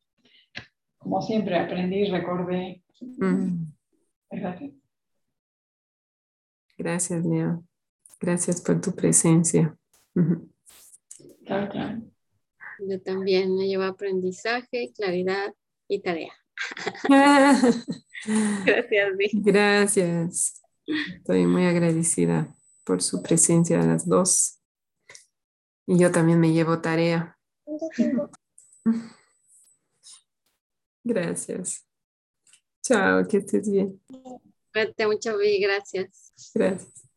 Como 0.98 1.22
siempre, 1.22 1.60
aprendí 1.60 2.08
y 2.08 2.12
recordé. 2.12 2.84
Mm. 3.02 3.66
Gracias, 6.78 7.26
Leo. 7.26 7.64
Gracias 8.20 8.62
por 8.62 8.82
tu 8.82 8.96
presencia. 8.96 9.78
Yo 12.80 13.02
también 13.02 13.56
me 13.56 13.68
llevo 13.68 13.84
aprendizaje, 13.84 14.92
claridad 14.96 15.54
y 15.88 16.02
tarea. 16.02 16.34
Gracias, 18.66 19.14
Gracias. 19.34 20.62
Estoy 20.86 21.46
muy 21.48 21.66
agradecida 21.66 22.56
por 22.84 23.02
su 23.02 23.22
presencia 23.22 23.82
a 23.82 23.86
las 23.86 24.08
dos. 24.08 24.60
Y 25.86 25.98
yo 25.98 26.12
también 26.12 26.40
me 26.40 26.52
llevo 26.54 26.80
tarea. 26.82 27.38
Gracias. 31.04 31.86
Chao, 32.82 33.28
que 33.28 33.38
estés 33.38 33.70
bien. 33.70 34.02
Cuídate 34.72 35.08
mucho, 35.08 35.38
Gracias. 35.38 36.34
Gracias. 36.54 37.10